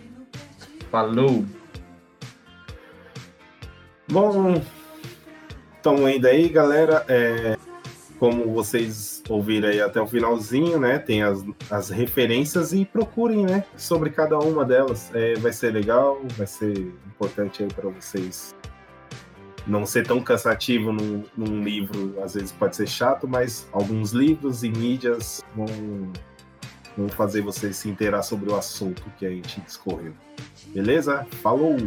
Falou! 0.92 1.46
Bom, 4.08 4.62
então 5.80 6.06
ainda 6.06 6.30
aí, 6.30 6.48
galera. 6.48 7.04
É, 7.08 7.58
como 8.20 8.52
vocês 8.54 9.22
ouviram 9.30 9.70
aí 9.70 9.82
até 9.82 10.00
o 10.02 10.08
finalzinho, 10.08 10.80
né? 10.80 11.00
Tem 11.00 11.22
as, 11.24 11.44
as 11.70 11.90
referências 11.90 12.74
e 12.74 12.86
procurem, 12.86 13.46
né? 13.46 13.66
Sobre 13.76 14.10
cada 14.10 14.38
uma 14.40 14.64
delas. 14.64 15.12
É, 15.14 15.34
vai 15.36 15.52
ser 15.52 15.72
legal, 15.72 16.22
vai 16.38 16.48
ser 16.48 16.78
importante 17.08 17.64
aí 17.64 17.70
para 17.74 17.90
vocês 17.90 18.56
não 19.68 19.86
ser 19.86 20.06
tão 20.06 20.22
cansativo 20.22 20.92
num, 20.92 21.24
num 21.36 21.64
livro. 21.64 22.22
Às 22.24 22.36
vezes 22.36 22.52
pode 22.52 22.76
ser 22.76 22.88
chato, 22.88 23.28
mas 23.28 23.68
alguns 23.72 24.12
livros 24.12 24.64
e 24.64 24.70
mídias 24.70 25.44
vão, 25.56 25.66
vão 26.98 27.10
fazer 27.10 27.42
vocês 27.42 27.76
se 27.76 27.90
inteirar 27.90 28.24
sobre 28.24 28.50
o 28.50 28.56
assunto 28.56 29.04
que 29.18 29.26
a 29.26 29.30
gente 29.30 29.60
discorreu. 29.62 30.14
Beleza? 30.68 31.26
Falou! 31.42 31.78